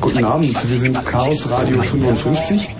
Guten 0.00 0.24
Abend, 0.24 0.70
wir 0.70 0.78
sind 0.78 1.04
Chaos 1.04 1.50
Radio 1.50 1.82
55. 1.82 2.70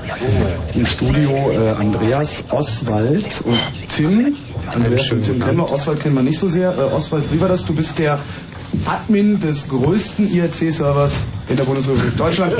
Im 0.74 0.86
Studio 0.86 1.50
äh, 1.50 1.70
Andreas, 1.72 2.44
Oswald 2.48 3.42
und 3.44 3.58
Tim. 3.94 4.34
Andreas 4.72 5.12
und 5.12 5.22
Tim 5.24 5.40
kennen 5.40 5.58
wir, 5.58 5.70
Oswald 5.70 6.00
kennen 6.00 6.14
wir 6.14 6.22
nicht 6.22 6.38
so 6.38 6.48
sehr. 6.48 6.78
Äh, 6.78 6.94
Oswald, 6.94 7.30
wie 7.30 7.40
war 7.40 7.48
das? 7.48 7.66
Du 7.66 7.74
bist 7.74 7.98
der 7.98 8.20
Admin 8.86 9.38
des 9.38 9.68
größten 9.68 10.32
IRC-Servers 10.32 11.24
in 11.48 11.56
der 11.56 11.64
Bundesrepublik 11.64 12.16
Deutschland, 12.16 12.54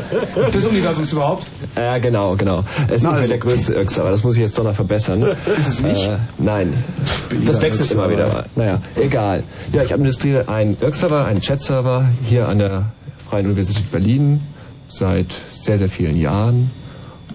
des 0.52 0.66
Universums 0.66 1.12
überhaupt. 1.12 1.46
Ja, 1.74 1.98
genau, 1.98 2.36
genau. 2.36 2.64
Es 2.88 2.96
ist 2.96 3.02
nicht 3.04 3.12
also, 3.12 3.28
der 3.28 3.38
größte 3.38 3.74
IRC-Server, 3.74 4.10
das 4.10 4.22
muss 4.24 4.36
ich 4.36 4.42
jetzt 4.42 4.58
doch 4.58 4.64
noch 4.64 4.74
verbessern. 4.74 5.36
Ist 5.56 5.68
es 5.68 5.80
nicht? 5.80 6.04
Äh, 6.04 6.16
nein. 6.38 6.72
Das 7.46 7.62
wechselt 7.62 7.90
immer 7.92 8.10
wieder. 8.10 8.46
Naja, 8.56 8.80
egal. 8.96 9.42
Ja, 9.72 9.82
ich 9.82 9.92
administriere 9.92 10.48
einen 10.48 10.76
IRC-Server, 10.80 11.26
einen 11.26 11.40
Chat-Server 11.40 12.08
hier 12.24 12.48
an 12.48 12.58
der 12.58 12.92
Freien 13.16 13.46
Universität 13.46 13.90
Berlin 13.90 14.40
seit 14.88 15.28
sehr, 15.50 15.78
sehr 15.78 15.88
vielen 15.88 16.16
Jahren 16.16 16.70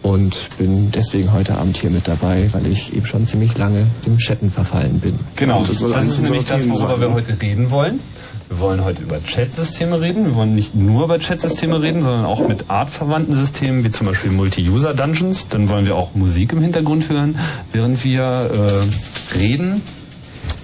und 0.02 0.58
bin 0.58 0.92
deswegen 0.92 1.32
heute 1.34 1.58
Abend 1.58 1.78
hier 1.78 1.90
mit 1.90 2.08
dabei, 2.08 2.50
weil 2.54 2.66
ich 2.68 2.96
eben 2.96 3.06
schon 3.06 3.28
ziemlich 3.28 3.58
lange 3.58 3.86
dem 4.06 4.18
Chatten 4.18 4.50
verfallen 4.52 5.00
bin. 5.00 5.16
Genau, 5.36 5.64
das 5.64 5.80
das, 5.80 6.06
ist 6.06 6.22
nämlich 6.24 6.46
das, 6.46 6.68
worüber 6.68 7.00
wir 7.00 7.14
heute 7.14 7.40
reden 7.42 7.70
wollen. 7.70 8.00
Wir 8.48 8.60
wollen 8.60 8.84
heute 8.84 9.04
über 9.04 9.24
Chat-Systeme 9.24 10.02
reden. 10.02 10.26
Wir 10.26 10.36
wollen 10.36 10.56
nicht 10.56 10.76
nur 10.76 11.06
über 11.06 11.20
Chat-Systeme 11.20 11.82
reden, 11.82 12.02
sondern 12.02 12.26
auch 12.26 12.46
mit 12.48 12.70
artverwandten 12.70 13.34
Systemen, 13.34 13.86
wie 13.86 13.92
zum 13.92 14.08
Beispiel 14.08 14.32
Multi-User-Dungeons. 14.32 15.48
Dann 15.50 15.70
wollen 15.70 15.86
wir 15.86 15.96
auch 15.96 16.16
Musik 16.16 16.52
im 16.52 16.60
Hintergrund 16.60 17.08
hören, 17.08 17.38
während 17.72 18.04
wir 18.04 18.22
äh, 18.24 19.38
reden. 19.38 19.82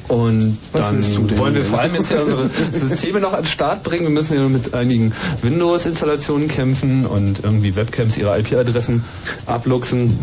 Und 0.07 0.57
Was 0.71 0.85
dann 0.85 1.37
wollen 1.37 1.53
wir 1.53 1.63
vor 1.63 1.79
allem 1.79 1.95
jetzt 1.95 2.11
ja 2.11 2.21
unsere 2.21 2.49
Systeme 2.71 3.19
noch 3.19 3.33
an 3.33 3.43
den 3.43 3.47
Start 3.47 3.83
bringen. 3.83 4.03
Wir 4.03 4.11
müssen 4.11 4.37
ja 4.37 4.47
mit 4.47 4.73
einigen 4.73 5.13
Windows-Installationen 5.41 6.47
kämpfen 6.47 7.05
und 7.05 7.43
irgendwie 7.43 7.75
Webcams 7.75 8.15
ihre 8.17 8.39
IP-Adressen 8.39 9.03
abluchsen. 9.45 10.17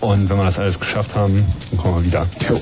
Und 0.00 0.28
wenn 0.28 0.36
wir 0.36 0.44
das 0.44 0.58
alles 0.58 0.80
geschafft 0.80 1.14
haben, 1.14 1.44
dann 1.70 1.78
kommen 1.78 1.96
wir 1.96 2.04
wieder. 2.04 2.26
Jo. 2.48 2.60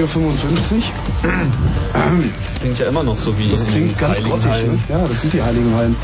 Radio 0.00 0.06
55. 0.06 0.92
Das 1.92 2.54
klingt 2.54 2.78
ja 2.78 2.86
immer 2.86 3.02
noch 3.02 3.16
so 3.18 3.36
wie. 3.36 3.50
Das 3.50 3.66
klingt 3.66 3.98
ganz 3.98 4.22
grottig, 4.22 4.66
ne? 4.66 4.78
Ja, 4.88 5.06
das 5.06 5.20
sind 5.20 5.34
die 5.34 5.42
Heiligen 5.42 5.74
Hallen. 5.76 5.94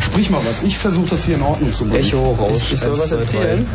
Sprich 0.00 0.28
mal 0.28 0.40
was. 0.46 0.62
Ich 0.62 0.76
versuche 0.76 1.08
das 1.08 1.24
hier 1.24 1.36
in 1.36 1.42
Ordnung 1.42 1.72
zu 1.72 1.86
bringen. 1.86 2.04
Echo 2.04 2.32
raus. 2.32 2.70
Ich 2.70 2.78
soll 2.78 2.98
was 2.98 3.12
erzählen? 3.12 3.66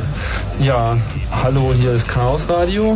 Ja, 0.59 0.95
hallo, 1.31 1.73
hier 1.75 1.93
ist 1.93 2.07
Chaos 2.07 2.47
Radio. 2.47 2.95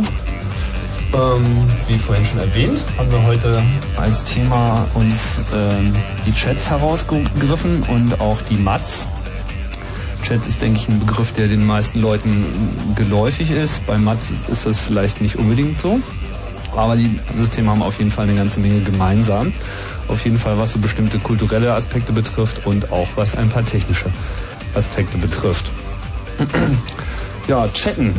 Ähm, 1.12 1.44
wie 1.88 1.98
vorhin 1.98 2.24
schon 2.24 2.38
erwähnt, 2.38 2.80
haben 2.96 3.10
wir 3.10 3.24
heute 3.24 3.60
als 3.96 4.22
Thema 4.22 4.86
uns 4.94 5.40
ähm, 5.52 5.92
die 6.24 6.32
Chats 6.32 6.70
herausgegriffen 6.70 7.82
und 7.82 8.20
auch 8.20 8.38
die 8.48 8.56
Mats. 8.56 9.08
Chat 10.22 10.46
ist, 10.46 10.62
denke 10.62 10.78
ich, 10.78 10.88
ein 10.88 11.00
Begriff, 11.00 11.32
der 11.32 11.48
den 11.48 11.66
meisten 11.66 12.00
Leuten 12.00 12.94
geläufig 12.94 13.50
ist. 13.50 13.84
Bei 13.86 13.98
Mats 13.98 14.30
ist 14.30 14.66
das 14.66 14.78
vielleicht 14.78 15.20
nicht 15.20 15.36
unbedingt 15.36 15.76
so. 15.76 16.00
Aber 16.80 16.96
die 16.96 17.20
Systeme 17.36 17.68
haben 17.70 17.82
auf 17.82 17.98
jeden 17.98 18.10
Fall 18.10 18.24
eine 18.24 18.34
ganze 18.34 18.58
Menge 18.58 18.80
gemeinsam. 18.80 19.52
Auf 20.08 20.24
jeden 20.24 20.38
Fall, 20.38 20.56
was 20.58 20.72
so 20.72 20.78
bestimmte 20.78 21.18
kulturelle 21.18 21.74
Aspekte 21.74 22.14
betrifft 22.14 22.64
und 22.66 22.90
auch 22.90 23.06
was 23.16 23.36
ein 23.36 23.50
paar 23.50 23.66
technische 23.66 24.06
Aspekte 24.74 25.18
betrifft. 25.18 25.70
ja, 27.48 27.68
chatten. 27.68 28.14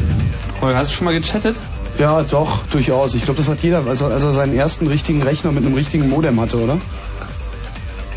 Holger, 0.62 0.78
hast 0.78 0.92
du 0.92 0.96
schon 0.96 1.06
mal 1.06 1.20
gechattet? 1.20 1.56
Ja, 1.98 2.22
doch, 2.22 2.64
durchaus. 2.68 3.16
Ich 3.16 3.24
glaube, 3.26 3.38
das 3.38 3.50
hat 3.50 3.64
jeder, 3.64 3.84
als 3.88 4.02
er, 4.02 4.12
als 4.12 4.24
er 4.24 4.32
seinen 4.32 4.54
ersten 4.56 4.86
richtigen 4.86 5.24
Rechner 5.24 5.52
mit 5.52 5.66
einem 5.66 5.74
richtigen 5.74 6.08
Modem 6.08 6.40
hatte, 6.40 6.58
oder? 6.62 6.78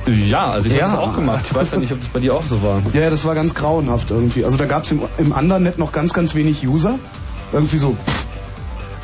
Ja, 0.06 0.50
also 0.50 0.68
ich 0.68 0.74
Ja. 0.74 0.82
habe 0.82 0.92
das 0.96 1.00
auch 1.00 1.14
gemacht. 1.14 1.46
Ich 1.48 1.54
weiß 1.54 1.70
ja 1.70 1.78
nicht, 1.78 1.90
ob 1.90 2.00
das 2.00 2.10
bei 2.10 2.20
dir 2.20 2.34
auch 2.34 2.44
so 2.44 2.62
war. 2.62 2.82
Ja, 2.92 3.00
ja, 3.00 3.08
das 3.10 3.24
war 3.24 3.34
ganz 3.34 3.54
grauenhaft 3.54 4.10
irgendwie. 4.10 4.44
Also 4.44 4.58
da 4.58 4.66
gab 4.66 4.84
es 4.84 4.90
im, 4.90 5.00
im 5.16 5.32
anderen 5.32 5.62
Net 5.62 5.78
noch 5.78 5.92
ganz, 5.92 6.12
ganz 6.12 6.34
wenig 6.34 6.66
User. 6.68 6.98
Irgendwie 7.50 7.78
so. 7.78 7.96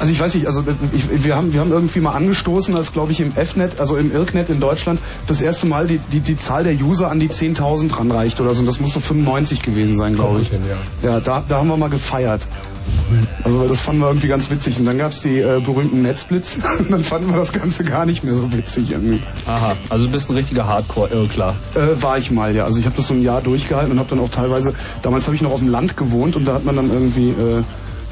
Also 0.01 0.13
ich 0.13 0.19
weiß 0.19 0.35
nicht, 0.35 0.47
also 0.47 0.65
ich, 0.93 1.25
wir, 1.25 1.37
haben, 1.37 1.53
wir 1.53 1.61
haben 1.61 1.71
irgendwie 1.71 2.01
mal 2.01 2.13
angestoßen, 2.13 2.75
als 2.75 2.93
glaube 2.93 3.13
ich 3.13 3.21
im 3.21 3.33
Fnet, 3.33 3.79
also 3.81 3.97
im 3.99 4.11
IRCnet 4.11 4.49
in 4.49 4.59
Deutschland, 4.59 4.99
das 5.27 5.43
erste 5.43 5.67
Mal 5.67 5.87
die, 5.87 5.99
die, 5.99 6.21
die 6.21 6.39
Zahl 6.39 6.65
der 6.65 6.75
User 6.75 7.11
an 7.11 7.21
die 7.21 7.29
10.000 7.29 7.95
ranreicht 7.99 8.41
oder 8.41 8.55
so. 8.55 8.61
Und 8.61 8.67
das 8.67 8.81
muss 8.81 8.95
so 8.95 9.01
95 9.01 9.61
gewesen 9.61 9.99
sein, 9.99 10.15
glaube 10.15 10.41
ich. 10.41 10.51
Ja, 11.03 11.21
da, 11.21 11.45
da 11.47 11.59
haben 11.59 11.69
wir 11.69 11.77
mal 11.77 11.91
gefeiert. 11.91 12.47
Also 13.45 13.69
das 13.69 13.81
fanden 13.81 14.01
wir 14.01 14.09
irgendwie 14.09 14.29
ganz 14.29 14.51
witzig. 14.51 14.79
Und 14.79 14.87
dann 14.87 14.99
gab 14.99 15.13
es 15.13 15.21
die 15.21 15.39
äh, 15.39 15.61
berühmten 15.61 16.03
Netzblitz. 16.03 16.59
Und 16.79 16.91
dann 16.91 17.05
fanden 17.05 17.31
wir 17.31 17.37
das 17.37 17.53
Ganze 17.53 17.85
gar 17.85 18.07
nicht 18.07 18.25
mehr 18.25 18.35
so 18.35 18.53
witzig 18.53 18.93
irgendwie. 18.93 19.21
Aha, 19.47 19.77
also 19.89 20.07
du 20.07 20.13
bist 20.13 20.31
ein 20.31 20.35
richtiger 20.35 20.67
Hardcore-Irrklar. 20.67 21.55
Äh, 21.75 22.03
war 22.03 22.19
ich 22.19 22.31
mal, 22.31 22.55
ja. 22.55 22.65
Also 22.65 22.81
ich 22.81 22.87
habe 22.87 22.97
das 22.97 23.09
so 23.09 23.15
ein 23.15 23.23
Jahr 23.23 23.41
durchgehalten 23.41 23.93
und 23.93 23.99
habe 23.99 24.09
dann 24.11 24.21
auch 24.21 24.31
teilweise, 24.31 24.75
damals 25.03 25.27
habe 25.27 25.37
ich 25.37 25.43
noch 25.43 25.53
auf 25.53 25.61
dem 25.61 25.69
Land 25.69 25.97
gewohnt 25.97 26.37
und 26.37 26.47
da 26.47 26.55
hat 26.55 26.65
man 26.65 26.77
dann 26.77 26.91
irgendwie 26.91 27.31
äh, 27.31 27.63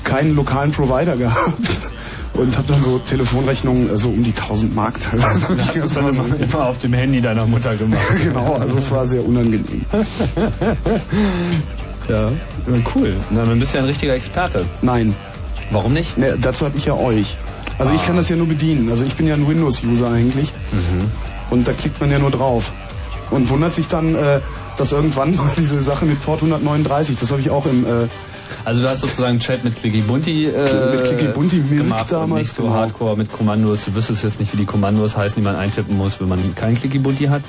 keinen 0.09 0.35
lokalen 0.35 0.73
Provider 0.73 1.17
gehabt. 1.17 1.69
Und 2.35 2.57
habe 2.57 2.69
dann 2.69 2.83
so 2.85 2.99
Telefonrechnungen 2.99 3.97
so 3.99 4.11
um 4.11 4.23
die 4.23 4.31
1000 4.33 4.73
Mark 4.75 5.00
teilweise. 5.00 5.47
ich 5.50 5.57
Das 5.59 5.75
ganz 5.75 5.85
ist 5.87 5.97
dann 5.97 6.12
so- 6.12 6.23
immer, 6.23 6.67
auf 6.69 6.79
dem 6.79 6.93
Handy 6.93 7.21
deiner 7.21 7.47
Mutter 7.47 7.75
gemacht. 7.77 8.00
genau, 8.23 8.55
also 8.55 8.79
es 8.79 8.91
war 8.93 9.07
sehr 9.09 9.25
unangenehm. 9.25 9.85
Ja, 12.09 12.31
cool. 12.95 13.17
Na, 13.31 13.45
dann 13.45 13.59
bist 13.59 13.75
du 13.75 13.79
ja 13.79 13.83
ein 13.85 13.88
richtiger 13.88 14.15
Experte. 14.15 14.65
Nein, 14.81 15.15
Warum 15.71 15.93
nicht? 15.93 16.17
ne, 16.17 16.38
dazu 16.41 16.65
habe 16.65 16.79
ich 16.79 16.87
ja 16.87 16.95
euch. 16.95 17.37
Also 17.79 17.93
ich 17.93 18.00
Ah. 18.00 18.05
kann 18.07 18.17
das 18.17 18.31
ja 18.31 18.37
nur 18.37 18.47
bedienen. 18.49 18.88
Also 18.91 19.05
ich 19.05 19.15
bin 19.15 19.27
ja 19.27 19.35
ein 19.35 19.47
Windows-User 19.47 20.11
eigentlich. 20.11 20.49
Mhm. 20.73 21.11
Und 21.50 21.69
da 21.69 21.73
klickt 21.73 22.00
man 22.00 22.11
ja 22.11 22.19
nur 22.19 22.31
drauf. 22.31 22.73
Und 23.31 23.50
wundert 23.50 23.75
sich 23.75 23.88
dann, 23.88 24.15
äh, 24.15 24.41
dass 24.79 24.93
irgendwann 24.93 25.37
mal 25.37 25.50
diese 25.59 25.83
Sache 25.83 26.07
mit 26.07 26.23
Port 26.23 26.38
139, 26.41 27.17
das 27.17 27.31
habe 27.31 27.41
ich 27.43 27.50
auch 27.50 27.67
im... 27.67 27.85
Äh, 27.85 28.09
Also 28.69 28.83
du 28.83 28.89
hast 28.91 29.01
sozusagen 29.01 29.39
Chat 29.39 29.65
mit 29.65 29.77
Clicky 29.77 30.03
Bunti 30.03 30.45
äh, 30.45 30.91
Mit 30.91 31.03
Clicky 31.05 31.29
Bunti 31.29 31.61
gemacht 31.61 32.03
und 32.03 32.13
damals, 32.13 32.43
nicht 32.43 32.55
so 32.55 32.65
genau. 32.65 32.75
Hardcore 32.75 33.17
mit 33.17 33.33
Kommandos. 33.33 33.87
Du 33.87 33.95
wüsstest 33.95 34.25
jetzt 34.25 34.41
nicht, 34.41 34.53
wie 34.53 34.59
die 34.59 34.67
Kommandos 34.67 35.17
heißen, 35.17 35.37
die 35.37 35.43
man 35.43 35.57
eintippen 35.57 35.97
muss, 35.97 36.21
wenn 36.21 36.29
man 36.29 36.55
kein 36.55 36.75
Clicky 36.75 36.99
Bunti 36.99 37.29
hat. 37.29 37.41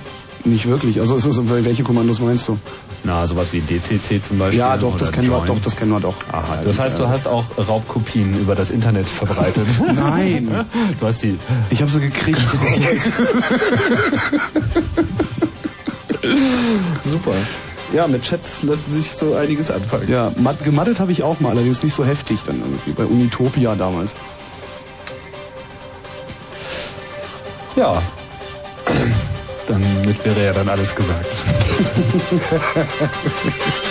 nicht 0.46 0.66
wirklich. 0.68 1.02
Also 1.02 1.18
es 1.18 1.26
ist, 1.26 1.50
welche 1.50 1.84
Kommandos 1.84 2.22
meinst 2.22 2.48
du? 2.48 2.58
Na, 3.04 3.28
sowas 3.28 3.52
wie 3.52 3.60
DCC 3.60 4.24
zum 4.24 4.38
Beispiel. 4.38 4.60
Ja, 4.60 4.78
doch, 4.78 4.96
das 4.96 5.12
kennen 5.12 5.28
wir, 5.30 5.40
Join. 5.40 5.48
doch, 5.48 5.60
das 5.60 5.76
kennen 5.76 5.92
wir 5.92 6.00
doch. 6.00 6.16
Aha, 6.32 6.62
das 6.64 6.80
heißt, 6.80 6.98
du 6.98 7.10
hast 7.10 7.28
auch 7.28 7.44
Raubkopien 7.58 8.40
über 8.40 8.56
das 8.56 8.70
Internet 8.70 9.10
verbreitet. 9.10 9.68
Nein. 9.94 10.66
Du 11.02 11.06
hast 11.06 11.22
die. 11.22 11.38
Ich 11.70 11.82
habe 11.82 11.92
sie 11.92 12.00
gekriegt. 12.00 12.40
Super. 17.04 17.34
Ja, 17.92 18.08
mit 18.08 18.24
Chats 18.24 18.64
lässt 18.64 18.92
sich 18.92 19.16
so 19.16 19.34
einiges 19.34 19.72
anfangen. 19.72 20.10
ja, 20.10 20.32
mat 20.36 20.64
gemattet 20.64 21.00
habe 21.00 21.12
ich 21.12 21.24
auch 21.24 21.40
mal, 21.40 21.50
allerdings 21.50 21.82
nicht 21.82 21.94
so 21.94 22.06
heftig 22.06 22.40
dann 22.46 22.60
irgendwie 22.60 22.92
bei 22.92 23.06
Unitopia 23.06 23.76
damals. 23.76 24.14
Ja. 27.76 28.02
Damit 29.68 30.26
wäre 30.26 30.46
ja 30.46 30.54
dann 30.54 30.70
alles 30.70 30.96
gesagt. 30.96 31.26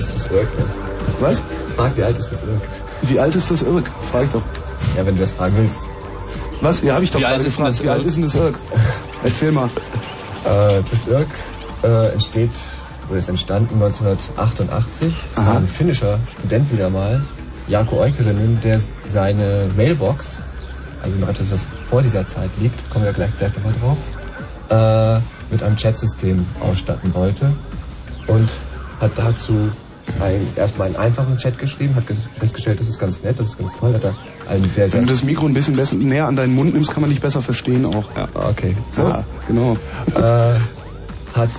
Bist 0.00 0.14
das 0.14 0.30
Irk. 0.30 0.48
Was? 1.20 1.42
Frag, 1.76 1.94
wie 1.94 2.02
alt 2.02 2.18
ist 2.18 2.32
das 2.32 2.40
Irk? 2.40 2.62
Wie 3.02 3.20
alt 3.20 3.34
ist 3.34 3.50
das 3.50 3.60
Irk? 3.60 3.84
Frag 4.10 4.24
ich 4.24 4.30
doch. 4.30 4.40
Ja, 4.96 5.04
wenn 5.04 5.14
du 5.14 5.20
das 5.20 5.32
fragen 5.32 5.54
willst. 5.58 5.88
Was? 6.62 6.80
Ja, 6.80 6.94
habe 6.94 7.04
ich 7.04 7.10
doch 7.10 7.20
wie 7.20 7.26
alt 7.26 7.44
gefragt. 7.44 7.74
Ist 7.74 7.84
wie 7.84 7.90
alt 7.90 8.02
ist 8.02 8.14
denn 8.14 8.22
das 8.22 8.34
Irk? 8.34 8.58
Erzähl 9.22 9.52
mal. 9.52 9.68
Äh, 10.46 10.82
das 10.90 11.06
Irk 11.06 11.28
äh, 11.82 12.12
entsteht, 12.12 12.50
oder 13.10 13.18
ist 13.18 13.28
entstanden 13.28 13.74
1988. 13.74 15.12
Es 15.32 15.36
war 15.36 15.58
ein 15.58 15.68
finnischer 15.68 16.18
Student 16.38 16.72
wieder 16.72 16.88
mal, 16.88 17.22
Jako 17.68 18.00
Eukerinen, 18.00 18.58
der 18.64 18.80
seine 19.06 19.68
Mailbox, 19.76 20.38
also 21.02 21.18
noch 21.18 21.28
etwas, 21.28 21.50
was 21.50 21.66
vor 21.84 22.00
dieser 22.00 22.26
Zeit 22.26 22.52
liegt, 22.58 22.88
kommen 22.88 23.04
wir 23.04 23.12
gleich 23.12 23.36
gleich 23.36 23.52
nochmal 23.54 23.74
drauf, 23.78 23.98
äh, 24.70 25.52
mit 25.52 25.62
einem 25.62 25.76
Chatsystem 25.76 26.46
ausstatten 26.60 27.12
wollte 27.12 27.52
und 28.28 28.48
hat 28.98 29.12
dazu 29.16 29.70
ein, 30.20 30.46
erstmal 30.56 30.88
einen 30.88 30.96
einfachen 30.96 31.36
Chat 31.36 31.58
geschrieben, 31.58 31.94
hat 31.94 32.04
festgestellt, 32.04 32.80
das 32.80 32.88
ist 32.88 32.98
ganz 32.98 33.22
nett, 33.22 33.38
das 33.38 33.48
ist 33.48 33.58
ganz 33.58 33.74
toll, 33.74 33.94
hat 33.94 34.04
er 34.04 34.14
einen 34.48 34.68
sehr, 34.68 34.88
sehr... 34.88 35.00
Wenn 35.00 35.06
du 35.06 35.12
das 35.12 35.24
Mikro 35.24 35.46
ein 35.46 35.54
bisschen 35.54 35.76
besser, 35.76 35.96
näher 35.96 36.26
an 36.26 36.36
deinen 36.36 36.54
Mund 36.54 36.74
nimmst, 36.74 36.92
kann 36.92 37.00
man 37.00 37.10
dich 37.10 37.20
besser 37.20 37.42
verstehen 37.42 37.86
auch. 37.86 38.04
Ja, 38.16 38.28
okay. 38.34 38.76
So, 38.88 39.02
ja, 39.02 39.24
genau. 39.46 39.76
Äh, 40.14 40.58
hat 41.32 41.50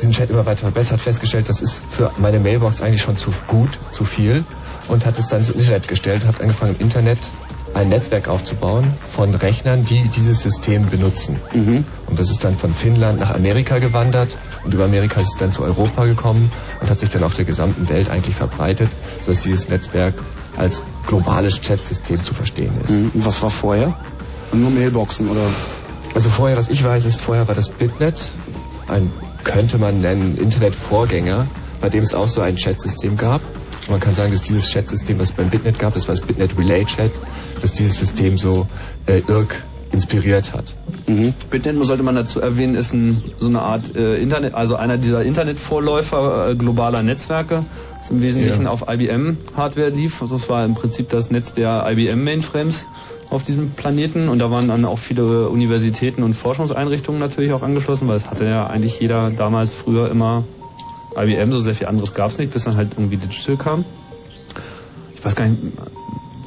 den 0.00 0.12
Chat 0.12 0.30
immer 0.30 0.46
weiter 0.46 0.60
verbessert, 0.60 1.00
festgestellt, 1.00 1.48
das 1.48 1.60
ist 1.60 1.82
für 1.88 2.12
meine 2.18 2.40
Mailbox 2.40 2.80
eigentlich 2.80 3.02
schon 3.02 3.16
zu 3.16 3.30
gut, 3.46 3.78
zu 3.90 4.04
viel 4.04 4.44
und 4.88 5.06
hat 5.06 5.18
es 5.18 5.28
dann 5.28 5.40
ins 5.40 5.50
Internet 5.50 5.88
gestellt, 5.88 6.26
hat 6.26 6.40
angefangen 6.40 6.76
im 6.76 6.80
Internet 6.80 7.18
ein 7.74 7.88
Netzwerk 7.88 8.28
aufzubauen 8.28 8.86
von 9.02 9.34
Rechnern, 9.34 9.84
die 9.84 10.08
dieses 10.08 10.42
System 10.42 10.88
benutzen. 10.90 11.38
Mhm. 11.54 11.84
Und 12.12 12.18
das 12.18 12.28
ist 12.28 12.44
dann 12.44 12.58
von 12.58 12.74
Finnland 12.74 13.20
nach 13.20 13.34
Amerika 13.34 13.78
gewandert 13.78 14.36
und 14.64 14.74
über 14.74 14.84
Amerika 14.84 15.18
ist 15.22 15.28
es 15.28 15.36
dann 15.38 15.50
zu 15.50 15.62
Europa 15.62 16.04
gekommen 16.04 16.52
und 16.78 16.90
hat 16.90 17.00
sich 17.00 17.08
dann 17.08 17.24
auf 17.24 17.32
der 17.32 17.46
gesamten 17.46 17.88
Welt 17.88 18.10
eigentlich 18.10 18.34
verbreitet, 18.34 18.90
sodass 19.22 19.40
dieses 19.40 19.70
Netzwerk 19.70 20.12
als 20.54 20.82
globales 21.06 21.62
Chatsystem 21.62 22.22
zu 22.22 22.34
verstehen 22.34 22.74
ist. 22.84 22.90
Mhm. 22.90 23.12
Was 23.14 23.40
war 23.40 23.48
vorher? 23.48 23.94
Nur 24.52 24.70
Mailboxen 24.70 25.26
oder? 25.30 25.40
Also 26.14 26.28
vorher, 26.28 26.58
was 26.58 26.68
ich 26.68 26.84
weiß, 26.84 27.06
ist 27.06 27.22
vorher 27.22 27.48
war 27.48 27.54
das 27.54 27.70
Bitnet, 27.70 28.28
ein 28.88 29.10
könnte 29.42 29.78
man 29.78 30.02
nennen 30.02 30.36
Internetvorgänger, 30.36 31.46
bei 31.80 31.88
dem 31.88 32.02
es 32.02 32.14
auch 32.14 32.28
so 32.28 32.42
ein 32.42 32.56
Chatsystem 32.56 33.16
gab. 33.16 33.40
Man 33.88 34.00
kann 34.00 34.14
sagen, 34.14 34.32
dass 34.32 34.42
dieses 34.42 34.68
Chatsystem, 34.70 35.18
was 35.18 35.30
es 35.30 35.34
beim 35.34 35.48
Bitnet 35.48 35.78
gab, 35.78 35.94
das 35.94 36.08
war 36.08 36.14
das 36.14 36.22
Bitnet 36.26 36.58
Relay 36.58 36.84
Chat, 36.84 37.12
dass 37.62 37.72
dieses 37.72 37.98
System 37.98 38.36
so 38.36 38.68
äh, 39.06 39.22
irk 39.26 39.62
inspiriert 39.92 40.54
hat. 40.54 40.64
Mhm. 41.06 41.34
Bitnet, 41.50 41.82
sollte 41.84 42.02
man 42.02 42.14
dazu 42.14 42.40
erwähnen, 42.40 42.74
ist 42.74 42.92
ein, 42.92 43.22
so 43.38 43.46
eine 43.46 43.60
Art 43.60 43.94
äh, 43.94 44.16
Internet, 44.16 44.54
also 44.54 44.76
einer 44.76 44.98
dieser 44.98 45.22
Internetvorläufer 45.22 46.50
äh, 46.50 46.54
globaler 46.54 47.02
Netzwerke, 47.02 47.64
das 47.98 48.10
im 48.10 48.22
Wesentlichen 48.22 48.64
ja. 48.64 48.70
auf 48.70 48.86
IBM-Hardware 48.88 49.90
lief. 49.90 50.22
Also 50.22 50.36
es 50.36 50.48
war 50.48 50.64
im 50.64 50.74
Prinzip 50.74 51.10
das 51.10 51.30
Netz 51.30 51.52
der 51.54 51.86
IBM-Mainframes 51.90 52.86
auf 53.30 53.42
diesem 53.42 53.70
Planeten 53.70 54.28
und 54.28 54.38
da 54.40 54.50
waren 54.50 54.68
dann 54.68 54.84
auch 54.84 54.98
viele 54.98 55.48
Universitäten 55.48 56.22
und 56.22 56.34
Forschungseinrichtungen 56.34 57.20
natürlich 57.20 57.52
auch 57.52 57.62
angeschlossen, 57.62 58.08
weil 58.08 58.16
es 58.16 58.26
hatte 58.26 58.44
ja 58.44 58.66
eigentlich 58.66 59.00
jeder 59.00 59.30
damals 59.30 59.74
früher 59.74 60.10
immer 60.10 60.44
IBM, 61.16 61.52
so 61.52 61.60
sehr 61.60 61.74
viel 61.74 61.86
anderes 61.86 62.14
gab 62.14 62.30
es 62.30 62.38
nicht, 62.38 62.52
bis 62.52 62.64
dann 62.64 62.76
halt 62.76 62.92
irgendwie 62.96 63.16
Digital 63.16 63.56
kam. 63.56 63.84
Ich 65.14 65.24
weiß 65.24 65.36
gar 65.36 65.46
nicht, 65.46 65.58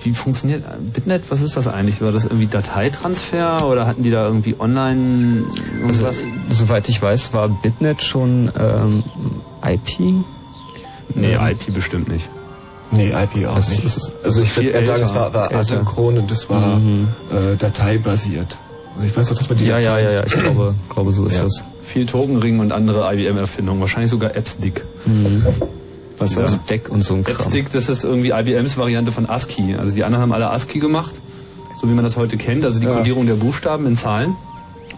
wie 0.05 0.13
funktioniert 0.13 0.63
Bitnet? 0.93 1.23
Was 1.29 1.41
ist 1.41 1.57
das 1.57 1.67
eigentlich? 1.67 2.01
War 2.01 2.11
das 2.11 2.25
irgendwie 2.25 2.47
Dateitransfer 2.47 3.67
oder 3.67 3.87
hatten 3.87 4.03
die 4.03 4.11
da 4.11 4.25
irgendwie 4.25 4.55
online 4.59 5.45
irgendwas? 5.79 6.03
Also, 6.03 6.27
soweit 6.49 6.87
ich 6.89 7.01
weiß, 7.01 7.33
war 7.33 7.49
Bitnet 7.49 8.03
schon 8.03 8.51
ähm, 8.57 9.03
IP? 9.63 9.99
Nee, 11.15 11.33
ähm, 11.33 11.41
IP 11.41 11.73
bestimmt 11.73 12.07
nicht. 12.07 12.29
Nee, 12.91 13.09
IP 13.09 13.47
auch 13.47 13.55
das, 13.55 13.83
nicht. 13.83 14.11
also 14.23 14.41
ich 14.41 14.55
würde 14.55 14.69
eher 14.69 14.83
sagen, 14.83 15.01
es 15.01 15.15
war, 15.15 15.33
war 15.33 15.53
asynchron 15.53 16.19
und 16.19 16.31
es 16.31 16.49
war 16.49 16.77
mhm. 16.77 17.07
äh, 17.31 17.55
dateibasiert. 17.55 18.57
Also 18.93 19.07
ich 19.07 19.17
weiß 19.17 19.29
doch, 19.29 19.37
dass 19.37 19.49
man 19.49 19.57
die... 19.57 19.65
Ja, 19.65 19.79
ja, 19.79 19.99
ja, 19.99 20.11
ja, 20.11 20.23
ich 20.23 20.33
glaube, 20.33 20.75
glaube 20.89 21.11
so 21.11 21.25
ist 21.25 21.37
ja. 21.37 21.43
das. 21.43 21.63
Viel 21.83 22.05
Tokenring 22.05 22.59
und 22.59 22.71
andere 22.71 23.13
IBM-Erfindungen, 23.13 23.81
wahrscheinlich 23.81 24.11
sogar 24.11 24.35
AppSdick. 24.35 24.83
Mhm. 25.05 25.45
Was 26.17 26.35
das? 26.35 26.63
Deck 26.65 26.89
und 26.89 27.01
so 27.01 27.15
ein 27.15 27.23
Kram. 27.23 27.35
AppSdick, 27.35 27.71
das 27.71 27.89
ist 27.89 28.03
irgendwie 28.03 28.29
IBMs 28.29 28.77
Variante 28.77 29.11
von 29.11 29.29
ASCII. 29.29 29.75
Also 29.75 29.95
die 29.95 30.03
anderen 30.03 30.23
haben 30.23 30.33
alle 30.33 30.49
ASCII 30.49 30.79
gemacht, 30.79 31.13
so 31.79 31.89
wie 31.89 31.93
man 31.93 32.03
das 32.03 32.17
heute 32.17 32.37
kennt, 32.37 32.65
also 32.65 32.79
die 32.79 32.87
ja. 32.87 32.95
Kodierung 32.95 33.27
der 33.27 33.35
Buchstaben 33.35 33.85
in 33.85 33.95
Zahlen. 33.95 34.35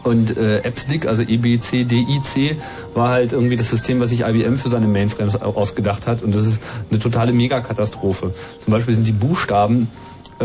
Und 0.04 0.38
äh, 0.38 0.62
AppSdick, 0.64 1.06
also 1.06 1.22
EBCDIC, 1.24 2.58
war 2.94 3.10
halt 3.10 3.34
irgendwie 3.34 3.58
das 3.58 3.70
System, 3.70 4.00
was 4.00 4.10
sich 4.10 4.22
IBM 4.22 4.56
für 4.56 4.70
seine 4.70 4.88
Mainframes 4.88 5.36
ausgedacht 5.36 6.08
hat. 6.08 6.24
Und 6.24 6.34
das 6.34 6.46
ist 6.46 6.62
eine 6.90 7.00
totale 7.00 7.34
Megakatastrophe. 7.34 8.34
Zum 8.64 8.72
Beispiel 8.72 8.94
sind 8.94 9.08
die 9.08 9.12
Buchstaben 9.12 9.90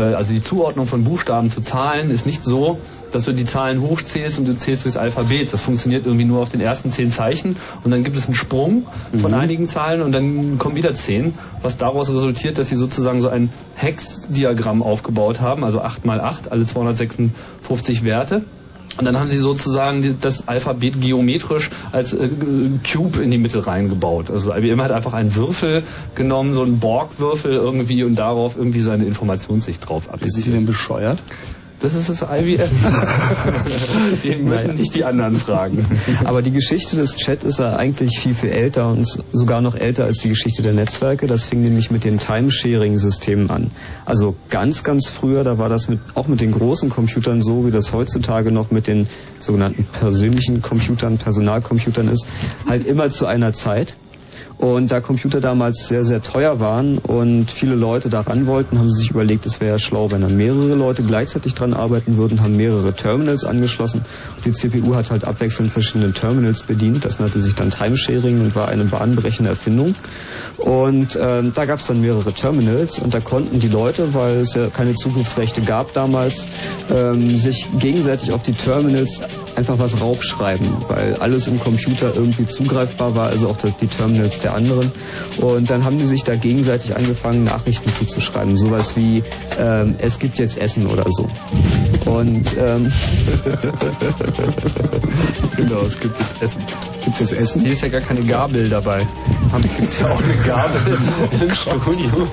also 0.01 0.33
die 0.33 0.41
Zuordnung 0.41 0.87
von 0.87 1.03
Buchstaben 1.03 1.49
zu 1.49 1.61
Zahlen 1.61 2.09
ist 2.09 2.25
nicht 2.25 2.43
so, 2.43 2.79
dass 3.11 3.25
du 3.25 3.31
die 3.31 3.45
Zahlen 3.45 3.81
hochzählst 3.81 4.39
und 4.39 4.47
du 4.47 4.57
zählst 4.57 4.85
durchs 4.85 4.97
Alphabet. 4.97 5.53
Das 5.53 5.61
funktioniert 5.61 6.05
irgendwie 6.05 6.25
nur 6.25 6.41
auf 6.41 6.49
den 6.49 6.61
ersten 6.61 6.89
zehn 6.89 7.11
Zeichen 7.11 7.57
und 7.83 7.91
dann 7.91 8.03
gibt 8.03 8.17
es 8.17 8.25
einen 8.25 8.35
Sprung 8.35 8.87
von 9.11 9.31
mhm. 9.31 9.37
einigen 9.37 9.67
Zahlen 9.67 10.01
und 10.01 10.11
dann 10.11 10.57
kommen 10.57 10.75
wieder 10.75 10.95
zehn, 10.95 11.33
was 11.61 11.77
daraus 11.77 12.09
resultiert, 12.09 12.57
dass 12.57 12.69
sie 12.69 12.75
sozusagen 12.75 13.21
so 13.21 13.29
ein 13.29 13.49
Hex-Diagramm 13.75 14.81
aufgebaut 14.81 15.41
haben, 15.41 15.63
also 15.63 15.81
8 15.81 16.05
mal 16.05 16.19
8, 16.19 16.51
alle 16.51 16.65
256 16.65 18.03
Werte. 18.03 18.43
Und 18.97 19.05
dann 19.05 19.19
haben 19.19 19.27
sie 19.27 19.37
sozusagen 19.37 20.17
das 20.21 20.47
Alphabet 20.47 21.01
geometrisch 21.01 21.69
als 21.91 22.13
äh, 22.13 22.29
Cube 22.89 23.21
in 23.21 23.31
die 23.31 23.37
Mitte 23.37 23.65
reingebaut. 23.65 24.29
Also 24.29 24.53
IBM 24.53 24.81
hat 24.81 24.91
einfach 24.91 25.13
einen 25.13 25.35
Würfel 25.35 25.83
genommen, 26.15 26.53
so 26.53 26.63
einen 26.63 26.79
Borg-Würfel 26.79 27.53
irgendwie 27.53 28.03
und 28.03 28.15
darauf 28.15 28.57
irgendwie 28.57 28.81
seine 28.81 29.05
Informationssicht 29.05 29.87
drauf 29.87 30.09
abgezielt. 30.09 30.33
Sind 30.33 30.43
Sie 30.43 30.51
denn 30.51 30.65
bescheuert? 30.65 31.19
Das 31.83 31.95
ist 31.95 32.09
das 32.09 32.21
IWF. 32.21 32.69
die 34.23 34.35
müssen 34.37 34.67
naja. 34.67 34.73
nicht 34.73 34.95
die 34.95 35.03
anderen 35.03 35.35
fragen. 35.35 35.85
Aber 36.23 36.41
die 36.41 36.51
Geschichte 36.51 36.95
des 36.95 37.17
Chat 37.17 37.43
ist 37.43 37.59
ja 37.59 37.75
eigentlich 37.75 38.17
viel, 38.19 38.33
viel 38.33 38.51
älter 38.51 38.87
und 38.87 39.05
sogar 39.33 39.59
noch 39.59 39.75
älter 39.75 40.05
als 40.05 40.19
die 40.19 40.29
Geschichte 40.29 40.61
der 40.61 40.71
Netzwerke. 40.71 41.27
Das 41.27 41.43
fing 41.43 41.61
nämlich 41.61 41.91
mit 41.91 42.05
den 42.05 42.19
Timesharing-Systemen 42.19 43.49
an. 43.49 43.71
Also 44.05 44.33
ganz, 44.49 44.85
ganz 44.85 45.09
früher, 45.09 45.43
da 45.43 45.57
war 45.57 45.67
das 45.67 45.89
mit, 45.89 45.99
auch 46.15 46.29
mit 46.29 46.39
den 46.39 46.53
großen 46.53 46.89
Computern 46.89 47.41
so, 47.41 47.67
wie 47.67 47.71
das 47.71 47.91
heutzutage 47.91 48.53
noch 48.53 48.71
mit 48.71 48.87
den 48.87 49.07
sogenannten 49.41 49.83
persönlichen 49.83 50.61
Computern, 50.61 51.17
Personalcomputern 51.17 52.07
ist, 52.07 52.25
halt 52.65 52.85
immer 52.85 53.11
zu 53.11 53.25
einer 53.25 53.51
Zeit 53.51 53.97
Und 54.57 54.91
da 54.91 55.01
Computer 55.01 55.41
damals 55.41 55.87
sehr, 55.87 56.03
sehr 56.03 56.21
teuer 56.21 56.59
waren 56.59 56.97
und 56.97 57.51
viele 57.51 57.75
Leute 57.75 58.09
daran 58.09 58.45
wollten, 58.45 58.79
haben 58.79 58.89
sie 58.89 59.01
sich 59.01 59.11
überlegt, 59.11 59.45
es 59.45 59.59
wäre 59.59 59.73
ja 59.73 59.79
schlau, 59.79 60.11
wenn 60.11 60.21
dann 60.21 60.37
mehrere 60.37 60.75
Leute 60.75 61.03
gleichzeitig 61.03 61.53
dran 61.53 61.73
arbeiten 61.73 62.17
würden, 62.17 62.41
haben 62.41 62.55
mehrere 62.55 62.93
Terminals 62.93 63.43
angeschlossen. 63.43 64.01
Und 64.35 64.45
die 64.45 64.51
CPU 64.51 64.95
hat 64.95 65.11
halt 65.11 65.25
abwechselnd 65.25 65.71
verschiedene 65.71 66.13
Terminals 66.13 66.63
bedient. 66.63 67.03
Das 67.03 67.19
nannte 67.19 67.39
sich 67.39 67.55
dann 67.55 67.71
Timesharing 67.71 68.41
und 68.41 68.55
war 68.55 68.67
eine 68.67 68.85
bahnbrechende 68.85 69.49
Erfindung. 69.49 69.95
Und 70.57 71.17
ähm, 71.19 71.51
da 71.53 71.65
gab 71.65 71.79
es 71.79 71.87
dann 71.87 72.01
mehrere 72.01 72.31
Terminals 72.33 72.99
und 72.99 73.13
da 73.13 73.19
konnten 73.19 73.59
die 73.59 73.67
Leute, 73.67 74.13
weil 74.13 74.37
es 74.37 74.53
ja 74.53 74.67
keine 74.67 74.93
Zugriffsrechte 74.93 75.61
gab 75.61 75.93
damals, 75.93 76.47
ähm, 76.89 77.37
sich 77.37 77.67
gegenseitig 77.79 78.31
auf 78.31 78.43
die 78.43 78.53
Terminals 78.53 79.21
einfach 79.55 79.79
was 79.79 79.99
raufschreiben, 79.99 80.77
weil 80.87 81.15
alles 81.15 81.47
im 81.47 81.59
Computer 81.59 82.13
irgendwie 82.15 82.45
zugreifbar 82.45 83.15
war, 83.15 83.29
also 83.29 83.49
auch 83.49 83.57
das, 83.57 83.77
die 83.77 83.87
Terminals 83.87 84.39
der 84.43 84.53
anderen. 84.53 84.91
Und 85.37 85.69
dann 85.69 85.83
haben 85.83 85.97
die 85.97 86.05
sich 86.05 86.23
da 86.23 86.35
gegenseitig 86.35 86.95
angefangen, 86.95 87.43
Nachrichten 87.43 87.93
zuzuschreiben. 87.93 88.55
Sowas 88.55 88.95
wie, 88.95 89.23
ähm, 89.59 89.95
es 89.99 90.19
gibt 90.19 90.39
jetzt 90.39 90.57
Essen 90.57 90.87
oder 90.87 91.05
so. 91.09 91.27
Und 92.05 92.55
ähm, 92.57 92.91
genau, 95.55 95.81
es 95.81 95.99
gibt 95.99 96.19
jetzt 96.19 96.41
Essen. 96.41 96.61
Gibt 97.03 97.21
es 97.21 97.31
Essen? 97.31 97.61
Hier 97.61 97.71
ist 97.71 97.81
ja 97.81 97.89
gar 97.89 98.01
keine 98.01 98.21
Gabel 98.21 98.69
dabei. 98.69 99.07
Gibt 99.77 99.89
es 99.89 99.99
ja 99.99 100.11
auch 100.11 100.21
eine 100.21 100.35
Gabel 100.45 100.97
im 101.41 101.53
Studio. 101.53 102.27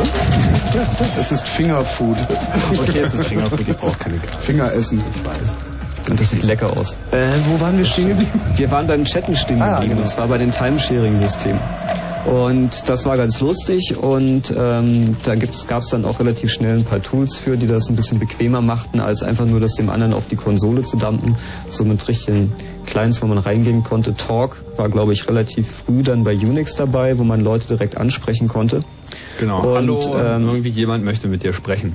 Essenspause. 0.00 1.20
Es 1.20 1.32
ist 1.32 1.48
Fingerfood. 1.48 2.16
Okay, 2.80 2.98
es 3.00 3.14
ist 3.14 3.26
Fingerfood, 3.26 3.60
ich 3.60 3.76
brauche 3.76 3.98
keine 3.98 4.16
Gabel. 4.16 4.40
Fingeressen. 4.40 4.98
Ich 4.98 5.24
weiß. 5.24 6.10
und 6.10 6.20
das 6.20 6.30
sieht 6.30 6.44
lecker 6.44 6.76
aus. 6.76 6.96
Äh, 7.10 7.26
wo 7.46 7.60
waren 7.60 7.78
wir 7.78 7.84
stehen 7.84 8.08
geblieben? 8.08 8.40
Wir 8.56 8.70
waren 8.70 8.86
beim 8.86 9.04
Chatten 9.04 9.36
stehen 9.36 9.60
Ah, 9.60 9.74
geblieben, 9.74 9.90
genau. 9.94 10.02
und 10.02 10.08
zwar 10.08 10.28
bei 10.28 10.38
dem 10.38 10.50
Timesharing-System. 10.52 11.58
Und 12.24 12.88
das 12.88 13.04
war 13.04 13.16
ganz 13.16 13.40
lustig 13.40 13.96
und 13.96 14.52
ähm, 14.56 15.16
da 15.24 15.34
gab 15.34 15.82
es 15.82 15.88
dann 15.88 16.04
auch 16.04 16.20
relativ 16.20 16.52
schnell 16.52 16.78
ein 16.78 16.84
paar 16.84 17.02
Tools 17.02 17.36
für, 17.36 17.56
die 17.56 17.66
das 17.66 17.88
ein 17.88 17.96
bisschen 17.96 18.20
bequemer 18.20 18.60
machten, 18.60 19.00
als 19.00 19.24
einfach 19.24 19.44
nur 19.44 19.58
das 19.58 19.74
dem 19.74 19.90
anderen 19.90 20.12
auf 20.12 20.26
die 20.28 20.36
Konsole 20.36 20.84
zu 20.84 20.96
dumpen. 20.96 21.34
So 21.68 21.84
mit 21.84 22.06
richtigen 22.06 22.52
Clients, 22.86 23.22
wo 23.22 23.26
man 23.26 23.38
reingehen 23.38 23.84
konnte. 23.84 24.14
Talk 24.14 24.64
war, 24.76 24.88
glaube 24.88 25.12
ich, 25.12 25.28
relativ 25.28 25.66
früh 25.68 26.02
dann 26.02 26.24
bei 26.24 26.34
Unix 26.34 26.74
dabei, 26.76 27.18
wo 27.18 27.24
man 27.24 27.42
Leute 27.42 27.68
direkt 27.68 27.96
ansprechen 27.96 28.48
konnte. 28.48 28.84
Genau. 29.38 29.60
Und, 29.60 29.74
Hallo, 29.74 30.00
ähm, 30.16 30.46
irgendwie 30.46 30.68
jemand 30.70 31.04
möchte 31.04 31.28
mit 31.28 31.42
dir 31.42 31.52
sprechen. 31.52 31.92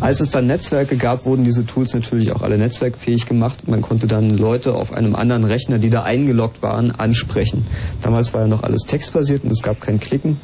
Als 0.00 0.20
es 0.20 0.30
dann 0.30 0.46
Netzwerke 0.46 0.96
gab, 0.96 1.24
wurden 1.24 1.44
diese 1.44 1.66
Tools 1.66 1.94
natürlich 1.94 2.32
auch 2.32 2.42
alle 2.42 2.58
netzwerkfähig 2.58 3.26
gemacht. 3.26 3.68
Man 3.68 3.82
konnte 3.82 4.06
dann 4.06 4.36
Leute 4.36 4.74
auf 4.74 4.92
einem 4.92 5.14
anderen 5.14 5.44
Rechner, 5.44 5.78
die 5.78 5.90
da 5.90 6.02
eingeloggt 6.02 6.62
waren, 6.62 6.90
ansprechen. 6.90 7.66
Damals 8.02 8.34
war 8.34 8.42
ja 8.42 8.46
noch 8.46 8.62
alles 8.62 8.82
textbasiert 8.82 9.44
und 9.44 9.50
es 9.50 9.62
gab 9.62 9.80
kein 9.80 10.00
Klicken. 10.00 10.38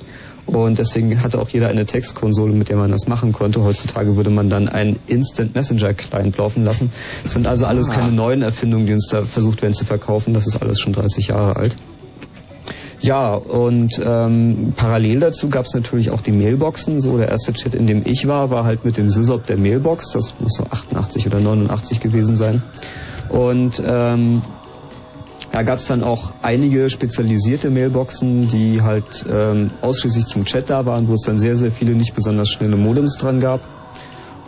Und 0.46 0.79
deswegen 0.79 1.22
hatte 1.22 1.40
auch 1.40 1.48
jeder 1.48 1.68
eine 1.68 1.87
Textkonsole, 1.87 2.53
mit 2.53 2.68
der 2.68 2.76
man 2.76 2.90
das 2.90 3.07
machen 3.07 3.33
konnte. 3.33 3.62
Heutzutage 3.62 4.16
würde 4.16 4.31
man 4.31 4.50
dann 4.50 4.68
einen 4.68 4.98
Instant 5.07 5.55
Messenger 5.55 5.94
Client 5.94 6.37
laufen 6.37 6.64
lassen. 6.64 6.90
Das 7.22 7.35
sind 7.35 7.46
also 7.46 7.66
alles 7.66 7.88
keine 7.88 8.11
neuen 8.11 8.42
Erfindungen, 8.42 8.87
die 8.87 8.92
uns 8.92 9.09
da 9.09 9.22
versucht 9.22 9.62
werden 9.62 9.74
zu 9.74 9.85
verkaufen. 9.85 10.35
Das 10.35 10.46
ist 10.46 10.61
alles 10.61 10.81
schon 10.81 10.92
30 10.92 11.29
Jahre 11.29 11.57
alt. 11.57 11.76
Ja, 13.03 13.35
und 13.35 13.98
ähm, 14.05 14.74
parallel 14.76 15.20
dazu 15.20 15.48
gab 15.48 15.64
es 15.64 15.74
natürlich 15.74 16.11
auch 16.11 16.20
die 16.20 16.33
Mailboxen. 16.33 17.00
So 17.00 17.16
der 17.16 17.29
erste 17.29 17.55
Chat, 17.55 17.74
in 17.74 17.87
dem 17.87 18.03
ich 18.05 18.26
war, 18.26 18.50
war 18.50 18.64
halt 18.64 18.85
mit 18.85 18.98
dem 18.98 19.11
Sysop 19.11 19.46
der 19.46 19.57
Mailbox. 19.57 20.12
Das 20.12 20.35
muss 20.38 20.55
so 20.57 20.64
88 20.64 21.26
oder 21.26 21.40
89 21.40 22.00
gewesen 22.00 22.37
sein. 22.37 22.62
Und 23.31 23.83
ähm, 23.85 24.42
da 25.53 25.63
gab 25.63 25.79
es 25.79 25.87
dann 25.87 26.05
auch 26.05 26.33
einige 26.43 26.89
spezialisierte 26.91 27.71
Mailboxen, 27.71 28.49
die 28.49 28.83
halt 28.83 29.27
ähm, 29.31 29.71
ausschließlich 29.81 30.27
zum 30.27 30.45
Chat 30.45 30.71
da 30.71 30.87
waren, 30.87 31.09
wo 31.09 31.15
es 31.15 31.23
dann 31.23 31.39
sehr, 31.39 31.57
sehr 31.57 31.73
viele 31.73 31.93
nicht 31.93 32.15
besonders 32.15 32.49
schnelle 32.49 32.77
Modems 32.77 33.17
dran 33.17 33.41
gab. 33.41 33.61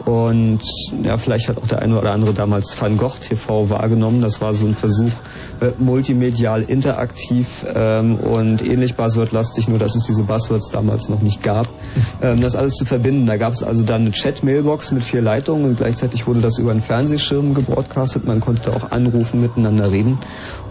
Und 0.05 0.61
ja, 1.03 1.17
vielleicht 1.17 1.49
hat 1.49 1.59
auch 1.59 1.67
der 1.67 1.81
eine 1.81 1.97
oder 1.97 2.11
andere 2.11 2.33
damals 2.33 2.81
Van 2.81 2.97
Gogh 2.97 3.15
TV 3.21 3.71
wahrgenommen. 3.71 4.21
Das 4.21 4.41
war 4.41 4.53
so 4.53 4.67
ein 4.67 4.75
Versuch, 4.75 5.12
äh, 5.61 5.71
multimedial 5.79 6.62
interaktiv 6.62 7.65
ähm, 7.73 8.17
und 8.17 8.67
ähnlich 8.67 8.97
buzzwordlastig, 8.97 9.69
nur 9.69 9.79
dass 9.79 9.95
es 9.95 10.05
diese 10.05 10.25
Buzzwords 10.25 10.71
damals 10.71 11.09
noch 11.09 11.21
nicht 11.21 11.43
gab, 11.43 11.69
ähm, 12.23 12.41
das 12.41 12.57
alles 12.57 12.75
zu 12.75 12.85
verbinden. 12.85 13.27
Da 13.27 13.37
gab 13.37 13.53
es 13.53 13.62
also 13.62 13.85
dann 13.85 14.03
eine 14.03 14.11
Chat-Mailbox 14.11 14.91
mit 14.91 15.05
vier 15.05 15.23
Leitungen 15.23 15.67
und 15.67 15.77
gleichzeitig 15.77 16.27
wurde 16.27 16.41
das 16.41 16.59
über 16.59 16.73
einen 16.73 16.81
Fernsehschirm 16.81 17.55
gebroadcastet. 17.55 18.25
Man 18.25 18.41
konnte 18.41 18.75
auch 18.75 18.91
anrufen, 18.91 19.41
miteinander 19.41 19.93
reden 19.93 20.19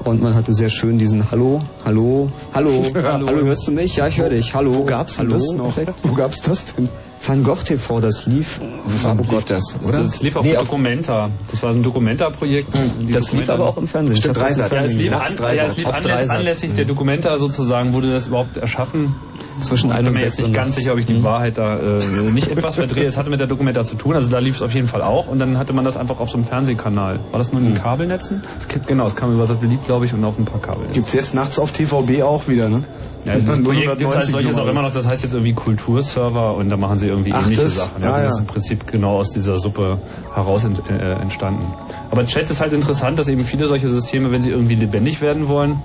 und 0.04 0.22
man 0.22 0.36
hatte 0.36 0.54
sehr 0.54 0.70
schön 0.70 0.98
diesen 0.98 1.32
Hallo, 1.32 1.62
Hallo, 1.86 2.32
Hallo, 2.54 2.84
Hallo, 2.96 3.28
hörst 3.46 3.68
du 3.68 3.72
mich? 3.72 3.96
Ja, 3.96 4.08
ich 4.08 4.20
höre 4.20 4.30
dich. 4.30 4.54
Hallo. 4.54 4.76
Wo 4.76 4.84
gab's 4.86 5.18
denn 5.18 5.28
Hallo? 5.28 5.34
das 5.38 5.54
noch? 5.56 5.76
Perfekt. 5.76 5.98
Wo 6.04 6.14
gab's 6.14 6.42
das 6.42 6.74
denn? 6.76 6.90
Van 7.26 7.44
Gogh 7.44 7.64
TV, 7.64 8.00
das 8.02 8.26
lief. 8.26 8.60
Oh 9.06 9.24
Gott, 9.28 9.44
das, 9.50 9.78
oder? 9.88 10.02
Das 10.04 10.24
lief 10.24 10.36
auf 10.36 10.44
Nee, 10.44 10.54
Documenta. 10.56 11.30
Das 11.52 11.62
war 11.62 11.70
ein 11.70 11.84
Documenta-Projekt. 11.84 12.74
Die 13.00 13.12
Das 13.14 13.32
lief 13.32 13.46
Documenta- 13.48 13.54
aber 13.54 13.68
auch 13.68 13.78
im 13.78 13.86
Fernsehen. 13.86 14.18
Stimmt, 14.18 14.38
Dreisat. 14.38 14.72
Ja, 14.74 14.82
es 14.82 14.94
lief, 14.94 15.14
an, 15.16 15.32
ja, 15.56 15.66
es 15.66 15.78
lief 15.78 15.86
Auf 15.86 15.94
anläss, 15.98 16.20
Dreisat. 16.20 16.38
anlässlich 16.38 16.74
der 16.74 16.86
Documenta 16.86 17.38
sozusagen 17.38 17.94
wurde 17.94 18.12
das 18.12 18.26
überhaupt 18.26 18.58
erschaffen. 18.58 19.16
Zwischen 19.62 19.88
Ich 19.88 19.94
ein 19.94 20.06
bin 20.06 20.08
und 20.14 20.20
mir 20.20 20.26
jetzt 20.26 20.38
nicht 20.40 20.48
und 20.48 20.54
ganz 20.54 20.76
sicher, 20.76 20.94
ob 20.94 21.00
ich 21.00 21.06
die 21.06 21.24
Wahrheit 21.24 21.58
da 21.58 21.78
äh, 21.78 22.00
nicht 22.32 22.48
etwas 22.50 22.76
verdrehe. 22.76 23.06
Es 23.06 23.18
hatte 23.18 23.30
mit 23.30 23.40
der 23.40 23.48
Documenta 23.48 23.84
zu 23.86 23.96
tun, 23.96 24.16
also 24.16 24.30
da 24.30 24.40
lief 24.40 24.56
es 24.56 24.62
auf 24.62 24.74
jeden 24.74 24.88
Fall 24.88 25.02
auch 25.02 25.28
und 25.28 25.40
dann 25.40 25.58
hatte 25.58 25.74
man 25.74 25.86
das 25.86 25.98
einfach 25.98 26.20
auf 26.20 26.30
so 26.30 26.38
einem 26.38 26.46
Fernsehkanal. 26.46 27.20
War 27.32 27.38
das 27.38 27.52
nur 27.52 27.62
in 27.62 27.68
den 27.68 27.76
Kabelnetzen? 27.76 28.44
Es 28.60 28.68
gibt- 28.68 28.88
Genau, 28.88 29.08
es 29.08 29.16
kam 29.16 29.34
über 29.34 29.46
Satellit, 29.46 29.86
glaube 29.86 30.06
ich, 30.06 30.14
und 30.14 30.24
auf 30.26 30.38
ein 30.38 30.46
paar 30.46 30.60
Kabelnetzen. 30.60 30.96
Gibt's 30.96 31.14
jetzt 31.14 31.34
nachts 31.34 31.60
auf 31.60 31.72
TVB 31.72 32.24
auch 32.24 32.48
wieder, 32.48 32.68
ne? 32.70 32.84
Ja, 33.24 33.38
das 33.38 33.60
Projekt 33.64 33.98
gibt 34.00 34.10
es 34.12 34.18
als 34.18 34.28
190 34.30 34.32
solches 34.34 34.58
auch 34.58 34.68
immer 34.68 34.82
noch, 34.82 34.92
das 34.92 35.08
heißt 35.08 35.24
jetzt 35.24 35.34
irgendwie 35.34 35.54
Kulturserver 35.54 36.56
und 36.56 36.70
da 36.70 36.78
machen 36.78 36.98
sie 36.98 37.08
irgendwie 37.08 37.32
Ach, 37.34 37.44
ähnliche 37.44 37.64
das? 37.64 37.76
Sachen. 37.76 38.02
Ja, 38.04 38.14
Also 38.14 38.24
das 38.24 38.32
ist 38.34 38.38
ja. 38.38 38.42
im 38.42 38.48
Prinzip 38.48 38.88
genau 38.92 39.18
aus 39.20 39.32
dieser 39.32 39.58
Suppe 39.60 40.00
heraus 40.34 40.64
ent, 40.64 40.82
äh, 40.90 41.14
entstanden. 41.22 41.72
Aber 42.10 42.26
Chat 42.26 42.50
ist 42.50 42.62
halt 42.62 42.74
interessant, 42.74 43.20
dass 43.20 43.28
eben 43.28 43.46
viele 43.46 43.68
solche 43.68 43.88
Systeme, 43.90 44.32
wenn 44.32 44.42
sie 44.42 44.50
irgendwie 44.50 44.76
lebendig 44.76 45.22
werden 45.22 45.48
wollen 45.48 45.82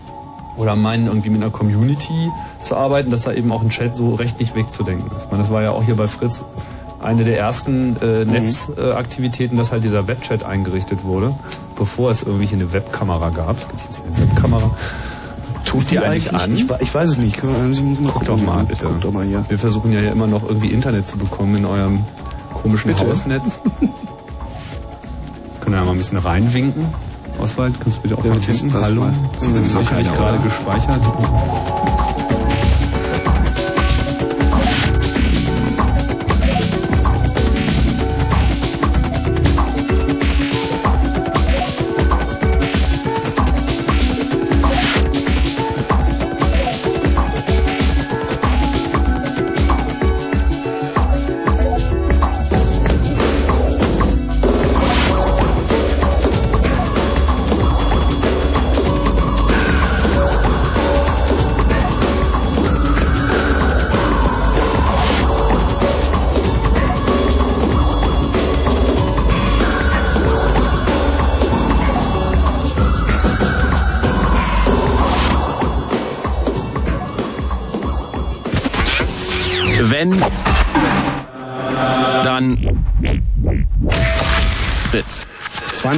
oder 0.57 0.77
meinen, 0.77 1.07
irgendwie 1.07 1.31
mit 1.31 1.43
einer 1.43 1.51
Community 1.51 2.31
zu 2.63 2.77
arbeiten, 2.77 3.11
dass 3.11 3.23
da 3.23 3.33
eben 3.33 3.53
auch 3.53 3.63
ein 3.63 3.71
Chat 3.71 3.97
so 3.97 4.15
recht 4.15 4.39
nicht 4.39 4.55
wegzudenken 4.55 5.11
ist. 5.15 5.25
Ich 5.25 5.31
meine, 5.31 5.43
das 5.43 5.51
war 5.53 5.63
ja 5.63 5.71
auch 5.71 5.85
hier 5.85 5.97
bei 5.97 6.07
Fritz 6.07 6.45
eine 7.01 7.25
der 7.25 7.39
ersten 7.39 7.97
äh, 8.01 8.25
Mhm. 8.25 8.33
Netzaktivitäten, 8.33 9.57
dass 9.57 9.71
halt 9.71 9.85
dieser 9.85 10.09
Webchat 10.09 10.45
eingerichtet 10.45 11.05
wurde, 11.05 11.35
bevor 11.77 12.11
es 12.11 12.23
irgendwie 12.23 12.53
eine 12.53 12.73
Webkamera 12.73 13.31
gab. 13.31 13.59
Es 13.59 13.69
gibt 13.69 13.83
jetzt 13.83 13.97
hier 13.97 14.07
eine 14.07 14.19
Webkamera. 14.19 14.71
Tut 15.65 15.91
die 15.91 15.99
eigentlich 15.99 16.33
an? 16.33 16.55
Ich, 16.55 16.71
ich 16.81 16.95
weiß 16.95 17.11
es 17.11 17.19
nicht. 17.19 17.41
Guck 17.41 18.25
doch 18.25 18.41
mal, 18.41 18.65
bitte. 18.65 18.87
Guck 18.87 19.01
doch 19.01 19.13
mal 19.13 19.27
hier. 19.27 19.45
Wir 19.49 19.59
versuchen 19.59 19.93
ja 19.93 20.01
immer 20.01 20.27
noch 20.27 20.49
irgendwie 20.49 20.69
Internet 20.69 21.07
zu 21.09 21.19
bekommen 21.19 21.57
in 21.57 21.65
eurem 21.65 22.05
komischen 22.55 22.93
Bitte? 22.93 23.07
Hausnetz. 23.07 23.61
Können 25.61 25.75
wir 25.75 25.79
ja 25.79 25.85
mal 25.85 25.91
ein 25.91 25.99
bisschen 25.99 26.19
reinwinken. 26.19 26.87
Oswald, 27.39 27.75
kannst 27.81 27.99
du 27.99 28.03
bitte 28.03 28.19
auch 28.19 28.25
Ja, 28.25 28.31
mal 28.31 28.41
testen 28.41 28.73
das 28.73 28.85
Hallo. 28.85 29.05
Sieht 29.39 29.55
sowieso 29.55 29.81
sicherlich 29.81 30.13
gerade 30.13 30.39
gespeichert. 30.39 31.01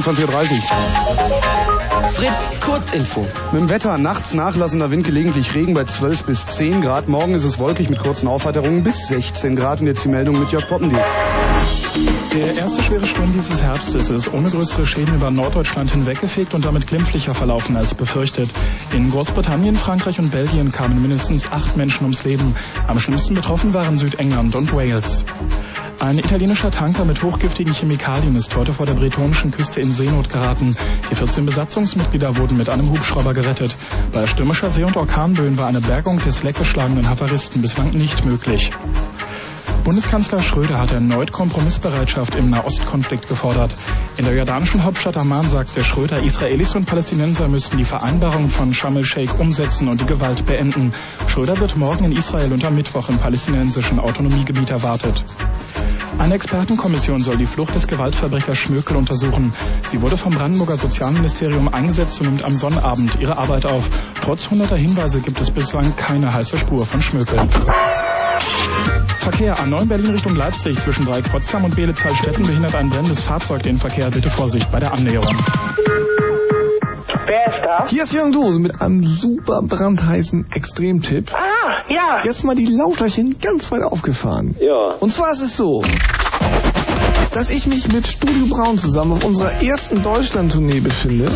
22.30 0.01 0.53
Uhr. 0.53 2.11
Fritz, 2.13 2.59
Kurzinfo. 2.59 3.27
Mit 3.51 3.61
dem 3.61 3.69
Wetter 3.69 3.97
nachts 3.97 4.33
nachlassender 4.33 4.91
Wind, 4.91 5.05
gelegentlich 5.05 5.55
Regen 5.55 5.73
bei 5.73 5.83
12 5.83 6.23
bis 6.23 6.45
10 6.45 6.81
Grad. 6.81 7.07
Morgen 7.07 7.33
ist 7.33 7.43
es 7.43 7.59
wolkig 7.59 7.89
mit 7.89 7.99
kurzen 7.99 8.27
Aufheiterungen 8.27 8.83
bis 8.83 9.07
16 9.07 9.55
Grad. 9.55 9.81
Und 9.81 9.87
jetzt 9.87 10.03
die 10.03 10.09
Meldung 10.09 10.39
mit 10.39 10.51
Jörg 10.51 10.67
Poppendiek. 10.67 10.99
Der 12.33 12.55
erste 12.55 12.81
schwere 12.81 13.05
Sturm 13.05 13.31
dieses 13.33 13.61
Herbstes 13.61 14.09
ist 14.09 14.33
ohne 14.33 14.49
größere 14.49 14.85
Schäden 14.85 15.15
über 15.15 15.31
Norddeutschland 15.31 15.91
hinweggefegt 15.91 16.53
und 16.53 16.63
damit 16.63 16.87
glimpflicher 16.87 17.33
verlaufen 17.33 17.75
als 17.75 17.95
befürchtet. 17.95 18.49
In 18.93 19.09
Großbritannien, 19.09 19.75
Frankreich 19.75 20.19
und 20.19 20.31
Belgien 20.31 20.71
kamen 20.71 21.01
mindestens 21.01 21.51
acht 21.51 21.75
Menschen 21.77 22.03
ums 22.03 22.23
Leben. 22.23 22.55
Am 22.87 22.99
schlimmsten 22.99 23.35
betroffen 23.35 23.73
waren 23.73 23.97
Südengland 23.97 24.55
und 24.55 24.73
Wales. 24.73 25.25
Ein 25.99 26.17
italienischer 26.17 26.71
Tanker 26.71 27.03
mit 27.03 27.21
hochgiftigen 27.21 27.73
Chemikalien 27.73 28.33
ist 28.37 28.55
heute 28.55 28.71
vor 28.71 28.85
der 28.85 28.93
bretonischen 28.93 29.51
Küste 29.51 29.81
in 29.81 29.93
Seenot 29.93 30.29
geraten. 30.29 30.73
Die 31.11 31.15
14 31.15 31.45
Besatzungsmitglieder 31.45 32.37
wurden 32.37 32.55
mit 32.55 32.69
einem 32.69 32.89
Hubschrauber 32.89 33.33
gerettet. 33.33 33.75
Bei 34.13 34.25
stürmischer 34.25 34.69
See- 34.69 34.85
und 34.85 34.95
Orkanböen 34.95 35.57
war 35.57 35.67
eine 35.67 35.81
Bergung 35.81 36.19
des 36.19 36.41
leckgeschlagenen 36.41 37.09
Havaristen 37.09 37.61
bislang 37.61 37.89
nicht 37.89 38.23
möglich. 38.23 38.71
Bundeskanzler 39.83 40.41
Schröder 40.41 40.79
hat 40.79 40.91
erneut 40.91 41.31
Kompromissbereitschaft 41.31 42.35
im 42.35 42.49
Nahostkonflikt 42.49 43.27
gefordert. 43.27 43.73
In 44.17 44.25
der 44.25 44.35
jordanischen 44.35 44.83
Hauptstadt 44.83 45.17
Amman 45.17 45.47
sagte 45.47 45.83
Schröder, 45.83 46.21
Israelis 46.23 46.75
und 46.75 46.85
Palästinenser 46.85 47.47
müssten 47.47 47.77
die 47.77 47.85
Vereinbarung 47.85 48.49
von 48.49 48.73
Sharm 48.73 48.97
el-Sheikh 48.97 49.39
umsetzen 49.39 49.87
und 49.87 50.01
die 50.01 50.05
Gewalt 50.05 50.45
beenden. 50.45 50.91
Schröder 51.27 51.59
wird 51.59 51.77
morgen 51.77 52.05
in 52.05 52.11
Israel 52.11 52.51
und 52.53 52.63
am 52.65 52.75
Mittwoch 52.75 53.09
im 53.09 53.17
palästinensischen 53.17 53.99
Autonomiegebiet 53.99 54.69
erwartet. 54.69 55.23
Eine 56.17 56.33
Expertenkommission 56.33 57.19
soll 57.19 57.37
die 57.37 57.45
Flucht 57.45 57.73
des 57.75 57.87
Gewaltverbrechers 57.87 58.57
Schmökel 58.57 58.97
untersuchen. 58.97 59.53
Sie 59.89 60.01
wurde 60.01 60.17
vom 60.17 60.33
Brandenburger 60.33 60.77
Sozialministerium 60.77 61.69
eingesetzt 61.69 62.19
und 62.19 62.27
nimmt 62.27 62.43
am 62.43 62.55
Sonnabend 62.55 63.19
ihre 63.21 63.37
Arbeit 63.37 63.65
auf. 63.65 63.87
Trotz 64.21 64.49
hunderter 64.49 64.75
Hinweise 64.75 65.21
gibt 65.21 65.39
es 65.39 65.49
bislang 65.49 65.95
keine 65.95 66.33
heiße 66.33 66.57
Spur 66.57 66.85
von 66.85 67.01
Schmökel. 67.01 67.39
Verkehr 69.19 69.55
A9 69.57 69.87
Berlin 69.87 70.11
Richtung 70.11 70.35
Leipzig 70.35 70.79
zwischen 70.79 71.05
Dreieck-Potsdam 71.05 71.65
und 71.65 71.75
Beelitz-Heilstätten 71.75 72.45
behindert 72.45 72.75
ein 72.75 72.89
brennendes 72.89 73.21
Fahrzeug 73.21 73.63
den 73.63 73.77
Verkehr. 73.77 74.09
Bitte 74.09 74.29
Vorsicht 74.29 74.71
bei 74.71 74.79
der 74.79 74.93
Annäherung. 74.93 75.35
Wer 77.25 77.45
ist 77.45 77.63
da? 77.63 77.83
Hier 77.87 78.03
ist 78.03 78.13
Jürgen 78.13 78.31
Dose 78.31 78.59
mit 78.59 78.81
einem 78.81 79.05
super 79.05 79.61
brandheißen 79.61 80.47
Extremtipp. 80.51 81.33
Ah, 81.35 81.83
ja. 81.89 82.21
Jetzt 82.23 82.43
mal 82.43 82.55
die 82.55 82.65
Lauterchen 82.65 83.37
ganz 83.39 83.71
weit 83.71 83.83
aufgefahren. 83.83 84.55
Ja. 84.59 84.95
Und 84.99 85.11
zwar 85.11 85.31
ist 85.31 85.41
es 85.41 85.55
so, 85.55 85.83
dass 87.33 87.49
ich 87.49 87.67
mich 87.67 87.91
mit 87.91 88.07
Studio 88.07 88.47
Braun 88.47 88.77
zusammen 88.77 89.13
auf 89.13 89.23
unserer 89.23 89.61
ersten 89.61 90.01
Deutschland-Tournee 90.01 90.79
befinde. 90.79 91.29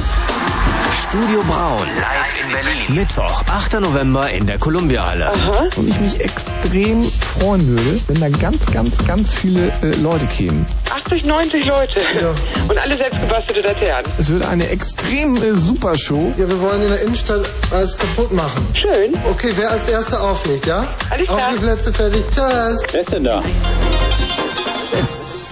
Studio 1.14 1.44
Braun, 1.44 1.86
live 2.02 2.44
in 2.44 2.52
Berlin. 2.52 2.96
Mittwoch, 2.96 3.44
8. 3.46 3.82
November 3.82 4.32
in 4.32 4.48
der 4.48 4.58
Columbia-Halle. 4.58 5.32
Und 5.76 5.88
ich 5.88 6.00
mich 6.00 6.20
extrem 6.20 7.04
freuen 7.04 7.68
würde, 7.68 8.02
wenn 8.08 8.20
da 8.20 8.30
ganz, 8.30 8.66
ganz, 8.74 8.98
ganz 9.06 9.32
viele 9.32 9.68
äh, 9.84 9.96
Leute 10.02 10.26
kämen. 10.26 10.66
80, 10.90 11.26
90 11.26 11.66
Leute. 11.66 12.00
Ja. 12.00 12.34
Und 12.68 12.80
alle 12.80 12.98
selbstgebastelte 12.98 13.62
Laternen. 13.62 14.12
Es 14.18 14.32
wird 14.32 14.44
eine 14.44 14.68
extrem 14.70 15.36
äh, 15.36 15.54
super 15.54 15.96
Show. 15.98 16.34
Ja, 16.36 16.50
wir 16.50 16.60
wollen 16.62 16.82
in 16.82 16.90
der 16.90 17.04
Innenstadt 17.04 17.46
alles 17.70 17.96
kaputt 17.96 18.32
machen. 18.32 18.66
Schön. 18.74 19.14
Okay, 19.30 19.54
wer 19.56 19.70
als 19.70 19.88
Erster 19.90 20.20
auflegt, 20.20 20.66
ja? 20.66 20.88
Alles 21.12 21.30
Auf 21.30 21.38
klar. 21.38 21.52
die 21.54 21.60
Plätze 21.60 21.94
fertig. 21.94 22.24
Tschüss. 22.32 22.86
Wer 22.92 23.02
ist 23.02 23.14
denn 23.14 23.24
da? 23.24 23.44
Chat. 24.94 25.43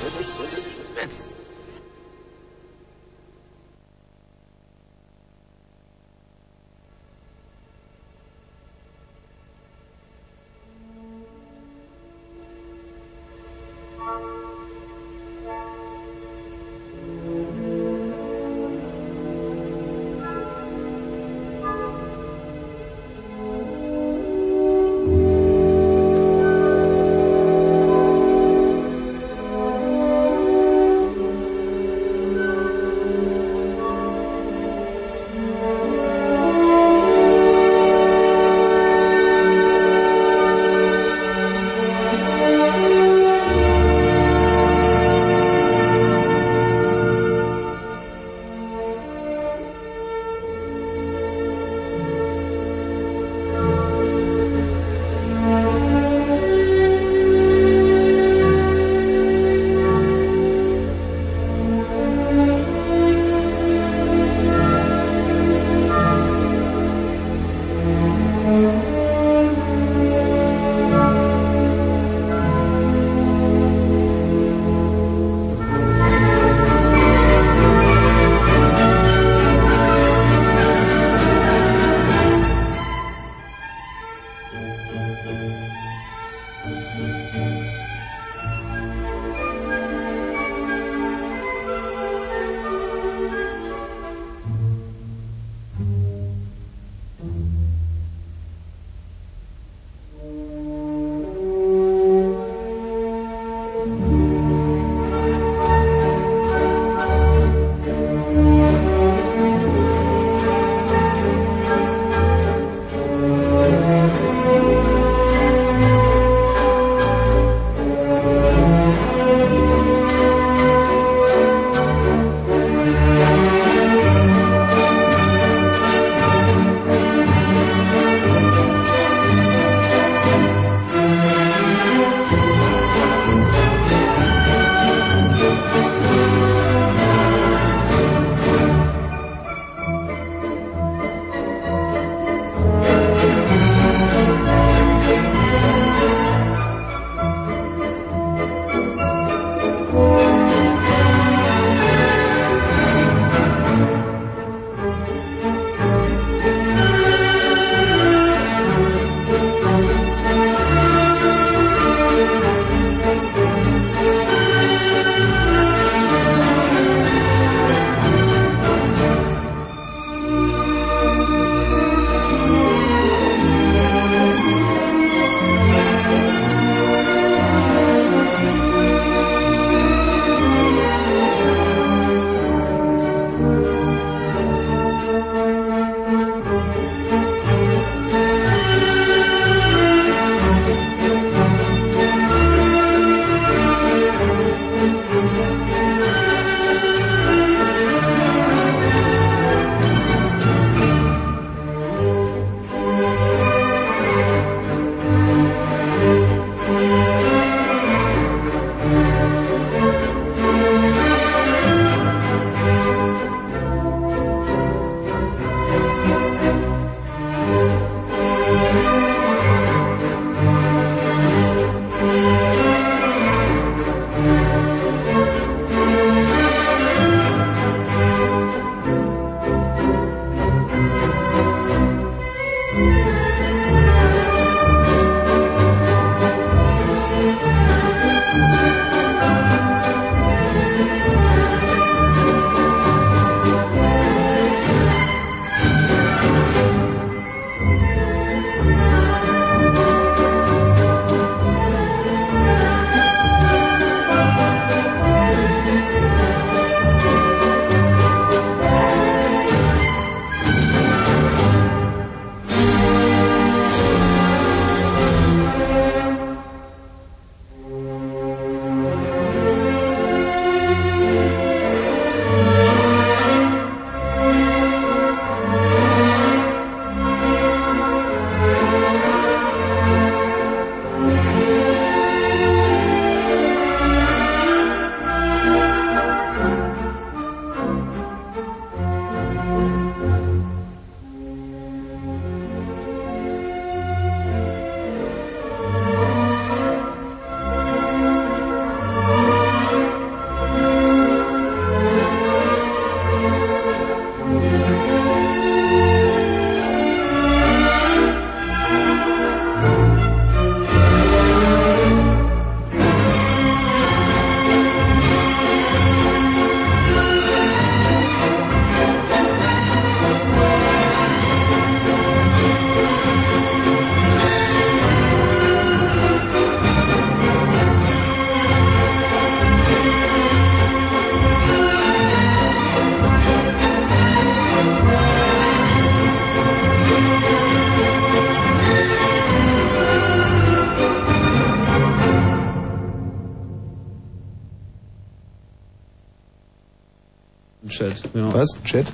Was? 348.41 348.57
Chat? 348.63 348.87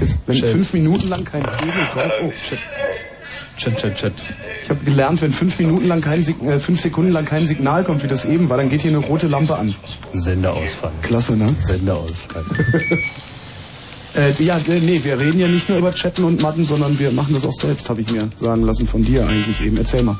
Jetzt, 0.00 0.18
wenn 0.26 0.36
Chat. 0.36 0.50
fünf 0.50 0.74
Minuten 0.74 1.08
lang 1.08 1.24
kein 1.24 1.42
Kabel 1.42 1.86
kommt. 1.94 2.12
Oh, 2.24 2.32
Chat. 2.46 2.58
Chat, 3.56 3.78
Chat, 3.78 3.96
Chat. 3.96 4.12
Ich 4.62 4.68
habe 4.68 4.84
gelernt, 4.84 5.22
wenn 5.22 5.32
fünf 5.32 5.58
Minuten 5.58 5.88
lang 5.88 6.02
kein 6.02 6.22
Sig 6.22 6.42
äh, 6.42 6.58
fünf 6.58 6.78
Sekunden 6.78 7.10
lang 7.10 7.24
kein 7.24 7.46
Signal 7.46 7.84
kommt, 7.84 8.02
wie 8.02 8.06
das 8.06 8.26
eben 8.26 8.50
war, 8.50 8.58
dann 8.58 8.68
geht 8.68 8.82
hier 8.82 8.90
eine 8.90 8.98
rote 8.98 9.28
Lampe 9.28 9.56
an. 9.56 9.74
Senderausfall. 10.12 10.92
Klasse, 11.00 11.36
ne? 11.36 11.48
Senderausfall. 11.58 12.44
Äh, 14.16 14.32
ja, 14.42 14.58
äh, 14.58 14.80
nee, 14.80 15.00
wir 15.04 15.20
reden 15.20 15.38
ja 15.38 15.46
nicht 15.46 15.68
nur 15.68 15.78
über 15.78 15.92
Chatten 15.92 16.24
und 16.24 16.42
Matten, 16.42 16.64
sondern 16.64 16.98
wir 16.98 17.12
machen 17.12 17.32
das 17.32 17.46
auch 17.46 17.52
selbst, 17.52 17.88
habe 17.90 18.00
ich 18.00 18.10
mir 18.10 18.28
sagen 18.38 18.64
lassen 18.64 18.88
von 18.88 19.04
dir 19.04 19.24
eigentlich 19.24 19.60
eben. 19.64 19.76
Erzähl 19.76 20.02
mal. 20.02 20.18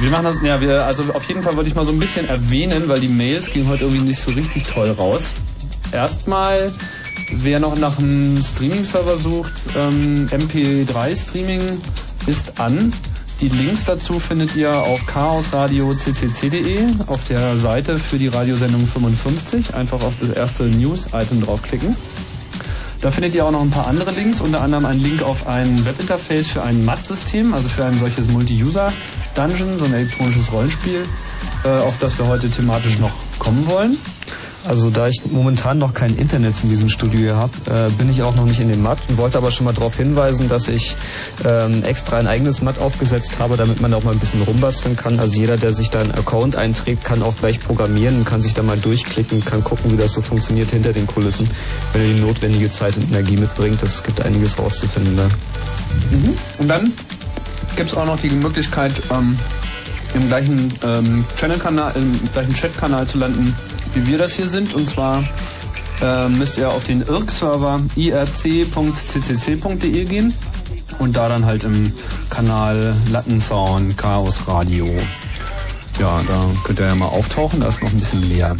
Wir 0.00 0.10
machen 0.10 0.24
das, 0.24 0.42
ja, 0.42 0.60
wir, 0.60 0.84
also 0.84 1.04
auf 1.14 1.28
jeden 1.28 1.44
Fall 1.44 1.54
wollte 1.54 1.68
ich 1.68 1.76
mal 1.76 1.84
so 1.84 1.92
ein 1.92 2.00
bisschen 2.00 2.26
erwähnen, 2.26 2.88
weil 2.88 2.98
die 2.98 3.06
Mails 3.06 3.52
gingen 3.52 3.68
heute 3.68 3.84
irgendwie 3.84 4.04
nicht 4.04 4.20
so 4.20 4.32
richtig 4.32 4.64
toll 4.64 4.90
raus. 4.90 5.32
Erstmal, 5.92 6.72
wer 7.44 7.60
noch 7.60 7.76
nach 7.76 7.98
einem 7.98 8.40
Streaming-Server 8.42 9.18
sucht, 9.18 9.52
ähm, 9.76 10.28
MP3-Streaming 10.28 11.60
ist 12.26 12.60
an. 12.60 12.92
Die 13.40 13.48
Links 13.48 13.84
dazu 13.84 14.18
findet 14.18 14.56
ihr 14.56 14.72
auf 14.72 15.06
chaosradio.ccc.de 15.06 16.86
auf 17.06 17.24
der 17.26 17.56
Seite 17.56 17.96
für 17.96 18.18
die 18.18 18.26
Radiosendung 18.26 18.86
55. 18.86 19.74
Einfach 19.74 20.02
auf 20.02 20.16
das 20.16 20.30
erste 20.30 20.64
News-Item 20.64 21.42
draufklicken. 21.42 21.96
Da 23.00 23.12
findet 23.12 23.36
ihr 23.36 23.46
auch 23.46 23.52
noch 23.52 23.62
ein 23.62 23.70
paar 23.70 23.86
andere 23.86 24.10
Links, 24.10 24.40
unter 24.40 24.60
anderem 24.60 24.84
einen 24.84 25.00
Link 25.00 25.22
auf 25.22 25.46
ein 25.46 25.86
Webinterface 25.86 26.48
für 26.48 26.64
ein 26.64 26.84
MAT-System, 26.84 27.54
also 27.54 27.68
für 27.68 27.84
ein 27.84 27.96
solches 27.96 28.28
Multi-User-Dungeon, 28.28 29.78
so 29.78 29.84
ein 29.84 29.94
elektronisches 29.94 30.50
Rollenspiel, 30.50 31.04
äh, 31.64 31.68
auf 31.68 31.96
das 31.98 32.18
wir 32.18 32.26
heute 32.26 32.50
thematisch 32.50 32.98
noch 32.98 33.12
kommen 33.38 33.68
wollen. 33.68 33.96
Also 34.68 34.90
da 34.90 35.08
ich 35.08 35.22
momentan 35.24 35.78
noch 35.78 35.94
kein 35.94 36.14
Internet 36.16 36.62
in 36.62 36.68
diesem 36.68 36.90
Studio 36.90 37.36
habe, 37.36 37.52
äh, 37.66 37.90
bin 37.92 38.10
ich 38.10 38.22
auch 38.22 38.36
noch 38.36 38.44
nicht 38.44 38.60
in 38.60 38.68
dem 38.68 38.82
Matt 38.82 38.98
und 39.08 39.16
wollte 39.16 39.38
aber 39.38 39.50
schon 39.50 39.64
mal 39.64 39.72
darauf 39.72 39.96
hinweisen, 39.96 40.48
dass 40.48 40.68
ich 40.68 40.94
ähm, 41.44 41.82
extra 41.84 42.18
ein 42.18 42.28
eigenes 42.28 42.60
Matt 42.60 42.78
aufgesetzt 42.78 43.38
habe, 43.38 43.56
damit 43.56 43.80
man 43.80 43.94
auch 43.94 44.04
mal 44.04 44.12
ein 44.12 44.18
bisschen 44.18 44.42
rumbasteln 44.42 44.94
kann. 44.94 45.18
Also 45.18 45.40
jeder, 45.40 45.56
der 45.56 45.72
sich 45.72 45.88
da 45.88 46.00
einen 46.00 46.12
Account 46.12 46.56
einträgt, 46.56 47.02
kann 47.02 47.22
auch 47.22 47.34
gleich 47.36 47.60
programmieren 47.60 48.26
kann 48.28 48.42
sich 48.42 48.52
da 48.52 48.62
mal 48.62 48.76
durchklicken, 48.76 49.42
kann 49.42 49.64
gucken, 49.64 49.90
wie 49.90 49.96
das 49.96 50.12
so 50.12 50.20
funktioniert 50.20 50.70
hinter 50.70 50.92
den 50.92 51.06
Kulissen, 51.06 51.48
wenn 51.94 52.02
er 52.02 52.14
die 52.14 52.20
notwendige 52.20 52.70
Zeit 52.70 52.94
und 52.96 53.10
Energie 53.10 53.36
mitbringt. 53.36 53.82
Es 53.82 54.02
gibt 54.02 54.20
einiges 54.20 54.58
rauszufinden 54.58 55.16
da. 55.16 55.28
Und 56.58 56.68
dann 56.68 56.92
gibt 57.74 57.88
es 57.88 57.96
auch 57.96 58.04
noch 58.04 58.20
die 58.20 58.28
Möglichkeit, 58.28 58.92
ähm, 59.10 59.38
im 60.14 60.28
gleichen 60.28 60.72
ähm, 60.84 61.24
Channel-Kanal, 61.38 61.92
im 61.96 62.32
gleichen 62.32 62.54
Chat-Kanal 62.54 63.06
zu 63.06 63.18
landen, 63.18 63.54
wie 63.98 64.06
wir 64.06 64.18
das 64.18 64.34
hier 64.34 64.46
sind. 64.48 64.74
Und 64.74 64.88
zwar 64.88 65.24
ähm, 66.00 66.38
müsst 66.38 66.56
ihr 66.58 66.70
auf 66.70 66.84
den 66.84 67.02
IRC-Server 67.02 67.80
irc.ccc.de 67.96 68.84
gehen 70.04 70.32
und 70.98 71.16
da 71.16 71.28
dann 71.28 71.44
halt 71.44 71.64
im 71.64 71.92
Kanal 72.30 72.94
Lattensound 73.10 73.98
Chaos 73.98 74.46
Radio. 74.46 74.86
Ja, 75.98 76.20
da 76.26 76.50
könnt 76.64 76.78
ihr 76.78 76.86
ja 76.86 76.94
mal 76.94 77.06
auftauchen, 77.06 77.60
da 77.60 77.68
ist 77.68 77.82
noch 77.82 77.90
ein 77.90 77.98
bisschen 77.98 78.22
leer. 78.28 78.56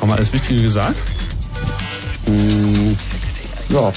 Haben 0.00 0.08
wir 0.08 0.14
alles 0.14 0.32
Wichtige 0.32 0.62
gesagt? 0.62 0.96
Mm, 2.26 2.92
ja. 3.70 3.92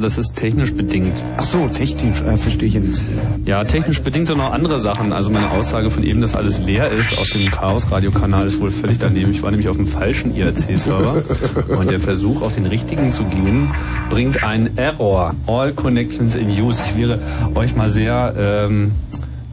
Ja, 0.00 0.04
das 0.04 0.16
ist 0.16 0.34
technisch 0.34 0.72
bedingt. 0.72 1.22
Ach 1.36 1.42
so, 1.42 1.68
technisch, 1.68 2.22
äh, 2.22 2.38
verstehe 2.38 2.68
ich 2.68 2.72
jetzt. 2.72 3.02
Ja, 3.44 3.64
technisch 3.64 4.00
bedingt 4.00 4.28
sind 4.28 4.38
noch 4.38 4.50
andere 4.50 4.80
Sachen. 4.80 5.12
Also 5.12 5.30
meine 5.30 5.50
Aussage 5.50 5.90
von 5.90 6.02
eben, 6.04 6.22
dass 6.22 6.34
alles 6.34 6.64
leer 6.64 6.90
ist 6.90 7.18
auf 7.18 7.28
dem 7.28 7.50
Chaos-Radio-Kanal 7.50 8.46
ist 8.46 8.62
wohl 8.62 8.70
völlig 8.70 8.98
daneben. 8.98 9.30
Ich 9.32 9.42
war 9.42 9.50
nämlich 9.50 9.68
auf 9.68 9.76
dem 9.76 9.86
falschen 9.86 10.34
IRC-Server 10.34 11.22
und 11.78 11.90
der 11.90 12.00
Versuch, 12.00 12.40
auf 12.40 12.52
den 12.52 12.64
richtigen 12.64 13.12
zu 13.12 13.24
gehen, 13.24 13.72
bringt 14.08 14.42
einen 14.42 14.78
Error. 14.78 15.34
All 15.46 15.74
connections 15.74 16.34
in 16.34 16.48
use. 16.48 16.82
Ich 16.86 16.96
wäre 16.96 17.18
euch 17.54 17.76
mal 17.76 17.90
sehr, 17.90 18.34
ähm, 18.38 18.92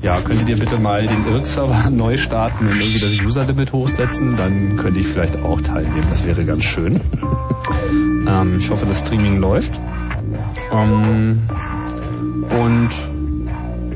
ja, 0.02 0.18
könntet 0.22 0.48
ihr 0.48 0.58
bitte 0.58 0.80
mal 0.80 1.06
den 1.06 1.26
IRC-Server 1.26 1.90
neu 1.92 2.16
starten 2.16 2.68
und 2.70 2.80
irgendwie 2.80 3.00
das 3.00 3.18
User-Limit 3.20 3.74
hochsetzen? 3.74 4.38
Dann 4.38 4.78
könnte 4.78 5.02
ich 5.02 5.08
vielleicht 5.08 5.36
auch 5.36 5.60
teilnehmen. 5.60 6.08
Das 6.10 6.26
wäre 6.26 6.46
ganz 6.46 6.64
schön. 6.64 7.02
ähm, 8.30 8.56
ich 8.60 8.70
hoffe, 8.70 8.86
das 8.86 9.02
Streaming 9.02 9.40
läuft. 9.40 9.82
Ähm, 10.72 11.42
und 12.50 12.90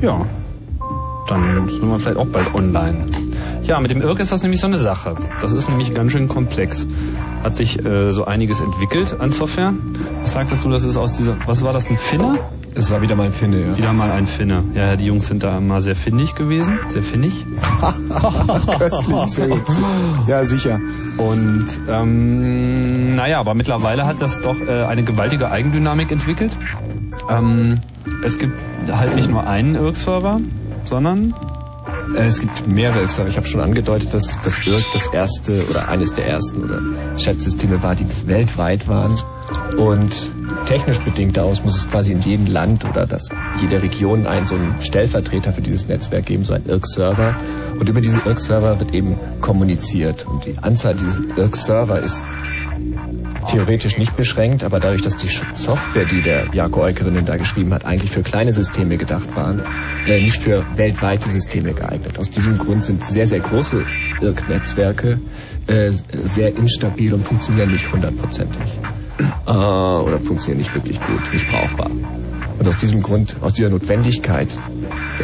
ja, 0.02 0.26
dann 1.28 1.68
sind 1.68 1.88
wir 1.88 1.98
vielleicht 1.98 2.18
auch 2.18 2.26
bald 2.26 2.54
online. 2.54 3.06
Ja, 3.62 3.80
mit 3.80 3.90
dem 3.90 4.02
IRC 4.02 4.20
ist 4.20 4.32
das 4.32 4.42
nämlich 4.42 4.60
so 4.60 4.66
eine 4.66 4.78
Sache. 4.78 5.14
Das 5.40 5.52
ist 5.52 5.68
nämlich 5.68 5.94
ganz 5.94 6.12
schön 6.12 6.28
komplex. 6.28 6.86
Hat 7.42 7.54
sich 7.54 7.84
äh, 7.84 8.12
so 8.12 8.24
einiges 8.24 8.60
entwickelt 8.60 9.20
an 9.20 9.30
Software. 9.30 9.74
Was 10.20 10.32
sagtest 10.32 10.64
du, 10.64 10.70
das 10.70 10.84
ist 10.84 10.96
aus 10.96 11.16
dieser, 11.16 11.36
was 11.46 11.62
war 11.64 11.72
das, 11.72 11.88
ein 11.88 11.96
Finne? 11.96 12.38
Es 12.74 12.90
war 12.90 13.02
wieder 13.02 13.16
mal 13.16 13.26
ein 13.26 13.32
Finne, 13.32 13.66
ja. 13.66 13.76
Wieder 13.76 13.92
mal 13.92 14.10
ein 14.10 14.26
Finne. 14.26 14.64
Ja, 14.74 14.86
ja, 14.86 14.96
die 14.96 15.06
Jungs 15.06 15.26
sind 15.26 15.42
da 15.42 15.58
immer 15.58 15.80
sehr 15.80 15.94
findig 15.94 16.34
gewesen. 16.34 16.78
Sehr 16.88 17.02
findig. 17.02 17.44
Köstlich, 18.78 19.26
sehr 19.26 19.48
gut. 19.48 19.62
Ja, 20.26 20.44
sicher. 20.44 20.80
Und 21.18 21.66
ähm, 21.88 23.14
naja, 23.16 23.40
aber 23.40 23.54
mittlerweile 23.54 24.06
hat 24.06 24.22
das 24.22 24.40
doch 24.40 24.58
äh, 24.60 24.84
eine 24.84 25.02
gewaltige 25.02 25.50
Eigendynamik 25.50 26.10
entwickelt. 26.12 26.56
Ähm, 27.28 27.80
es 28.24 28.38
gibt 28.38 28.54
halt 28.88 29.14
nicht 29.14 29.28
nur 29.28 29.46
einen 29.46 29.74
IRC-Server, 29.74 30.40
sondern 30.84 31.34
Es 32.14 32.40
gibt 32.40 32.66
mehrere 32.66 33.00
Irk-Server. 33.00 33.28
Ich 33.30 33.36
habe 33.36 33.46
schon 33.46 33.60
angedeutet, 33.60 34.12
dass 34.12 34.38
das 34.40 34.58
Irk 34.66 34.84
das 34.92 35.06
erste 35.08 35.64
oder 35.70 35.88
eines 35.88 36.12
der 36.12 36.26
ersten 36.26 36.62
oder 36.64 36.80
Chat-Systeme 37.16 37.82
war, 37.82 37.94
die 37.94 38.06
weltweit 38.26 38.86
waren. 38.86 39.16
Und 39.76 40.14
technisch 40.66 41.00
bedingt 41.00 41.36
daraus 41.36 41.64
muss 41.64 41.76
es 41.76 41.88
quasi 41.88 42.12
in 42.12 42.20
jedem 42.20 42.46
Land 42.46 42.84
oder 42.84 43.06
das, 43.06 43.28
jede 43.60 43.82
Region 43.82 44.26
einen 44.26 44.46
so 44.46 44.56
einen 44.56 44.80
Stellvertreter 44.80 45.52
für 45.52 45.62
dieses 45.62 45.88
Netzwerk 45.88 46.26
geben, 46.26 46.44
so 46.44 46.52
einen 46.52 46.66
Irk-Server. 46.66 47.36
Und 47.78 47.88
über 47.88 48.00
diese 48.00 48.20
Irk-Server 48.20 48.78
wird 48.78 48.94
eben 48.94 49.16
kommuniziert. 49.40 50.26
Und 50.26 50.44
die 50.44 50.58
Anzahl 50.60 50.94
dieser 50.94 51.20
Irk-Server 51.36 52.00
ist 52.00 52.24
theoretisch 53.50 53.98
nicht 53.98 54.16
beschränkt, 54.16 54.64
aber 54.64 54.80
dadurch, 54.80 55.02
dass 55.02 55.16
die 55.16 55.28
Software, 55.54 56.04
die 56.04 56.20
der 56.20 56.54
Jako 56.54 56.82
Eukerinnen 56.82 57.24
da 57.24 57.36
geschrieben 57.36 57.72
hat, 57.74 57.84
eigentlich 57.84 58.10
für 58.10 58.22
kleine 58.22 58.52
Systeme 58.52 58.96
gedacht 58.96 59.34
waren, 59.36 59.62
äh, 60.06 60.20
nicht 60.20 60.42
für 60.42 60.64
weltweite 60.76 61.28
Systeme 61.28 61.74
geeignet. 61.74 62.18
Aus 62.18 62.30
diesem 62.30 62.58
Grund 62.58 62.84
sind 62.84 63.04
sehr, 63.04 63.26
sehr 63.26 63.40
große 63.40 63.84
Irk-Netzwerke 64.20 65.20
äh, 65.66 65.90
sehr 65.90 66.56
instabil 66.56 67.14
und 67.14 67.24
funktionieren 67.24 67.70
nicht 67.70 67.92
hundertprozentig. 67.92 68.80
Äh, 69.46 69.50
oder 69.50 70.20
funktionieren 70.20 70.58
nicht 70.58 70.74
wirklich 70.74 71.00
gut, 71.00 71.32
nicht 71.32 71.48
brauchbar. 71.48 71.90
Und 72.58 72.68
aus 72.68 72.76
diesem 72.76 73.02
Grund, 73.02 73.36
aus 73.40 73.54
dieser 73.54 73.70
Notwendigkeit, 73.70 74.48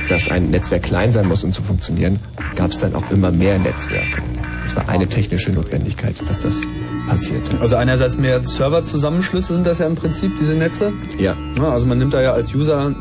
dass 0.08 0.28
ein 0.28 0.50
Netzwerk 0.50 0.82
klein 0.82 1.12
sein 1.12 1.28
muss, 1.28 1.44
um 1.44 1.52
zu 1.52 1.62
funktionieren, 1.62 2.20
gab 2.56 2.70
es 2.70 2.80
dann 2.80 2.94
auch 2.94 3.10
immer 3.10 3.30
mehr 3.30 3.58
Netzwerke. 3.58 4.22
Das 4.68 4.76
war 4.76 4.86
eine 4.86 5.06
technische 5.06 5.50
Notwendigkeit, 5.50 6.14
dass 6.28 6.40
das 6.40 6.60
passierte. 7.08 7.58
Also 7.58 7.76
einerseits 7.76 8.18
mehr 8.18 8.44
Serverzusammenschlüsse 8.44 9.54
sind 9.54 9.66
das 9.66 9.78
ja 9.78 9.86
im 9.86 9.94
Prinzip, 9.94 10.36
diese 10.38 10.52
Netze. 10.52 10.92
Ja. 11.18 11.34
Also 11.58 11.86
man 11.86 11.96
nimmt 11.96 12.12
da 12.12 12.20
ja 12.20 12.32
als 12.32 12.54
User, 12.54 12.94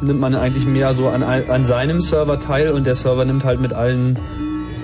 nimmt 0.00 0.18
man 0.18 0.34
eigentlich 0.34 0.64
mehr 0.64 0.94
so 0.94 1.08
an, 1.08 1.22
an 1.22 1.64
seinem 1.66 2.00
Server 2.00 2.40
teil 2.40 2.70
und 2.70 2.86
der 2.86 2.94
Server 2.94 3.26
nimmt 3.26 3.44
halt 3.44 3.60
mit 3.60 3.74
allen, 3.74 4.18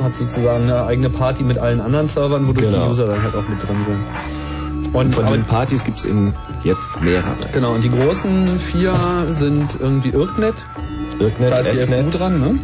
hat 0.02 0.14
sozusagen 0.14 0.64
eine 0.64 0.84
eigene 0.84 1.08
Party 1.08 1.42
mit 1.42 1.56
allen 1.56 1.80
anderen 1.80 2.06
Servern, 2.06 2.46
wodurch 2.46 2.66
Genau. 2.66 2.84
die 2.84 2.90
User 2.90 3.06
dann 3.06 3.22
halt 3.22 3.34
auch 3.34 3.48
mit 3.48 3.62
drin 3.66 3.84
sind. 3.86 4.94
Und 4.94 5.14
von 5.14 5.24
diesen 5.24 5.44
Partys 5.44 5.84
gibt 5.84 5.96
es 5.96 6.04
in 6.04 6.34
jetzt 6.64 7.00
mehrere. 7.00 7.34
Genau, 7.54 7.74
und 7.74 7.82
die 7.82 7.90
großen 7.90 8.46
vier 8.46 8.92
sind 9.30 9.78
irgendwie 9.80 10.10
IrkNet. 10.10 10.54
Irknet, 11.18 11.50
Da 11.50 11.56
ist 11.60 11.72
die 11.72 11.78
FU 11.78 12.10
dran, 12.10 12.40
ne? 12.40 12.58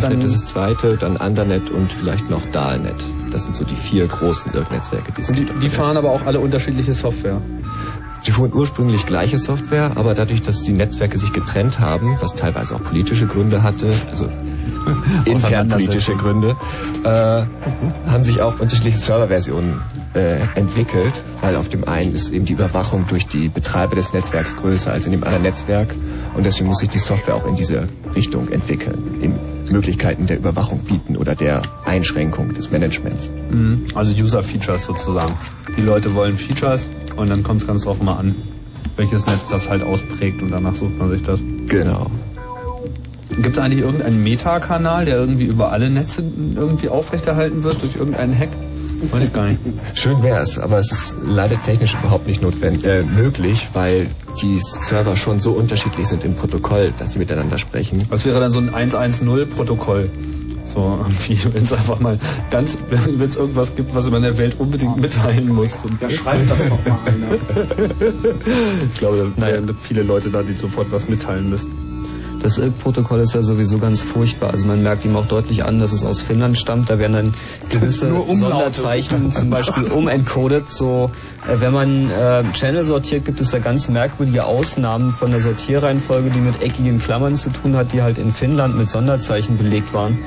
Dann- 0.00 0.12
Fnet 0.12 0.24
ist 0.24 0.34
das 0.34 0.44
zweite, 0.46 0.96
dann 0.96 1.16
Andernet 1.16 1.70
und 1.70 1.92
vielleicht 1.92 2.30
noch 2.30 2.46
Dalnet. 2.46 3.04
Das 3.30 3.44
sind 3.44 3.56
so 3.56 3.64
die 3.64 3.76
vier 3.76 4.06
großen 4.06 4.52
Irk-Netzwerke, 4.52 5.12
die 5.12 5.20
es 5.20 5.30
Und 5.30 5.36
die, 5.36 5.44
gibt. 5.44 5.62
die 5.62 5.68
fahren 5.68 5.96
aber 5.96 6.10
auch 6.10 6.22
alle 6.22 6.40
unterschiedliche 6.40 6.92
Software. 6.92 7.40
Die 8.26 8.30
fuhren 8.30 8.52
ursprünglich 8.54 9.04
gleiche 9.04 9.38
Software, 9.38 9.92
aber 9.96 10.14
dadurch, 10.14 10.40
dass 10.40 10.62
die 10.62 10.72
Netzwerke 10.72 11.18
sich 11.18 11.32
getrennt 11.32 11.78
haben, 11.78 12.16
was 12.20 12.34
teilweise 12.34 12.74
auch 12.74 12.82
politische 12.82 13.26
Gründe 13.26 13.62
hatte, 13.62 13.92
also 14.10 14.28
intern 15.26 15.68
politische 15.68 16.14
Gründe, 16.14 16.56
äh, 17.02 17.08
haben 17.08 18.24
sich 18.24 18.40
auch 18.40 18.60
unterschiedliche 18.60 18.98
Serverversionen 18.98 19.82
äh, 20.14 20.38
entwickelt, 20.54 21.12
weil 21.42 21.56
auf 21.56 21.68
dem 21.68 21.86
einen 21.86 22.14
ist 22.14 22.32
eben 22.32 22.46
die 22.46 22.54
Überwachung 22.54 23.06
durch 23.08 23.26
die 23.26 23.48
Betreiber 23.48 23.94
des 23.94 24.12
Netzwerks 24.14 24.56
größer 24.56 24.90
als 24.90 25.04
in 25.04 25.12
dem 25.12 25.24
anderen 25.24 25.42
Netzwerk 25.42 25.88
und 26.34 26.46
deswegen 26.46 26.68
muss 26.68 26.78
sich 26.78 26.88
die 26.88 26.98
Software 26.98 27.34
auch 27.34 27.46
in 27.46 27.56
diese 27.56 27.88
Richtung 28.14 28.48
entwickeln, 28.48 29.20
Möglichkeiten 29.70 30.26
der 30.26 30.38
Überwachung 30.38 30.80
bieten 30.80 31.16
oder 31.16 31.34
der 31.34 31.62
Einschränkung 31.84 32.54
des 32.54 32.70
Managements. 32.70 33.30
Mhm. 33.50 33.84
Also 33.94 34.14
User-Features 34.16 34.84
sozusagen. 34.84 35.34
Die 35.76 35.82
Leute 35.82 36.14
wollen 36.14 36.36
Features 36.36 36.88
und 37.16 37.30
dann 37.30 37.42
kommt 37.42 37.62
es 37.62 37.66
ganz 37.66 37.84
drauf 37.84 38.02
mal 38.02 38.16
an, 38.16 38.34
welches 38.96 39.26
Netz 39.26 39.46
das 39.48 39.68
halt 39.68 39.82
ausprägt 39.82 40.42
und 40.42 40.50
danach 40.50 40.74
sucht 40.74 40.98
man 40.98 41.10
sich 41.10 41.22
das. 41.22 41.40
Genau. 41.68 42.10
Gibt 43.30 43.56
es 43.56 43.58
eigentlich 43.58 43.80
irgendeinen 43.80 44.22
Meta-Kanal, 44.22 45.06
der 45.06 45.16
irgendwie 45.16 45.46
über 45.46 45.72
alle 45.72 45.90
Netze 45.90 46.22
irgendwie 46.54 46.88
aufrechterhalten 46.88 47.64
wird 47.64 47.82
durch 47.82 47.96
irgendeinen 47.96 48.38
Hack? 48.38 48.50
Weiß 49.10 49.24
ich 49.24 49.32
gar 49.32 49.46
nicht. 49.46 49.60
Schön 49.94 50.22
wär's, 50.22 50.58
aber 50.58 50.78
es 50.78 50.92
ist 50.92 51.16
leider 51.24 51.60
technisch 51.62 51.94
überhaupt 51.94 52.26
nicht 52.26 52.42
notwendig, 52.42 52.84
äh, 52.84 53.02
möglich, 53.02 53.68
weil 53.72 54.08
die 54.42 54.58
Server 54.58 55.16
schon 55.16 55.40
so 55.40 55.52
unterschiedlich 55.52 56.06
sind 56.06 56.24
im 56.24 56.34
Protokoll, 56.34 56.92
dass 56.98 57.12
sie 57.12 57.18
miteinander 57.18 57.58
sprechen. 57.58 58.02
Was 58.08 58.24
wäre 58.24 58.40
dann 58.40 58.50
so 58.50 58.60
ein 58.60 58.70
110-Protokoll? 58.70 60.10
So, 60.66 60.98
irgendwie, 61.00 61.54
wenn 61.54 61.64
es 61.64 61.72
einfach 61.72 62.00
mal 62.00 62.18
ganz, 62.50 62.78
wenn 62.88 63.20
es 63.20 63.36
irgendwas 63.36 63.76
gibt, 63.76 63.94
was 63.94 64.10
man 64.10 64.22
der 64.22 64.38
Welt 64.38 64.56
unbedingt 64.58 64.96
mitteilen 64.96 65.48
muss. 65.48 65.76
Ja, 66.00 66.10
schreibt 66.10 66.50
das 66.50 66.68
doch 66.68 66.84
mal 66.86 66.98
einer. 67.06 67.34
Ich 68.92 68.98
glaube, 68.98 69.32
da 69.36 69.46
wären 69.46 69.76
viele 69.76 70.02
Leute 70.02 70.30
da, 70.30 70.42
die 70.42 70.54
sofort 70.54 70.90
was 70.90 71.08
mitteilen 71.08 71.50
müssten. 71.50 71.93
Das 72.44 72.58
IRC-Protokoll 72.58 73.20
ist 73.20 73.34
ja 73.34 73.42
sowieso 73.42 73.78
ganz 73.78 74.02
furchtbar. 74.02 74.50
Also 74.50 74.66
man 74.66 74.82
merkt 74.82 75.06
ihm 75.06 75.16
auch 75.16 75.24
deutlich 75.24 75.64
an, 75.64 75.78
dass 75.78 75.94
es 75.94 76.04
aus 76.04 76.20
Finnland 76.20 76.58
stammt. 76.58 76.90
Da 76.90 76.98
werden 76.98 77.12
dann 77.14 77.34
gewisse. 77.70 78.12
Sonderzeichen 78.34 79.32
zum 79.32 79.48
Beispiel 79.48 79.84
umencodet. 79.92 80.68
So, 80.68 81.10
äh, 81.48 81.62
wenn 81.62 81.72
man 81.72 82.10
äh, 82.10 82.44
Channel 82.52 82.84
sortiert, 82.84 83.24
gibt 83.24 83.40
es 83.40 83.50
da 83.50 83.60
ganz 83.60 83.88
merkwürdige 83.88 84.44
Ausnahmen 84.44 85.08
von 85.08 85.30
der 85.30 85.40
Sortierreihenfolge, 85.40 86.28
die 86.28 86.40
mit 86.40 86.62
eckigen 86.62 86.98
Klammern 86.98 87.34
zu 87.36 87.48
tun 87.48 87.76
hat, 87.76 87.94
die 87.94 88.02
halt 88.02 88.18
in 88.18 88.30
Finnland 88.30 88.76
mit 88.76 88.90
Sonderzeichen 88.90 89.56
belegt 89.56 89.94
waren 89.94 90.18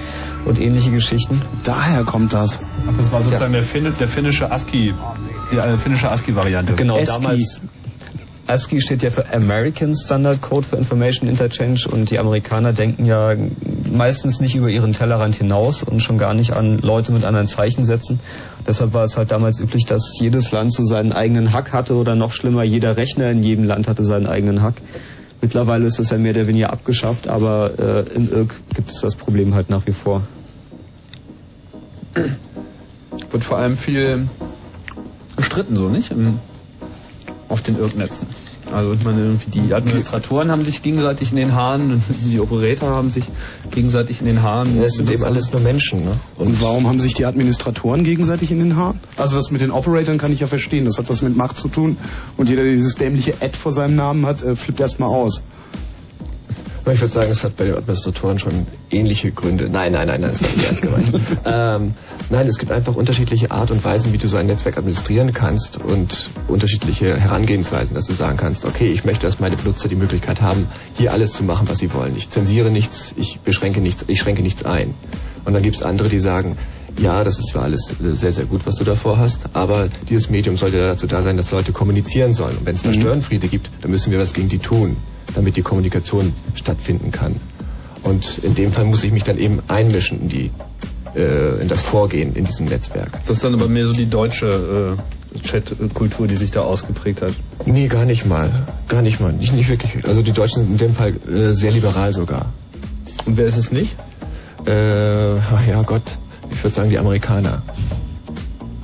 und 0.44 0.60
ähnliche 0.60 0.90
Geschichten. 0.90 1.40
Daher 1.66 2.04
kommt 2.04 2.34
das. 2.34 2.62
Ach, 2.88 2.98
das 2.98 3.12
war 3.12 3.22
sozusagen 3.22 3.54
der, 3.54 3.62
Fin 3.62 3.94
der 4.00 4.08
finnische 4.08 4.50
ASCII, 4.50 4.96
die 5.52 5.56
äh, 5.56 5.78
finnische 5.78 6.10
ASCII-Variante. 6.10 6.74
Genau, 6.74 6.96
ASCII. 6.96 7.14
damals. 7.14 7.62
ASCII 8.48 8.80
steht 8.80 9.04
ja 9.04 9.10
für 9.10 9.32
American 9.34 9.94
Standard 9.94 10.42
Code 10.42 10.66
for 10.66 10.80
Information 10.80 11.28
Interchange 11.28 11.82
und 11.92 12.10
die 12.10 12.18
Amerikaner 12.18 12.72
denken 12.72 13.06
ja 13.06 13.36
meistens 13.92 14.40
nicht 14.40 14.56
über 14.56 14.70
ihren 14.70 14.94
Tellerrand 14.94 15.36
hinaus 15.36 15.84
und 15.84 16.02
schon 16.02 16.18
gar 16.18 16.34
nicht 16.34 16.54
an 16.54 16.80
Leute 16.80 17.12
mit 17.12 17.26
anderen 17.26 17.48
Zeichensätzen. 17.48 18.22
Deshalb 18.66 18.94
war 18.94 19.04
es 19.04 19.18
halt 19.18 19.32
damals 19.32 19.60
üblich, 19.60 19.86
dass 19.86 20.18
jedes 20.20 20.54
Land 20.54 20.74
so 20.74 20.86
seinen 20.86 21.12
eigenen 21.12 21.52
Hack 21.52 21.74
hatte 21.74 21.96
oder 21.96 22.16
noch 22.16 22.32
schlimmer, 22.32 22.64
jeder 22.64 22.96
Rechner 22.96 23.30
in 23.32 23.44
jedem 23.44 23.66
Land 23.66 23.90
hatte 23.90 24.06
seinen 24.06 24.28
eigenen 24.28 24.62
Hack. 24.62 24.76
Mittlerweile 25.42 25.86
ist 25.86 26.00
das 26.00 26.10
ja 26.10 26.18
mehr 26.18 26.32
oder 26.32 26.48
weniger 26.48 26.72
abgeschafft, 26.72 27.28
aber 27.28 27.74
äh, 27.78 28.14
in 28.14 28.32
IRC 28.32 28.54
gibt 28.74 28.90
es 28.90 29.02
das 29.02 29.16
Problem 29.16 29.56
halt 29.56 29.70
nach 29.70 29.86
wie 29.86 29.92
vor. 29.92 30.24
Wird 33.30 33.44
vor 33.44 33.58
allem 33.58 33.76
viel 33.76 34.28
gestritten, 35.36 35.76
so 35.76 35.90
nicht? 35.90 36.12
Im, 36.12 36.40
auf 37.50 37.62
den 37.62 37.78
Irrnetzen. 37.78 38.28
Also 38.72 38.94
ich 38.94 39.04
meine, 39.06 39.22
irgendwie 39.22 39.62
die 39.62 39.74
Administratoren 39.74 40.52
haben 40.52 40.64
sich 40.64 40.82
gegenseitig 40.82 41.32
in 41.32 41.38
den 41.38 41.54
Haaren 41.54 41.94
und 41.94 42.04
die 42.26 42.40
Operator 42.40 42.90
haben 42.90 43.10
sich 43.10 43.26
gegenseitig 43.72 44.20
in 44.20 44.26
den 44.26 44.42
Haaren. 44.42 44.82
Es 44.82 44.96
sind 44.96 45.10
eben 45.10 45.24
alles 45.24 45.52
nur 45.54 45.62
Menschen, 45.62 46.04
ne? 46.04 46.12
Und 46.38 46.62
warum 46.62 46.88
haben 46.88 47.00
sich 47.00 47.14
die 47.14 47.26
Administratoren 47.26 48.04
gegenseitig 48.04 48.52
in 48.52 48.60
den 48.60 48.76
Haaren? 48.76 49.00
Also 49.16 49.38
das 49.38 49.52
mit 49.52 49.62
den 49.62 49.72
Operatoren 49.72 50.18
kann 50.18 50.34
ich 50.34 50.42
ja 50.42 50.48
verstehen. 50.48 50.86
Das 50.86 50.98
hat 50.98 51.10
was 51.10 51.22
mit 51.22 51.38
Macht 51.38 51.58
zu 51.58 51.70
tun. 51.70 51.98
Und 52.36 52.50
jeder, 52.50 52.64
der 52.64 52.74
dieses 52.74 52.96
dämliche 52.96 53.36
Ad 53.42 53.56
vor 53.58 53.72
seinem 53.72 53.96
Namen 53.96 54.26
hat, 54.26 54.44
äh, 54.44 54.56
flippt 54.56 54.80
erstmal 54.80 55.10
aus. 55.10 55.42
Aber 56.88 56.94
ich 56.94 57.02
würde 57.02 57.14
sagen, 57.14 57.30
es 57.30 57.44
hat 57.44 57.58
bei 57.58 57.66
den 57.66 57.76
Administratoren 57.76 58.40
schon 58.40 58.66
ähnliche 58.90 59.30
Gründe. 59.34 59.70
Nein, 59.70 59.92
nein, 59.92 60.08
nein, 60.08 60.22
nein, 60.22 60.30
das 60.30 60.42
war 60.42 60.50
nicht 60.52 60.66
ernst 60.66 60.82
gemeint. 60.82 61.12
ähm, 61.46 61.94
nein, 62.30 62.48
es 62.48 62.60
gibt 62.60 62.72
einfach 62.72 62.96
unterschiedliche 62.96 63.52
Art 63.52 63.72
und 63.72 63.84
Weisen, 63.84 64.14
wie 64.14 64.18
du 64.18 64.30
so 64.30 64.38
ein 64.38 64.46
Netzwerk 64.46 64.78
administrieren 64.78 65.34
kannst 65.34 65.84
und 65.84 66.30
unterschiedliche 66.48 67.18
Herangehensweisen, 67.18 67.94
dass 67.94 68.06
du 68.06 68.14
sagen 68.14 68.38
kannst, 68.38 68.64
okay, 68.64 68.88
ich 68.88 69.04
möchte, 69.04 69.26
dass 69.26 69.42
meine 69.42 69.58
Benutzer 69.58 69.90
die 69.90 69.98
Möglichkeit 69.98 70.42
haben, 70.42 70.66
hier 70.94 71.12
alles 71.12 71.34
zu 71.34 71.44
machen, 71.44 71.68
was 71.68 71.78
sie 71.78 71.94
wollen. 71.94 72.16
Ich 72.16 72.30
zensiere 72.30 72.72
nichts, 72.72 73.14
ich 73.18 73.42
beschränke 73.42 73.82
nichts, 73.82 74.06
ich 74.08 74.22
schränke 74.22 74.42
nichts 74.42 74.64
ein. 74.64 74.94
Und 75.44 75.56
dann 75.56 75.64
gibt 75.64 75.76
es 75.76 75.84
andere, 75.84 76.08
die 76.08 76.20
sagen, 76.20 76.58
ja, 76.98 77.24
das 77.24 77.40
ist 77.40 77.50
zwar 77.50 77.64
alles 77.64 77.92
äh, 77.92 78.16
sehr, 78.16 78.34
sehr 78.34 78.46
gut, 78.46 78.66
was 78.66 78.76
du 78.76 78.84
davor 78.84 79.18
hast, 79.18 79.50
aber 79.54 79.88
dieses 80.10 80.30
Medium 80.30 80.58
sollte 80.58 80.80
dazu 80.80 81.08
da 81.08 81.22
sein, 81.22 81.38
dass 81.38 81.52
Leute 81.52 81.72
kommunizieren 81.72 82.34
sollen. 82.34 82.58
Und 82.58 82.66
wenn 82.66 82.76
es 82.76 82.84
da 82.84 82.94
Störenfriede 82.94 83.48
gibt, 83.48 83.70
dann 83.82 83.92
müssen 83.92 84.12
wir 84.12 84.20
was 84.20 84.34
gegen 84.34 84.50
die 84.50 84.60
tun, 84.60 84.98
damit 85.36 85.58
die 85.58 85.62
Kommunikation 85.62 86.34
stattfinden 86.56 87.12
kann. 87.12 87.36
Und 88.04 88.40
in 88.40 88.56
dem 88.56 88.72
Fall 88.72 88.86
muss 88.86 89.04
ich 89.04 89.12
mich 89.12 89.24
dann 89.24 89.38
eben 89.38 89.60
einmischen 89.68 90.22
in 90.22 90.30
die 90.30 90.52
äh, 91.16 91.62
in 91.62 91.68
das 91.68 91.82
Vorgehen 91.82 92.36
in 92.36 92.46
diesem 92.46 92.68
Netzwerk. 92.68 93.12
Das 93.26 93.38
ist 93.38 93.44
dann 93.44 93.54
aber 93.54 93.68
mehr 93.68 93.86
so 93.86 93.94
die 93.94 94.10
deutsche 94.10 94.98
äh, 95.36 95.40
Chat-Kultur, 95.40 96.28
die 96.28 96.36
sich 96.36 96.52
da 96.52 96.62
ausgeprägt 96.62 97.22
hat. 97.22 97.34
Nee, 97.66 97.88
gar 97.88 98.06
nicht 98.06 98.26
mal. 98.26 98.52
Gar 98.88 99.02
nicht 99.02 99.20
mal. 99.20 99.34
Nicht, 99.34 99.54
nicht 99.54 99.70
wirklich. 99.70 100.06
Also 100.06 100.22
die 100.22 100.32
Deutschen 100.32 100.64
sind 100.64 100.72
in 100.72 100.78
dem 100.78 100.94
Fall 100.94 101.14
äh, 101.28 101.54
sehr 101.54 101.72
liberal 101.72 102.14
sogar. 102.14 102.54
Und 103.26 103.38
wer 103.38 103.46
ist 103.46 103.58
es 103.58 103.72
nicht? 103.72 103.96
Äh, 104.66 104.72
ach 104.72 105.68
ja 105.68 105.82
Gott, 105.82 106.04
ich 106.52 106.64
würde 106.64 106.76
sagen 106.76 106.90
die 106.90 106.98
Amerikaner. 107.00 107.62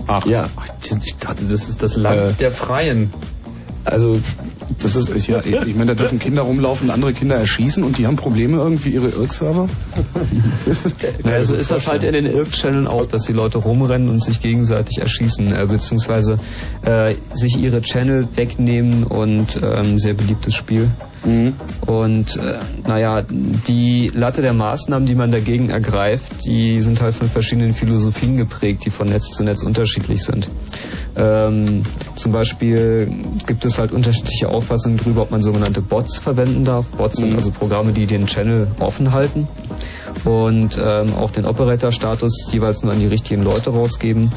Ach. 0.08 0.26
Ja. 0.26 0.50
Ich 0.82 1.16
dachte, 1.18 1.46
das 1.46 1.70
ist 1.70 1.82
das 1.82 1.96
Land 1.96 2.32
Äh. 2.32 2.34
der 2.34 2.52
Freien. 2.52 3.14
Also 3.86 4.20
Das 4.82 4.96
ist, 4.96 5.28
ja, 5.28 5.40
ich 5.46 5.76
meine, 5.76 5.94
da 5.94 5.96
dürfen 5.96 6.20
Kinder 6.20 6.42
rumlaufen, 6.44 6.90
andere 6.90 7.14
Kinder 7.14 7.36
erschießen 7.36 7.84
und 7.84 7.98
die 7.98 8.08
haben 8.08 8.16
Probleme 8.16 8.58
irgendwie 8.58 8.90
ihre 8.90 9.10
Irk-Server. 9.10 9.70
Naja, 11.24 11.44
so 11.44 11.54
ist 11.54 11.72
das 11.72 11.88
halt 11.88 12.04
in 12.04 12.14
den 12.14 12.26
Irk-Channeln 12.26 12.88
auch, 12.88 13.06
dass 13.06 13.24
die 13.24 13.34
Leute 13.34 13.60
rumrennen 13.60 14.10
und 14.10 14.22
sich 14.24 14.42
gegenseitig 14.42 15.00
erschießen, 15.00 15.54
äh, 15.54 15.66
beziehungsweise 15.68 16.40
äh, 16.82 17.16
sich 17.34 17.58
ihre 17.58 17.82
Channel 17.82 18.28
wegnehmen 18.36 19.04
und 19.04 19.60
ähm, 19.62 20.00
sehr 20.00 20.14
beliebtes 20.14 20.54
Spiel. 20.56 20.90
Und 21.24 22.36
äh, 22.36 22.60
naja, 22.86 23.24
die 23.68 24.12
Latte 24.14 24.42
der 24.42 24.54
Maßnahmen, 24.54 25.08
die 25.08 25.16
man 25.16 25.32
dagegen 25.32 25.70
ergreift, 25.70 26.46
die 26.46 26.82
sind 26.82 27.02
halt 27.02 27.16
von 27.16 27.30
verschiedenen 27.30 27.74
Philosophien 27.74 28.38
geprägt, 28.38 28.86
die 28.86 28.90
von 28.90 29.08
Netz 29.08 29.32
zu 29.32 29.44
Netz 29.44 29.64
unterschiedlich 29.64 30.24
sind. 30.24 30.50
Ähm, 31.16 31.84
zum 32.16 32.32
Beispiel 32.32 33.10
gibt 33.46 33.64
es 33.64 33.80
halt 33.80 33.92
unterschiedliche 33.92 34.50
Auffassungen 34.50 34.98
darüber, 34.98 35.22
ob 35.22 35.32
man 35.32 35.42
sogenannte 35.42 35.82
Bots 35.82 36.18
verwenden 36.18 36.66
darf. 36.66 36.92
Bots 36.92 37.18
sind 37.18 37.36
also 37.36 37.52
Programme, 37.52 37.94
die 37.94 38.06
den 38.06 38.28
Channel 38.28 38.68
offen 38.80 39.14
halten 39.14 39.48
und 40.26 40.80
ähm, 40.82 41.16
auch 41.16 41.32
den 41.32 41.46
Operator-Status 41.46 42.50
jeweils 42.52 42.84
nur 42.84 42.94
an 42.94 43.00
die 43.00 43.08
richtigen 43.08 43.44
Leute 43.44 43.72
rausgeben. 43.72 44.32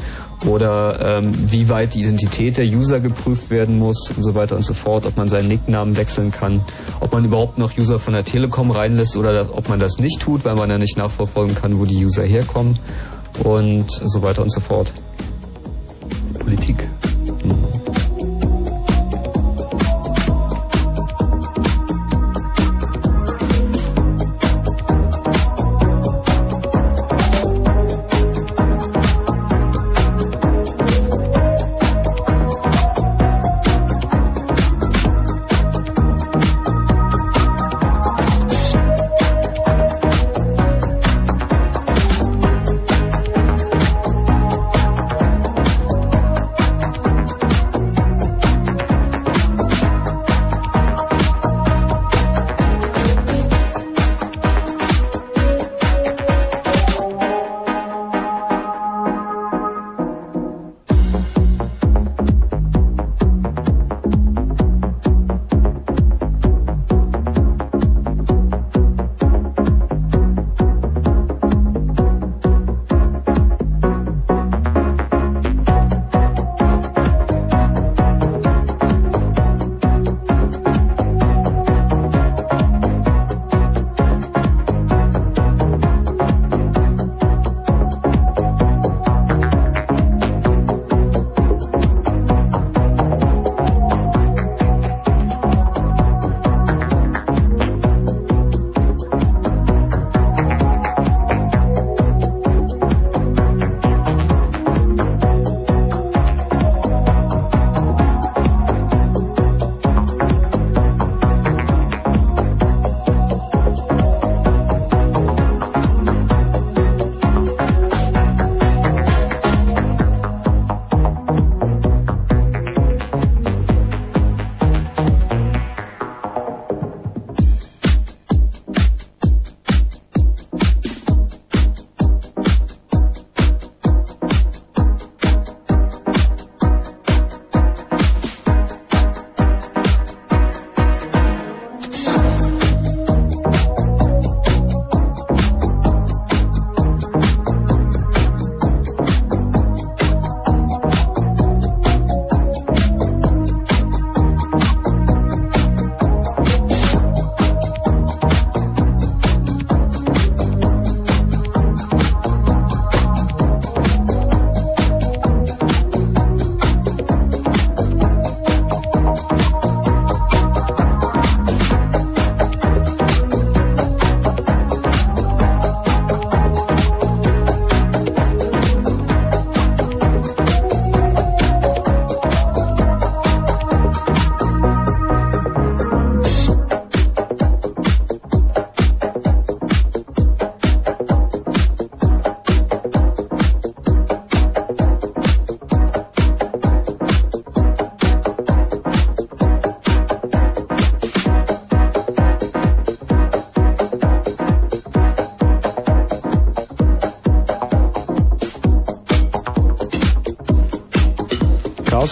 Oder 0.45 1.17
ähm, 1.17 1.33
wie 1.51 1.69
weit 1.69 1.95
die 1.95 2.01
Identität 2.01 2.57
der 2.57 2.65
User 2.65 2.99
geprüft 2.99 3.49
werden 3.49 3.79
muss 3.79 4.11
und 4.15 4.23
so 4.23 4.35
weiter 4.35 4.55
und 4.55 4.63
so 4.63 4.73
fort, 4.73 5.05
ob 5.05 5.17
man 5.17 5.27
seinen 5.27 5.47
Nicknamen 5.47 5.97
wechseln 5.97 6.31
kann, 6.31 6.61
ob 6.99 7.11
man 7.11 7.25
überhaupt 7.25 7.57
noch 7.57 7.77
User 7.77 7.97
von 7.97 8.13
der 8.13 8.23
Telekom 8.23 8.69
reinlässt 8.71 9.17
oder 9.17 9.33
das, 9.33 9.49
ob 9.51 9.69
man 9.69 9.79
das 9.79 9.97
nicht 9.97 10.21
tut, 10.21 10.45
weil 10.45 10.55
man 10.55 10.69
ja 10.69 10.77
nicht 10.77 10.97
nachverfolgen 10.97 11.55
kann, 11.55 11.79
wo 11.79 11.85
die 11.85 12.05
User 12.05 12.23
herkommen. 12.23 12.77
Und 13.43 13.91
so 13.91 14.21
weiter 14.21 14.41
und 14.41 14.51
so 14.51 14.59
fort. 14.59 14.91
Politik. 16.39 16.87
Chaos 17.27 17.76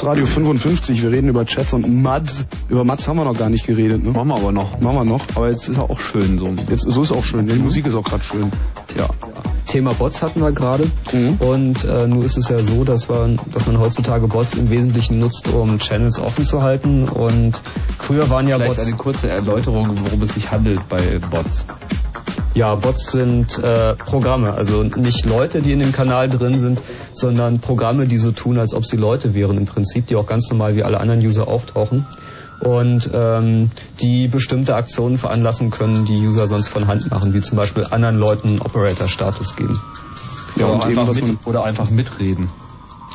Radio 0.04 0.26
55, 0.26 1.04
wir 1.04 1.12
reden 1.12 1.30
über 1.30 1.46
Chats 1.46 1.74
und 1.74 2.02
Mads. 2.02 2.46
Über 2.70 2.84
Mads 2.84 3.08
haben 3.08 3.18
wir 3.18 3.26
noch 3.26 3.38
gar 3.38 3.50
nicht 3.50 3.66
geredet, 3.66 4.04
ne? 4.04 4.12
Machen 4.12 4.30
wir 4.30 4.36
aber 4.36 4.52
noch. 4.52 4.80
Machen 4.80 4.96
wir 4.96 5.06
noch. 5.06 5.22
Aber 5.36 5.50
jetzt 5.50 5.70
ist 5.70 5.78
er 5.78 5.90
auch 5.90 6.00
schön 6.00 6.38
so. 6.40 6.54
Jetzt, 6.70 6.82
so 6.82 7.02
ist 7.02 7.12
auch 7.12 7.24
schön. 7.24 7.48
Die 7.48 7.54
Musik 7.56 7.86
ist 7.86 7.96
auch 7.96 8.04
gerade 8.04 8.24
schön. 8.24 8.52
Ja. 8.98 9.08
Thema 9.66 9.94
Bots 9.94 10.22
hatten 10.22 10.42
wir 10.42 10.52
gerade 10.52 10.86
und 11.40 11.84
äh, 11.84 12.08
nun 12.08 12.24
ist 12.24 12.38
es 12.38 12.50
ja 12.50 12.60
so, 12.64 12.84
dass, 12.84 13.10
wir, 13.10 13.36
dass 13.52 13.66
man 13.66 13.80
heutzutage 13.80 14.28
Bots 14.28 14.54
im 14.54 14.70
Wesentlichen 14.70 15.20
nutzt, 15.20 15.48
um 15.48 15.80
Channels 15.80 16.20
offen 16.20 16.46
zu 16.46 16.62
halten 16.62 17.10
und 17.10 17.62
früher 17.98 18.30
waren 18.30 18.48
ja 18.48 18.58
Vielleicht 18.58 18.78
Bots... 18.78 18.88
eine 18.88 18.96
kurze 18.96 19.30
Erläuterung, 19.30 19.90
worum 20.04 20.22
es 20.22 20.36
sich 20.36 20.52
handelt 20.52 20.88
bei 20.88 21.20
Bots. 21.32 21.66
Ja, 22.54 22.76
Bots 22.76 23.12
sind 23.12 23.58
äh, 23.58 23.96
Programme, 23.96 24.54
also 24.54 24.82
nicht 24.84 25.26
Leute, 25.26 25.62
die 25.62 25.74
in 25.74 25.80
dem 25.80 25.92
Kanal 25.92 26.30
drin 26.30 26.58
sind, 26.58 26.80
sondern 27.16 27.60
Programme, 27.60 28.08
die 28.08 28.18
so 28.18 28.32
tun, 28.32 28.60
als 28.60 28.74
ob 28.74 28.86
sie 28.86 28.98
Leute 28.98 29.34
wären 29.34 29.58
im 29.58 29.66
Prinzip, 29.66 30.08
die 30.08 30.16
auch 30.16 30.28
ganz 30.28 30.50
normal 30.50 30.76
wie 30.76 30.84
alle 30.84 31.00
anderen 31.00 31.22
User 31.22 31.48
auftauchen 31.48 32.06
und 32.60 33.10
ähm, 33.14 33.70
die 34.02 34.28
bestimmte 34.28 34.76
Aktionen 34.76 35.18
veranlassen 35.18 35.72
können, 35.72 36.06
die 36.06 36.18
User 36.18 36.48
sonst 36.48 36.70
von 36.70 36.88
Hand 36.88 37.10
machen, 37.12 37.34
wie 37.34 37.42
zum 37.42 37.58
Beispiel 37.58 37.86
anderen 37.90 38.18
Leuten 38.18 38.62
Operator-Status 38.62 39.56
geben. 39.56 39.80
Ja, 40.58 40.68
und 40.68 40.76
oder, 40.78 40.90
eben, 40.90 41.00
einfach 41.00 41.08
dass 41.08 41.16
mit, 41.16 41.28
man- 41.28 41.38
oder 41.46 41.66
einfach 41.66 41.90
mitreden. 41.90 42.50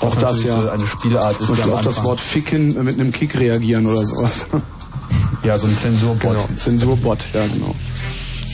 Auch 0.01 0.17
das 0.17 0.45
ja. 0.45 0.59
So 0.59 0.69
eine 0.71 0.87
Spielart 0.87 1.41
ist. 1.41 1.63
Am 1.63 1.73
auf 1.73 1.83
das 1.83 2.03
Wort 2.05 2.21
Ficken 2.21 2.83
mit 2.85 2.99
einem 2.99 3.13
Kick 3.13 3.39
reagieren 3.39 3.87
oder 3.87 4.05
sowas. 4.05 4.47
Ja, 5.43 5.59
so 5.59 5.67
ein 5.67 5.77
Zensurbot. 5.77 6.21
Genau, 6.33 6.49
Zensurbot, 6.57 7.19
ja 7.33 7.47
genau. 7.47 7.75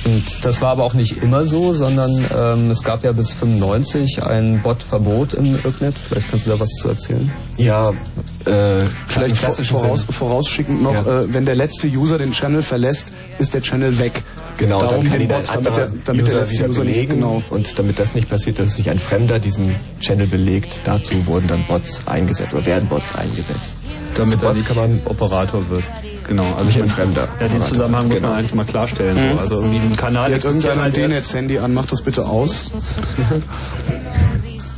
Und 0.07 0.44
das 0.44 0.61
war 0.62 0.70
aber 0.70 0.84
auch 0.84 0.94
nicht 0.94 1.20
immer 1.20 1.46
so, 1.46 1.74
sondern 1.74 2.11
ähm, 2.36 2.70
es 2.70 2.84
gab 2.84 3.02
ja 3.02 3.11
bis 3.11 3.32
95 3.32 4.22
ein 4.22 4.62
Bot-Verbot 4.62 5.34
im 5.34 5.59
Irknet. 5.64 5.96
Vielleicht 5.98 6.30
kannst 6.30 6.46
du 6.46 6.50
da 6.50 6.61
was 6.61 6.70
zu 6.80 6.88
erzählen. 6.88 7.32
Ja, 7.57 7.90
äh, 7.90 8.82
Vielleicht 9.09 9.36
vor, 9.36 9.52
voraus, 9.52 10.07
vorausschickend 10.09 10.80
noch, 10.80 10.94
Ja. 10.94 11.22
äh, 11.22 11.34
wenn 11.34 11.44
der 11.44 11.57
letzte 11.57 11.88
User 11.88 12.18
den 12.18 12.32
Channel 12.32 12.62
verlässt, 12.62 13.12
ist 13.40 13.52
der 13.54 13.62
Channel 13.62 13.98
weg. 13.98 14.12
Genau, 14.59 14.80
Darum 14.80 15.02
dann 15.02 15.11
kann 15.11 15.18
den 15.18 15.28
Bot, 15.28 15.50
damit 15.52 15.76
der, 15.76 15.90
damit 16.04 16.26
der 16.26 16.32
User 16.32 16.40
letzte 16.40 16.59
wieder 16.59 16.68
User 16.68 16.84
nicht, 16.84 17.11
genau. 17.11 17.42
Und 17.50 17.76
damit 17.76 17.98
das 17.98 18.14
nicht 18.14 18.30
passiert, 18.30 18.61
dass 18.61 18.74
sich 18.76 18.88
ein 18.88 19.00
Fremder 19.00 19.40
diesen 19.40 19.74
Channel 20.00 20.28
belegt, 20.28 20.82
dazu 20.84 21.26
wurden 21.26 21.48
dann 21.48 21.66
Bots 21.66 22.07
eingesetzt 22.07 22.54
oder 22.54 22.64
werden 22.64 22.88
Bots 22.88 23.12
eingesetzt. 23.16 23.74
Damit 24.14 24.40
Bots 24.40 24.64
kann 24.64 24.76
man 24.76 25.00
Operator 25.04 25.68
wird. 25.68 25.82
Genau, 26.26 26.54
also 26.56 26.70
ich 26.70 26.78
mein, 26.78 26.88
Fremder. 26.88 27.28
Ja, 27.40 27.48
den. 27.48 27.62
Zusammenhang 27.62 28.08
muss 28.08 28.16
Genau. 28.16 28.28
man 28.30 28.38
eigentlich 28.38 28.54
mal 28.54 28.64
klarstellen. 28.64 29.16
Mhm. 29.16 29.34
So. 29.34 29.38
Also 29.40 29.54
irgendwie 29.60 29.78
ein 29.78 29.96
Kanal 29.96 30.30
Jetzt 30.32 30.44
irgendeiner 30.44 30.82
halt 30.82 30.94
ein 30.98 31.00
erst- 31.02 31.12
D-Netz-Handy 31.12 31.58
an, 31.58 31.74
mach 31.74 31.86
das 31.86 32.02
bitte 32.02 32.24
aus. 32.26 32.70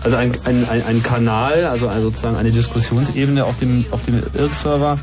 Also 0.04 0.16
ein, 0.16 0.32
ein, 0.44 0.68
ein, 0.68 0.86
ein 0.86 1.02
Kanal, 1.02 1.64
also 1.66 1.90
sozusagen 2.00 2.36
eine 2.36 2.52
Diskussionsebene 2.52 3.44
auf 3.44 3.58
dem, 3.58 3.84
auf 3.90 4.04
dem 4.04 4.18
IRC-Server 4.32 4.96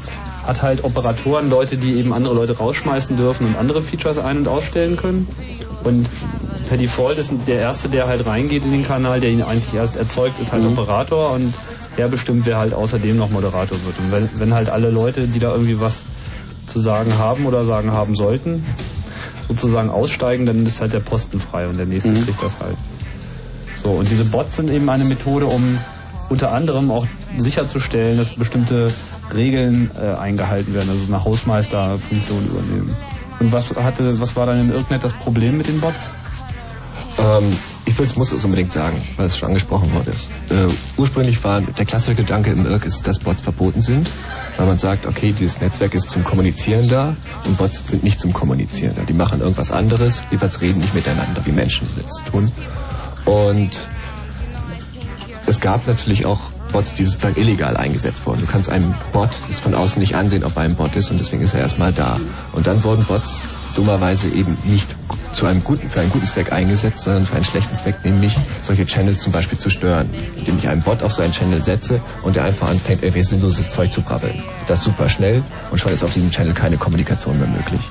hat 0.48 0.62
halt 0.62 0.84
Operatoren, 0.86 1.50
Leute, 1.50 1.76
die 1.76 1.96
eben 2.00 2.14
andere 2.14 2.34
Leute 2.34 2.58
rausschmeißen 2.58 3.18
dürfen 3.18 3.48
und 3.48 3.56
andere 3.58 3.82
Features 3.82 4.20
ein- 4.20 4.38
und 4.38 4.48
ausstellen 4.48 4.96
können. 4.96 5.28
Und 5.84 6.08
per 6.70 6.78
Default 6.78 7.18
ist 7.18 7.34
der 7.46 7.60
Erste, 7.60 7.90
der 7.90 8.08
halt 8.08 8.26
reingeht 8.26 8.64
in 8.64 8.72
den 8.72 8.84
Kanal, 8.84 9.20
der 9.20 9.32
ihn 9.32 9.42
eigentlich 9.42 9.74
erst 9.74 9.98
erzeugt, 9.98 10.40
ist 10.40 10.54
halt 10.54 10.64
Mhm. 10.64 10.78
Operator 10.78 11.32
und 11.34 11.54
der 11.98 12.08
bestimmt, 12.08 12.46
wer 12.46 12.58
halt 12.58 12.74
außerdem 12.74 13.18
noch 13.18 13.30
Moderator 13.30 13.78
wird. 13.86 14.00
Und 14.00 14.12
wenn, 14.12 14.30
wenn 14.40 14.54
halt 14.54 14.70
alle 14.70 14.90
Leute, 14.92 15.28
die 15.28 15.40
da 15.40 15.52
irgendwie 15.52 15.80
was 15.80 16.04
zu 16.76 16.82
sagen 16.82 17.18
haben 17.18 17.46
oder 17.46 17.64
sagen 17.64 17.94
haben 17.94 18.16
sollten, 18.16 18.62
sozusagen 19.48 19.90
aussteigen, 19.90 20.46
dann 20.46 20.66
ist 20.66 20.82
halt 20.82 20.92
der 20.92 21.00
Posten 21.00 21.40
frei 21.40 21.70
und 21.70 21.78
der 21.78 21.86
nächste 21.86 22.12
Mhm. 22.12 22.26
kriegt 22.26 22.44
das 22.44 22.60
halt. 22.60 22.76
So, 23.76 23.92
und 23.92 24.12
diese 24.12 24.26
Bots 24.26 24.58
sind 24.58 24.70
eben 24.70 24.90
eine 24.90 25.06
Methode, 25.06 25.46
um 25.46 25.78
unter 26.28 26.52
anderem 26.52 26.92
auch 26.92 27.08
sicherzustellen, 27.38 28.18
dass 28.18 28.32
bestimmte 28.32 28.88
Regeln 29.34 29.90
äh, 29.96 30.16
eingehalten 30.16 30.74
werden, 30.74 30.90
also 30.90 31.06
eine 31.08 31.24
Hausmeisterfunktion 31.24 32.46
übernehmen. 32.46 32.98
Und 33.40 33.54
was 33.54 33.74
hatte, 33.78 34.20
was 34.20 34.36
war 34.36 34.46
dann 34.46 34.60
im 34.60 34.74
Irknet 34.74 35.02
das 35.02 35.14
Problem 35.14 35.58
mit 35.58 35.70
den 35.70 35.80
Bots? 35.80 36.10
Ähm, 37.18 37.56
ich 37.86 37.98
will's, 37.98 38.16
muss 38.16 38.32
es 38.32 38.44
unbedingt 38.44 38.74
sagen, 38.74 39.02
weil 39.18 39.28
es 39.28 39.38
schon 39.38 39.50
angesprochen 39.50 39.94
wurde. 39.94 40.12
Äh, 40.50 40.72
ursprünglich 40.98 41.44
war 41.44 41.62
der 41.62 41.86
klassische 41.86 42.16
Gedanke 42.16 42.52
im 42.52 42.66
Irk 42.66 42.86
ist, 42.86 43.06
dass 43.08 43.20
Bots 43.20 43.42
verboten 43.42 43.82
sind, 43.82 44.10
weil 44.58 44.66
man 44.66 44.78
sagt, 44.78 45.06
okay, 45.06 45.34
dieses 45.38 45.62
Netzwerk 45.62 45.94
ist 45.94 46.10
zum 46.10 46.24
Kommunizieren 46.24 46.88
da 46.90 47.16
und 47.46 47.58
Bots 47.58 47.88
sind 47.88 48.04
nicht 48.04 48.20
zum 48.20 48.34
Kommunizieren 48.34 48.96
da. 48.96 49.04
Die 49.04 49.14
machen 49.14 49.40
irgendwas 49.40 49.72
anderes, 49.72 50.24
jedenfalls 50.32 50.62
reden 50.62 50.80
nicht 50.80 50.96
miteinander, 50.96 51.46
wie 51.46 51.52
Menschen 51.52 51.88
es 52.08 52.24
tun. 52.30 52.52
Und 53.26 53.72
es 55.46 55.60
gab 55.60 55.88
natürlich 55.88 56.26
auch 56.26 56.40
Bots, 56.72 56.96
die 56.96 57.06
sozusagen 57.06 57.40
illegal 57.40 57.78
eingesetzt 57.78 58.26
wurden. 58.26 58.42
Du 58.42 58.48
kannst 58.48 58.70
einem 58.70 58.94
Bot 59.14 59.30
das 59.48 59.60
von 59.60 59.76
außen 59.76 60.00
nicht 60.00 60.16
ansehen, 60.16 60.44
ob 60.44 60.56
er 60.56 60.64
ein 60.64 60.76
Bot 60.76 60.96
ist 60.96 61.12
und 61.12 61.20
deswegen 61.20 61.44
ist 61.44 61.54
er 61.54 61.62
erstmal 61.62 61.94
da. 61.94 62.20
Und 62.54 62.68
dann 62.68 62.84
wurden 62.84 63.06
Bots 63.06 63.44
dummerweise 63.78 64.28
eben 64.30 64.58
nicht 64.66 64.96
zu 65.34 65.46
einem 65.46 65.64
guten, 65.64 65.90
für 65.90 66.00
einen 66.00 66.10
guten 66.10 66.26
Zweck 66.26 66.52
eingesetzt, 66.54 67.04
sondern 67.04 67.26
für 67.26 67.36
einen 67.36 67.44
schlechten 67.44 67.76
Zweck, 67.76 68.04
nämlich 68.04 68.36
solche 68.62 68.86
Channels 68.86 69.20
zum 69.22 69.34
Beispiel 69.34 69.60
zu 69.60 69.70
stören. 69.70 70.10
Indem 70.38 70.58
ich 70.58 70.68
einen 70.68 70.82
Bot 70.82 71.04
auf 71.04 71.12
so 71.12 71.22
einen 71.22 71.34
Channel 71.34 71.64
setze 71.64 72.02
und 72.24 72.36
der 72.36 72.46
einfach 72.46 72.70
anfängt, 72.70 73.04
irgendwie 73.04 73.24
sinnloses 73.24 73.70
Zeug 73.70 73.92
zu 73.92 74.02
brabbeln. 74.02 74.42
Das 74.68 74.84
super 74.84 75.10
schnell 75.10 75.44
und 75.72 75.78
schon 75.78 75.92
ist 75.92 76.04
auf 76.04 76.14
diesem 76.14 76.32
Channel 76.32 76.54
keine 76.54 76.78
Kommunikation 76.78 77.38
mehr 77.38 77.50
möglich. 77.50 77.82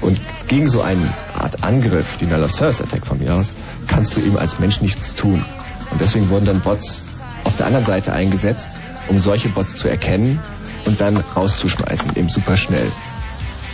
Und 0.00 0.20
gegen 0.48 0.68
so 0.68 0.82
eine 0.82 1.08
Art 1.34 1.62
Angriff, 1.64 2.18
Denial 2.18 2.42
of 2.42 2.50
Service 2.50 2.80
Attack 2.80 3.06
von 3.06 3.18
mir 3.18 3.34
aus, 3.34 3.52
kannst 3.86 4.16
du 4.16 4.20
eben 4.20 4.38
als 4.38 4.58
Mensch 4.58 4.80
nichts 4.80 5.14
tun. 5.14 5.44
Und 5.90 6.00
deswegen 6.00 6.28
wurden 6.30 6.46
dann 6.46 6.60
Bots 6.60 6.98
auf 7.44 7.56
der 7.56 7.66
anderen 7.66 7.84
Seite 7.84 8.12
eingesetzt, 8.12 8.78
um 9.08 9.20
solche 9.20 9.48
Bots 9.48 9.76
zu 9.76 9.88
erkennen 9.88 10.40
und 10.84 11.00
dann 11.00 11.16
rauszuschmeißen, 11.16 12.16
eben 12.16 12.28
super 12.28 12.56
schnell. 12.56 12.90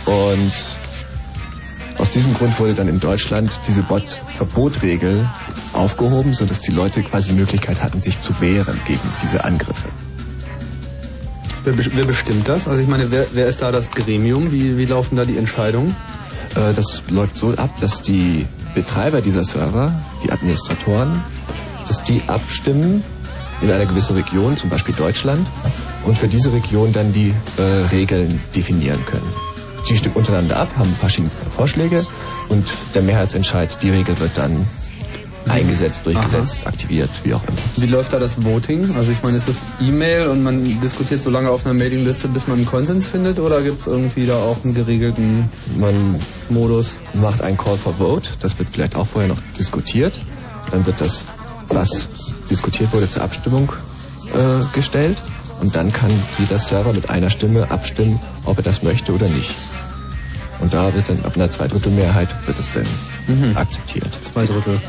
Und 0.05 0.53
aus 1.97 2.09
diesem 2.09 2.33
Grund 2.33 2.59
wurde 2.59 2.73
dann 2.73 2.87
in 2.87 2.99
Deutschland 2.99 3.51
diese 3.67 3.83
Bot-Verbotregel 3.83 5.27
aufgehoben, 5.73 6.33
sodass 6.33 6.61
die 6.61 6.71
Leute 6.71 7.03
quasi 7.03 7.29
die 7.29 7.35
Möglichkeit 7.35 7.83
hatten, 7.83 8.01
sich 8.01 8.19
zu 8.19 8.39
wehren 8.41 8.79
gegen 8.85 8.99
diese 9.21 9.43
Angriffe. 9.43 9.89
Wer, 11.63 11.77
wer 11.77 12.05
bestimmt 12.05 12.47
das? 12.49 12.67
Also 12.67 12.81
ich 12.81 12.89
meine, 12.89 13.11
wer, 13.11 13.25
wer 13.33 13.47
ist 13.47 13.61
da 13.61 13.71
das 13.71 13.89
Gremium? 13.91 14.51
Wie, 14.51 14.77
wie 14.77 14.85
laufen 14.85 15.15
da 15.15 15.23
die 15.23 15.37
Entscheidungen? 15.37 15.95
Äh, 16.55 16.73
Das 16.73 17.03
läuft 17.09 17.37
so 17.37 17.53
ab, 17.53 17.71
dass 17.79 18.01
die 18.01 18.45
Betreiber 18.75 19.21
dieser 19.21 19.43
Server, 19.43 19.93
die 20.23 20.31
Administratoren, 20.31 21.21
dass 21.87 22.03
die 22.03 22.21
abstimmen 22.27 23.03
in 23.61 23.71
einer 23.71 23.85
gewissen 23.85 24.15
Region, 24.15 24.57
zum 24.57 24.69
Beispiel 24.69 24.93
Deutschland, 24.95 25.47
und 26.03 26.17
für 26.17 26.27
diese 26.27 26.51
Region 26.51 26.91
dann 26.91 27.13
die 27.13 27.33
äh, 27.57 27.61
Regeln 27.91 28.41
definieren 28.55 29.05
können. 29.05 29.52
Die 29.89 29.97
stimmen 29.97 30.15
untereinander 30.15 30.57
ab, 30.57 30.69
haben 30.77 30.93
verschiedene 30.93 31.31
Vorschläge 31.55 32.05
und 32.49 32.65
der 32.95 33.01
Mehrheitsentscheid, 33.01 33.81
die 33.81 33.89
Regel 33.89 34.17
wird 34.19 34.31
dann 34.37 34.65
eingesetzt, 35.47 36.05
durchgesetzt, 36.05 36.65
aktiviert, 36.67 37.09
wie 37.23 37.33
auch 37.33 37.43
immer. 37.43 37.57
Wie 37.77 37.85
läuft 37.87 38.13
da 38.13 38.19
das 38.19 38.43
Voting? 38.43 38.95
Also 38.95 39.11
ich 39.11 39.21
meine, 39.23 39.37
ist 39.37 39.49
das 39.49 39.57
E-Mail 39.81 40.27
und 40.27 40.43
man 40.43 40.79
diskutiert 40.81 41.21
so 41.21 41.29
lange 41.29 41.49
auf 41.49 41.65
einer 41.65 41.75
Mailingliste, 41.75 42.27
bis 42.27 42.47
man 42.47 42.57
einen 42.57 42.65
Konsens 42.65 43.07
findet 43.07 43.39
oder 43.39 43.61
gibt 43.61 43.81
es 43.81 43.87
irgendwie 43.87 44.25
da 44.25 44.35
auch 44.35 44.63
einen 44.63 44.73
geregelten 44.73 45.49
Man 45.77 46.15
Modus? 46.49 46.97
macht 47.13 47.41
einen 47.41 47.57
Call 47.57 47.77
for 47.77 47.93
Vote, 47.93 48.29
das 48.39 48.57
wird 48.57 48.69
vielleicht 48.69 48.95
auch 48.95 49.07
vorher 49.07 49.27
noch 49.27 49.41
diskutiert. 49.57 50.17
Dann 50.71 50.85
wird 50.85 51.01
das, 51.01 51.25
was 51.67 52.07
diskutiert 52.49 52.93
wurde, 52.93 53.09
zur 53.09 53.23
Abstimmung 53.23 53.71
äh, 54.33 54.63
gestellt. 54.73 55.21
Und 55.61 55.75
dann 55.75 55.93
kann 55.93 56.11
jeder 56.39 56.59
Server 56.59 56.93
mit 56.93 57.09
einer 57.09 57.29
Stimme 57.29 57.71
abstimmen, 57.71 58.19
ob 58.45 58.57
er 58.57 58.63
das 58.63 58.83
möchte 58.83 59.13
oder 59.13 59.27
nicht. 59.29 59.51
Und 60.59 60.73
da 60.73 60.93
wird 60.93 61.09
dann 61.09 61.23
ab 61.25 61.35
einer 61.35 61.49
Zweidrittelmehrheit 61.49 62.29
wird 62.47 62.59
es 62.59 62.69
dann 62.71 62.85
Mhm. 63.27 63.55
akzeptiert. 63.57 64.07
Zwei 64.21 64.45
Drittel. 64.45 64.79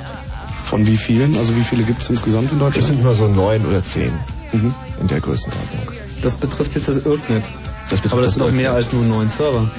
Von 0.63 0.87
wie 0.87 0.97
vielen? 0.97 1.37
Also 1.37 1.55
wie 1.57 1.63
viele 1.63 1.83
gibt 1.85 2.03
es 2.03 2.11
insgesamt 2.11 2.51
in 2.51 2.59
Es 2.59 2.65
Deutschland? 2.65 2.87
sind 2.87 3.03
nur 3.03 3.15
so 3.15 3.29
neun 3.29 3.65
oder 3.67 3.83
zehn 3.85 4.13
Mhm. 4.53 4.75
in 5.01 5.07
der 5.09 5.21
Größenordnung. 5.21 5.89
Das 6.23 6.35
betrifft 6.35 6.75
jetzt 6.75 6.89
das 6.89 7.05
Irknet. 7.05 7.45
Das 7.91 8.01
betrifft 8.01 8.13
Aber 8.13 8.23
das 8.23 8.31
das 8.31 8.35
sind 8.35 8.43
doch 8.47 8.53
mehr 8.53 8.73
als 8.73 8.93
nur 8.93 9.05
neun 9.05 9.29
Server. 9.29 9.71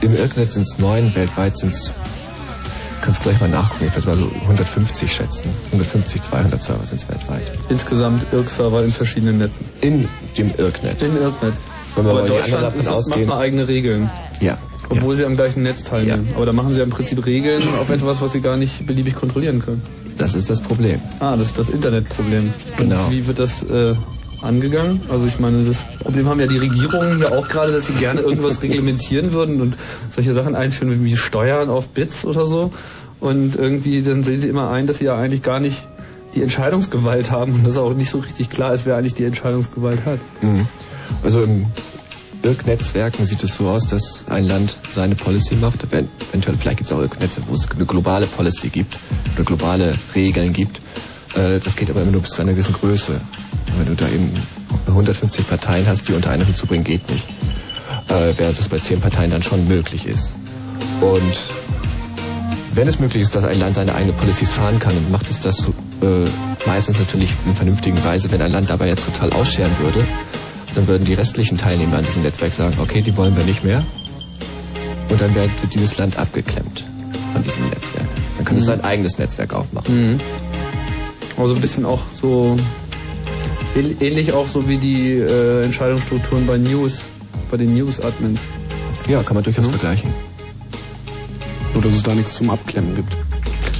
Im 0.00 0.16
Irknet 0.16 0.50
sind 0.52 0.62
es 0.62 0.78
neun, 0.78 1.14
weltweit 1.14 1.56
sind 1.56 1.74
es, 1.74 1.92
kannst 3.02 3.22
gleich 3.22 3.40
mal 3.40 3.50
nachgucken, 3.50 3.86
ich 3.88 3.94
werde 3.94 4.06
mal 4.08 4.16
so 4.16 4.30
150 4.42 5.12
schätzen. 5.12 5.50
150, 5.72 6.22
200 6.22 6.62
Server 6.62 6.84
sind 6.86 7.02
es 7.02 7.08
weltweit. 7.08 7.42
Insgesamt 7.68 8.32
Irk-Server 8.32 8.84
in 8.84 8.90
verschiedenen 8.90 9.38
Netzen. 9.38 9.66
In 9.80 10.08
dem 10.38 10.50
Irknet. 10.56 11.02
In 11.02 11.16
Irknet. 11.16 11.54
Wenn 11.94 12.04
wir 12.04 12.10
Aber 12.10 12.20
anderen 12.22 12.38
Deutschland 12.38 12.64
davon 12.64 12.80
ist, 12.80 12.86
macht 12.86 12.94
ausgehen. 12.94 13.28
mal 13.28 13.38
eigene 13.38 13.68
Regeln. 13.68 14.10
Ja. 14.40 14.56
Obwohl 14.88 15.14
sie 15.14 15.24
am 15.24 15.36
gleichen 15.36 15.62
Netz 15.62 15.84
teilnehmen. 15.84 16.30
Aber 16.34 16.46
da 16.46 16.52
machen 16.52 16.72
sie 16.72 16.78
ja 16.78 16.84
im 16.84 16.90
Prinzip 16.90 17.24
Regeln 17.26 17.62
auf 17.80 17.90
etwas, 17.90 18.20
was 18.20 18.32
sie 18.32 18.40
gar 18.40 18.56
nicht 18.56 18.86
beliebig 18.86 19.14
kontrollieren 19.14 19.62
können. 19.62 19.82
Das 20.16 20.34
ist 20.34 20.48
das 20.48 20.60
Problem. 20.60 21.00
Ah, 21.20 21.36
das 21.36 21.48
ist 21.48 21.58
das 21.58 21.70
Internetproblem. 21.70 22.52
Genau. 22.76 23.04
Und 23.04 23.10
wie 23.10 23.26
wird 23.26 23.38
das 23.38 23.62
äh, 23.62 23.94
angegangen? 24.42 25.02
Also 25.08 25.26
ich 25.26 25.38
meine, 25.38 25.64
das 25.64 25.84
Problem 26.00 26.28
haben 26.28 26.40
ja 26.40 26.46
die 26.46 26.58
Regierungen 26.58 27.20
ja 27.20 27.32
auch 27.32 27.48
gerade, 27.48 27.72
dass 27.72 27.86
sie 27.86 27.94
gerne 27.94 28.20
irgendwas 28.20 28.62
reglementieren 28.62 29.32
würden 29.32 29.60
und 29.60 29.76
solche 30.10 30.32
Sachen 30.32 30.54
einführen 30.54 31.04
wie 31.04 31.16
Steuern 31.16 31.70
auf 31.70 31.88
Bits 31.88 32.24
oder 32.24 32.44
so. 32.44 32.72
Und 33.20 33.56
irgendwie 33.56 34.02
dann 34.02 34.24
sehen 34.24 34.40
sie 34.40 34.48
immer 34.48 34.70
ein, 34.70 34.86
dass 34.86 34.98
sie 34.98 35.04
ja 35.04 35.16
eigentlich 35.16 35.42
gar 35.42 35.60
nicht 35.60 35.86
die 36.34 36.42
Entscheidungsgewalt 36.42 37.30
haben 37.30 37.52
und 37.52 37.66
dass 37.66 37.76
auch 37.76 37.94
nicht 37.94 38.10
so 38.10 38.18
richtig 38.18 38.50
klar 38.50 38.72
ist, 38.72 38.86
wer 38.86 38.96
eigentlich 38.96 39.14
die 39.14 39.24
Entscheidungsgewalt 39.24 40.04
hat. 40.04 40.18
Mhm. 40.40 40.66
Also 41.22 41.42
im 41.42 41.66
Irk-Netzwerken 42.42 43.24
sieht 43.24 43.44
es 43.44 43.54
so 43.54 43.68
aus, 43.68 43.86
dass 43.86 44.24
ein 44.28 44.46
Land 44.46 44.76
seine 44.90 45.14
Policy 45.14 45.54
macht. 45.54 45.84
Eventuell, 45.84 46.56
vielleicht 46.58 46.78
gibt 46.78 46.90
es 46.90 46.96
auch 46.96 47.00
Irk-Netze, 47.00 47.42
wo 47.46 47.54
es 47.54 47.70
eine 47.70 47.86
globale 47.86 48.26
Policy 48.26 48.68
gibt 48.68 48.96
oder 49.34 49.44
globale 49.44 49.94
Regeln 50.14 50.52
gibt. 50.52 50.80
Äh, 51.34 51.58
Das 51.60 51.76
geht 51.76 51.90
aber 51.90 52.02
immer 52.02 52.12
nur 52.12 52.22
bis 52.22 52.32
zu 52.32 52.42
einer 52.42 52.52
gewissen 52.52 52.74
Größe. 52.74 53.20
Wenn 53.78 53.86
du 53.86 53.94
da 53.94 54.08
eben 54.08 54.30
150 54.88 55.48
Parteien 55.48 55.86
hast, 55.86 56.08
die 56.08 56.12
unter 56.12 56.30
eine 56.30 56.46
Hut 56.46 56.56
zu 56.56 56.66
bringen, 56.66 56.84
geht 56.84 57.08
nicht. 57.10 57.24
Äh, 58.08 58.32
Während 58.36 58.58
das 58.58 58.68
bei 58.68 58.78
10 58.78 59.00
Parteien 59.00 59.30
dann 59.30 59.42
schon 59.42 59.66
möglich 59.68 60.06
ist. 60.06 60.32
Und 61.00 61.36
wenn 62.74 62.88
es 62.88 62.98
möglich 62.98 63.22
ist, 63.22 63.34
dass 63.34 63.44
ein 63.44 63.58
Land 63.60 63.74
seine 63.74 63.94
eigene 63.94 64.12
Policies 64.12 64.52
fahren 64.52 64.78
kann, 64.78 64.94
dann 64.94 65.10
macht 65.10 65.28
es 65.30 65.40
das 65.40 65.68
äh, 66.02 66.26
meistens 66.66 66.98
natürlich 66.98 67.30
in 67.46 67.54
vernünftigen 67.54 68.02
Weise. 68.04 68.30
Wenn 68.30 68.40
ein 68.42 68.50
Land 68.52 68.70
dabei 68.70 68.88
jetzt 68.88 69.04
total 69.04 69.32
ausscheren 69.32 69.70
würde, 69.80 70.06
dann 70.74 70.86
würden 70.86 71.04
die 71.04 71.14
restlichen 71.14 71.58
Teilnehmer 71.58 71.98
an 71.98 72.04
diesem 72.04 72.22
Netzwerk 72.22 72.52
sagen, 72.52 72.76
okay, 72.80 73.02
die 73.02 73.16
wollen 73.16 73.36
wir 73.36 73.44
nicht 73.44 73.62
mehr. 73.64 73.82
Und 75.10 75.20
dann 75.20 75.34
wird 75.34 75.50
dieses 75.74 75.98
Land 75.98 76.16
abgeklemmt 76.16 76.84
von 77.34 77.42
diesem 77.42 77.64
Netzwerk. 77.68 78.06
Dann 78.38 78.44
kann 78.46 78.56
es 78.56 78.62
Mhm. 78.62 78.66
sein 78.68 78.80
eigenes 78.84 79.18
Netzwerk 79.18 79.52
aufmachen. 79.52 80.12
Mhm. 80.14 80.20
Also 81.36 81.54
ein 81.54 81.60
bisschen 81.60 81.84
auch 81.86 82.00
so 82.14 82.56
ähn- 83.74 84.00
ähnlich 84.00 84.32
auch 84.32 84.46
so 84.46 84.68
wie 84.68 84.76
die 84.78 85.12
äh, 85.12 85.64
Entscheidungsstrukturen 85.64 86.46
bei 86.46 86.58
News, 86.58 87.06
bei 87.50 87.56
den 87.56 87.74
News-Admins. 87.74 88.42
Ja, 89.08 89.22
kann 89.22 89.34
man 89.34 89.42
durchaus 89.44 89.66
vergleichen. 89.68 90.10
Nur, 91.74 91.82
dass 91.82 91.94
es 91.94 92.02
da 92.02 92.14
nichts 92.14 92.34
zum 92.34 92.50
Abklemmen 92.50 92.96
gibt. 92.96 93.16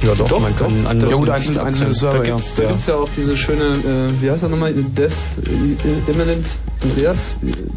Ja, 0.01 0.15
doch, 0.15 0.39
man 0.41 0.53
kann 0.57 0.85
andere 0.85 1.11
ja, 1.11 1.15
gut, 1.15 1.29
einzelne, 1.29 1.63
einzelne. 1.63 1.93
Server, 1.93 2.17
Da 2.19 2.23
ja. 2.25 2.35
gibt's, 2.35 2.55
da 2.55 2.65
gibt's 2.65 2.87
ja 2.87 2.95
auch 2.95 3.07
diese 3.15 3.37
schöne, 3.37 3.63
äh, 3.63 4.21
wie 4.21 4.29
heißt 4.29 4.43
er 4.43 4.49
nochmal, 4.49 4.73
Death, 4.73 5.11
äh, 5.45 6.11
Imminent, 6.11 6.45
Andreas? 6.81 7.31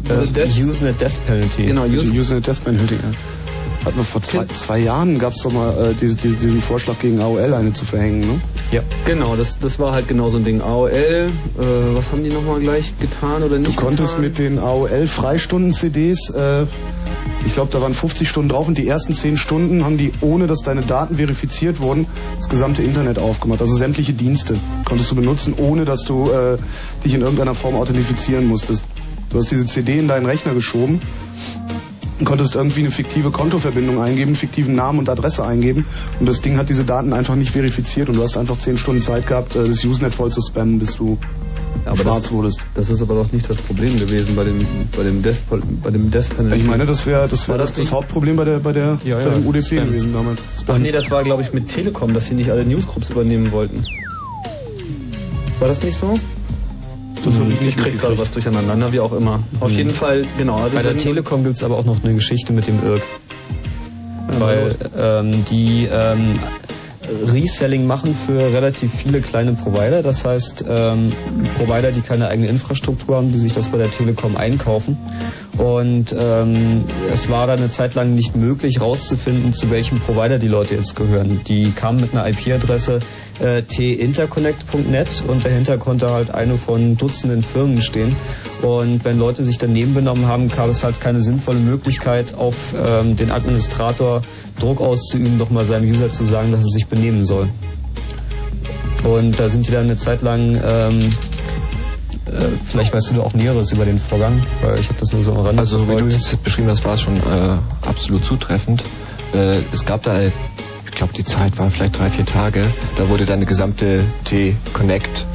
Das 0.09 0.29
Äh, 0.29 0.33
Death, 0.33 0.57
Usenet 0.59 0.99
Death 0.99 1.25
Penalty. 1.25 1.67
genau, 1.67 1.85
Use, 1.85 2.11
Usenet 2.11 2.45
Death 2.47 2.61
Penalty, 2.65 2.95
ja. 2.95 3.11
Hatten 3.85 3.97
wir 3.97 4.03
vor 4.03 4.21
zwei, 4.21 4.45
zwei 4.45 4.79
Jahren 4.79 5.19
gab 5.19 5.33
es 5.33 5.43
doch 5.43 5.51
mal 5.51 5.91
äh, 5.91 5.93
diese, 5.99 6.17
diese, 6.17 6.37
diesen 6.37 6.61
Vorschlag 6.61 6.99
gegen 6.99 7.21
AOL 7.21 7.53
eine 7.53 7.73
zu 7.73 7.85
verhängen, 7.85 8.21
ne? 8.21 8.41
Ja. 8.71 8.81
genau, 9.05 9.35
das, 9.35 9.59
das 9.59 9.79
war 9.79 9.93
halt 9.93 10.07
genau 10.07 10.29
so 10.29 10.37
ein 10.37 10.43
Ding. 10.43 10.61
AOL, 10.61 10.89
äh, 10.91 11.29
was 11.93 12.11
haben 12.11 12.23
die 12.23 12.29
nochmal 12.29 12.59
gleich 12.59 12.93
getan 12.99 13.43
oder 13.43 13.55
Du 13.55 13.61
nicht 13.61 13.77
konntest 13.77 14.17
getan? 14.17 14.25
mit 14.25 14.39
den 14.39 14.59
AOL-Freistunden-CDs, 14.59 16.31
äh, 16.31 16.65
ich 17.45 17.53
glaube, 17.53 17.71
da 17.71 17.81
waren 17.81 17.93
50 17.93 18.27
Stunden 18.27 18.49
drauf 18.49 18.67
und 18.67 18.77
die 18.77 18.87
ersten 18.87 19.13
10 19.13 19.37
Stunden 19.37 19.85
haben 19.85 19.97
die, 19.97 20.11
ohne 20.21 20.47
dass 20.47 20.63
deine 20.63 20.81
Daten 20.81 21.15
verifiziert 21.15 21.79
wurden, 21.79 22.07
das 22.37 22.49
gesamte 22.49 22.83
Internet 22.83 23.19
aufgemacht. 23.19 23.61
Also 23.61 23.75
sämtliche 23.75 24.13
Dienste 24.13 24.55
konntest 24.85 25.11
du 25.11 25.15
benutzen, 25.15 25.53
ohne 25.55 25.85
dass 25.85 26.01
du 26.03 26.29
äh, 26.29 26.57
dich 27.05 27.13
in 27.13 27.21
irgendeiner 27.21 27.53
Form 27.53 27.75
authentifizieren 27.75 28.47
musstest. 28.47 28.83
Du 29.29 29.37
hast 29.37 29.51
diese 29.51 29.65
CD 29.65 29.97
in 29.97 30.07
deinen 30.07 30.25
Rechner 30.25 30.53
geschoben 30.53 31.01
und 32.19 32.25
konntest 32.25 32.55
irgendwie 32.55 32.81
eine 32.81 32.91
fiktive 32.91 33.31
Kontoverbindung 33.31 34.01
eingeben, 34.01 34.35
fiktiven 34.35 34.75
Namen 34.75 34.99
und 34.99 35.09
Adresse 35.09 35.45
eingeben 35.45 35.85
und 36.19 36.27
das 36.27 36.41
Ding 36.41 36.57
hat 36.57 36.69
diese 36.69 36.83
Daten 36.85 37.13
einfach 37.13 37.35
nicht 37.35 37.51
verifiziert 37.51 38.09
und 38.09 38.15
du 38.17 38.23
hast 38.23 38.37
einfach 38.37 38.57
10 38.57 38.77
Stunden 38.77 39.01
Zeit 39.01 39.27
gehabt, 39.27 39.55
äh, 39.55 39.63
das 39.63 39.83
Usenet 39.83 40.13
voll 40.13 40.31
zu 40.31 40.41
spammen, 40.41 40.79
bis 40.79 40.95
du 40.95 41.17
aber 41.85 41.97
schwarz 42.03 42.23
das, 42.23 42.31
wurdest. 42.31 42.59
das 42.73 42.89
ist 42.89 43.01
aber 43.01 43.15
doch 43.15 43.31
nicht 43.31 43.49
das 43.49 43.57
Problem 43.57 43.99
gewesen 43.99 44.35
bei 44.35 44.43
dem, 44.43 44.65
bei 44.95 45.03
dem 45.03 45.21
Death, 45.21 45.43
bei 45.49 45.89
dem 45.89 46.11
Death 46.11 46.35
Penalty. 46.35 46.57
Ich 46.57 46.67
meine, 46.67 46.85
das 46.85 47.05
wäre 47.05 47.27
das, 47.27 47.47
wär 47.47 47.53
War 47.53 47.59
das, 47.59 47.73
das 47.73 47.91
Hauptproblem 47.91 48.35
bei 48.35 48.45
der 48.45 48.59
bei 48.59 48.73
der 48.73 48.97
Ja, 49.03 49.17
bei 49.17 49.23
ja, 49.23 49.29
dem 49.29 49.45
UDP 49.45 49.61
Spam. 49.75 49.87
gewesen 49.87 50.13
damals. 50.13 50.41
Ach 50.67 50.77
nee, 50.79 50.91
das 50.91 51.11
war 51.11 51.23
glaube 51.23 51.43
ich 51.43 51.53
mit 51.53 51.69
Telekom, 51.69 52.13
dass 52.13 52.27
sie 52.27 52.35
nicht 52.35 52.49
alle 52.49 52.65
Newsgroups 52.65 53.09
übernehmen 53.09 53.51
wollten. 53.51 53.83
War 55.59 55.67
das 55.67 55.81
nicht 55.81 55.97
so? 55.97 56.19
Das 57.27 57.39
hab 57.39 57.47
ich 57.49 57.55
ich 57.55 57.61
nicht 57.61 57.77
krieg 57.77 57.99
gerade 57.99 58.17
was 58.17 58.31
durcheinander, 58.31 58.75
na, 58.77 58.93
wie 58.93 59.01
auch 59.01 59.11
immer. 59.11 59.43
Auf 59.59 59.71
jeden 59.71 59.89
Fall, 59.89 60.25
genau. 60.37 60.57
Also 60.57 60.77
Bei 60.77 60.83
der 60.83 60.97
Telekom 60.97 61.43
gibt's 61.43 61.61
aber 61.61 61.77
auch 61.77 61.85
noch 61.85 62.01
eine 62.03 62.13
Geschichte 62.13 62.53
mit 62.53 62.67
dem 62.67 62.79
IRC. 62.81 63.01
Weil 64.39 64.75
ähm, 64.97 65.45
die 65.49 65.89
ähm, 65.91 66.39
Reselling 67.27 67.85
machen 67.85 68.13
für 68.13 68.53
relativ 68.53 68.93
viele 68.93 69.21
kleine 69.21 69.53
Provider. 69.53 70.03
Das 70.03 70.25
heißt, 70.25 70.65
ähm, 70.67 71.11
Provider, 71.57 71.91
die 71.91 72.01
keine 72.01 72.27
eigene 72.27 72.47
Infrastruktur 72.47 73.17
haben, 73.17 73.31
die 73.31 73.39
sich 73.39 73.51
das 73.51 73.69
bei 73.69 73.77
der 73.77 73.91
Telekom 73.91 74.37
einkaufen. 74.37 74.97
Und 75.57 76.15
ähm, 76.17 76.83
es 77.11 77.29
war 77.29 77.47
dann 77.47 77.59
eine 77.59 77.69
Zeit 77.69 77.95
lang 77.95 78.13
nicht 78.15 78.35
möglich 78.35 78.81
rauszufinden, 78.81 79.53
zu 79.53 79.71
welchem 79.71 79.99
Provider 79.99 80.37
die 80.37 80.47
Leute 80.47 80.75
jetzt 80.75 80.95
gehören. 80.95 81.41
Die 81.47 81.71
kamen 81.71 82.01
mit 82.01 82.13
einer 82.13 82.27
IP-Adresse 82.27 82.99
äh, 83.39 83.63
tinterconnect.net 83.63 85.23
und 85.27 85.45
dahinter 85.45 85.77
konnte 85.77 86.11
halt 86.11 86.33
eine 86.33 86.57
von 86.57 86.97
Dutzenden 86.97 87.41
Firmen 87.41 87.81
stehen. 87.81 88.15
Und 88.61 89.05
wenn 89.05 89.19
Leute 89.19 89.43
sich 89.43 89.57
daneben 89.57 89.93
benommen 89.93 90.27
haben, 90.27 90.49
gab 90.49 90.69
es 90.69 90.83
halt 90.83 90.99
keine 90.99 91.21
sinnvolle 91.21 91.59
Möglichkeit, 91.59 92.33
auf 92.33 92.73
ähm, 92.75 93.15
den 93.15 93.31
Administrator 93.31 94.21
Druck 94.59 94.81
auszuüben, 94.81 95.37
doch 95.37 95.49
mal 95.49 95.65
seinem 95.65 95.89
User 95.89 96.11
zu 96.11 96.23
sagen, 96.23 96.51
dass 96.51 96.61
er 96.61 96.71
sich 96.71 96.87
benehmen 96.97 97.25
soll. 97.25 97.47
Und 99.03 99.39
da 99.39 99.49
sind 99.49 99.67
die 99.67 99.71
dann 99.71 99.85
eine 99.85 99.97
Zeit 99.97 100.21
lang, 100.21 100.59
ähm, 100.63 101.13
äh, 102.25 102.45
vielleicht 102.65 102.93
weißt 102.93 103.11
du 103.11 103.21
auch 103.21 103.33
Näheres 103.33 103.71
über 103.71 103.85
den 103.85 103.99
Vorgang, 103.99 104.41
weil 104.61 104.79
ich 104.79 104.89
habe 104.89 104.99
das 104.99 105.13
nur 105.13 105.23
so 105.23 105.33
am 105.33 105.39
Rande 105.39 105.59
Also 105.59 105.87
wie 105.87 105.95
du 105.95 106.07
es 106.07 106.35
beschrieben 106.37 106.67
hast, 106.67 106.83
war 106.83 106.95
es 106.95 107.01
schon 107.01 107.17
äh, 107.17 107.57
absolut 107.83 108.25
zutreffend. 108.25 108.83
Äh, 109.33 109.59
es 109.71 109.85
gab 109.85 110.03
da, 110.03 110.13
eine, 110.13 110.31
ich 110.85 110.91
glaube 110.91 111.13
die 111.13 111.23
Zeit 111.23 111.57
waren 111.57 111.71
vielleicht 111.71 111.99
drei, 111.99 112.09
vier 112.09 112.25
Tage, 112.25 112.65
da 112.97 113.09
wurde 113.09 113.25
dann 113.25 113.37
eine 113.37 113.45
gesamte 113.45 114.03
T-Connect 114.25 115.25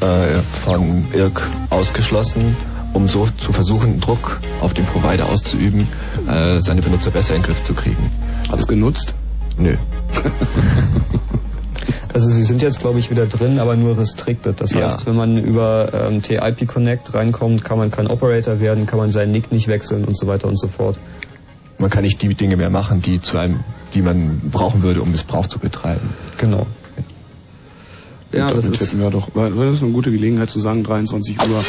äh, 0.00 0.38
von 0.40 1.04
IRC 1.12 1.40
ausgeschlossen, 1.70 2.56
um 2.94 3.08
so 3.08 3.28
zu 3.38 3.52
versuchen, 3.52 4.00
Druck 4.00 4.40
auf 4.60 4.72
den 4.72 4.86
Provider 4.86 5.28
auszuüben, 5.28 5.86
äh, 6.28 6.60
seine 6.60 6.80
Benutzer 6.80 7.10
besser 7.10 7.34
in 7.34 7.42
den 7.42 7.46
Griff 7.46 7.62
zu 7.62 7.74
kriegen. 7.74 8.10
Hat's 8.50 8.66
genutzt? 8.66 9.14
Nö. 9.58 9.76
Also 12.14 12.30
sie 12.30 12.44
sind 12.44 12.62
jetzt, 12.62 12.78
glaube 12.80 12.98
ich, 12.98 13.10
wieder 13.10 13.26
drin, 13.26 13.58
aber 13.58 13.76
nur 13.76 13.98
restricted. 13.98 14.58
Das 14.58 14.72
Ja. 14.72 14.84
heißt, 14.84 15.04
wenn 15.04 15.16
man 15.16 15.36
über 15.36 15.92
ähm, 15.92 16.22
TIP 16.22 16.66
Connect 16.66 17.12
reinkommt, 17.12 17.62
kann 17.62 17.76
man 17.76 17.90
kein 17.90 18.06
Operator 18.06 18.58
werden, 18.58 18.86
kann 18.86 18.98
man 18.98 19.10
seinen 19.10 19.32
Nick 19.32 19.52
nicht 19.52 19.68
wechseln 19.68 20.06
und 20.06 20.16
so 20.16 20.26
weiter 20.26 20.48
und 20.48 20.58
so 20.58 20.66
fort. 20.66 20.96
Man 21.76 21.90
kann 21.90 22.04
nicht 22.04 22.22
die 22.22 22.32
Dinge 22.34 22.56
mehr 22.56 22.70
machen, 22.70 23.02
die 23.02 23.20
zu 23.20 23.36
einem, 23.36 23.60
die 23.92 24.00
man 24.00 24.40
brauchen 24.50 24.82
würde, 24.82 25.02
um 25.02 25.10
Missbrauch 25.10 25.46
zu 25.46 25.58
betreiben. 25.58 26.08
Genau. 26.38 26.66
Ja, 28.32 28.50
das 28.50 28.64
ist, 28.64 28.80
hätten 28.80 29.00
wir 29.00 29.10
doch, 29.10 29.28
weil 29.34 29.52
das 29.52 29.74
ist 29.74 29.82
eine 29.82 29.92
gute 29.92 30.10
Gelegenheit 30.10 30.48
zu 30.48 30.58
sagen, 30.58 30.84
23 30.84 31.36
Uhr. 31.38 31.64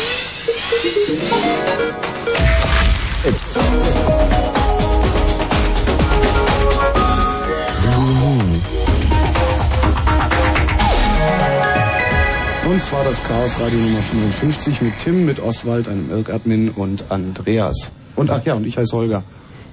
Und 12.78 12.84
zwar 12.84 13.04
das 13.04 13.24
Chaos 13.24 13.60
Radio 13.60 13.80
Nummer 13.80 14.04
55 14.04 14.84
mit 14.84 15.00
Tim, 15.00 15.26
mit 15.26 15.40
Oswald, 15.40 15.88
einem 15.90 16.12
Irk-Admin 16.12 16.70
und 16.70 17.10
Andreas. 17.10 17.90
Und 18.16 18.30
ach 18.30 18.46
ja, 18.46 18.54
und 18.54 18.68
ich 18.68 18.78
heiße 18.78 18.96
Holger. 18.96 19.24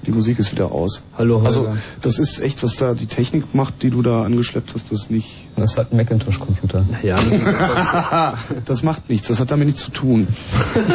Die 0.07 0.11
Musik 0.11 0.39
ist 0.39 0.53
wieder 0.53 0.73
aus. 0.73 1.03
Hallo, 1.19 1.35
Holger. 1.35 1.47
Also, 1.47 1.77
das 2.01 2.19
ist 2.19 2.39
echt, 2.39 2.63
was 2.63 2.77
da 2.77 2.95
die 2.95 3.05
Technik 3.05 3.55
macht, 3.55 3.83
die 3.83 3.91
du 3.91 4.01
da 4.01 4.23
angeschleppt 4.23 4.73
hast, 4.75 4.91
das 4.91 5.03
ist 5.03 5.11
nicht. 5.11 5.29
Das 5.55 5.73
ist 5.73 5.77
halt 5.77 5.93
ein 5.93 5.99
Macintosh-Computer. 5.99 6.87
ja, 7.03 7.21
das 7.23 8.39
Das 8.65 8.83
macht 8.83 9.11
nichts, 9.11 9.29
das 9.29 9.39
hat 9.39 9.51
damit 9.51 9.67
nichts 9.67 9.83
zu 9.83 9.91
tun. 9.91 10.27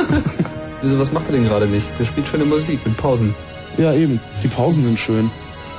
wieso, 0.82 0.98
was 0.98 1.12
macht 1.12 1.28
er 1.28 1.34
denn 1.34 1.44
gerade 1.44 1.68
nicht? 1.68 1.86
Der 2.00 2.06
spielt 2.06 2.28
schöne 2.28 2.46
Musik 2.46 2.84
mit 2.88 2.98
Pausen. 2.98 3.36
Ja, 3.78 3.94
eben. 3.94 4.20
Die 4.44 4.48
Pausen 4.48 4.84
sind 4.84 4.98
schön. 4.98 5.30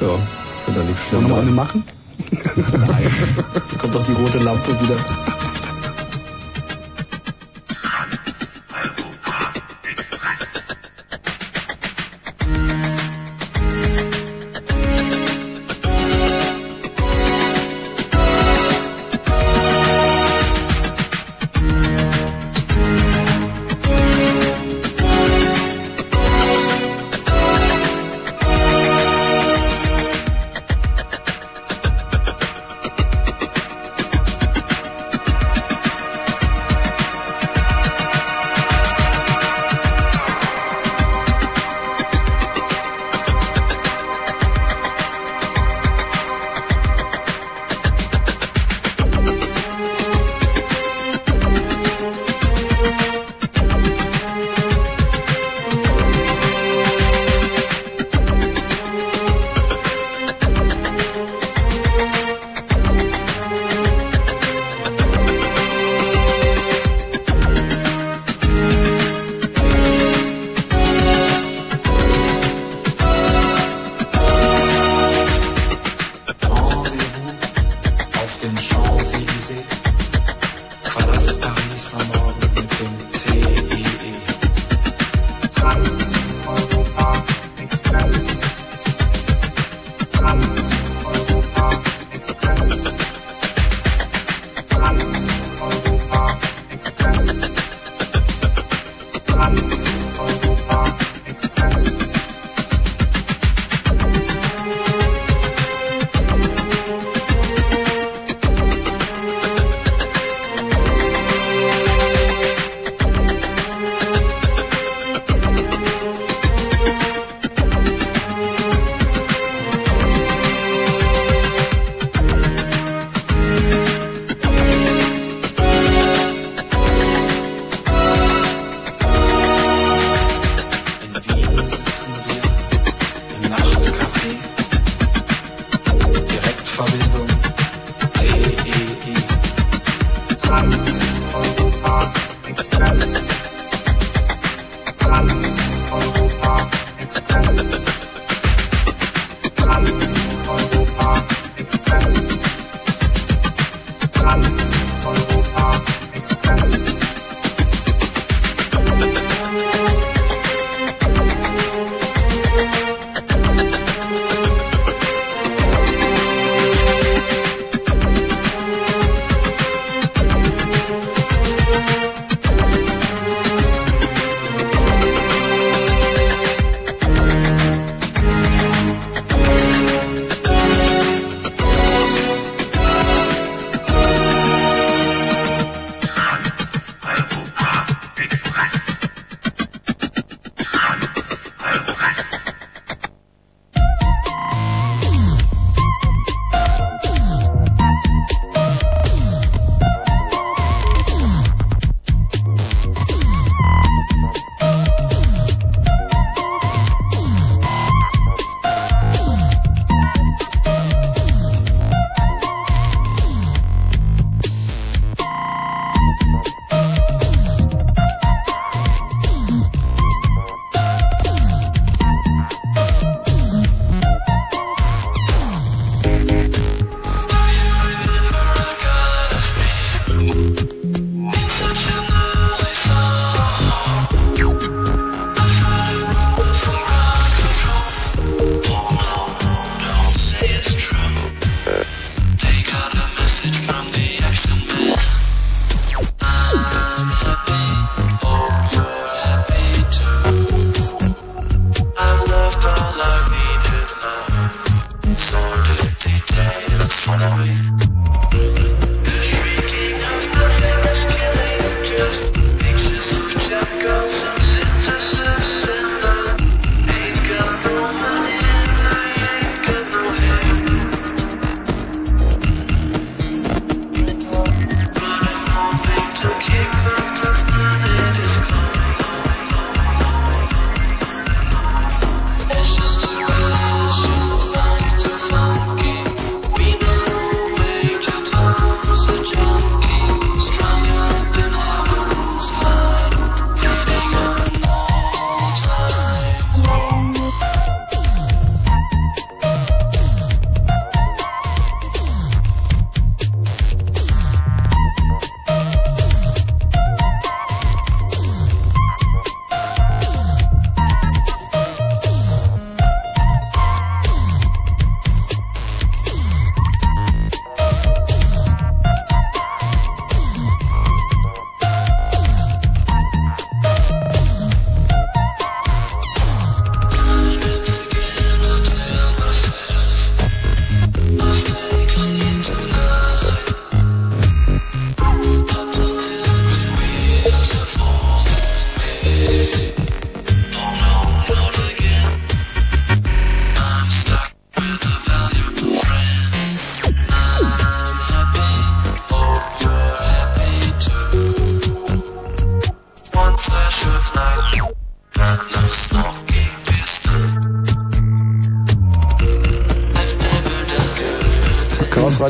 Ja, 0.01 0.17
finde 0.65 0.83
er 0.83 0.87
nicht 0.87 1.13
Wollen 1.13 1.23
schlimm. 1.23 1.23
wir 1.23 1.29
noch 1.29 1.43
eine 1.43 1.51
machen? 1.51 1.83
Nein. 2.87 3.11
Da 3.53 3.79
kommt 3.79 3.97
doch 3.97 4.07
die 4.07 4.13
rote 4.13 4.39
Lampe 4.39 4.81
wieder. 4.81 4.95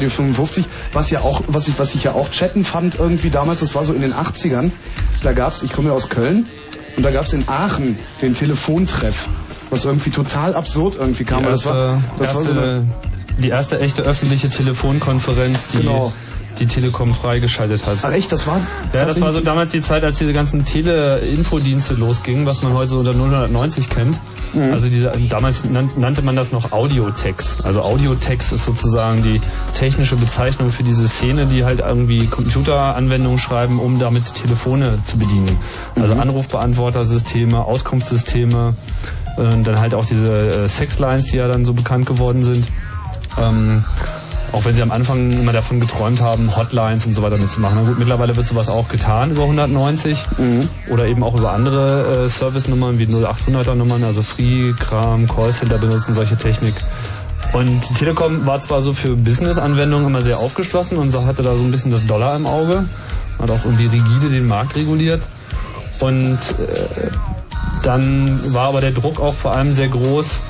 Radio 0.01 0.09
55, 0.09 0.65
was 0.95 1.11
ja 1.11 1.21
auch, 1.21 1.43
was 1.49 1.69
ich, 1.69 1.79
was 1.79 1.95
ich 1.95 2.05
ja 2.05 2.13
auch 2.13 2.31
chatten 2.31 2.65
fand 2.65 2.99
irgendwie 2.99 3.29
damals, 3.29 3.61
das 3.61 3.75
war 3.75 3.85
so 3.85 3.93
in 3.93 4.01
den 4.01 4.15
80ern, 4.15 4.71
da 5.23 5.33
gab's, 5.33 5.63
ich 5.63 5.75
komme 5.75 5.91
ja 5.91 5.95
aus 5.95 6.09
Köln, 6.09 6.47
und 6.97 7.03
da 7.03 7.11
gab's 7.11 7.35
in 7.35 7.47
Aachen 7.49 7.99
den 8.23 8.35
Telefontreff, 8.35 9.29
was 9.69 9.85
irgendwie 9.85 10.09
total 10.11 10.55
absurd 10.55 10.97
irgendwie 10.99 11.25
kam. 11.25 11.41
Die 11.41 11.45
aber 11.45 11.53
das 11.53 11.67
war, 11.67 12.03
das 12.19 12.35
war 12.35 12.41
so 12.41 12.53
erste, 12.53 12.63
eine, 12.63 12.87
die 13.39 13.49
erste 13.51 13.79
echte 13.79 14.03
öffentliche 14.03 14.49
Telefonkonferenz, 14.49 15.67
die 15.69 15.79
Genau. 15.79 16.15
die 16.59 16.67
Telekom 16.67 17.15
freigeschaltet 17.15 17.87
hat. 17.87 17.99
Ach 18.03 18.13
echt, 18.13 18.33
das 18.33 18.47
war? 18.47 18.61
Ja, 18.95 19.05
das 19.05 19.21
war 19.21 19.35
so 19.35 19.41
damals 19.41 19.73
die 19.73 19.83
Zeit, 19.83 20.03
als 20.03 20.17
diese 20.19 20.33
ganzen 20.33 20.65
Tele-Infodienste 20.65 21.93
losgingen, 21.95 22.47
was 22.47 22.63
man 22.63 22.73
heute 22.73 22.89
so 22.89 22.99
unter 22.99 23.13
090 23.49 23.91
kennt. 23.91 24.19
Mhm. 24.53 24.73
Also 24.73 24.89
diese, 24.89 25.11
damals 25.29 25.65
nan- 25.65 25.91
nannte 25.97 26.23
man 26.23 26.37
das 26.37 26.53
noch 26.53 26.73
Audiotext. 26.73 27.65
Also 27.65 27.83
Audiotext 27.83 28.53
ist 28.53 28.65
sozusagen 28.65 29.23
die 29.23 29.41
technische 29.75 30.17
Bezeichnung 30.17 30.71
für 30.71 30.83
diese 30.83 31.09
Szene, 31.09 31.47
die 31.47 31.65
halt 31.65 31.81
irgendwie 31.81 32.27
Computeranwendungen 32.27 33.39
schreiben, 33.39 33.79
um 33.79 33.99
damit 33.99 34.35
Telefone 34.35 34.99
zu 35.05 35.19
bedienen. 35.19 35.57
Also 35.97 36.15
Anrufbeantwortersysteme, 36.15 37.65
Auskunftssysteme, 37.65 38.75
äh, 39.37 39.63
dann 39.63 39.79
halt 39.81 39.95
auch 39.95 40.05
diese 40.05 40.65
äh, 40.65 40.69
Sexlines, 40.69 41.27
die 41.27 41.37
ja 41.37 41.47
dann 41.49 41.65
so 41.65 41.73
bekannt 41.73 42.07
geworden 42.07 42.43
sind. 42.43 42.67
Ähm, 43.39 43.85
auch 44.53 44.65
wenn 44.65 44.75
sie 44.75 44.83
am 44.83 44.91
Anfang 44.91 45.31
immer 45.31 45.53
davon 45.53 45.81
geträumt 45.81 46.21
haben, 46.21 46.57
Hotlines 46.57 47.07
und 47.07 47.15
so 47.15 47.23
weiter 47.23 47.39
mitzumachen. 47.39 47.79
Na 47.81 47.89
gut, 47.89 47.99
mittlerweile 47.99 48.37
wird 48.37 48.47
sowas 48.47 48.69
auch 48.69 48.89
getan 48.89 49.31
über 49.31 49.43
190 49.43 50.19
oder 50.91 51.07
eben 51.07 51.23
auch 51.23 51.37
über 51.37 51.53
andere 51.53 52.25
äh, 52.25 52.29
Service-Nummern 52.29 52.99
wie 52.99 53.07
0800er 53.07 53.75
Nummern, 53.75 54.03
also 54.05 54.23
Free-Kram, 54.23 55.29
Callcenter 55.29 55.79
benutzen 55.79 56.15
solche 56.15 56.37
Technik. 56.37 56.75
Und 57.53 57.89
die 57.89 57.95
Telekom 57.95 58.47
war 58.47 58.61
zwar 58.61 58.81
so 58.81 58.93
für 58.93 59.17
Business-Anwendungen 59.17 60.07
immer 60.07 60.21
sehr 60.21 60.39
aufgeschlossen 60.39 60.99
und 60.99 61.15
hatte 61.27 61.43
da 61.43 61.55
so 61.57 61.63
ein 61.63 61.71
bisschen 61.71 61.91
das 61.91 62.07
Dollar 62.07 62.37
im 62.37 62.47
Auge, 62.47 62.85
hat 63.41 63.51
auch 63.51 63.65
irgendwie 63.65 63.87
rigide 63.87 64.29
den 64.29 64.47
Markt 64.47 64.77
reguliert. 64.77 65.21
Und 66.01 66.39
äh, 66.39 67.11
dann 67.83 68.55
war 68.55 68.69
aber 68.69 68.81
der 68.81 68.93
Druck 68.93 69.21
auch 69.21 69.35
vor 69.35 69.53
allem 69.53 69.73
sehr 69.73 69.89
groß, 69.89 70.41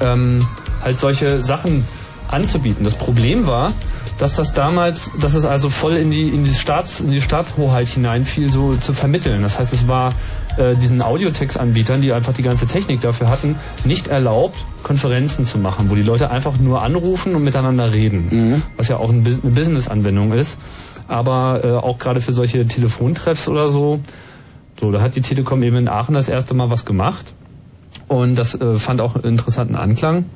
ähm, 0.00 0.46
halt 0.82 1.00
solche 1.00 1.42
Sachen 1.42 1.84
anzubieten. 2.28 2.84
Das 2.84 2.94
Problem 2.94 3.46
war, 3.46 3.72
dass 4.18 4.36
das 4.36 4.52
damals, 4.52 5.10
dass 5.20 5.34
es 5.34 5.44
also 5.44 5.68
voll 5.68 5.96
in 5.96 6.10
die 6.10 6.28
in 6.28 6.44
die 6.44 6.52
Staats 6.52 7.00
in 7.00 7.10
die 7.10 7.20
Staatshoheit 7.20 7.88
hineinfiel, 7.88 8.50
so 8.50 8.74
zu 8.76 8.92
vermitteln. 8.92 9.42
Das 9.42 9.58
heißt, 9.58 9.72
es 9.72 9.88
war 9.88 10.12
äh, 10.56 10.74
diesen 10.76 11.02
Audiotext-Anbietern, 11.02 12.00
die 12.00 12.12
einfach 12.12 12.32
die 12.32 12.42
ganze 12.42 12.66
Technik 12.66 13.00
dafür 13.00 13.28
hatten, 13.28 13.56
nicht 13.84 14.08
erlaubt, 14.08 14.56
Konferenzen 14.82 15.44
zu 15.44 15.58
machen, 15.58 15.90
wo 15.90 15.94
die 15.94 16.02
Leute 16.02 16.30
einfach 16.30 16.58
nur 16.58 16.82
anrufen 16.82 17.34
und 17.34 17.44
miteinander 17.44 17.92
reden, 17.92 18.62
was 18.76 18.88
ja 18.88 18.96
auch 18.96 19.10
ein, 19.10 19.26
eine 19.26 19.52
Business-Anwendung 19.52 20.32
ist. 20.32 20.58
Aber 21.08 21.64
äh, 21.64 21.72
auch 21.72 21.98
gerade 21.98 22.20
für 22.20 22.32
solche 22.32 22.66
Telefontreffs 22.66 23.48
oder 23.48 23.68
so, 23.68 24.00
so, 24.80 24.90
da 24.90 25.00
hat 25.00 25.16
die 25.16 25.22
Telekom 25.22 25.62
eben 25.62 25.76
in 25.76 25.88
Aachen 25.88 26.14
das 26.14 26.28
erste 26.28 26.54
Mal 26.54 26.70
was 26.70 26.84
gemacht. 26.84 27.32
Und 28.08 28.36
das 28.36 28.54
äh, 28.54 28.74
fand 28.74 29.00
auch 29.00 29.16
interessanten 29.16 29.74
Anklang. 29.74 30.26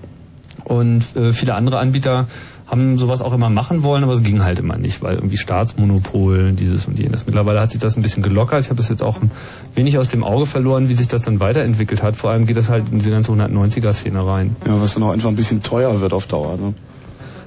Und 0.65 1.17
äh, 1.17 1.33
viele 1.33 1.55
andere 1.55 1.79
Anbieter 1.79 2.27
haben 2.71 2.97
sowas 2.97 3.21
auch 3.21 3.33
immer 3.33 3.51
machen 3.51 3.83
wollen, 3.83 4.05
aber 4.05 4.13
es 4.13 4.23
ging 4.23 4.45
halt 4.45 4.61
immer 4.61 4.77
nicht, 4.77 5.03
weil 5.03 5.17
irgendwie 5.17 5.37
Staatsmonopol, 5.37 6.53
dieses 6.53 6.87
und 6.87 6.99
jenes. 6.99 7.27
Mittlerweile 7.27 7.61
hat 7.61 7.71
sich 7.71 7.81
das 7.81 7.97
ein 7.97 8.03
bisschen 8.03 8.23
gelockert. 8.23 8.61
Ich 8.61 8.71
habe 8.71 8.81
es 8.81 8.89
jetzt 8.89 9.03
auch 9.03 9.21
ein 9.21 9.33
wenig 9.75 9.99
aus 9.99 10.09
dem 10.09 10.23
Auge 10.23 10.47
verloren, 10.47 10.89
wie 10.89 10.93
sich 10.93 11.09
das 11.09 11.23
dann 11.23 11.41
weiterentwickelt 11.41 12.03
hat. 12.03 12.15
Vor 12.15 12.31
allem 12.31 12.47
geht 12.47 12.57
das 12.57 12.71
halt 12.71 12.91
in 12.91 12.99
diese 12.99 13.11
ganze 13.11 13.33
190er-Szene 13.33 14.25
rein. 14.25 14.57
Ja, 14.65 14.81
was 14.81 14.95
dann 14.95 15.03
auch 15.03 15.11
einfach 15.11 15.29
ein 15.29 15.37
bisschen 15.37 15.63
teuer 15.63 16.01
wird 16.01 16.13
auf 16.13 16.27
Dauer. 16.27 16.57
Ne? 16.57 16.75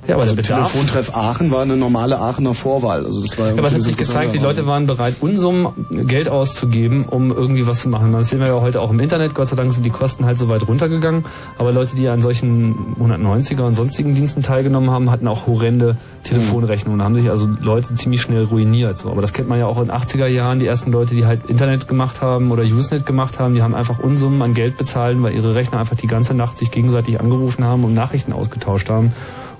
Ja, 0.08 0.16
aber 0.16 0.24
also 0.24 0.36
der 0.36 0.44
Bedarf- 0.44 0.72
Telefontreff 0.72 1.16
Aachen 1.16 1.52
war 1.52 1.62
eine 1.62 1.78
normale 1.78 2.20
Aachener 2.20 2.54
Vorwahl. 2.54 3.06
Also 3.06 3.22
das 3.22 3.38
war 3.40 3.48
Ja, 3.48 3.54
aber 3.54 3.68
es 3.68 3.74
hat 3.74 3.82
sich 3.82 3.96
gezeigt, 3.98 4.34
die 4.34 4.40
Leute 4.40 4.66
waren 4.66 4.86
bereit, 4.86 5.16
Unsummen 5.22 5.70
Geld 6.08 6.30
auszugeben, 6.30 7.06
um 7.06 7.32
irgendwie 7.32 7.66
was 7.68 7.82
zu 7.82 7.90
machen. 7.90 8.12
Das 8.12 8.30
sehen 8.30 8.40
wir 8.40 8.48
ja 8.48 8.62
heute 8.62 8.82
auch 8.82 8.92
im 8.92 9.00
Internet. 9.00 9.34
Gott 9.34 9.48
sei 9.48 9.56
Dank 9.56 9.72
sind 9.72 9.86
die 9.86 9.90
Kosten 9.90 10.26
halt 10.26 10.38
so 10.38 10.50
weit 10.50 10.68
runtergegangen. 10.68 11.26
Aber 11.58 11.72
Leute, 11.72 11.96
die 11.96 12.08
an 12.10 12.22
solchen 12.22 12.96
190er 13.00 13.62
und 13.62 13.76
sonstigen 13.76 14.14
Diensten 14.16 14.42
teilgenommen 14.42 14.92
haben, 14.92 15.10
hatten 15.10 15.28
auch 15.28 15.48
horrende 15.48 15.98
Telefonrechnungen. 16.24 17.00
Da 17.00 17.06
haben 17.06 17.16
sich 17.16 17.30
also 17.30 17.48
Leute 17.62 17.94
ziemlich 17.94 18.22
schnell 18.22 18.44
ruiniert. 18.44 18.98
So. 18.98 19.10
Aber 19.10 19.22
das 19.22 19.34
kennt 19.34 19.48
man 19.48 19.60
ja 19.60 19.68
auch 19.68 19.78
in 19.80 19.86
den 19.86 19.94
80er 19.96 20.28
Jahren. 20.28 20.60
Die 20.60 20.68
ersten 20.68 20.92
Leute, 20.92 21.16
die 21.16 21.26
halt 21.26 21.46
Internet 21.48 21.88
gemacht 21.88 22.22
haben 22.22 22.52
oder 22.52 22.64
Usenet 22.64 23.06
gemacht 23.06 23.40
haben, 23.40 23.56
die 23.56 23.62
haben 23.62 23.76
einfach 23.76 24.00
Unsummen 24.00 24.42
an 24.42 24.54
Geld 24.54 24.78
bezahlt, 24.78 25.22
weil 25.22 25.34
ihre 25.34 25.56
Rechner 25.56 25.80
einfach 25.80 25.96
die 25.96 26.08
ganze 26.08 26.34
Nacht 26.34 26.58
sich 26.58 26.72
gegenseitig 26.72 27.20
angerufen 27.20 27.64
haben 27.64 27.84
und 27.84 27.94
Nachrichten 27.94 28.34
ausgetauscht 28.34 28.90
haben. 28.90 29.14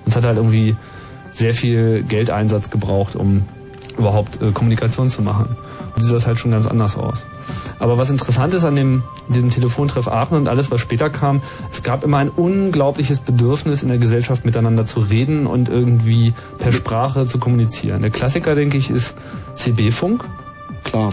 Und 0.04 0.08
es 0.08 0.16
hat 0.16 0.24
halt 0.24 0.36
irgendwie 0.36 0.76
sehr 1.32 1.54
viel 1.54 2.02
Geldeinsatz 2.02 2.70
gebraucht, 2.70 3.16
um 3.16 3.44
überhaupt 3.98 4.40
äh, 4.40 4.52
Kommunikation 4.52 5.08
zu 5.08 5.22
machen. 5.22 5.56
Und 5.94 6.02
sieht 6.02 6.14
das 6.14 6.26
halt 6.26 6.38
schon 6.38 6.50
ganz 6.50 6.66
anders 6.66 6.96
aus. 6.96 7.24
Aber 7.78 7.98
was 7.98 8.10
interessant 8.10 8.52
ist 8.54 8.64
an 8.64 8.74
dem, 8.74 9.04
diesem 9.28 9.50
Telefontreff 9.50 10.08
Aachen 10.08 10.36
und 10.36 10.48
alles, 10.48 10.70
was 10.70 10.80
später 10.80 11.10
kam, 11.10 11.40
es 11.70 11.82
gab 11.82 12.02
immer 12.02 12.18
ein 12.18 12.28
unglaubliches 12.28 13.20
Bedürfnis 13.20 13.82
in 13.82 13.88
der 13.88 13.98
Gesellschaft 13.98 14.44
miteinander 14.44 14.84
zu 14.84 15.00
reden 15.00 15.46
und 15.46 15.68
irgendwie 15.68 16.34
per 16.58 16.72
Sprache 16.72 17.26
zu 17.26 17.38
kommunizieren. 17.38 18.02
Der 18.02 18.10
Klassiker, 18.10 18.54
denke 18.54 18.76
ich, 18.76 18.90
ist 18.90 19.16
CB-Funk. 19.54 20.24
Klar. 20.82 21.12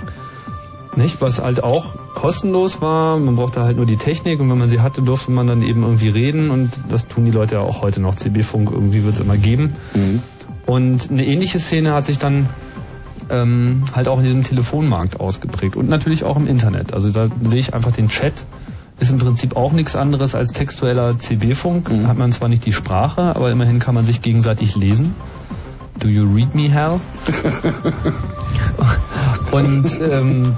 Nicht? 0.95 1.21
Was 1.21 1.41
halt 1.41 1.63
auch 1.63 1.95
kostenlos 2.13 2.81
war. 2.81 3.17
Man 3.17 3.35
brauchte 3.35 3.61
halt 3.61 3.77
nur 3.77 3.85
die 3.85 3.95
Technik 3.95 4.39
und 4.39 4.49
wenn 4.49 4.57
man 4.57 4.69
sie 4.69 4.81
hatte, 4.81 5.01
durfte 5.01 5.31
man 5.31 5.47
dann 5.47 5.61
eben 5.61 5.83
irgendwie 5.83 6.09
reden 6.09 6.51
und 6.51 6.71
das 6.89 7.07
tun 7.07 7.25
die 7.25 7.31
Leute 7.31 7.55
ja 7.55 7.61
auch 7.61 7.81
heute 7.81 8.01
noch. 8.01 8.15
CB-Funk 8.15 8.71
irgendwie 8.71 9.03
wird 9.03 9.15
es 9.15 9.21
immer 9.21 9.37
geben. 9.37 9.75
Und 10.65 11.09
eine 11.09 11.25
ähnliche 11.25 11.59
Szene 11.59 11.93
hat 11.93 12.05
sich 12.05 12.19
dann 12.19 12.49
ähm, 13.29 13.83
halt 13.93 14.09
auch 14.09 14.17
in 14.17 14.25
diesem 14.25 14.43
Telefonmarkt 14.43 15.19
ausgeprägt 15.19 15.77
und 15.77 15.87
natürlich 15.87 16.25
auch 16.25 16.35
im 16.35 16.47
Internet. 16.47 16.93
Also 16.93 17.11
da 17.11 17.29
sehe 17.41 17.59
ich 17.59 17.73
einfach 17.73 17.91
den 17.91 18.09
Chat 18.09 18.33
ist 19.01 19.11
im 19.11 19.17
Prinzip 19.17 19.55
auch 19.55 19.73
nichts 19.73 19.95
anderes 19.95 20.35
als 20.35 20.51
textueller 20.51 21.17
CB-Funk. 21.17 21.89
Hat 22.05 22.19
man 22.19 22.31
zwar 22.31 22.49
nicht 22.49 22.63
die 22.67 22.71
Sprache, 22.71 23.35
aber 23.35 23.51
immerhin 23.51 23.79
kann 23.79 23.95
man 23.95 24.05
sich 24.05 24.21
gegenseitig 24.21 24.75
lesen. 24.75 25.15
Do 25.99 26.07
you 26.07 26.31
read 26.31 26.53
me, 26.53 26.71
Hal? 26.71 26.99
und 29.51 29.99
ähm, 29.99 30.55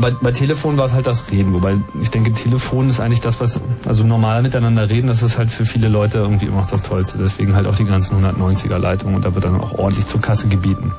bei, 0.00 0.10
bei 0.12 0.32
Telefon 0.32 0.76
war 0.76 0.84
es 0.86 0.92
halt 0.92 1.06
das 1.06 1.30
Reden, 1.30 1.52
wobei 1.52 1.78
ich 2.00 2.10
denke, 2.10 2.32
Telefon 2.32 2.88
ist 2.88 3.00
eigentlich 3.00 3.20
das, 3.20 3.40
was, 3.40 3.60
also 3.86 4.04
normal 4.04 4.42
miteinander 4.42 4.88
reden, 4.88 5.06
das 5.06 5.22
ist 5.22 5.38
halt 5.38 5.50
für 5.50 5.64
viele 5.64 5.88
Leute 5.88 6.18
irgendwie 6.18 6.46
immer 6.46 6.58
noch 6.58 6.70
das 6.70 6.82
Tollste. 6.82 7.18
Deswegen 7.18 7.54
halt 7.54 7.66
auch 7.66 7.76
die 7.76 7.84
ganzen 7.84 8.24
190er 8.24 8.78
Leitungen 8.78 9.14
und 9.14 9.24
da 9.24 9.34
wird 9.34 9.44
dann 9.44 9.60
auch 9.60 9.78
ordentlich 9.78 10.06
zur 10.06 10.20
Kasse 10.20 10.48
gebieten. 10.48 10.92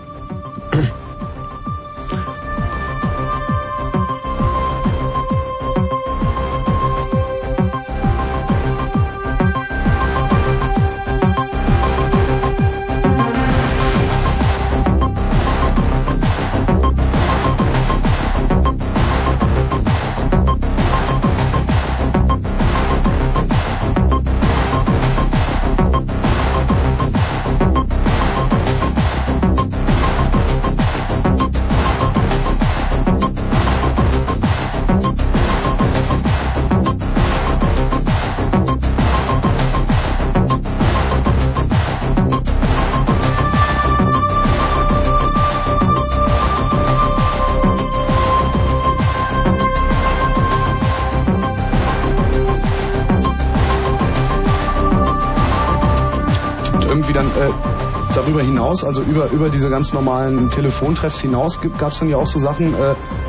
Darüber 58.22 58.41
hinaus, 58.41 58.84
also 58.84 59.02
über, 59.02 59.30
über 59.31 59.49
diese 59.49 59.69
ganz 59.69 59.93
normalen 59.93 60.49
Telefontreffs 60.49 61.19
hinaus, 61.22 61.60
gab 61.77 61.91
es 61.91 61.99
dann 61.99 62.10
ja 62.10 62.18
auch 62.18 62.27
so 62.27 62.39
Sachen, 62.39 62.73
äh, 62.73 62.77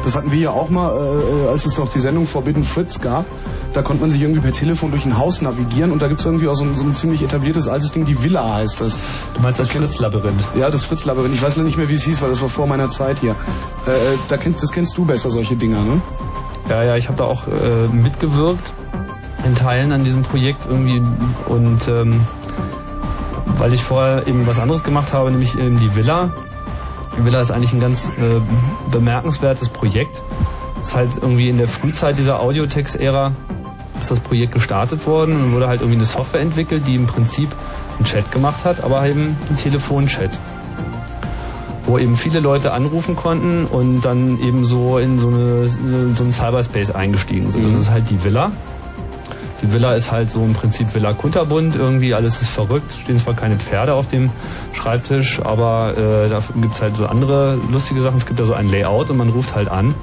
das 0.04 0.16
hatten 0.16 0.32
wir 0.32 0.38
ja 0.38 0.50
auch 0.50 0.70
mal, 0.70 0.90
äh, 0.90 1.48
als 1.48 1.66
es 1.66 1.78
noch 1.78 1.88
die 1.88 1.98
Sendung 1.98 2.26
Forbidden 2.26 2.64
Fritz 2.64 3.00
gab, 3.00 3.24
da 3.72 3.82
konnte 3.82 4.02
man 4.02 4.10
sich 4.10 4.20
irgendwie 4.20 4.40
per 4.40 4.52
Telefon 4.52 4.90
durch 4.90 5.06
ein 5.06 5.18
Haus 5.18 5.40
navigieren 5.40 5.92
und 5.92 6.00
da 6.00 6.08
gibt 6.08 6.20
es 6.20 6.26
irgendwie 6.26 6.48
auch 6.48 6.54
so 6.54 6.64
ein, 6.64 6.76
so 6.76 6.84
ein 6.84 6.94
ziemlich 6.94 7.22
etabliertes 7.22 7.68
altes 7.68 7.92
Ding, 7.92 8.04
die 8.04 8.22
Villa 8.22 8.54
heißt 8.54 8.80
das. 8.80 8.98
Du 9.34 9.40
meinst 9.40 9.58
das 9.58 9.68
Fritz-Labyrinth? 9.68 10.42
Ja, 10.56 10.70
das 10.70 10.84
Fritz-Labyrinth. 10.84 11.34
Ich 11.34 11.42
weiß 11.42 11.56
noch 11.56 11.64
nicht 11.64 11.78
mehr, 11.78 11.88
wie 11.88 11.94
es 11.94 12.02
hieß, 12.02 12.20
weil 12.22 12.30
das 12.30 12.42
war 12.42 12.48
vor 12.48 12.66
meiner 12.66 12.90
Zeit 12.90 13.20
hier. 13.20 13.32
Äh, 13.86 13.90
äh, 13.90 14.18
da 14.28 14.36
kennst, 14.36 14.62
das 14.62 14.72
kennst 14.72 14.96
du 14.98 15.04
besser, 15.04 15.30
solche 15.30 15.56
Dinger, 15.56 15.82
ne? 15.82 16.02
Ja, 16.68 16.82
ja, 16.84 16.96
ich 16.96 17.08
habe 17.08 17.18
da 17.18 17.24
auch 17.24 17.48
äh, 17.48 17.88
mitgewirkt 17.88 18.72
in 19.44 19.54
Teilen 19.54 19.92
an 19.92 20.04
diesem 20.04 20.22
Projekt 20.22 20.66
irgendwie 20.66 21.02
und 21.48 21.88
ähm, 21.88 22.20
weil 23.58 23.72
ich 23.72 23.82
vorher 23.82 24.26
eben 24.26 24.46
was 24.46 24.58
anderes 24.58 24.84
gemacht 24.84 25.12
habe, 25.12 25.30
nämlich 25.30 25.56
eben 25.58 25.78
die 25.78 25.94
Villa. 25.94 26.32
Die 27.16 27.24
Villa 27.24 27.40
ist 27.40 27.50
eigentlich 27.50 27.72
ein 27.72 27.80
ganz 27.80 28.08
äh, 28.08 28.40
bemerkenswertes 28.90 29.68
Projekt. 29.68 30.22
Ist 30.82 30.96
halt 30.96 31.16
irgendwie 31.16 31.48
in 31.48 31.58
der 31.58 31.68
Frühzeit 31.68 32.18
dieser 32.18 32.40
Audiotext-Ära 32.40 33.32
ist 34.00 34.10
das 34.10 34.20
Projekt 34.20 34.52
gestartet 34.52 35.06
worden 35.06 35.36
und 35.36 35.52
wurde 35.52 35.68
halt 35.68 35.80
irgendwie 35.80 35.98
eine 35.98 36.06
Software 36.06 36.40
entwickelt, 36.40 36.88
die 36.88 36.96
im 36.96 37.06
Prinzip 37.06 37.48
einen 37.98 38.04
Chat 38.04 38.32
gemacht 38.32 38.64
hat, 38.64 38.82
aber 38.82 39.06
eben 39.08 39.36
einen 39.48 39.56
Telefonchat 39.56 40.30
wo 41.84 41.98
eben 41.98 42.16
viele 42.16 42.40
Leute 42.40 42.72
anrufen 42.72 43.16
konnten 43.16 43.64
und 43.64 44.02
dann 44.02 44.38
eben 44.40 44.64
so 44.64 44.98
in 44.98 45.18
so, 45.18 45.28
eine, 45.28 45.66
so 45.66 45.78
einen 46.22 46.32
Cyberspace 46.32 46.92
eingestiegen 46.92 47.50
sind. 47.50 47.64
Das 47.64 47.74
ist 47.74 47.90
halt 47.90 48.10
die 48.10 48.22
Villa. 48.22 48.52
Die 49.62 49.72
Villa 49.72 49.92
ist 49.94 50.10
halt 50.10 50.30
so 50.30 50.42
im 50.42 50.52
Prinzip 50.54 50.92
Villa 50.94 51.12
Kunterbund, 51.12 51.76
irgendwie 51.76 52.14
alles 52.14 52.42
ist 52.42 52.50
verrückt, 52.50 52.92
stehen 52.92 53.16
zwar 53.18 53.34
keine 53.34 53.56
Pferde 53.56 53.94
auf 53.94 54.08
dem 54.08 54.30
Schreibtisch, 54.72 55.40
aber 55.40 55.96
äh, 55.96 56.28
da 56.28 56.38
gibt's 56.60 56.82
halt 56.82 56.96
so 56.96 57.06
andere 57.06 57.58
lustige 57.70 58.02
Sachen. 58.02 58.16
Es 58.16 58.26
gibt 58.26 58.40
da 58.40 58.44
so 58.44 58.54
ein 58.54 58.68
Layout 58.68 59.10
und 59.10 59.18
man 59.18 59.28
ruft 59.28 59.54
halt 59.54 59.68
an, 59.68 59.94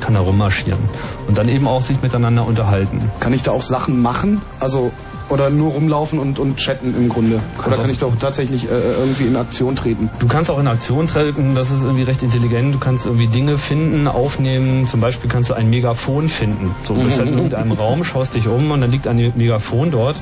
kann 0.00 0.14
da 0.14 0.20
rummarschieren 0.20 0.78
und 1.26 1.38
dann 1.38 1.48
eben 1.48 1.66
auch 1.66 1.82
sich 1.82 2.02
miteinander 2.02 2.46
unterhalten. 2.46 3.10
Kann 3.20 3.32
ich 3.32 3.42
da 3.42 3.50
auch 3.50 3.62
Sachen 3.62 4.00
machen? 4.00 4.42
Also 4.60 4.92
oder 5.28 5.50
nur 5.50 5.72
rumlaufen 5.72 6.18
und, 6.18 6.38
und 6.38 6.56
chatten 6.56 6.94
im 6.94 7.08
Grunde? 7.08 7.40
Oder 7.66 7.76
kann 7.76 7.90
ich 7.90 7.98
da 7.98 8.06
auch 8.06 8.16
tatsächlich 8.16 8.70
äh, 8.70 8.74
irgendwie 8.74 9.24
in 9.24 9.36
Aktion 9.36 9.76
treten? 9.76 10.10
Du 10.18 10.28
kannst 10.28 10.50
auch 10.50 10.58
in 10.58 10.66
Aktion 10.66 11.06
treten, 11.06 11.54
das 11.54 11.70
ist 11.70 11.84
irgendwie 11.84 12.02
recht 12.02 12.22
intelligent. 12.22 12.74
Du 12.74 12.78
kannst 12.78 13.06
irgendwie 13.06 13.26
Dinge 13.26 13.58
finden, 13.58 14.08
aufnehmen. 14.08 14.86
Zum 14.86 15.00
Beispiel 15.00 15.30
kannst 15.30 15.50
du 15.50 15.54
ein 15.54 15.70
Megafon 15.70 16.28
finden. 16.28 16.74
So, 16.84 16.94
du 16.94 17.04
bist 17.04 17.18
halt 17.18 17.28
in 17.28 17.34
irgendeinem 17.34 17.72
Raum, 17.72 18.04
schaust 18.04 18.34
dich 18.34 18.48
um 18.48 18.70
und 18.70 18.80
dann 18.80 18.90
liegt 18.90 19.08
ein 19.08 19.16
Megafon 19.16 19.90
dort. 19.90 20.16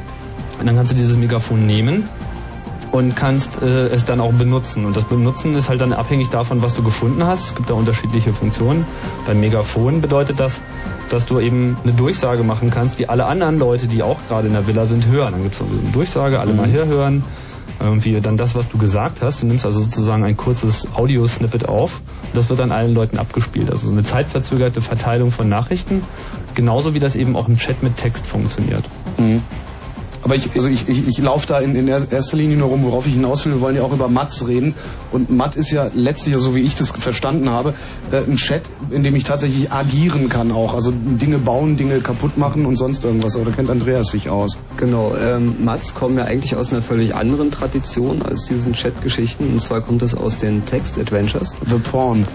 Und 0.58 0.66
dann 0.66 0.76
kannst 0.76 0.92
du 0.92 0.96
dieses 0.96 1.16
Megafon 1.16 1.66
nehmen 1.66 2.08
und 2.92 3.16
kannst 3.16 3.60
äh, 3.62 3.86
es 3.86 4.04
dann 4.04 4.20
auch 4.20 4.32
benutzen. 4.32 4.84
Und 4.84 4.96
das 4.96 5.04
Benutzen 5.04 5.54
ist 5.54 5.68
halt 5.68 5.80
dann 5.80 5.92
abhängig 5.92 6.28
davon, 6.28 6.62
was 6.62 6.74
du 6.74 6.82
gefunden 6.82 7.26
hast. 7.26 7.46
Es 7.46 7.54
gibt 7.54 7.70
da 7.70 7.74
unterschiedliche 7.74 8.32
Funktionen. 8.32 8.86
Beim 9.26 9.40
Megafon 9.40 10.02
bedeutet 10.02 10.38
das, 10.38 10.60
dass 11.08 11.26
du 11.26 11.40
eben 11.40 11.76
eine 11.82 11.94
Durchsage 11.94 12.44
machen 12.44 12.70
kannst, 12.70 12.98
die 12.98 13.08
alle 13.08 13.24
anderen 13.24 13.58
Leute, 13.58 13.88
die 13.88 14.02
auch 14.02 14.18
gerade 14.28 14.46
in 14.46 14.52
der 14.52 14.66
Villa 14.66 14.86
sind, 14.86 15.06
hören. 15.06 15.32
Dann 15.32 15.42
gibt 15.42 15.54
es 15.54 15.58
so 15.58 15.64
eine 15.64 15.90
Durchsage, 15.92 16.38
alle 16.38 16.52
mal 16.52 16.68
herhören. 16.68 17.24
irgendwie 17.80 18.20
dann 18.20 18.36
das, 18.36 18.54
was 18.54 18.68
du 18.68 18.78
gesagt 18.78 19.22
hast. 19.22 19.42
Du 19.42 19.46
nimmst 19.46 19.66
also 19.66 19.80
sozusagen 19.80 20.24
ein 20.24 20.36
kurzes 20.36 20.88
Audio-Snippet 20.94 21.68
auf 21.68 22.00
und 22.24 22.36
das 22.36 22.48
wird 22.48 22.60
dann 22.60 22.72
allen 22.72 22.94
Leuten 22.94 23.18
abgespielt. 23.18 23.70
Also 23.70 23.86
so 23.86 23.92
eine 23.92 24.02
zeitverzögerte 24.02 24.82
Verteilung 24.82 25.30
von 25.30 25.48
Nachrichten, 25.48 26.02
genauso 26.54 26.94
wie 26.94 26.98
das 26.98 27.16
eben 27.16 27.36
auch 27.36 27.48
im 27.48 27.56
Chat 27.56 27.82
mit 27.82 27.96
Text 27.96 28.26
funktioniert. 28.26 28.84
Mhm. 29.18 29.42
Aber 30.22 30.36
ich, 30.36 30.54
also 30.54 30.68
ich, 30.68 30.88
ich, 30.88 31.08
ich 31.08 31.18
laufe 31.18 31.46
da 31.46 31.58
in, 31.58 31.74
in 31.74 31.88
erster 31.88 32.36
Linie 32.36 32.56
nur 32.56 32.68
rum, 32.68 32.84
worauf 32.84 33.06
ich 33.06 33.14
hinaus 33.14 33.44
will. 33.44 33.54
Wir 33.54 33.60
wollen 33.60 33.76
ja 33.76 33.82
auch 33.82 33.92
über 33.92 34.08
Mats 34.08 34.46
reden. 34.46 34.74
Und 35.10 35.30
Matt 35.30 35.56
ist 35.56 35.70
ja 35.70 35.90
letztlich, 35.94 36.36
so 36.38 36.54
wie 36.54 36.60
ich 36.60 36.74
das 36.76 36.90
verstanden 36.90 37.50
habe, 37.50 37.74
äh, 38.10 38.18
ein 38.18 38.36
Chat, 38.36 38.62
in 38.90 39.02
dem 39.02 39.16
ich 39.16 39.24
tatsächlich 39.24 39.72
agieren 39.72 40.28
kann 40.28 40.52
auch. 40.52 40.74
Also 40.74 40.92
Dinge 40.92 41.38
bauen, 41.38 41.76
Dinge 41.76 42.00
kaputt 42.00 42.38
machen 42.38 42.66
und 42.66 42.76
sonst 42.76 43.04
irgendwas. 43.04 43.34
Aber 43.34 43.46
da 43.46 43.50
kennt 43.50 43.70
Andreas 43.70 44.08
sich 44.12 44.30
aus. 44.30 44.58
Genau, 44.76 45.14
ähm, 45.20 45.64
Mats 45.64 45.94
kommen 45.94 46.16
ja 46.16 46.24
eigentlich 46.24 46.54
aus 46.54 46.70
einer 46.70 46.82
völlig 46.82 47.14
anderen 47.14 47.50
Tradition 47.50 48.22
als 48.22 48.46
diesen 48.46 48.74
Chat-Geschichten. 48.74 49.52
Und 49.52 49.60
zwar 49.60 49.80
kommt 49.80 50.02
das 50.02 50.14
aus 50.14 50.38
den 50.38 50.64
Text-Adventures. 50.64 51.56
The 51.66 51.78
Porn. 51.78 52.26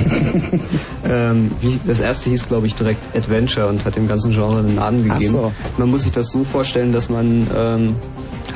ähm, 1.04 1.50
das 1.86 2.00
erste 2.00 2.30
hieß, 2.30 2.48
glaube 2.48 2.66
ich, 2.66 2.74
direkt 2.74 3.16
Adventure 3.16 3.68
und 3.68 3.84
hat 3.84 3.96
dem 3.96 4.08
ganzen 4.08 4.32
Genre 4.32 4.58
einen 4.58 4.76
Namen 4.76 5.04
gegeben. 5.04 5.32
So. 5.32 5.52
Man 5.78 5.90
muss 5.90 6.02
sich 6.02 6.12
das 6.12 6.30
so 6.30 6.44
vorstellen, 6.44 6.92
dass 6.92 7.08
man 7.08 7.46
ähm, 7.56 7.96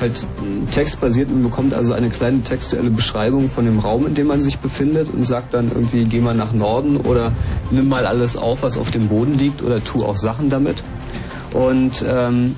halt 0.01 0.27
textbasiert 0.73 1.31
und 1.31 1.43
bekommt 1.43 1.75
also 1.75 1.93
eine 1.93 2.09
kleine 2.11 2.43
textuelle 2.43 2.91
Beschreibung 2.91 3.49
von 3.49 3.65
dem 3.65 3.79
Raum, 3.79 4.07
in 4.07 4.15
dem 4.15 4.27
man 4.27 4.41
sich 4.41 4.59
befindet 4.59 5.09
und 5.13 5.25
sagt 5.25 5.55
dann 5.55 5.71
irgendwie, 5.71 6.05
geh 6.05 6.21
mal 6.21 6.35
nach 6.35 6.53
Norden 6.53 6.97
oder 6.97 7.33
nimm 7.71 7.89
mal 7.89 8.07
alles 8.07 8.37
auf, 8.37 8.63
was 8.63 8.77
auf 8.77 8.91
dem 8.91 9.09
Boden 9.09 9.39
liegt 9.39 9.63
oder 9.63 9.83
tu 9.83 10.05
auch 10.05 10.17
Sachen 10.17 10.51
damit. 10.51 10.83
Und 11.53 12.05
ähm, 12.07 12.57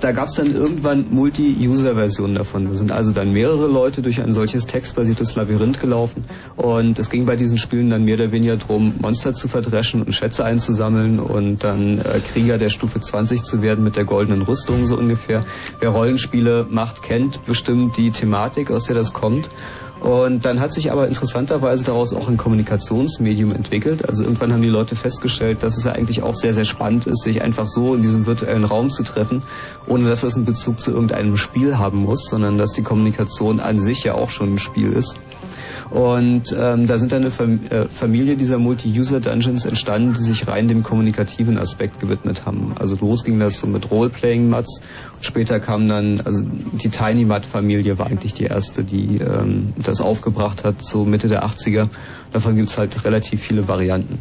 da 0.00 0.12
gab 0.12 0.28
es 0.28 0.34
dann 0.34 0.54
irgendwann 0.54 1.06
Multi-User-Versionen 1.10 2.34
davon. 2.34 2.66
Da 2.66 2.74
sind 2.74 2.90
also 2.90 3.12
dann 3.12 3.32
mehrere 3.32 3.66
Leute 3.66 4.02
durch 4.02 4.20
ein 4.20 4.32
solches 4.32 4.66
textbasiertes 4.66 5.36
Labyrinth 5.36 5.80
gelaufen 5.80 6.24
und 6.56 6.98
es 6.98 7.10
ging 7.10 7.26
bei 7.26 7.36
diesen 7.36 7.58
Spielen 7.58 7.90
dann 7.90 8.04
mehr 8.04 8.14
oder 8.14 8.32
weniger 8.32 8.56
darum, 8.56 8.94
Monster 9.00 9.34
zu 9.34 9.48
verdreschen 9.48 10.02
und 10.02 10.12
Schätze 10.12 10.44
einzusammeln 10.44 11.20
und 11.20 11.62
dann 11.64 11.98
äh, 11.98 12.20
Krieger 12.32 12.58
der 12.58 12.68
Stufe 12.68 13.00
20 13.00 13.42
zu 13.42 13.62
werden 13.62 13.84
mit 13.84 13.96
der 13.96 14.04
goldenen 14.04 14.42
Rüstung 14.42 14.86
so 14.86 14.96
ungefähr. 14.96 15.44
Wer 15.80 15.90
Rollenspiele 15.90 16.66
macht, 16.70 17.02
kennt 17.02 17.44
bestimmt 17.44 17.96
die 17.96 18.10
Thematik, 18.10 18.70
aus 18.70 18.86
der 18.86 18.96
das 18.96 19.12
kommt. 19.12 19.48
Und 20.00 20.46
dann 20.46 20.60
hat 20.60 20.72
sich 20.72 20.90
aber 20.90 21.06
interessanterweise 21.08 21.84
daraus 21.84 22.14
auch 22.14 22.26
ein 22.28 22.38
Kommunikationsmedium 22.38 23.52
entwickelt. 23.52 24.08
Also 24.08 24.24
irgendwann 24.24 24.52
haben 24.52 24.62
die 24.62 24.68
Leute 24.68 24.96
festgestellt, 24.96 25.62
dass 25.62 25.76
es 25.76 25.84
ja 25.84 25.92
eigentlich 25.92 26.22
auch 26.22 26.34
sehr, 26.34 26.54
sehr 26.54 26.64
spannend 26.64 27.06
ist, 27.06 27.22
sich 27.22 27.42
einfach 27.42 27.66
so 27.66 27.94
in 27.94 28.00
diesem 28.00 28.24
virtuellen 28.24 28.64
Raum 28.64 28.88
zu 28.88 29.02
treffen, 29.02 29.42
ohne 29.86 30.08
dass 30.08 30.22
das 30.22 30.36
einen 30.36 30.46
Bezug 30.46 30.80
zu 30.80 30.90
irgendeinem 30.90 31.36
Spiel 31.36 31.76
haben 31.76 31.98
muss, 31.98 32.24
sondern 32.28 32.56
dass 32.56 32.72
die 32.72 32.82
Kommunikation 32.82 33.60
an 33.60 33.78
sich 33.78 34.02
ja 34.04 34.14
auch 34.14 34.30
schon 34.30 34.54
ein 34.54 34.58
Spiel 34.58 34.90
ist. 34.90 35.18
Und 35.90 36.54
ähm, 36.56 36.86
da 36.86 36.98
sind 36.98 37.10
dann 37.10 37.22
eine 37.22 37.32
Fam 37.32 37.60
äh, 37.68 37.88
Familie 37.88 38.36
dieser 38.36 38.58
Multi-User-Dungeons 38.58 39.64
entstanden, 39.64 40.14
die 40.14 40.22
sich 40.22 40.46
rein 40.46 40.68
dem 40.68 40.84
kommunikativen 40.84 41.58
Aspekt 41.58 41.98
gewidmet 41.98 42.46
haben. 42.46 42.74
Also 42.78 42.96
los 43.00 43.24
ging 43.24 43.40
das 43.40 43.58
so 43.58 43.66
mit 43.66 43.90
Role-Playing-Mats 43.90 44.82
und 45.16 45.24
später 45.24 45.58
kam 45.58 45.88
dann, 45.88 46.20
also 46.24 46.44
die 46.44 46.90
Tiny 46.90 47.24
Mat-Familie 47.24 47.98
war 47.98 48.06
eigentlich 48.06 48.34
die 48.34 48.44
erste, 48.44 48.84
die 48.84 49.18
ähm, 49.18 49.72
das 49.76 50.00
aufgebracht 50.00 50.62
hat, 50.62 50.76
so 50.84 51.04
Mitte 51.04 51.26
der 51.26 51.44
80er. 51.44 51.88
Davon 52.32 52.56
gibt's 52.56 52.78
halt 52.78 53.04
relativ 53.04 53.42
viele 53.42 53.66
Varianten. 53.66 54.20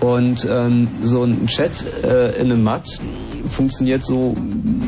Und 0.00 0.46
ähm, 0.48 0.88
so 1.02 1.22
ein 1.22 1.46
Chat 1.46 1.72
äh, 2.04 2.38
in 2.38 2.52
einem 2.52 2.62
Mat 2.62 3.00
funktioniert 3.46 4.04
so, 4.04 4.36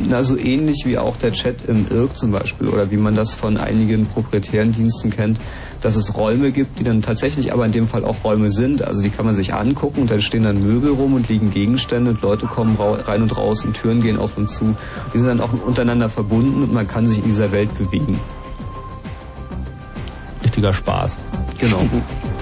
na, 0.09 0.23
so 0.23 0.37
ähnlich 0.37 0.83
wie 0.85 0.99
auch 0.99 1.17
der 1.17 1.33
Chat 1.33 1.65
im 1.67 1.87
IRC 1.91 2.17
zum 2.17 2.31
Beispiel 2.31 2.69
oder 2.69 2.91
wie 2.91 2.99
man 2.99 3.15
das 3.15 3.35
von 3.35 3.57
einigen 3.57 4.05
proprietären 4.05 4.73
Diensten 4.73 5.11
kennt, 5.11 5.39
dass 5.81 5.97
es 5.97 6.15
Räume 6.17 6.53
gibt, 6.53 6.79
die 6.79 6.85
dann 6.85 7.01
tatsächlich 7.01 7.55
aber 7.55 7.65
in 7.65 7.73
dem 7.73 7.89
Fall 7.89 8.05
auch 8.05 8.23
Räume 8.23 8.51
sind. 8.51 8.83
Also 8.83 9.03
die 9.03 9.09
kann 9.09 9.25
man 9.25 9.35
sich 9.35 9.55
angucken 9.55 10.03
und 10.03 10.11
dann 10.11 10.21
stehen 10.21 10.43
dann 10.43 10.63
Möbel 10.63 10.91
rum 10.91 11.15
und 11.15 11.29
liegen 11.31 11.51
Gegenstände 11.51 12.11
und 12.11 12.21
Leute 12.21 12.47
kommen 12.47 12.77
rein 12.79 13.23
und 13.23 13.37
raus 13.37 13.65
und 13.65 13.75
Türen 13.75 14.03
gehen 14.03 14.19
auf 14.19 14.37
und 14.37 14.51
zu. 14.51 14.77
Die 15.15 15.19
sind 15.19 15.29
dann 15.29 15.41
auch 15.41 15.53
untereinander 15.65 16.11
verbunden 16.11 16.65
und 16.65 16.73
man 16.75 16.87
kann 16.87 17.07
sich 17.07 17.19
in 17.19 17.25
dieser 17.25 17.51
Welt 17.53 17.77
bewegen. 17.79 18.21
Richtiger 20.43 20.73
Spaß. 20.73 21.17
Genau. 21.59 21.81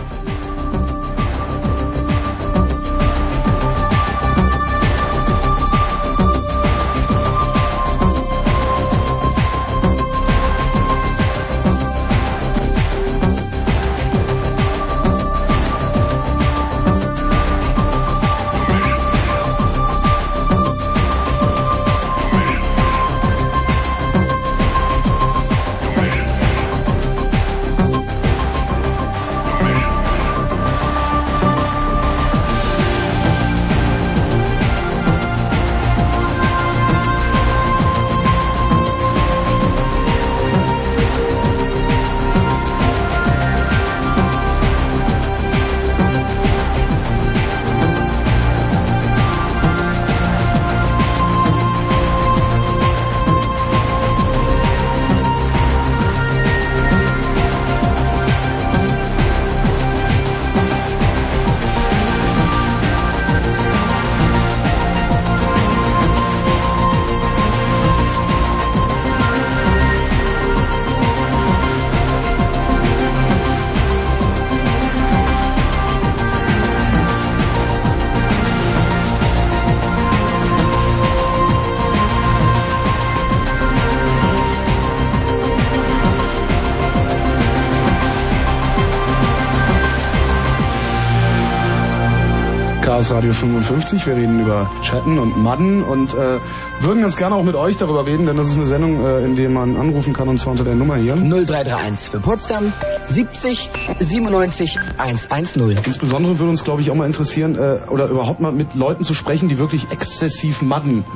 Radio 93.16 93.32
55. 93.32 94.06
Wir 94.06 94.14
reden 94.14 94.40
über 94.40 94.70
Chatten 94.82 95.18
und 95.18 95.42
Madden 95.42 95.82
und 95.82 96.12
äh, 96.12 96.38
würden 96.80 97.00
ganz 97.00 97.16
gerne 97.16 97.34
auch 97.34 97.44
mit 97.44 97.54
euch 97.54 97.78
darüber 97.78 98.04
reden, 98.04 98.26
denn 98.26 98.36
das 98.36 98.50
ist 98.50 98.58
eine 98.58 98.66
Sendung, 98.66 99.06
äh, 99.06 99.24
in 99.24 99.36
der 99.36 99.48
man 99.48 99.78
anrufen 99.78 100.12
kann 100.12 100.28
und 100.28 100.38
zwar 100.38 100.50
unter 100.50 100.64
der 100.64 100.74
Nummer 100.74 100.96
hier. 100.96 101.14
0331 101.16 102.10
für 102.10 102.20
Potsdam 102.20 102.70
70 103.06 103.70
97 104.00 104.78
110. 104.98 105.78
Insbesondere 105.86 106.38
würde 106.38 106.50
uns, 106.50 106.62
glaube 106.62 106.82
ich, 106.82 106.90
auch 106.90 106.94
mal 106.94 107.06
interessieren, 107.06 107.54
äh, 107.54 107.88
oder 107.88 108.08
überhaupt 108.08 108.40
mal 108.40 108.52
mit 108.52 108.74
Leuten 108.74 109.02
zu 109.02 109.14
sprechen, 109.14 109.48
die 109.48 109.56
wirklich 109.56 109.90
exzessiv 109.92 110.60
madden. 110.60 111.06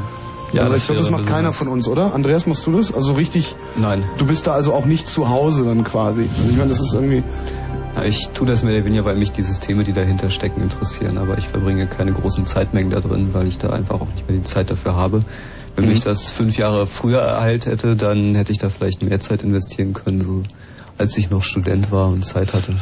Ja, 0.54 0.62
also 0.62 0.72
das 0.72 0.80
ich 0.80 0.86
glaube, 0.86 1.00
das 1.00 1.10
macht 1.10 1.26
keiner 1.26 1.50
besonders. 1.50 1.58
von 1.58 1.68
uns, 1.68 1.86
oder? 1.86 2.14
Andreas, 2.14 2.46
machst 2.46 2.66
du 2.66 2.72
das? 2.72 2.94
Also 2.94 3.12
richtig, 3.12 3.54
Nein. 3.76 4.04
du 4.16 4.24
bist 4.24 4.46
da 4.46 4.52
also 4.52 4.72
auch 4.72 4.86
nicht 4.86 5.06
zu 5.06 5.28
Hause 5.28 5.66
dann 5.66 5.84
quasi. 5.84 6.22
Also 6.22 6.50
ich 6.50 6.56
meine, 6.56 6.70
das 6.70 6.80
ist 6.80 6.94
irgendwie... 6.94 7.22
Ich 8.04 8.28
tue 8.30 8.46
das 8.46 8.62
mehr 8.62 8.74
oder 8.76 8.84
weniger, 8.86 9.04
weil 9.04 9.16
mich 9.16 9.32
die 9.32 9.42
Systeme, 9.42 9.84
die 9.84 9.92
dahinter 9.92 10.30
stecken, 10.30 10.62
interessieren. 10.62 11.18
Aber 11.18 11.36
ich 11.38 11.48
verbringe 11.48 11.86
keine 11.86 12.12
großen 12.12 12.46
Zeitmengen 12.46 12.90
da 12.90 13.00
drin, 13.00 13.30
weil 13.32 13.46
ich 13.46 13.58
da 13.58 13.70
einfach 13.70 14.00
auch 14.00 14.06
nicht 14.14 14.28
mehr 14.28 14.38
die 14.38 14.44
Zeit 14.44 14.70
dafür 14.70 14.94
habe. 14.94 15.22
Wenn 15.76 15.84
Mhm. 15.84 15.90
mich 15.90 16.00
das 16.00 16.28
fünf 16.30 16.56
Jahre 16.56 16.86
früher 16.86 17.20
ereilt 17.20 17.66
hätte, 17.66 17.96
dann 17.96 18.34
hätte 18.34 18.52
ich 18.52 18.58
da 18.58 18.70
vielleicht 18.70 19.02
mehr 19.02 19.20
Zeit 19.20 19.42
investieren 19.42 19.92
können, 19.92 20.20
so 20.22 20.42
als 20.98 21.16
ich 21.18 21.30
noch 21.30 21.42
Student 21.42 21.90
war 21.92 22.08
und 22.08 22.24
Zeit 22.24 22.52
hatte. 22.54 22.74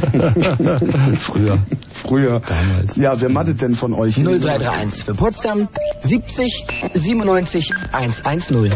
Früher. 1.18 1.58
Früher. 1.92 2.40
Damals. 2.40 2.96
Ja, 2.96 3.20
wer 3.20 3.28
maddet 3.28 3.60
denn 3.60 3.74
von 3.74 3.92
euch? 3.94 4.14
0331 4.16 5.04
für 5.04 5.14
Potsdam 5.14 5.68
70 6.00 6.66
97 6.94 7.74
110. 7.92 8.72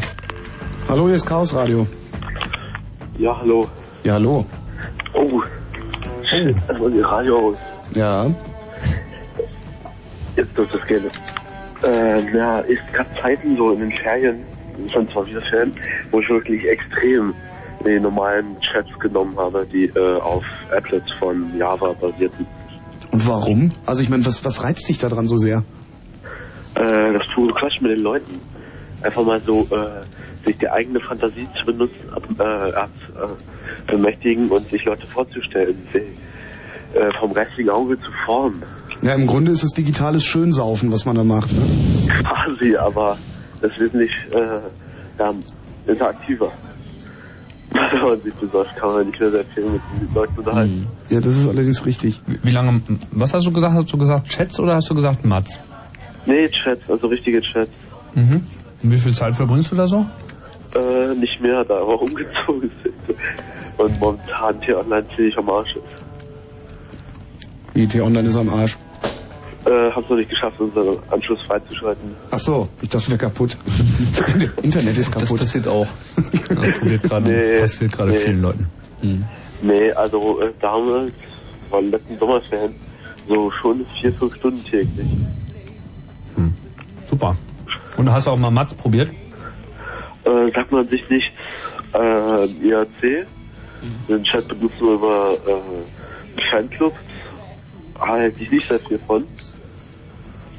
Hallo, 0.89 1.07
hier 1.07 1.15
ist 1.15 1.27
Chaos 1.27 1.55
Radio. 1.55 1.87
Ja, 3.19 3.37
hallo. 3.39 3.69
Ja, 4.03 4.15
hallo. 4.15 4.45
Shit, 6.35 6.57
erstmal 6.69 6.91
die 6.91 7.01
Radio. 7.01 7.57
Ja. 7.95 8.27
Jetzt 10.37 10.57
dürfte 10.59 10.79
es 10.79 10.87
gehen. 10.87 11.05
Äh, 11.85 12.37
ja, 12.37 12.59
ist 12.61 12.93
gerade 12.93 13.11
Zeiten 13.21 13.57
so 13.57 13.71
in 13.71 13.79
den 13.79 13.93
Ferien, 13.93 14.43
von 14.93 15.09
zwar 15.11 15.27
wieder 15.27 15.43
Fan, 15.43 15.73
wo 16.11 16.21
ich 16.21 16.29
wirklich 16.29 16.67
extrem 16.67 17.35
die 17.85 18.01
normalen 18.01 18.57
Chats 18.61 18.89
genommen 18.99 19.37
habe, 19.37 19.67
die 19.71 19.85
äh, 19.85 20.21
auf 20.21 20.43
Applets 20.75 21.07
von 21.19 21.57
Java 21.57 21.93
basierten. 21.93 22.47
Und 23.13 23.29
warum? 23.29 23.73
Also 23.87 24.03
ich 24.03 24.09
meine, 24.09 24.25
was, 24.25 24.45
was 24.45 24.65
reizt 24.65 24.89
dich 24.89 24.99
daran 24.99 25.29
so 25.29 25.37
sehr? 25.37 25.63
Äh, 26.75 27.13
das 27.13 27.23
pure 27.35 27.53
Quatsch 27.53 27.81
mit 27.81 27.93
den 27.93 28.01
Leuten. 28.01 28.41
Einfach 29.03 29.23
mal 29.23 29.41
so 29.41 29.69
äh, 29.71 30.47
sich 30.47 30.57
die 30.57 30.69
eigene 30.69 30.99
Fantasie 31.01 31.47
zu 31.61 31.67
benutzen, 31.67 32.11
ab, 32.11 32.23
äh, 32.39 32.73
äh, 33.15 33.91
bemächtigen 33.91 34.49
und 34.49 34.67
sich 34.69 34.85
Leute 34.85 35.07
vorzustellen, 35.07 35.77
äh, 35.93 37.11
vom 37.21 37.33
geistigen 37.33 37.71
Auge 37.71 37.99
zu 37.99 38.11
formen. 38.25 38.63
Ja, 39.03 39.15
im 39.15 39.27
Grunde 39.27 39.51
ist 39.51 39.63
es 39.63 39.71
digitales 39.71 40.25
Schönsaufen, 40.25 40.93
was 40.93 41.05
man 41.05 41.17
da 41.17 41.25
macht. 41.25 41.53
Ne? 41.53 41.63
Quasi, 42.09 42.77
aber 42.77 43.19
das 43.61 43.73
ist 43.73 43.81
wesentlich 43.81 44.13
äh, 44.31 44.61
ja, 45.19 45.31
interaktiver. 45.87 46.53
Wenn 47.71 48.03
man 48.03 48.21
sich 48.21 48.35
besorgt, 48.35 48.77
kann 48.77 48.95
man 48.95 49.07
nicht 49.07 49.21
mehr 49.21 49.31
sehr 49.31 49.45
viel 49.45 49.65
mit 49.65 49.83
den 50.01 50.15
Leuten 50.15 50.39
unterhalten. 50.39 50.87
Ja, 51.11 51.21
das 51.21 51.37
ist 51.37 51.49
allerdings 51.49 51.85
richtig. 51.85 52.21
Wie 52.43 52.51
lange, 52.51 52.81
was 53.11 53.35
hast 53.35 53.47
du 53.47 53.53
gesagt? 53.53 53.75
Hast 53.75 53.93
du 53.93 53.99
gesagt 53.99 54.29
Chats 54.29 54.61
oder 54.61 54.75
hast 54.75 54.89
du 54.89 54.95
gesagt 54.95 55.25
Mats? 55.25 55.59
Nee, 56.27 56.49
Chats, 56.49 56.83
also 56.89 57.09
richtige 57.09 57.41
Chats. 57.43 57.71
Mhm. 58.15 58.43
Und 58.83 58.91
wie 58.93 58.99
viel 58.99 59.13
Zeit 59.13 59.35
verbringst 59.35 59.73
du 59.73 59.77
da 59.77 59.87
so? 59.87 60.07
Äh, 60.75 61.15
nicht 61.15 61.41
mehr, 61.41 61.65
da 61.65 61.75
wir 61.75 62.01
umgezogen 62.01 62.71
sind. 62.83 63.19
Und 63.79 64.01
momentan 64.01 64.61
T-Online 64.61 65.07
ziemlich 65.15 65.37
am 65.37 65.51
Arsch 65.51 65.77
ist. 65.77 66.05
IT 67.75 67.95
Online 68.01 68.29
ist 68.29 68.37
am 68.37 68.49
Arsch. 68.49 68.77
Äh, 69.67 69.91
hab's 69.93 70.09
noch 70.11 70.17
nicht 70.17 70.31
geschafft, 70.31 70.61
unseren 70.61 70.99
Anschluss 71.11 71.41
freizuschalten. 71.47 72.15
Ach 72.31 72.39
so, 72.39 72.69
ich 72.83 72.89
dachte, 72.89 73.09
wäre 73.09 73.19
kaputt. 73.19 73.57
Internet 74.63 74.99
ist 74.99 75.11
kaputt. 75.11 75.31
Das 75.31 75.39
passiert 75.39 75.69
auch. 75.69 75.87
Ja, 76.51 76.97
gerade, 76.99 77.29
Nee, 77.31 77.61
passiert 77.61 77.93
gerade 77.93 78.11
nee. 78.11 78.19
vielen 78.19 78.43
Leuten. 78.43 78.69
Nee, 79.63 79.91
also 79.93 80.41
äh, 80.41 80.53
damals, 80.61 81.13
war 81.71 81.81
letzten 81.81 82.19
Sommerferien, 82.19 82.75
so 83.27 83.51
schon 83.63 83.87
vier, 83.99 84.13
fünf 84.13 84.35
Stunden 84.37 84.63
täglich. 84.65 85.07
Super. 87.07 87.37
Und 87.97 88.11
hast 88.11 88.27
du 88.27 88.31
auch 88.33 88.39
mal 88.39 88.51
Mats 88.51 88.75
probiert? 88.75 89.11
Äh, 90.25 90.51
sagt 90.55 90.73
man 90.73 90.89
sich 90.89 91.09
nicht 91.11 91.31
äh, 91.93 92.45
IAC, 92.47 93.27
den 94.09 94.25
Chat 94.25 94.49
benutzt 94.49 94.81
man 94.81 94.95
über 94.95 95.35
äh, 95.47 96.41
Fanclubs, 96.51 96.97
halte 98.01 98.43
ich 98.43 98.51
nicht 98.51 98.67
sehr 98.69 98.81
viel 98.81 98.99
von. 98.99 99.25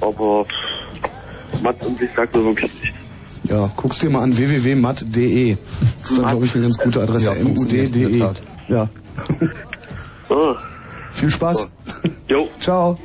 Aber 0.01 0.45
Matt 1.63 1.83
an 1.85 1.95
sich 1.95 2.09
sagt 2.15 2.35
mir 2.35 2.43
wirklich 2.45 2.71
nichts. 2.81 2.99
Ja, 3.49 3.69
guck's 3.75 3.99
dir 3.99 4.09
mal 4.09 4.23
an 4.23 4.37
www.mat.de. 4.37 5.55
Das 6.01 6.11
ist, 6.11 6.19
glaube 6.19 6.45
ich, 6.45 6.53
eine 6.55 6.63
ganz 6.63 6.77
gute 6.77 7.01
Adresse. 7.01 7.35
Ja, 7.35 7.43
mud.de. 7.43 8.19
Tat. 8.19 8.41
Ja. 8.67 8.89
Ah, 10.27 10.55
Viel 11.11 11.29
Spaß. 11.29 11.71
jo. 12.27 12.49
Ciao. 12.59 12.97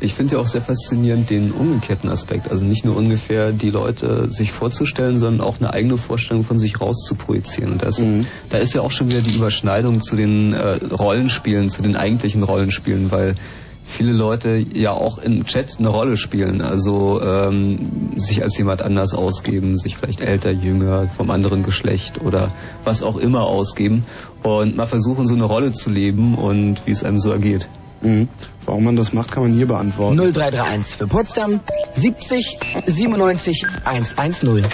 Ich 0.00 0.14
finde 0.14 0.34
ja 0.34 0.40
auch 0.40 0.46
sehr 0.46 0.62
faszinierend 0.62 1.30
den 1.30 1.52
umgekehrten 1.52 2.08
Aspekt. 2.08 2.50
Also 2.50 2.64
nicht 2.64 2.84
nur 2.84 2.96
ungefähr 2.96 3.52
die 3.52 3.70
Leute 3.70 4.30
sich 4.30 4.50
vorzustellen, 4.50 5.18
sondern 5.18 5.46
auch 5.46 5.58
eine 5.60 5.72
eigene 5.72 5.98
Vorstellung 5.98 6.42
von 6.42 6.58
sich 6.58 6.80
raus 6.80 7.04
zu 7.06 7.14
projizieren. 7.14 7.72
Und 7.72 7.82
das, 7.82 8.02
da 8.48 8.58
ist 8.58 8.74
ja 8.74 8.80
auch 8.80 8.90
schon 8.90 9.10
wieder 9.10 9.20
die 9.20 9.34
Überschneidung 9.34 10.00
zu 10.00 10.16
den 10.16 10.54
äh, 10.54 10.78
Rollenspielen, 10.92 11.70
zu 11.70 11.82
den 11.82 11.96
eigentlichen 11.96 12.42
Rollenspielen, 12.42 13.10
weil 13.10 13.34
viele 13.82 14.12
Leute 14.12 14.64
ja 14.72 14.92
auch 14.92 15.18
im 15.18 15.44
Chat 15.44 15.78
eine 15.78 15.88
Rolle 15.88 16.16
spielen. 16.16 16.62
Also 16.62 17.20
ähm, 17.20 18.12
sich 18.16 18.42
als 18.42 18.56
jemand 18.56 18.82
anders 18.82 19.14
ausgeben, 19.14 19.76
sich 19.76 19.96
vielleicht 19.96 20.20
älter, 20.20 20.50
jünger, 20.50 21.08
vom 21.08 21.30
anderen 21.30 21.62
Geschlecht 21.62 22.20
oder 22.20 22.52
was 22.84 23.02
auch 23.02 23.16
immer 23.16 23.42
ausgeben 23.42 24.04
und 24.42 24.76
mal 24.76 24.86
versuchen, 24.86 25.26
so 25.26 25.34
eine 25.34 25.44
Rolle 25.44 25.72
zu 25.72 25.90
leben 25.90 26.36
und 26.36 26.86
wie 26.86 26.92
es 26.92 27.04
einem 27.04 27.18
so 27.18 27.30
ergeht. 27.30 27.68
Mhm. 28.02 28.28
Warum 28.66 28.84
man 28.84 28.96
das 28.96 29.12
macht, 29.12 29.32
kann 29.32 29.42
man 29.44 29.52
hier 29.52 29.66
beantworten. 29.66 30.16
0331 30.16 30.96
für 30.96 31.06
Potsdam 31.06 31.60
70 31.92 32.58
97 32.86 33.66
110. 33.84 34.66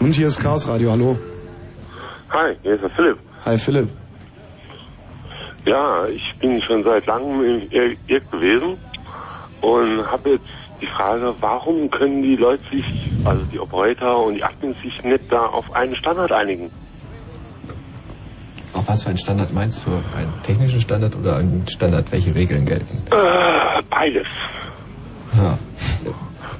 Und 0.00 0.12
hier 0.14 0.26
ist 0.26 0.40
Chaos 0.42 0.66
Radio, 0.68 0.90
hallo. 0.92 1.16
Hi, 2.30 2.56
hier 2.62 2.74
ist 2.74 2.82
der 2.82 2.90
Philipp. 2.90 3.18
Hi 3.44 3.58
Philipp. 3.58 3.88
Ja, 5.66 6.06
ich 6.08 6.38
bin 6.40 6.60
schon 6.62 6.82
seit 6.84 7.06
langem 7.06 7.40
im 7.44 7.60
Ir- 7.70 7.96
IRC 8.08 8.30
gewesen 8.30 8.76
und 9.60 10.06
habe 10.10 10.30
jetzt 10.30 10.44
die 10.80 10.86
Frage, 10.86 11.34
warum 11.40 11.90
können 11.90 12.22
die 12.22 12.36
Leute 12.36 12.62
sich, 12.70 12.84
also 13.24 13.44
die 13.46 13.58
Operator 13.58 14.26
und 14.26 14.34
die 14.34 14.44
Admins 14.44 14.76
sich 14.82 15.02
nicht 15.04 15.30
da 15.30 15.46
auf 15.46 15.72
einen 15.74 15.96
Standard 15.96 16.32
einigen? 16.32 16.70
Auf 18.74 18.88
was 18.88 19.02
für 19.04 19.10
einen 19.10 19.18
Standard 19.18 19.52
meinst 19.52 19.86
du? 19.86 19.90
Einen 20.16 20.42
technischen 20.42 20.80
Standard 20.80 21.14
oder 21.16 21.36
einen 21.36 21.66
Standard, 21.68 22.10
welche 22.12 22.34
Regeln 22.34 22.66
gelten? 22.66 23.06
Äh, 23.10 23.82
beides. 23.88 24.26
Ja. 25.36 25.58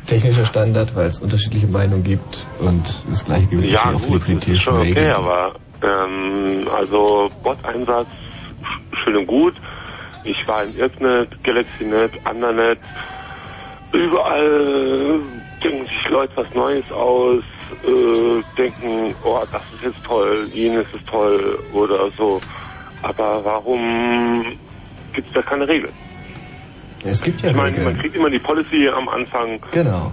Technischer 0.06 0.44
Standard, 0.44 0.94
weil 0.96 1.06
es 1.06 1.18
unterschiedliche 1.20 1.66
Meinungen 1.66 2.04
gibt 2.04 2.46
und 2.60 2.82
das 3.08 3.24
gleiche 3.24 3.46
gilt 3.46 3.64
Ja 3.64 3.86
auch 3.86 3.98
für 4.00 4.18
die 4.18 4.52
ist 4.52 4.62
schon 4.62 4.74
okay, 4.76 4.88
Regeln. 4.88 5.12
aber 5.12 5.54
ähm, 5.82 6.66
also 6.76 7.28
Bot-Einsatz 7.42 8.08
sch- 8.08 9.04
schön 9.04 9.16
und 9.16 9.26
gut. 9.26 9.54
Ich 10.24 10.46
war 10.46 10.62
im 10.64 10.76
Irknet, 10.76 11.42
GalaxyNet, 11.42 12.12
Andernet. 12.26 12.78
Überall 13.92 15.20
denken 15.62 15.84
sich 15.84 16.10
Leute 16.10 16.32
was 16.36 16.52
Neues 16.54 16.90
aus, 16.92 17.42
äh, 17.86 18.42
denken, 18.56 19.14
oh, 19.22 19.40
das 19.50 19.62
ist 19.74 19.82
jetzt 19.82 20.02
toll, 20.04 20.48
jenes 20.52 20.86
ist 20.94 21.06
toll 21.06 21.58
oder 21.72 22.10
so. 22.16 22.40
Aber 23.02 23.44
warum 23.44 24.56
gibt 25.12 25.28
es 25.28 25.34
da 25.34 25.42
keine 25.42 25.68
Regeln? 25.68 25.92
Es 27.04 27.22
gibt 27.22 27.42
ja 27.42 27.50
Ich 27.50 27.56
meine, 27.56 27.76
man 27.78 27.86
Regeln. 27.88 27.98
kriegt 28.00 28.16
immer 28.16 28.30
die 28.30 28.38
Policy 28.38 28.88
am 28.88 29.08
Anfang, 29.08 29.60
Genau. 29.72 30.10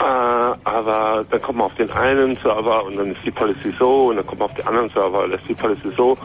äh, 0.00 0.02
aber 0.04 1.24
dann 1.30 1.42
kommt 1.42 1.58
man 1.58 1.66
auf 1.68 1.74
den 1.76 1.90
einen 1.92 2.36
Server 2.36 2.84
und 2.84 2.96
dann 2.96 3.12
ist 3.12 3.24
die 3.24 3.30
Policy 3.30 3.72
so 3.78 4.06
und 4.08 4.16
dann 4.16 4.26
kommt 4.26 4.40
man 4.40 4.48
auf 4.50 4.56
den 4.56 4.66
anderen 4.66 4.90
Server 4.90 5.22
und 5.24 5.30
lässt 5.30 5.48
die 5.48 5.54
Policy 5.54 5.90
so. 5.96 6.16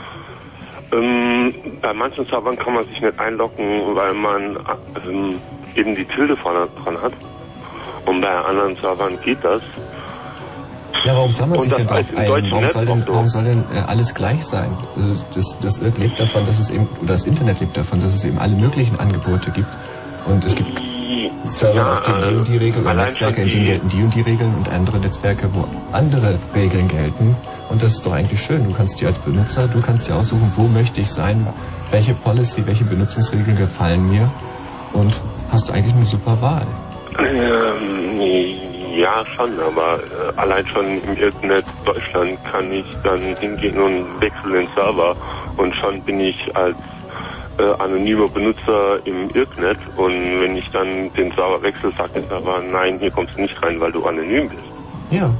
Ähm, 0.91 1.53
bei 1.81 1.93
manchen 1.93 2.25
Servern 2.25 2.57
kann 2.57 2.73
man 2.73 2.85
sich 2.87 2.99
nicht 2.99 3.19
einloggen, 3.19 3.95
weil 3.95 4.15
man 4.15 4.57
ähm, 5.07 5.39
eben 5.75 5.95
die 5.95 6.05
Tilde 6.05 6.35
vorne 6.37 6.67
dran 6.83 6.99
hat. 6.99 7.13
Und 8.07 8.21
bei 8.21 8.29
anderen 8.35 8.75
Servern 8.77 9.19
geht 9.21 9.43
das. 9.43 9.61
Ja, 11.05 11.15
warum 11.15 11.31
soll 11.31 11.47
man 11.47 11.59
Und 11.59 11.63
sich 11.63 11.71
das 11.71 11.77
denn 11.77 11.87
darauf 11.87 12.17
ein? 12.17 12.51
Warum 12.51 12.67
soll 12.67 12.85
denn, 12.85 13.03
warum 13.07 13.29
soll 13.29 13.43
denn 13.43 13.63
äh, 13.73 13.79
alles 13.87 14.13
gleich 14.13 14.45
sein? 14.45 14.71
Also 14.95 15.25
Das, 15.33 15.57
das 15.61 15.77
Irk 15.77 15.97
lebt 15.97 16.19
davon, 16.19 16.45
dass 16.45 16.59
es 16.59 16.69
eben, 16.69 16.87
oder 17.01 17.13
das 17.13 17.25
Internet 17.25 17.59
lebt 17.59 17.77
davon, 17.77 18.01
dass 18.01 18.13
es 18.13 18.25
eben 18.25 18.37
alle 18.37 18.55
möglichen 18.55 18.99
Angebote 18.99 19.51
gibt. 19.51 19.69
Und 20.25 20.43
es 20.45 20.55
gibt 20.55 20.81
Server, 21.45 21.75
Ja, 21.75 21.93
auf 21.93 22.01
denen 22.01 22.21
die 22.21 22.35
und 22.35 22.47
die 22.47 22.57
Regeln, 22.57 22.85
oder 22.85 22.93
Netzwerke, 22.95 23.41
in 23.41 23.49
denen 23.49 23.65
gelten 23.65 23.89
die 23.89 24.03
und 24.03 24.13
die 24.13 24.21
Regeln 24.21 24.53
und 24.55 24.69
andere 24.69 24.99
Netzwerke, 24.99 25.49
wo 25.53 25.65
andere 25.91 26.37
Regeln 26.53 26.87
gelten. 26.87 27.35
Und 27.69 27.81
das 27.81 27.93
ist 27.93 28.05
doch 28.05 28.13
eigentlich 28.13 28.41
schön. 28.41 28.65
Du 28.65 28.73
kannst 28.73 28.99
dir 28.99 29.07
als 29.07 29.19
Benutzer, 29.19 29.67
du 29.67 29.81
kannst 29.81 30.07
dir 30.07 30.15
aussuchen, 30.15 30.51
wo 30.55 30.67
möchte 30.67 31.01
ich 31.01 31.09
sein, 31.09 31.47
welche 31.91 32.13
Policy, 32.13 32.65
welche 32.67 32.83
Benutzungsregeln 32.83 33.57
gefallen 33.57 34.09
mir 34.09 34.29
und 34.93 35.15
hast 35.51 35.69
du 35.69 35.73
eigentlich 35.73 35.95
eine 35.95 36.05
super 36.05 36.41
Wahl. 36.41 36.67
Ähm, 37.17 37.88
ja, 38.99 39.23
schon, 39.35 39.59
aber 39.59 39.99
äh, 39.99 40.31
allein 40.35 40.65
schon 40.67 40.85
im 40.85 41.15
Internet 41.15 41.65
Deutschland 41.85 42.43
kann 42.51 42.71
ich 42.71 42.85
dann 43.03 43.35
hingehen 43.37 43.79
und 43.79 44.21
wechseln 44.21 44.53
den 44.53 44.67
Server 44.75 45.15
und 45.57 45.73
schon 45.75 46.03
bin 46.03 46.19
ich 46.19 46.37
als 46.53 46.77
äh, 47.57 47.63
anonymer 47.79 48.27
Benutzer 48.27 49.05
im 49.05 49.29
Irknet 49.29 49.79
und 49.95 50.41
wenn 50.41 50.57
ich 50.57 50.69
dann 50.71 51.11
den 51.13 51.31
Server 51.31 51.61
wechsle, 51.63 51.93
sagt 51.97 52.15
der 52.15 52.23
Server, 52.23 52.61
nein, 52.61 52.99
hier 52.99 53.11
kommst 53.11 53.37
du 53.37 53.41
nicht 53.41 53.55
rein, 53.63 53.79
weil 53.79 53.93
du 53.93 54.03
anonym 54.03 54.49
bist. 54.49 54.63
Ja. 55.11 55.33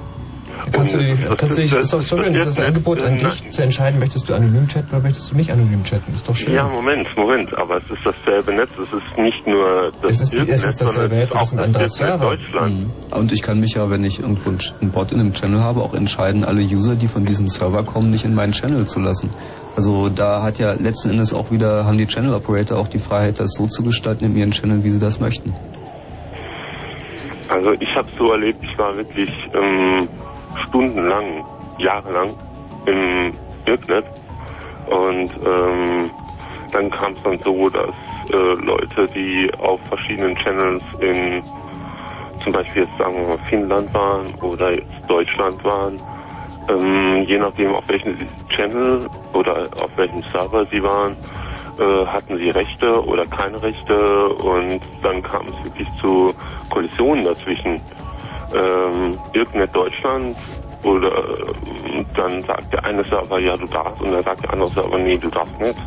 Kannst 0.72 0.94
du, 0.94 0.98
dich, 1.00 1.20
das 1.24 1.38
kannst 1.38 1.58
du 1.58 1.62
dich, 1.62 1.72
ist- 1.72 1.78
ist 1.78 1.94
doch 1.94 2.02
schön, 2.02 2.34
das 2.34 2.46
ist 2.48 2.58
das 2.58 2.66
Angebot 2.66 3.02
an 3.02 3.16
dich 3.16 3.50
zu 3.50 3.62
entscheiden, 3.64 4.00
möchtest 4.00 4.30
du 4.30 4.34
anonym 4.34 4.68
chatten 4.68 4.90
oder 4.92 5.02
möchtest 5.02 5.32
du 5.32 5.36
nicht 5.38 5.52
anonym 5.52 5.84
chatten. 5.84 6.14
Ist 6.14 6.28
doch 6.28 6.36
schön. 6.36 6.54
Ja, 6.54 6.68
Moment, 6.68 7.08
Moment, 7.16 7.58
aber 7.58 7.78
es 7.78 7.84
ist 7.84 8.00
dasselbe 8.06 8.54
Netz, 8.54 8.70
es 8.78 8.94
ist 8.94 9.18
nicht 9.18 9.48
nur 9.48 9.92
das 10.02 10.12
Es 10.16 10.22
ist- 10.22 10.34
es 10.34 10.40
Irknet, 10.40 10.56
ist 10.58 10.82
dasselbe 10.82 11.16
Netz, 11.16 11.32
es 11.34 11.42
es 11.42 11.52
ist 11.54 11.60
ein 11.60 11.74
das 11.74 11.82
Irknet 11.82 11.92
Server. 12.20 12.26
Deutschland. 12.36 12.80
Mhm. 12.80 12.94
Und 13.18 13.32
ich 13.32 13.42
kann 13.42 13.60
mich 13.60 13.74
ja, 13.76 13.90
wenn 13.90 14.04
ich 14.04 14.20
irgendwo 14.20 14.50
einen 14.50 14.92
Bot 14.92 15.12
in 15.12 15.20
einem 15.20 15.34
Channel 15.34 15.62
habe, 15.62 15.82
auch 15.82 15.94
entscheiden, 15.94 16.44
alle 16.44 16.62
User, 16.62 16.96
die 16.96 17.08
von 17.08 17.26
diesem 17.26 17.48
Server 17.48 17.84
kommen, 17.84 18.12
nicht 18.12 18.26
in 18.26 18.36
meinen 18.36 18.52
Channel 18.54 18.86
zu 18.86 19.00
lassen. 19.00 19.30
Also 19.76 20.10
da 20.10 20.44
hat 20.44 20.60
ja 20.60 20.74
letzten 20.74 21.10
Endes 21.12 21.34
auch 21.34 21.52
wieder, 21.52 21.86
haben 21.86 21.98
die 21.98 22.06
Channel 22.08 22.34
Operator 22.34 22.78
auch 22.78 22.88
die 22.88 23.00
Freiheit, 23.00 23.40
das 23.40 23.52
so 23.58 23.68
zu 23.68 23.84
gestalten 23.84 24.26
in 24.26 24.36
ihren 24.36 24.52
Channel, 24.52 24.84
wie 24.84 24.90
sie 24.92 25.00
das 25.00 25.20
möchten. 25.20 25.54
Also 27.50 27.72
ich 27.74 27.90
habe 27.96 28.08
so 28.18 28.32
erlebt, 28.32 28.60
ich 28.62 28.78
war 28.78 28.96
wirklich 28.96 29.30
ähm, 29.56 30.08
stundenlang, 30.68 31.44
jahrelang 31.78 32.36
im 32.86 33.34
Irknet 33.66 34.06
und 34.88 35.32
ähm, 35.46 36.12
dann 36.72 36.90
kam 36.92 37.14
es 37.14 37.24
dann 37.24 37.40
so, 37.44 37.70
dass 37.70 37.96
äh, 38.32 38.36
Leute, 38.36 39.08
die 39.08 39.52
auf 39.60 39.80
verschiedenen 39.90 40.36
Channels 40.36 40.84
in 41.00 41.44
zum 42.44 42.54
Beispiel 42.54 42.84
jetzt 42.84 42.98
sagen 42.98 43.16
wir 43.16 43.28
mal 43.28 43.38
Finnland 43.50 43.94
waren 43.94 44.34
oder 44.36 44.72
jetzt 44.72 45.10
Deutschland 45.10 45.64
waren, 45.64 46.00
ähm, 46.70 47.24
je 47.28 47.38
nachdem 47.38 47.74
auf 47.74 47.88
welchem 47.88 48.16
Channel 48.50 49.10
oder 49.34 49.70
auf 49.82 49.90
welchem 49.98 50.24
Server 50.32 50.66
sie 50.72 50.82
waren, 50.82 51.18
äh, 51.80 52.06
hatten 52.06 52.38
sie 52.38 52.50
Rechte 52.50 53.06
oder 53.06 53.26
keine 53.26 53.62
Rechte 53.62 54.30
und 54.30 54.82
dann 55.02 55.22
kam 55.22 55.48
es 55.48 55.64
wirklich 55.64 55.88
zu 56.00 56.34
Kollisionen 56.70 57.26
dazwischen. 57.26 57.82
Ähm, 58.54 59.20
Irknet 59.34 59.76
Deutschland 59.76 60.36
oder 60.84 61.08
äh, 61.08 62.06
dann 62.16 62.42
sagt 62.44 62.74
der 62.74 62.84
eine 62.84 63.04
Server, 63.04 63.40
ja 63.40 63.56
du 63.56 63.66
darfst 63.66 64.02
und 64.02 64.12
dann 64.12 64.24
sagt 64.24 64.44
der 64.44 64.54
andere 64.54 64.70
Server, 64.70 64.98
nee, 64.98 65.18
du 65.18 65.30
darfst 65.30 65.60
nicht. 65.60 65.80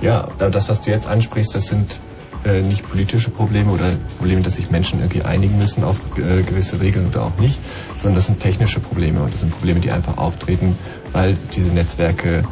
Ja, 0.00 0.24
aber 0.24 0.50
das, 0.50 0.68
was 0.68 0.82
du 0.82 0.90
jetzt 0.90 1.08
ansprichst, 1.08 1.54
das 1.54 1.66
sind 1.66 2.00
äh, 2.44 2.60
nicht 2.60 2.88
politische 2.88 3.30
Probleme 3.30 3.72
oder 3.72 3.90
Probleme, 4.18 4.42
dass 4.42 4.56
sich 4.56 4.70
Menschen 4.70 5.00
irgendwie 5.00 5.22
einigen 5.22 5.58
müssen 5.58 5.84
auf 5.84 6.00
äh, 6.16 6.42
gewisse 6.42 6.80
Regeln 6.80 7.08
oder 7.08 7.24
auch 7.24 7.38
nicht, 7.38 7.60
sondern 7.96 8.16
das 8.16 8.26
sind 8.26 8.40
technische 8.40 8.80
Probleme 8.80 9.22
und 9.22 9.32
das 9.32 9.40
sind 9.40 9.52
Probleme, 9.52 9.80
die 9.80 9.90
einfach 9.90 10.18
auftreten, 10.18 10.78
weil 11.12 11.36
diese 11.54 11.72
Netzwerke 11.72 12.44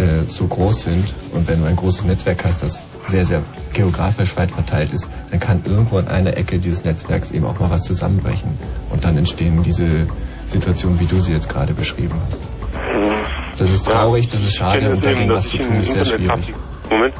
äh, 0.00 0.22
so 0.26 0.46
groß 0.46 0.82
sind 0.82 1.14
und 1.32 1.48
wenn 1.48 1.60
du 1.60 1.66
ein 1.66 1.76
großes 1.76 2.04
Netzwerk 2.04 2.44
hast, 2.44 2.62
das 2.62 2.84
sehr, 3.06 3.26
sehr 3.26 3.42
geografisch 3.72 4.36
weit 4.36 4.50
verteilt 4.50 4.92
ist, 4.92 5.08
dann 5.30 5.40
kann 5.40 5.62
irgendwo 5.64 5.98
an 5.98 6.08
einer 6.08 6.36
Ecke 6.36 6.58
dieses 6.58 6.84
Netzwerks 6.84 7.30
eben 7.30 7.44
auch 7.44 7.58
mal 7.60 7.70
was 7.70 7.82
zusammenbrechen 7.82 8.58
und 8.90 9.04
dann 9.04 9.16
entstehen 9.18 9.62
diese 9.62 10.06
Situationen, 10.46 10.98
wie 11.00 11.06
du 11.06 11.20
sie 11.20 11.32
jetzt 11.32 11.48
gerade 11.48 11.74
beschrieben 11.74 12.14
hast. 12.26 12.40
Das 13.58 13.70
ist 13.70 13.86
traurig, 13.86 14.28
das 14.28 14.42
ist 14.42 14.56
schade 14.56 14.90
und 14.90 15.04
dagegen 15.04 15.28
dass 15.28 15.44
was 15.44 15.48
zu 15.50 15.58
tun 15.58 15.80
ist 15.80 15.92
sehr 15.92 16.04
schwierig. 16.04 16.54
Moment. 16.90 17.14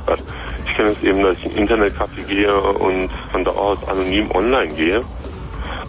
Ich 0.66 0.76
kenne 0.76 0.88
es 0.88 1.02
eben, 1.02 1.22
dass 1.22 1.36
ich 1.36 1.56
in 1.56 1.68
Internetcafé 1.68 2.24
gehe 2.26 2.52
und 2.54 3.10
von 3.30 3.44
da 3.44 3.50
aus 3.50 3.86
anonym 3.86 4.30
online 4.30 4.74
gehe 4.74 5.00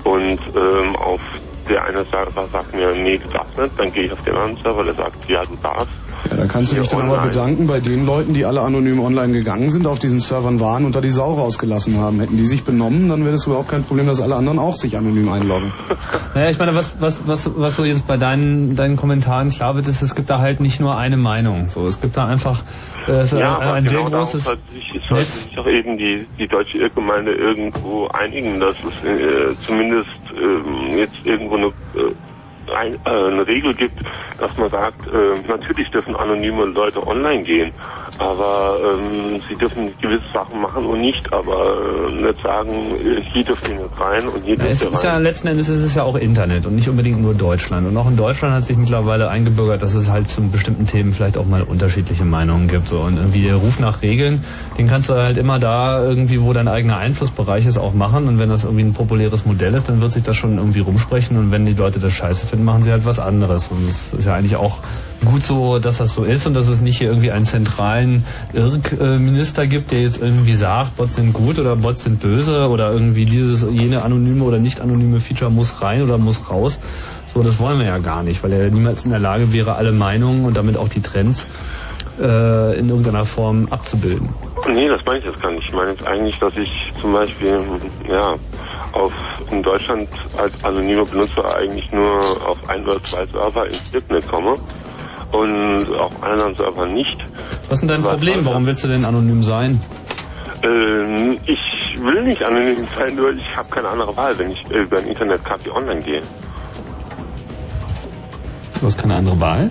und 0.04 0.40
ähm, 0.56 0.96
auf 0.96 1.22
der 1.70 1.84
eine 1.84 2.04
Server 2.06 2.48
sagt 2.48 2.74
mir, 2.74 2.94
nee, 2.96 3.18
du 3.18 3.30
darfst 3.30 3.58
nicht, 3.58 3.80
dann 3.80 3.92
gehe 3.94 4.04
ich 4.04 4.12
auf 4.12 4.24
den 4.24 4.36
anderen 4.36 4.58
Server, 4.58 4.84
der 4.84 4.94
sagt, 4.94 5.30
ja, 5.30 5.46
du 5.46 5.56
darfst. 5.62 5.98
Ja, 6.30 6.38
da 6.38 6.46
kannst 6.46 6.72
du 6.72 6.80
dich 6.80 6.88
dann 6.90 7.02
aber 7.02 7.14
online. 7.14 7.30
bedanken 7.30 7.68
bei 7.68 7.80
den 7.80 8.06
Leuten, 8.06 8.34
die 8.34 8.46
alle 8.46 8.62
anonym 8.62 9.00
online 9.00 9.34
gegangen 9.34 9.70
sind, 9.70 9.88
auf 9.88 10.00
diesen 10.00 10.20
Servern 10.20 10.60
waren 10.60 10.86
und 10.86 10.96
da 10.96 11.02
die 11.02 11.10
Sau 11.10 11.34
rausgelassen 11.34 11.98
haben. 11.98 12.20
Hätten 12.20 12.38
die 12.38 12.46
sich 12.46 12.64
benommen, 12.64 13.10
dann 13.10 13.22
wäre 13.22 13.32
das 13.32 13.48
überhaupt 13.48 13.70
kein 13.70 13.84
Problem, 13.84 14.08
dass 14.08 14.22
alle 14.22 14.36
anderen 14.36 14.60
auch 14.60 14.76
sich 14.76 14.98
anonym 14.98 15.30
einloggen. 15.30 15.74
Naja, 16.34 16.50
ich 16.50 16.60
meine, 16.60 16.74
was, 16.74 17.02
was, 17.02 17.28
was, 17.28 17.60
was 17.60 17.76
so 17.76 17.84
jetzt 17.84 18.08
bei 18.08 18.16
deinen, 18.16 18.78
deinen 18.78 18.96
Kommentaren 18.96 19.50
klar 19.50 19.76
wird, 19.76 19.86
ist, 19.90 20.02
es 20.02 20.16
gibt 20.16 20.30
da 20.30 20.40
halt 20.40 20.62
nicht 20.62 20.80
nur 20.80 20.98
eine 20.98 21.18
Meinung. 21.18 21.68
So, 21.68 21.86
es 21.86 22.00
gibt 22.00 22.16
da 22.16 22.24
einfach 22.24 22.64
äh, 23.08 23.12
es 23.12 23.34
ist 23.34 23.40
ja, 23.40 23.58
ein, 23.58 23.62
aber 23.62 23.74
ein 23.74 23.86
sehr 23.86 24.04
genau 24.04 24.20
großes 24.20 24.44
sollte 24.46 24.62
sich, 24.72 25.02
sollte 25.10 25.24
sich 25.24 25.56
doch 25.56 25.68
eben 25.68 25.98
die, 25.98 26.28
die 26.40 26.48
deutsche 26.48 26.78
Irrgemeinde 26.78 27.34
irgendwo 27.34 28.08
einigen, 28.08 28.60
dass 28.60 28.76
es 28.84 29.04
äh, 29.04 29.56
zumindest 29.58 30.10
ähm, 30.36 30.98
jetzt 30.98 31.26
irgendwo 31.26 31.56
eine, 31.56 31.68
äh, 31.68 32.14
ein, 32.70 32.94
äh, 32.94 33.10
eine 33.10 33.48
Regel 33.48 33.74
gibt, 33.74 34.00
dass 34.40 34.58
man 34.58 34.70
sagt, 34.70 35.08
äh, 35.08 35.48
natürlich 35.48 35.90
dürfen 35.90 36.16
anonyme 36.16 36.66
Leute 36.66 37.06
online 37.06 37.44
gehen, 37.44 37.74
aber 38.20 38.78
ähm, 38.84 39.42
sie 39.48 39.56
dürfen 39.56 39.94
gewisse 40.02 40.30
Sachen 40.34 40.62
machen 40.62 40.86
und 40.86 41.00
nicht, 41.00 41.32
aber 41.34 42.08
äh, 42.08 42.22
nicht 42.22 42.42
sagen, 42.42 42.72
hier 43.34 43.44
dürft 43.44 43.68
ihr 43.70 43.76
nicht 43.76 44.00
rein 44.00 44.28
und 44.28 44.44
hier 44.44 44.56
dürft 44.56 44.72
es 44.72 44.84
ihr 44.84 44.92
ist 44.92 45.04
ja 45.04 45.14
rein. 45.14 45.24
letzten 45.24 45.48
Endes 45.48 45.70
ist 45.70 45.84
es 45.84 45.96
ja 45.96 46.04
auch 46.04 46.16
Internet 46.16 46.66
und 46.66 46.76
nicht 46.76 46.90
unbedingt 46.90 47.22
nur 47.22 47.34
Deutschland. 47.34 47.88
Und 47.88 47.98
auch 47.98 48.08
in 48.08 48.18
Deutschland 48.18 48.56
hat 48.56 48.66
sich 48.66 48.78
mittlerweile 48.78 49.30
eingebürgert, 49.30 49.82
dass 49.82 49.96
es 49.96 50.10
halt 50.10 50.30
zu 50.30 50.42
bestimmten 50.50 50.88
Themen 50.88 51.12
vielleicht 51.12 51.38
auch 51.38 51.46
mal 51.46 51.64
unterschiedliche 51.64 52.26
Meinungen 52.26 52.68
gibt. 52.68 52.88
So. 52.88 53.00
Und 53.00 53.18
irgendwie 53.18 53.44
der 53.44 53.56
Ruf 53.56 53.80
nach 53.80 54.02
Regeln, 54.02 54.44
den 54.78 54.88
kannst 54.88 55.10
du 55.10 55.16
halt 55.16 55.38
immer 55.38 55.60
da 55.60 56.04
irgendwie, 56.04 56.42
wo 56.42 56.54
dein 56.54 56.68
eigener 56.68 56.98
Einflussbereich 56.98 57.66
ist, 57.66 57.78
auch 57.78 57.94
machen. 57.94 58.28
Und 58.28 58.40
wenn 58.40 58.50
das 58.50 58.64
irgendwie 58.64 58.84
ein 58.84 58.94
populäres 58.94 59.46
Modell 59.46 59.74
ist, 59.74 59.90
dann 59.90 60.02
wird 60.02 60.12
sich 60.12 60.24
das 60.24 60.36
schon 60.36 60.58
irgendwie 60.58 60.82
rumsprechen. 60.82 61.38
Und 61.38 61.52
wenn 61.52 61.66
die 61.66 61.74
Leute 61.74 62.00
das 62.00 62.14
scheiße 62.14 62.46
finden, 62.52 62.66
machen 62.66 62.84
sie 62.84 62.92
halt 62.92 63.06
was 63.06 63.20
anderes. 63.20 63.70
Und 63.70 63.90
es 63.90 64.14
ist 64.14 64.26
ja 64.26 64.36
eigentlich 64.36 64.56
auch 64.56 64.78
gut 65.26 65.44
so, 65.44 65.80
dass 65.80 65.98
das 65.98 66.14
so 66.14 66.24
ist 66.24 66.46
und 66.48 66.54
dass 66.54 66.68
es 66.68 66.82
nicht 66.82 66.98
hier 66.98 67.08
irgendwie 67.08 67.32
einen 67.32 67.46
zentralen 67.46 68.24
Irk-Minister 68.54 69.66
gibt, 69.66 69.92
der 69.92 70.02
jetzt 70.02 70.22
irgendwie 70.22 70.54
sagt, 70.54 70.98
Bots 70.98 71.16
sind 71.16 71.34
gut 71.34 71.58
oder 71.60 71.76
Bots 71.76 72.04
sind 72.04 72.20
böse 72.20 72.70
oder 72.70 72.92
irgendwie 72.92 73.26
dieses, 73.26 73.66
jene 73.72 74.04
anonyme 74.04 74.44
oder 74.44 74.60
nicht 74.60 74.82
anonyme 74.82 75.20
Feature 75.20 75.50
muss 75.50 75.82
rein 75.82 76.02
oder 76.02 76.18
muss 76.18 76.50
raus. 76.50 76.80
So, 77.34 77.42
das 77.42 77.60
wollen 77.60 77.80
wir 77.80 77.86
ja 77.86 77.98
gar 78.00 78.24
nicht, 78.24 78.44
weil 78.44 78.52
er 78.52 78.70
niemals 78.70 79.06
in 79.06 79.12
der 79.12 79.20
Lage 79.20 79.54
wäre, 79.54 79.76
alle 79.76 79.94
Meinungen 79.94 80.46
und 80.46 80.58
damit 80.58 80.76
auch 80.76 80.90
die 80.90 81.02
Trends 81.02 81.48
äh, 82.20 82.80
in 82.80 82.90
irgendeiner 82.90 83.26
Form 83.26 83.68
abzubilden. 83.70 84.30
Nee, 84.68 84.88
das 84.90 85.06
meine 85.06 85.20
ich 85.20 85.26
jetzt 85.26 85.42
gar 85.42 85.52
nicht. 85.52 85.64
Ich 85.68 85.74
meine 85.74 85.92
jetzt 85.92 86.06
eigentlich, 86.06 86.38
dass 86.40 86.56
ich 86.58 86.70
zum 87.00 87.14
Beispiel, 87.14 87.60
ja, 88.08 88.36
auf, 88.94 89.14
in 89.52 89.64
Deutschland 89.64 90.10
als 90.38 90.64
anonymer 90.64 91.06
Benutzer 91.06 91.56
eigentlich 91.56 91.92
nur 91.92 92.18
auf 92.48 92.70
ein 92.70 92.84
oder 92.84 93.02
zwei 93.04 93.26
Server 93.28 93.66
ins 93.66 93.90
Internet 93.94 94.28
komme 94.28 94.58
und 95.32 95.90
auf 95.98 96.24
anderen 96.24 96.56
Servern 96.56 96.92
nicht. 96.92 97.18
Was 97.70 97.74
ist 97.74 97.82
denn 97.82 97.90
dein 97.90 98.04
Was 98.04 98.14
Problem? 98.14 98.46
Warum 98.46 98.66
willst 98.66 98.84
du 98.84 98.88
denn 98.88 99.06
anonym 99.06 99.44
sein? 99.44 99.80
Ähm, 100.64 101.38
ich 101.46 102.02
will 102.02 102.24
nicht 102.24 102.42
anonym 102.44 102.86
sein, 102.98 103.16
nur 103.16 103.32
ich 103.34 103.58
habe 103.58 103.70
keine 103.70 103.90
andere 103.90 104.16
Wahl, 104.16 104.38
wenn 104.38 104.52
ich 104.52 104.64
über 104.70 104.98
ein 104.98 105.08
Internetcafé 105.08 105.72
online 105.72 106.02
gehe. 106.02 106.22
Du 108.80 108.88
hast 108.88 109.00
keine 109.00 109.16
andere 109.16 109.40
Wahl? 109.40 109.70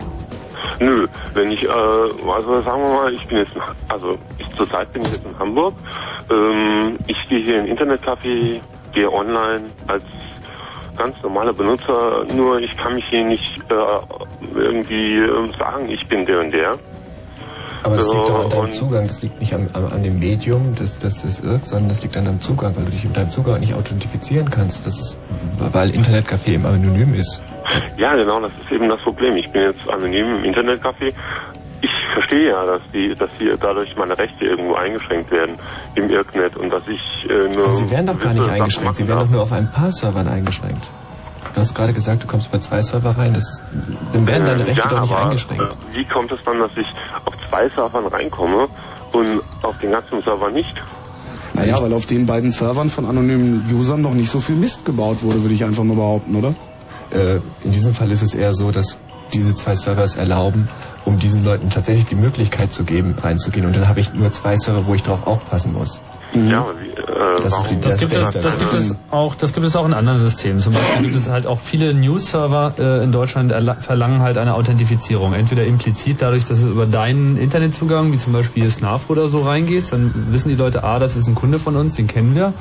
Nö, 0.79 1.09
wenn 1.35 1.51
ich, 1.51 1.63
äh, 1.63 1.69
also 1.69 2.63
sagen 2.63 2.83
wir 2.83 2.91
mal, 2.91 3.15
ich 3.15 3.27
bin 3.27 3.39
jetzt, 3.39 3.53
also 3.89 4.19
ich, 4.39 4.49
zurzeit 4.57 4.93
bin 4.93 5.05
ich 5.05 5.11
jetzt 5.11 5.25
in 5.25 5.39
Hamburg. 5.39 5.77
Ähm, 6.31 6.99
ich 7.07 7.29
gehe 7.29 7.41
hier 7.41 7.59
in 7.59 7.67
ein 7.67 7.77
Internetcafé, 7.77 8.63
gehe 8.93 9.13
online 9.13 9.73
als 9.87 10.05
ganz 10.97 11.17
normaler 11.23 11.55
Benutzer, 11.55 12.25
nur 12.27 12.61
ich 12.61 12.77
kann 12.77 12.95
mich 12.95 13.07
hier 13.09 13.25
nicht 13.25 13.61
äh, 13.69 13.99
irgendwie 14.41 15.17
ähm, 15.19 15.53
sagen, 15.59 15.89
ich 15.89 16.07
bin 16.09 16.27
der 16.27 16.41
und 16.41 16.51
der. 16.53 16.79
Aber 17.83 17.95
es 17.95 18.13
liegt 18.13 18.29
doch 18.29 18.45
an 18.45 18.51
deinem 18.51 18.71
Zugang, 18.71 19.07
das 19.07 19.23
liegt 19.23 19.41
nicht 19.41 19.55
am, 19.55 19.69
an 19.75 20.03
dem 20.03 20.17
Medium, 20.19 20.75
das, 20.75 20.99
das 20.99 21.25
ist 21.25 21.43
irrt, 21.43 21.67
sondern 21.67 21.89
das 21.89 22.03
liegt 22.03 22.17
an 22.17 22.27
deinem 22.27 22.41
Zugang, 22.41 22.77
weil 22.77 22.85
du 22.85 22.91
dich 22.91 23.05
mit 23.05 23.17
deinem 23.17 23.31
Zugang 23.31 23.61
nicht 23.61 23.75
authentifizieren 23.75 24.51
kannst. 24.51 24.87
Das 24.87 24.99
ist, 24.99 25.19
weil 25.59 25.91
Internetcafé 25.91 26.55
immer 26.55 26.71
anonym 26.71 27.15
ist. 27.15 27.43
Ja, 27.97 28.15
genau, 28.15 28.41
das 28.41 28.53
ist 28.53 28.73
eben 28.73 28.89
das 28.89 29.01
Problem. 29.03 29.37
Ich 29.37 29.51
bin 29.53 29.63
jetzt 29.63 29.89
anonym 29.89 30.41
im 30.41 30.45
Internetcafé. 30.45 31.15
Ich 31.83 31.91
verstehe 32.13 32.51
ja, 32.51 32.67
dass 32.67 32.83
die, 32.93 33.15
dass 33.19 33.31
hier 33.39 33.57
dadurch 33.57 33.97
meine 33.97 34.19
Rechte 34.19 34.45
irgendwo 34.45 34.75
eingeschränkt 34.75 35.31
werden 35.31 35.57
im 35.95 36.11
Irknet 36.11 36.57
und 36.57 36.71
dass 36.71 36.83
ich 36.87 37.31
äh, 37.31 37.55
nur. 37.55 37.65
Aber 37.65 37.73
sie 37.73 37.91
werden 37.91 38.07
doch 38.07 38.19
gar 38.19 38.35
nicht 38.35 38.51
eingeschränkt, 38.51 38.97
sie 38.97 39.09
werden 39.09 39.21
doch 39.21 39.31
nur 39.31 39.43
auf 39.43 39.53
ein 39.53 39.71
paar 39.71 39.91
Servern 39.91 40.29
eingeschränkt. 40.29 40.91
Du 41.55 41.61
hast 41.61 41.75
gerade 41.75 41.93
gesagt, 41.93 42.23
du 42.23 42.27
kommst 42.27 42.51
bei 42.53 42.59
zwei 42.59 42.81
Server 42.83 43.17
rein, 43.19 43.35
das 43.35 43.49
ist, 43.49 43.63
dann 44.13 44.27
werden 44.27 44.47
deine 44.47 44.63
Äh, 44.63 44.67
Rechte 44.67 44.83
ja, 44.83 44.89
doch 44.89 45.01
nicht 45.01 45.13
aber, 45.13 45.25
eingeschränkt. 45.25 45.63
Äh, 45.63 45.97
wie 45.97 46.05
kommt 46.05 46.31
es 46.33 46.45
dann, 46.45 46.59
dass 46.61 46.71
ich 46.77 46.87
auf 47.25 47.35
zwei 47.49 47.69
Servern 47.71 48.07
reinkomme 48.07 48.69
und 49.13 49.41
auf 49.63 49.77
den 49.79 49.91
ganzen 49.91 50.23
Server 50.23 50.51
nicht? 50.51 50.75
Naja, 51.55 51.83
weil 51.83 51.93
auf 51.93 52.07
den 52.07 52.27
beiden 52.27 52.53
Servern 52.53 52.91
von 52.91 53.07
anonymen 53.07 53.69
Usern 53.75 54.03
noch 54.03 54.15
nicht 54.15 54.31
so 54.31 54.41
viel 54.41 54.55
Mist 54.55 54.85
gebaut 54.85 55.23
wurde, 55.23 55.43
würde 55.43 55.55
ich 55.55 55.65
einfach 55.65 55.83
mal 55.83 55.97
behaupten, 55.97 56.37
oder? 56.37 56.55
Äh, 57.11 57.41
in 57.65 57.73
diesem 57.73 57.95
Fall 57.95 58.11
ist 58.13 58.23
es 58.23 58.35
eher 58.35 58.55
so, 58.55 58.71
dass 58.71 58.99
diese 59.35 59.55
zwei 59.55 59.75
Server 59.75 60.03
es 60.05 60.15
erlauben, 60.15 60.69
um 61.05 61.19
diesen 61.19 61.45
Leuten 61.45 61.71
tatsächlich 61.71 62.07
die 62.07 62.15
Möglichkeit 62.15 62.73
zu 62.73 62.85
geben, 62.85 63.17
reinzugehen. 63.21 63.67
Und 63.67 63.77
dann 63.77 63.89
habe 63.89 64.01
ich 64.01 64.15
nur 64.15 64.33
zwei 64.33 64.57
Server, 64.57 64.87
wo 64.87 64.95
ich 64.95 65.03
drauf 65.03 65.27
aufpassen 65.27 65.73
muss. 65.73 66.01
Ja, 66.33 66.61
aber 66.63 66.75
wie, 66.81 66.89
äh, 66.91 67.43
Das 67.43 67.53
warum? 67.53 67.81
Das 67.81 67.99
gibt, 67.99 68.13
es, 68.15 68.31
das 68.31 68.59
gibt 68.59 68.75
es 68.75 68.97
auch, 69.11 69.35
das 69.35 69.53
gibt 69.53 69.67
es 69.67 69.77
auch 69.77 69.87
in 69.87 69.93
anderen 69.95 70.19
Systemen. 70.19 70.61
Zum 70.61 70.73
Beispiel 70.75 71.03
gibt 71.03 71.15
es 71.17 71.29
halt 71.29 71.47
auch 71.47 71.59
viele 71.59 71.93
News-Server 71.95 72.75
äh, 72.79 73.05
in 73.05 73.13
Deutschland 73.13 73.53
erla- 73.53 73.79
verlangen 73.79 74.21
halt 74.23 74.39
eine 74.39 74.55
Authentifizierung. 74.55 75.35
Entweder 75.35 75.65
implizit 75.65 76.23
dadurch, 76.23 76.45
dass 76.45 76.61
du 76.61 76.69
über 76.69 76.87
deinen 76.87 77.37
Internetzugang, 77.37 78.13
wie 78.13 78.19
zum 78.19 78.33
Beispiel 78.33 78.71
Snarf 78.71 79.11
oder 79.11 79.29
so 79.29 79.41
reingehst, 79.41 79.93
dann 79.93 80.13
wissen 80.31 80.49
die 80.51 80.55
Leute, 80.57 80.85
ah, 80.85 80.99
das 80.99 81.17
ist 81.17 81.27
ein 81.27 81.35
Kunde 81.35 81.59
von 81.59 81.77
uns, 81.77 81.95
den 81.95 82.07
kennen 82.07 82.35
wir. 82.35 82.53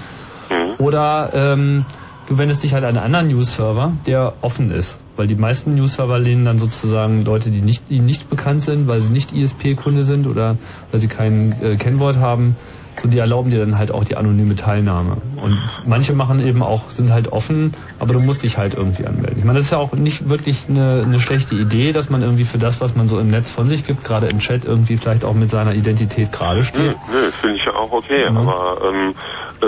Oder 0.80 1.30
ähm, 1.34 1.86
du 2.28 2.38
wendest 2.38 2.64
dich 2.64 2.74
halt 2.74 2.84
an 2.84 2.98
einen 2.98 3.06
anderen 3.06 3.28
News-Server, 3.30 3.91
der 4.08 4.34
offen 4.41 4.72
ist. 4.72 5.00
Weil 5.16 5.28
die 5.28 5.36
meisten 5.36 5.76
News-Server 5.76 6.18
lehnen 6.18 6.46
dann 6.46 6.58
sozusagen 6.60 7.26
Leute, 7.26 7.52
die 7.52 7.62
nicht, 7.62 7.91
ihnen 7.91 8.06
nicht 8.06 8.30
bekannt 8.30 8.64
sind, 8.64 8.88
weil 8.88 9.00
sie 9.02 9.12
nicht 9.12 9.34
ISP-Kunde 9.34 10.02
sind 10.04 10.28
oder 10.28 10.58
weil 10.91 11.00
sie 11.00 11.08
kein 11.10 11.52
äh, 11.62 11.76
Kennwort 11.76 12.18
haben, 12.18 12.56
so 13.02 13.08
die 13.08 13.18
erlauben 13.20 13.50
dir 13.50 13.60
dann 13.60 13.78
halt 13.78 13.92
auch 13.94 14.04
die 14.04 14.16
anonyme 14.18 14.56
Teilnahme. 14.56 15.18
Und 15.42 15.60
manche 15.88 16.14
machen 16.14 16.46
eben 16.46 16.62
auch, 16.64 16.90
sind 16.90 17.12
halt 17.12 17.32
offen, 17.32 17.74
aber 18.00 18.14
du 18.14 18.20
musst 18.20 18.44
dich 18.44 18.58
halt 18.58 18.74
irgendwie 18.76 19.06
anmelden. 19.06 19.38
Ich 19.38 19.44
meine, 19.46 19.58
das 19.58 19.66
ist 19.66 19.72
ja 19.72 19.78
auch 19.80 19.94
nicht 19.94 20.28
wirklich 20.30 20.68
eine, 20.70 21.04
eine 21.06 21.20
schlechte 21.20 21.56
Idee, 21.56 21.92
dass 21.92 22.10
man 22.10 22.22
irgendwie 22.22 22.44
für 22.44 22.58
das, 22.58 22.82
was 22.82 22.96
man 22.96 23.08
so 23.08 23.20
im 23.20 23.30
Netz 23.30 23.50
von 23.52 23.68
sich 23.68 23.86
gibt, 23.86 24.04
gerade 24.04 24.28
im 24.28 24.40
Chat 24.40 24.66
irgendwie 24.66 24.98
vielleicht 24.98 25.26
auch 25.26 25.34
mit 25.34 25.50
seiner 25.50 25.74
Identität 25.74 26.32
gerade 26.32 26.60
Nö, 26.60 26.64
steht. 26.64 26.98
nö, 27.12 27.32
finde 27.32 27.56
ich 27.58 27.66
ja 27.66 27.74
auch 27.74 27.92
okay, 27.92 28.30
Mhm. 28.30 28.38
aber 28.38 28.82
ähm, 28.86 29.16
äh, 29.62 29.66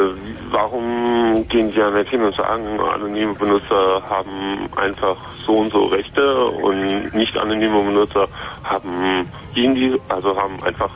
warum 0.52 1.46
gehen 1.50 1.72
Sie 1.72 1.78
ja 1.80 1.92
nicht 1.92 2.10
hin 2.10 2.22
und 2.24 2.36
sagen, 2.36 2.80
anonyme 2.80 3.34
Benutzer 3.36 4.02
haben 4.10 4.68
einfach 4.78 5.18
so 5.46 5.54
und 5.54 5.72
so 5.72 5.86
Rechte 5.86 6.22
und 6.46 7.14
nicht 7.14 7.36
anonyme 7.38 7.84
Benutzer 7.84 8.26
haben 8.64 9.28
gegen 9.54 9.76
die, 9.76 10.00
also 10.10 10.36
haben 10.36 10.62
einfach 10.64 10.92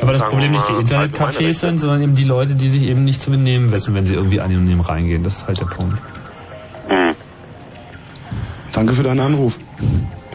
Aber 0.00 0.12
das 0.12 0.22
Problem 0.22 0.52
nicht 0.52 0.68
die 0.68 0.72
mal, 0.72 0.82
Internetcafés 0.82 1.54
sind, 1.54 1.78
sondern 1.78 2.02
eben 2.02 2.14
die 2.14 2.24
Leute, 2.24 2.54
die 2.54 2.68
sich 2.70 2.82
eben 2.84 3.04
nicht 3.04 3.20
zu 3.20 3.30
benehmen 3.30 3.70
wissen, 3.72 3.94
wenn 3.94 4.06
sie 4.06 4.14
irgendwie 4.14 4.40
anonym 4.40 4.80
reingehen. 4.80 5.22
Das 5.22 5.38
ist 5.38 5.46
halt 5.46 5.60
der 5.60 5.66
Punkt. 5.66 5.98
Hm. 6.88 7.14
Danke 8.72 8.92
für 8.94 9.02
deinen 9.02 9.20
Anruf. 9.20 9.58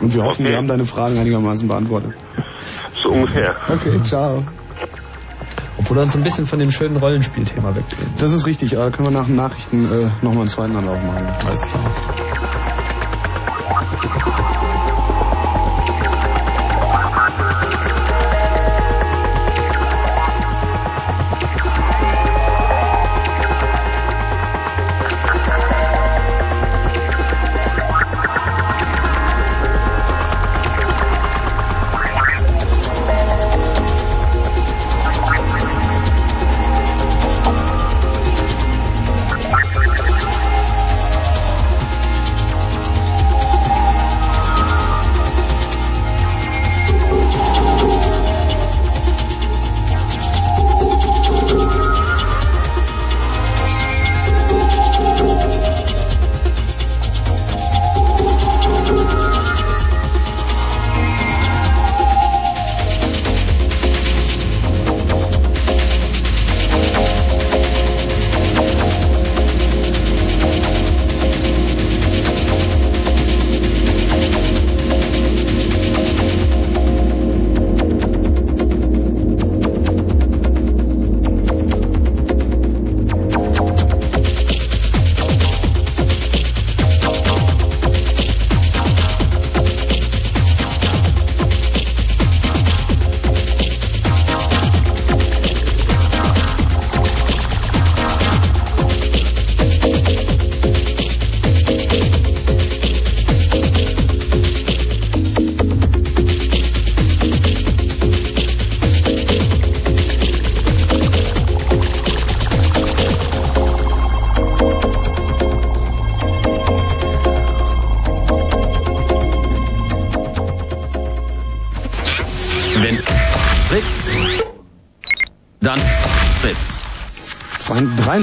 Und 0.02 0.14
wir 0.14 0.24
hoffen, 0.24 0.42
Okay. 0.44 0.52
wir 0.52 0.58
haben 0.58 0.68
deine 0.68 0.86
Fragen 0.86 1.18
einigermaßen 1.18 1.68
beantwortet. 1.68 2.14
So 3.02 3.10
ungefähr. 3.10 3.56
Okay, 3.70 4.02
ciao. 4.04 4.44
Obwohl 5.78 5.98
wir 5.98 6.04
uns 6.04 6.16
ein 6.16 6.24
bisschen 6.24 6.46
von 6.46 6.60
dem 6.60 6.72
schönen 6.72 6.98
Rollenspielthema 6.98 7.76
wegdrehen. 7.76 8.14
Das 8.20 8.32
ist 8.32 8.46
richtig, 8.46 8.76
aber 8.78 8.90
da 8.90 8.96
können 8.96 9.08
wir 9.10 9.20
nach 9.20 9.26
den 9.26 9.36
Nachrichten 9.36 9.86
äh, 9.86 10.10
nochmal 10.24 10.42
einen 10.42 10.50
zweiten 10.50 10.76
Anlauf 10.76 11.02
machen. 11.04 11.28
Alles 11.46 11.62
klar. 11.64 11.84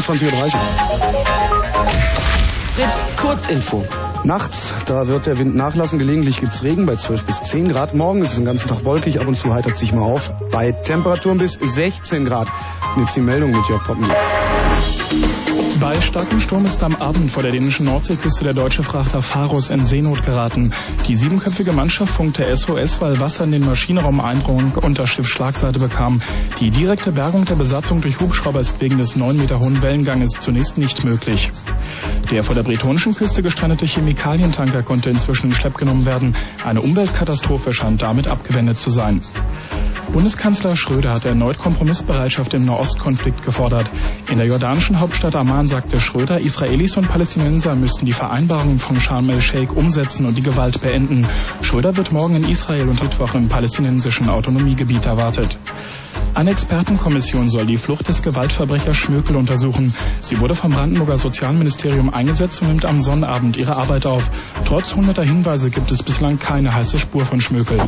23.30 0.01 0.55
Uhr. 0.55 0.60
Fritz 2.74 3.16
Kurzinfo. 3.16 3.85
Nachts, 4.24 4.72
da 4.86 5.06
wird 5.06 5.27
der 5.27 5.39
Wind 5.39 5.55
nachlassen. 5.55 5.98
Gelegentlich 5.98 6.40
gibt's 6.40 6.62
Regen 6.62 6.86
bei 6.86 6.97
12 6.97 7.24
bis 7.24 7.43
10 7.43 7.68
Grad. 7.68 7.94
Morgen 7.94 8.22
ist 8.22 8.31
es 8.31 8.36
den 8.36 8.47
ganzen 8.47 8.68
Tag 8.68 8.86
wolkig, 8.86 9.20
ab 9.20 9.27
und 9.27 9.36
zu 9.36 9.52
heitert 9.52 9.77
sich 9.77 9.93
mal 9.93 10.02
auf. 10.02 10.32
Bei 10.51 10.72
Temperaturen 10.72 11.36
bis 11.36 11.52
16 11.52 12.24
Grad. 12.24 12.48
Und 12.97 13.02
jetzt 13.02 13.16
die 13.16 13.20
Meldung 13.20 13.51
mit 13.51 13.68
Jörg 13.68 13.85
Poppen. 13.85 14.06
Bei 15.81 15.98
starkem 15.98 16.40
Sturm 16.40 16.66
ist 16.66 16.82
am 16.82 16.97
Abend 16.97 17.31
vor 17.31 17.43
der 17.43 17.52
dänischen 17.52 17.86
Nordseeküste 17.86 18.44
der 18.44 18.52
deutsche 18.52 18.82
Frachter 18.82 19.22
Pharos 19.22 19.70
in 19.70 19.82
Seenot 19.82 20.24
geraten. 20.27 20.72
Die 21.09 21.16
siebenköpfige 21.16 21.72
Mannschaft 21.72 22.12
funkte 22.12 22.55
SOS, 22.55 23.01
weil 23.01 23.18
Wasser 23.18 23.44
in 23.44 23.52
den 23.52 23.64
Maschinenraum 23.64 24.20
eindrang 24.20 24.72
und 24.72 24.98
das 24.98 25.09
Schiff 25.09 25.27
Schlagseite 25.27 25.78
bekam. 25.78 26.20
Die 26.61 26.69
direkte 26.69 27.11
Bergung 27.11 27.47
der 27.47 27.55
Besatzung 27.55 28.03
durch 28.03 28.20
Hubschrauber 28.20 28.61
ist 28.61 28.82
wegen 28.82 28.99
des 28.99 29.16
neun 29.16 29.39
Meter 29.39 29.61
hohen 29.61 29.81
Wellenganges 29.81 30.32
zunächst 30.41 30.77
nicht 30.77 31.05
möglich. 31.05 31.51
Der 32.31 32.45
vor 32.45 32.55
der 32.55 32.65
bretonischen 32.65 33.15
Küste 33.15 33.43
gestrandete 33.43 33.87
Chemikalientanker 33.87 34.82
konnte 34.82 35.09
inzwischen 35.09 35.47
in 35.47 35.55
Schlepp 35.55 35.78
genommen 35.78 36.05
werden. 36.05 36.35
Eine 36.62 36.82
Umweltkatastrophe 36.82 37.73
scheint 37.73 38.03
damit 38.03 38.28
abgewendet 38.28 38.78
zu 38.78 38.91
sein. 38.91 39.23
Bundeskanzler 40.12 40.77
Schröder 40.77 41.12
hat 41.12 41.24
erneut 41.24 41.57
Kompromissbereitschaft 41.57 42.53
im 42.53 42.66
Nahostkonflikt 42.66 43.43
gefordert. 43.43 43.91
In 44.28 44.37
der 44.37 44.49
jordanischen 44.49 45.01
Hauptstadt 45.01 45.37
Amman 45.37 45.66
sagte 45.66 45.99
Schröder, 45.99 46.41
Israelis 46.41 46.99
und 46.99 47.09
Palästinenser 47.09 47.74
müssten 47.74 48.05
die 48.05 48.12
Vereinbarungen 48.12 48.78
von 48.78 49.01
Sharm 49.01 49.31
el-Sheikh 49.31 49.73
umsetzen 49.73 50.27
und 50.27 50.37
die 50.37 50.43
Gewalt 50.43 50.82
beenden. 50.82 51.27
Schröder 51.62 51.97
wird 51.97 52.12
morgen 52.12 52.35
in 52.35 52.51
Israel 52.51 52.89
und 52.91 53.03
Mittwoch 53.03 53.35
im 53.35 53.49
palästinensischen 53.49 54.28
Autonomiegebiet 54.28 55.07
erwartet. 55.07 55.57
Eine 56.41 56.53
Expertenkommission 56.53 57.51
soll 57.51 57.67
die 57.67 57.77
Flucht 57.77 58.09
des 58.09 58.23
Gewaltverbrechers 58.23 58.97
Schmökel 58.97 59.37
untersuchen. 59.37 59.95
Sie 60.21 60.41
wurde 60.41 60.55
vom 60.55 60.73
Brandenburger 60.73 61.19
Sozialministerium 61.19 62.09
eingesetzt 62.09 62.62
und 62.62 62.69
nimmt 62.69 62.87
am 62.87 62.99
Sonnabend 62.99 63.59
ihre 63.59 63.77
Arbeit 63.77 64.07
auf. 64.07 64.31
Trotz 64.65 64.95
hunderter 64.95 65.23
Hinweise 65.23 65.69
gibt 65.69 65.91
es 65.91 66.03
bislang 66.03 66.39
keine 66.39 66.73
heiße 66.73 66.99
Spur 66.99 67.27
von 67.27 67.43
Schmökel. 67.43 67.79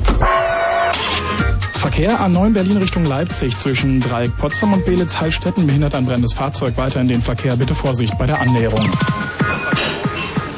Verkehr 1.73 2.20
A9 2.20 2.53
Berlin 2.53 2.77
Richtung 2.77 3.07
Leipzig 3.07 3.57
zwischen 3.57 4.01
Dreieck 4.01 4.37
Potsdam 4.37 4.74
und 4.74 4.85
Belitz 4.85 5.19
Heilstätten 5.19 5.66
behindert 5.66 5.95
ein 5.95 6.05
brennendes 6.05 6.35
Fahrzeug 6.35 6.77
weiter 6.77 7.01
in 7.01 7.09
den 7.09 7.23
Verkehr. 7.23 7.57
Bitte 7.57 7.74
Vorsicht 7.74 8.19
bei 8.19 8.27
der 8.27 8.39
Annäherung. 8.39 8.87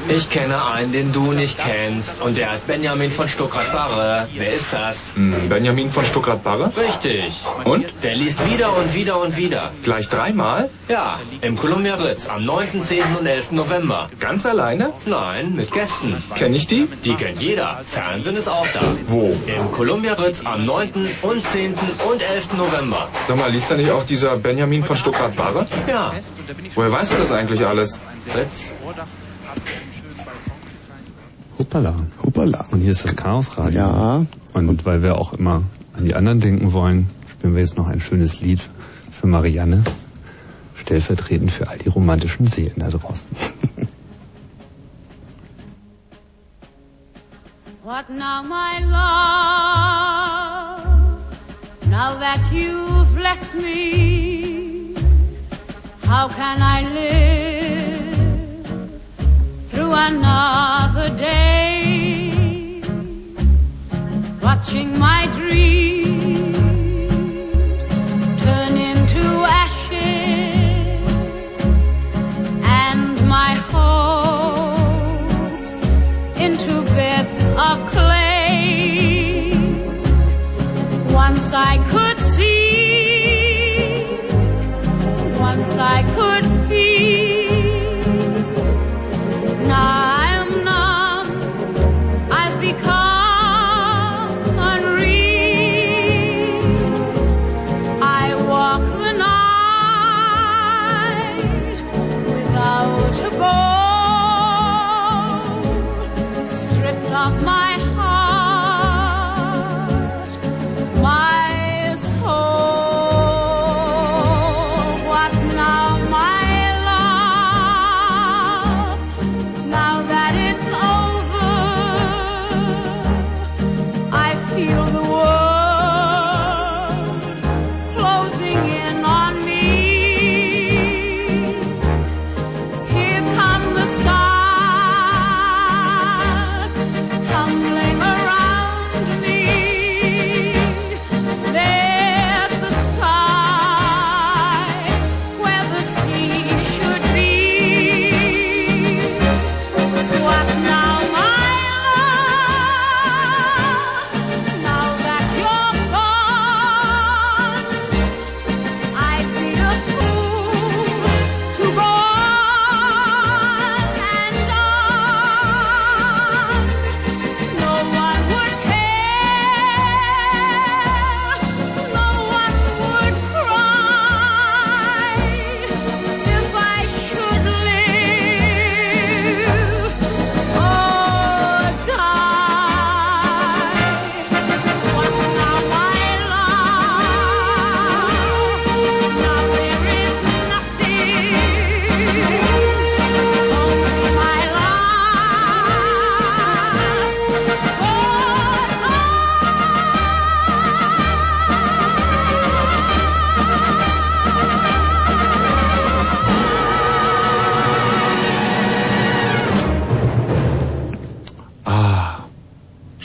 Ich 0.09 0.29
kenne 0.29 0.65
einen, 0.67 0.93
den 0.93 1.13
du 1.13 1.33
nicht 1.33 1.59
kennst. 1.59 2.21
Und 2.21 2.37
der 2.37 2.53
ist 2.53 2.67
Benjamin 2.67 3.11
von 3.11 3.27
Stuckrad-Barre. 3.27 4.29
Wer 4.35 4.53
ist 4.53 4.73
das? 4.73 5.15
Hm, 5.15 5.49
Benjamin 5.49 5.89
von 5.89 6.05
Stuckrad-Barre? 6.05 6.73
Richtig. 6.77 7.33
Und? 7.65 7.87
Der 8.03 8.15
liest 8.15 8.47
wieder 8.47 8.77
und 8.77 8.95
wieder 8.95 9.21
und 9.21 9.37
wieder. 9.39 9.73
Gleich 9.83 10.09
dreimal? 10.09 10.69
Ja, 10.89 11.19
im 11.41 11.57
Columbia 11.57 11.95
Ritz 11.95 12.27
am 12.27 12.45
9., 12.45 12.83
10. 12.83 13.17
und 13.19 13.27
11. 13.27 13.53
November. 13.53 14.11
Ganz 14.21 14.45
alleine? 14.45 14.93
Nein, 15.07 15.55
mit 15.55 15.73
Gästen. 15.73 16.23
Kenn 16.35 16.55
ich 16.55 16.67
die? 16.67 16.87
Die 17.05 17.15
kennt 17.15 17.41
jeder. 17.41 17.81
Fernsehen 17.87 18.37
ist 18.37 18.49
auch 18.49 18.67
da. 18.75 18.81
Wo? 19.07 19.35
Im 19.47 19.73
Columbia 19.73 20.13
Ritz 20.15 20.43
am 20.45 20.67
9. 20.67 21.09
und 21.23 21.43
10. 21.43 21.75
und 21.75 22.31
11. 22.31 22.53
November. 22.59 23.09
Sag 23.27 23.39
mal, 23.39 23.51
liest 23.51 23.71
da 23.71 23.77
nicht 23.77 23.91
auch 23.91 24.05
dieser 24.05 24.37
Benjamin 24.37 24.83
von 24.83 24.97
Stuckrad-Barre? 24.97 25.67
Ja. 25.89 26.13
Woher 26.75 26.93
weißt 26.93 27.15
du 27.15 27.17
das 27.17 27.33
eigentlich 27.33 27.65
alles? 27.65 28.03
Ritz. 28.35 28.73
Hoppala. 31.59 31.95
Hoppala. 32.23 32.67
Und 32.71 32.81
hier 32.81 32.91
ist 32.91 33.05
das 33.05 33.17
Chaosradio. 33.17 33.79
Ja. 33.79 34.27
Und 34.55 34.85
weil 34.85 35.03
wir 35.03 35.17
auch 35.19 35.33
immer 35.33 35.63
an 35.93 36.05
die 36.05 36.15
anderen 36.15 36.41
denken 36.41 36.73
wollen, 36.73 37.09
spielen 37.31 37.55
wir 37.55 37.61
jetzt 37.61 37.77
noch 37.77 37.87
ein 37.87 38.01
schönes 38.01 38.41
Lied 38.41 38.61
für 39.13 39.27
Marianne, 39.27 39.85
stellvertretend 40.77 41.51
für 41.53 41.69
all 41.69 41.79
die 41.79 41.89
romantischen 41.89 42.47
Seelen 42.47 42.75
da 42.79 42.89
draußen. 42.89 43.29
What 47.85 48.09
now, 48.09 48.43
my 48.43 48.81
love? 48.81 48.95
Now 51.87 52.19
that 52.19 52.51
you've 52.51 53.17
left 53.19 53.55
me, 53.55 54.95
how 56.07 56.29
can 56.29 56.63
I 56.63 56.83
live 56.83 57.64
through 59.85 59.93
another 59.93 61.11
day? 61.17 62.81
Watching 64.43 64.99
my 64.99 65.27
dreams 65.37 66.54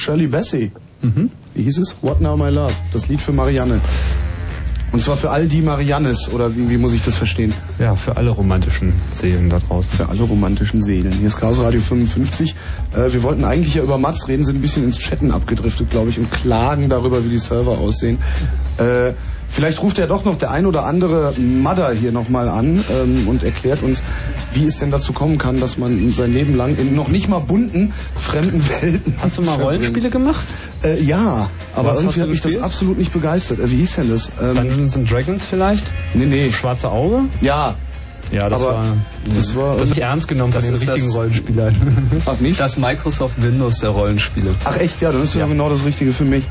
Shirley 0.09 0.25
Bassey. 0.25 0.71
Mhm. 1.03 1.29
Wie 1.53 1.63
hieß 1.63 1.77
es? 1.77 1.97
What 2.01 2.19
Now 2.19 2.35
My 2.35 2.49
Love. 2.49 2.73
Das 2.93 3.07
Lied 3.07 3.21
für 3.21 3.31
Marianne. 3.31 3.79
Und 4.91 5.03
zwar 5.03 5.17
für 5.17 5.29
all 5.29 5.47
die 5.47 5.61
Mariannes, 5.61 6.31
oder 6.33 6.55
wie, 6.55 6.67
wie 6.67 6.77
muss 6.77 6.93
ich 6.93 7.03
das 7.03 7.15
verstehen? 7.15 7.53
Ja, 7.77 7.93
für 7.93 8.17
alle 8.17 8.31
romantischen 8.31 8.91
Seelen 9.11 9.51
da 9.51 9.59
draußen. 9.59 9.91
Für 9.91 10.09
alle 10.09 10.23
romantischen 10.23 10.81
Seelen. 10.81 11.11
Hier 11.11 11.27
ist 11.27 11.37
Chaos 11.37 11.59
Radio 11.59 11.79
55. 11.79 12.55
Äh, 12.95 13.13
wir 13.13 13.21
wollten 13.21 13.43
eigentlich 13.43 13.75
ja 13.75 13.83
über 13.83 13.99
Mats 13.99 14.27
reden, 14.27 14.45
sind 14.45 14.55
ein 14.55 14.61
bisschen 14.61 14.83
ins 14.83 14.97
Chatten 14.97 15.29
abgedriftet, 15.29 15.91
glaube 15.91 16.09
ich, 16.09 16.17
und 16.17 16.31
klagen 16.31 16.89
darüber, 16.89 17.23
wie 17.23 17.29
die 17.29 17.37
Server 17.37 17.77
aussehen. 17.77 18.17
Äh, 18.79 19.13
vielleicht 19.47 19.83
ruft 19.83 19.99
ja 19.99 20.07
doch 20.07 20.25
noch 20.25 20.39
der 20.39 20.49
ein 20.49 20.65
oder 20.65 20.85
andere 20.85 21.33
Mother 21.37 21.93
hier 21.93 22.11
nochmal 22.11 22.49
an 22.49 22.83
ähm, 22.89 23.27
und 23.27 23.43
erklärt 23.43 23.83
uns, 23.83 24.01
wie 24.53 24.65
es 24.65 24.77
denn 24.77 24.91
dazu 24.91 25.13
kommen 25.13 25.37
kann, 25.37 25.59
dass 25.59 25.77
man 25.77 26.11
sein 26.13 26.33
Leben 26.33 26.55
lang 26.55 26.77
in 26.77 26.95
noch 26.95 27.07
nicht 27.09 27.27
mal 27.29 27.39
bunten, 27.39 27.93
fremden 28.15 28.67
Welten. 28.69 29.15
Hast 29.21 29.37
du 29.37 29.41
mal 29.41 29.55
verbringt. 29.55 29.69
Rollenspiele 29.69 30.09
gemacht? 30.09 30.45
Äh, 30.83 31.01
ja, 31.01 31.49
aber 31.75 31.89
Was 31.89 31.99
irgendwie 31.99 32.21
hat 32.21 32.29
mich 32.29 32.41
das 32.41 32.57
absolut 32.57 32.97
nicht 32.97 33.13
begeistert. 33.13 33.59
Äh, 33.59 33.71
wie 33.71 33.77
hieß 33.77 33.95
denn 33.95 34.09
das? 34.09 34.29
Ähm, 34.41 34.55
Dungeons 34.55 34.95
and 34.95 35.11
Dragons 35.11 35.45
vielleicht? 35.45 35.85
nee, 36.13 36.25
nee. 36.25 36.51
Schwarze 36.51 36.89
Auge? 36.89 37.21
Ja. 37.41 37.75
Ja, 38.31 38.47
das 38.49 38.61
Aber 38.61 38.71
war. 38.73 38.85
das 39.33 39.55
war- 39.55 39.77
Das 39.77 39.89
nicht 39.89 40.01
ernst 40.01 40.27
genommen 40.27 40.53
von 40.53 40.61
den 40.61 40.75
richtigen 40.75 41.07
das- 41.07 41.15
Rollenspielern. 41.15 42.21
Ach 42.25 42.39
nicht? 42.39 42.59
Das 42.59 42.77
Microsoft 42.77 43.41
Windows 43.41 43.79
der 43.79 43.89
Rollenspiele. 43.89 44.53
Ach 44.63 44.77
echt, 44.79 45.01
ja, 45.01 45.11
dann 45.11 45.23
ist 45.23 45.35
ja, 45.35 45.45
genau 45.47 45.69
das 45.69 45.83
Richtige 45.83 46.13
für 46.13 46.25
mich. 46.25 46.43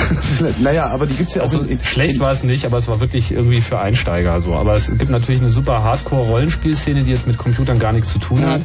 naja, 0.62 0.86
aber 0.86 1.06
die 1.06 1.14
gibt's 1.14 1.34
ja 1.34 1.42
auch 1.42 1.46
Also 1.46 1.60
in, 1.60 1.68
in, 1.70 1.82
schlecht 1.82 2.20
war 2.20 2.30
es 2.30 2.42
nicht, 2.42 2.64
aber 2.64 2.78
es 2.78 2.88
war 2.88 3.00
wirklich 3.00 3.32
irgendwie 3.32 3.60
für 3.60 3.78
Einsteiger 3.78 4.40
so. 4.40 4.54
Aber 4.54 4.74
es 4.76 4.86
gibt 4.86 5.10
natürlich 5.10 5.40
eine 5.40 5.50
super 5.50 5.82
Hardcore-Rollenspielszene, 5.82 7.02
die 7.02 7.10
jetzt 7.12 7.26
mit 7.26 7.38
Computern 7.38 7.78
gar 7.78 7.92
nichts 7.92 8.12
zu 8.12 8.18
tun 8.18 8.44
hat. 8.46 8.62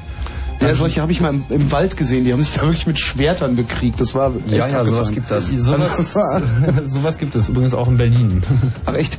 Ja, 0.62 0.74
solche 0.74 1.02
habe 1.02 1.12
ich 1.12 1.20
mal 1.20 1.32
im, 1.32 1.44
im 1.50 1.72
Wald 1.74 1.98
gesehen, 1.98 2.24
die 2.24 2.32
haben 2.32 2.42
sich 2.42 2.54
da 2.54 2.62
wirklich 2.62 2.88
mit 2.88 2.98
Schwertern 2.98 3.58
bekriegt. 3.58 4.00
Das 4.00 4.16
war 4.16 4.32
Ja, 4.48 4.68
ja, 4.68 4.86
sowas 4.86 5.12
gibt 5.12 5.30
das. 5.30 5.48
Sowas, 5.58 6.14
sowas 6.86 7.18
gibt 7.18 7.36
es 7.36 7.50
übrigens 7.50 7.74
auch 7.74 7.90
in 7.90 7.98
Berlin. 7.98 8.42
Ach 8.86 8.94
echt? 8.94 9.18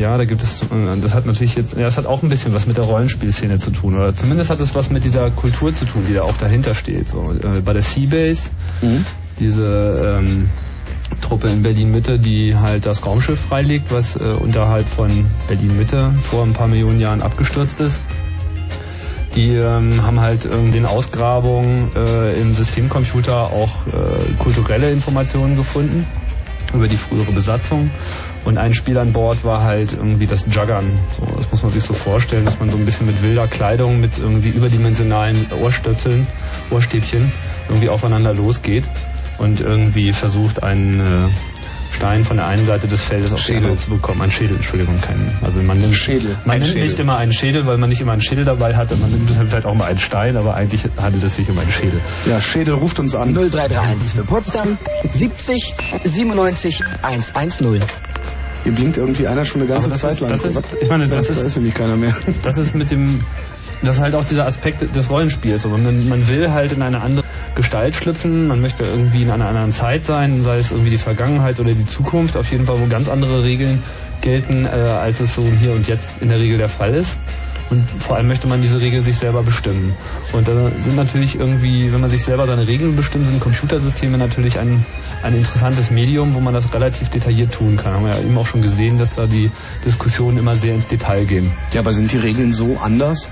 Ja, 0.00 0.16
da 0.16 0.24
gibt 0.24 0.42
es, 0.42 0.62
äh, 0.62 0.66
das 1.02 1.12
hat 1.12 1.26
natürlich 1.26 1.56
jetzt, 1.56 1.76
ja, 1.76 1.86
es 1.86 1.98
hat 1.98 2.06
auch 2.06 2.22
ein 2.22 2.30
bisschen 2.30 2.54
was 2.54 2.66
mit 2.66 2.78
der 2.78 2.84
Rollenspielszene 2.84 3.58
zu 3.58 3.70
tun, 3.70 3.98
oder 3.98 4.16
zumindest 4.16 4.48
hat 4.48 4.58
es 4.58 4.74
was 4.74 4.88
mit 4.88 5.04
dieser 5.04 5.30
Kultur 5.30 5.74
zu 5.74 5.84
tun, 5.84 6.04
die 6.08 6.14
da 6.14 6.22
auch 6.22 6.38
dahinter 6.38 6.74
steht. 6.74 7.08
So, 7.08 7.34
äh, 7.34 7.60
bei 7.60 7.74
der 7.74 7.82
Seabase, 7.82 8.48
Mhm. 8.80 9.04
diese 9.40 10.18
ähm, 10.22 10.48
Truppe 11.20 11.48
in 11.48 11.62
Berlin-Mitte, 11.62 12.18
die 12.18 12.56
halt 12.56 12.86
das 12.86 13.04
Raumschiff 13.04 13.38
freilegt, 13.38 13.92
was 13.92 14.16
äh, 14.16 14.20
unterhalb 14.20 14.88
von 14.88 15.10
Berlin-Mitte 15.48 16.12
vor 16.22 16.44
ein 16.44 16.54
paar 16.54 16.68
Millionen 16.68 16.98
Jahren 16.98 17.20
abgestürzt 17.20 17.80
ist. 17.80 18.00
Die 19.36 19.50
ähm, 19.50 20.02
haben 20.02 20.20
halt 20.20 20.46
in 20.46 20.72
den 20.72 20.86
Ausgrabungen 20.86 21.90
äh, 21.94 22.40
im 22.40 22.54
Systemcomputer 22.54 23.52
auch 23.52 23.68
äh, 23.86 24.32
kulturelle 24.38 24.90
Informationen 24.90 25.56
gefunden 25.56 26.06
über 26.72 26.88
die 26.88 26.96
frühere 26.96 27.32
Besatzung. 27.32 27.90
Und 28.44 28.58
ein 28.58 28.74
Spiel 28.74 28.98
an 28.98 29.12
Bord 29.12 29.44
war 29.44 29.62
halt 29.62 29.92
irgendwie 29.92 30.26
das 30.26 30.46
Juggern. 30.50 30.98
So, 31.18 31.26
das 31.36 31.50
muss 31.50 31.62
man 31.62 31.72
sich 31.72 31.82
so 31.82 31.92
vorstellen, 31.92 32.44
dass 32.44 32.58
man 32.58 32.70
so 32.70 32.76
ein 32.76 32.84
bisschen 32.84 33.06
mit 33.06 33.22
wilder 33.22 33.48
Kleidung, 33.48 34.00
mit 34.00 34.18
irgendwie 34.18 34.48
überdimensionalen 34.48 35.52
Ohrstöpseln, 35.52 36.26
Ohrstäbchen 36.70 37.32
irgendwie 37.68 37.88
aufeinander 37.88 38.34
losgeht 38.34 38.84
und 39.38 39.60
irgendwie 39.60 40.12
versucht, 40.12 40.62
einen 40.62 41.00
äh, 41.00 41.28
Stein 41.92 42.24
von 42.24 42.36
der 42.36 42.46
einen 42.46 42.64
Seite 42.64 42.86
des 42.88 43.02
Feldes 43.02 43.32
auf 43.32 43.40
die 43.40 43.46
Schädel. 43.46 43.62
andere 43.64 43.76
zu 43.76 43.90
bekommen. 43.90 44.22
Ein 44.22 44.30
Schädel, 44.30 44.56
Entschuldigung, 44.56 45.00
kein. 45.00 45.30
Also 45.42 45.60
man 45.60 45.78
nimmt, 45.78 45.94
Schädel. 45.94 46.36
man 46.44 46.54
Ein 46.54 46.60
nimmt 46.60 46.72
Schädel. 46.72 46.84
nicht 46.84 46.98
immer 47.00 47.16
einen 47.16 47.32
Schädel, 47.32 47.66
weil 47.66 47.78
man 47.78 47.88
nicht 47.90 48.00
immer 48.00 48.12
einen 48.12 48.22
Schädel 48.22 48.44
dabei 48.44 48.76
hat. 48.76 48.90
Man 49.00 49.10
nimmt 49.10 49.30
vielleicht 49.30 49.66
auch 49.66 49.74
mal 49.74 49.86
einen 49.86 49.98
Stein, 49.98 50.36
aber 50.36 50.54
eigentlich 50.54 50.82
handelt 50.96 51.24
es 51.24 51.36
sich 51.36 51.48
um 51.50 51.58
einen 51.58 51.70
Schädel. 51.70 52.00
Ja, 52.26 52.40
Schädel 52.40 52.74
ruft 52.74 52.98
uns 53.00 53.14
an. 53.14 53.34
0331 53.34 54.14
für 54.14 54.24
Potsdam 54.24 54.78
70 55.12 55.74
97 56.04 56.82
110. 57.02 57.82
Hier 58.62 58.72
blinkt 58.72 58.96
irgendwie 58.98 59.26
einer 59.26 59.44
schon 59.46 59.62
eine 59.62 59.70
ganze 59.70 59.88
das 59.88 60.00
Zeit 60.00 60.12
ist- 60.12 60.20
lang. 60.20 60.30
das 60.30 60.44
ist- 60.44 60.62
ich 60.82 60.88
meine, 60.90 61.08
das 61.08 61.26
da 61.26 61.32
ist- 61.32 61.44
ist 61.46 61.56
nämlich 61.56 61.74
keiner 61.74 61.96
mehr. 61.96 62.14
das 62.42 62.58
ist 62.58 62.74
mit 62.74 62.90
dem, 62.90 63.24
das 63.82 63.96
ist 63.96 64.02
halt 64.02 64.14
auch 64.14 64.24
dieser 64.24 64.46
Aspekt 64.46 64.94
des 64.94 65.10
Rollenspiels. 65.10 65.62
So, 65.62 65.70
Man, 65.70 66.08
man 66.08 66.28
will 66.28 66.50
halt 66.50 66.72
in 66.72 66.82
eine 66.82 67.00
andere 67.00 67.24
Gestalt 67.54 67.94
schlüpfen, 67.94 68.48
man 68.48 68.60
möchte 68.60 68.84
irgendwie 68.84 69.22
in 69.22 69.30
einer 69.30 69.48
anderen 69.48 69.72
Zeit 69.72 70.04
sein, 70.04 70.42
sei 70.42 70.58
es 70.58 70.70
irgendwie 70.70 70.90
die 70.90 70.98
Vergangenheit 70.98 71.58
oder 71.60 71.72
die 71.72 71.86
Zukunft, 71.86 72.36
auf 72.36 72.50
jeden 72.50 72.66
Fall, 72.66 72.80
wo 72.80 72.86
ganz 72.86 73.08
andere 73.08 73.44
Regeln 73.44 73.82
gelten, 74.20 74.66
äh, 74.66 74.68
als 74.68 75.20
es 75.20 75.34
so 75.34 75.42
hier 75.58 75.72
und 75.72 75.88
jetzt 75.88 76.10
in 76.20 76.28
der 76.28 76.38
Regel 76.38 76.58
der 76.58 76.68
Fall 76.68 76.94
ist. 76.94 77.18
Und 77.70 77.88
vor 78.00 78.16
allem 78.16 78.26
möchte 78.26 78.48
man 78.48 78.60
diese 78.60 78.80
Regeln 78.80 79.04
sich 79.04 79.16
selber 79.16 79.44
bestimmen. 79.44 79.94
Und 80.32 80.48
da 80.48 80.72
sind 80.80 80.96
natürlich 80.96 81.38
irgendwie, 81.38 81.92
wenn 81.92 82.00
man 82.00 82.10
sich 82.10 82.24
selber 82.24 82.46
seine 82.46 82.66
Regeln 82.66 82.96
bestimmt, 82.96 83.26
sind 83.26 83.40
Computersysteme 83.40 84.18
natürlich 84.18 84.58
ein, 84.58 84.84
ein 85.22 85.36
interessantes 85.36 85.92
Medium, 85.92 86.34
wo 86.34 86.40
man 86.40 86.52
das 86.52 86.74
relativ 86.74 87.10
detailliert 87.10 87.52
tun 87.52 87.76
kann. 87.76 87.94
Haben 87.94 88.06
wir 88.06 88.14
ja 88.14 88.20
eben 88.20 88.36
auch 88.36 88.46
schon 88.46 88.62
gesehen, 88.62 88.98
dass 88.98 89.14
da 89.14 89.26
die 89.26 89.52
Diskussionen 89.84 90.36
immer 90.38 90.56
sehr 90.56 90.74
ins 90.74 90.88
Detail 90.88 91.24
gehen. 91.26 91.52
Ja, 91.72 91.80
aber 91.80 91.92
sind 91.92 92.10
die 92.10 92.18
Regeln 92.18 92.52
so 92.52 92.76
anders? 92.82 93.30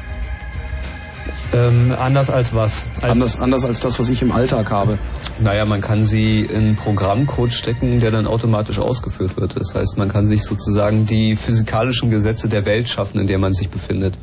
Ähm, 1.52 1.92
anders 1.92 2.30
als 2.30 2.52
was? 2.54 2.84
Als 3.00 3.04
Anders, 3.04 3.40
anders 3.40 3.64
als 3.64 3.80
das, 3.80 3.98
was 3.98 4.10
ich 4.10 4.20
im 4.22 4.32
Alltag 4.32 4.70
habe. 4.70 4.98
Naja, 5.40 5.64
man 5.64 5.80
kann 5.80 6.04
sie 6.04 6.42
in 6.42 6.76
Programmcode 6.76 7.52
stecken, 7.52 8.00
der 8.00 8.10
dann 8.10 8.26
automatisch 8.26 8.78
ausgeführt 8.78 9.36
wird. 9.36 9.58
Das 9.58 9.74
heißt, 9.74 9.96
man 9.96 10.08
kann 10.10 10.26
sich 10.26 10.42
sozusagen 10.44 11.06
die 11.06 11.36
physikalischen 11.36 12.10
Gesetze 12.10 12.48
der 12.48 12.64
Welt 12.66 12.88
schaffen, 12.88 13.18
in 13.20 13.26
der 13.26 13.38
man 13.38 13.54
sich 13.54 13.70
befindet. 13.70 14.14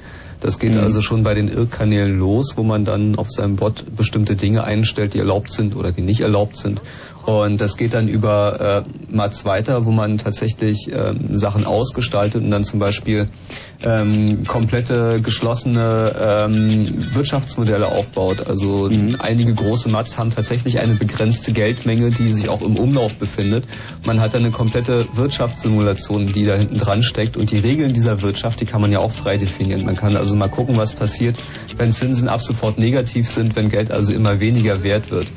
Das 0.46 0.60
geht 0.60 0.76
Mhm. 0.76 0.82
also 0.82 1.02
schon 1.02 1.24
bei 1.24 1.34
den 1.34 1.48
Irrkanälen 1.48 2.20
los, 2.20 2.54
wo 2.56 2.62
man 2.62 2.86
dann 2.86 3.16
auf 3.16 3.32
seinem 3.32 3.56
Bot 3.56 3.96
bestimmte 3.96 4.36
Dinge 4.36 4.64
einstellt, 4.64 5.16
die 5.16 5.18
erlaubt 5.18 5.52
sind 5.52 5.76
oder 5.76 5.92
die 5.92 6.04
nicht 6.04 6.22
erlaubt 6.22 6.56
sind. 6.58 6.82
Und 7.26 7.60
das 7.60 7.76
geht 7.76 7.96
dann 7.96 8.08
über 8.08 8.86
äh, 8.86 9.12
Mats 9.12 9.46
weiter, 9.46 9.88
wo 9.88 9.92
man 9.92 10.20
tatsächlich 10.20 10.88
ähm, 10.92 11.36
Sachen 11.36 11.66
ausgestaltet 11.66 12.44
und 12.44 12.52
dann 12.52 12.64
zum 12.64 12.80
Beispiel 12.80 13.28
ähm, 13.82 14.46
komplette 14.46 15.20
geschlossene 15.22 16.14
ähm, 16.20 17.08
Wirtschaftsmodelle 17.10 17.88
aufbaut. 17.88 18.46
Also 18.46 18.92
einige 19.18 19.56
große 19.56 19.90
Mats 19.90 20.20
haben 20.20 20.30
tatsächlich 20.30 20.78
eine 20.78 20.94
begrenzte 20.94 21.52
Geldmenge, 21.52 22.12
die 22.12 22.32
sich 22.32 22.48
auch 22.48 22.62
im 22.62 22.78
Umlauf 22.78 23.16
befindet. 23.16 23.66
Man 24.06 24.20
hat 24.20 24.36
dann 24.36 24.44
eine 24.44 24.52
komplette 24.52 25.08
Wirtschaftssimulation, 25.14 26.32
die 26.32 26.46
da 26.46 26.54
hinten 26.54 26.78
dran 26.78 27.02
steckt 27.02 27.38
und 27.38 27.50
die 27.50 27.58
Regeln 27.58 27.94
dieser 27.94 28.22
Wirtschaft, 28.22 28.62
die 28.62 28.66
kann 28.66 28.82
man 28.82 28.92
ja 28.92 29.00
auch 29.00 29.12
frei 29.12 29.38
definieren. 29.38 29.84
Man 29.84 29.96
kann 29.96 30.16
also 30.16 30.35
mal 30.38 30.49
gucken, 30.49 30.78
was 30.78 30.94
passiert, 30.94 31.38
wenn 31.78 31.91
Zinsen 31.91 32.30
ab 32.30 32.41
sofort 32.41 32.78
negativ 32.78 33.30
sind, 33.30 33.56
wenn 33.56 33.70
Geld 33.70 33.91
also 33.91 34.14
immer 34.14 34.40
weniger 34.40 34.84
wert 34.84 35.12
wird. 35.12 35.28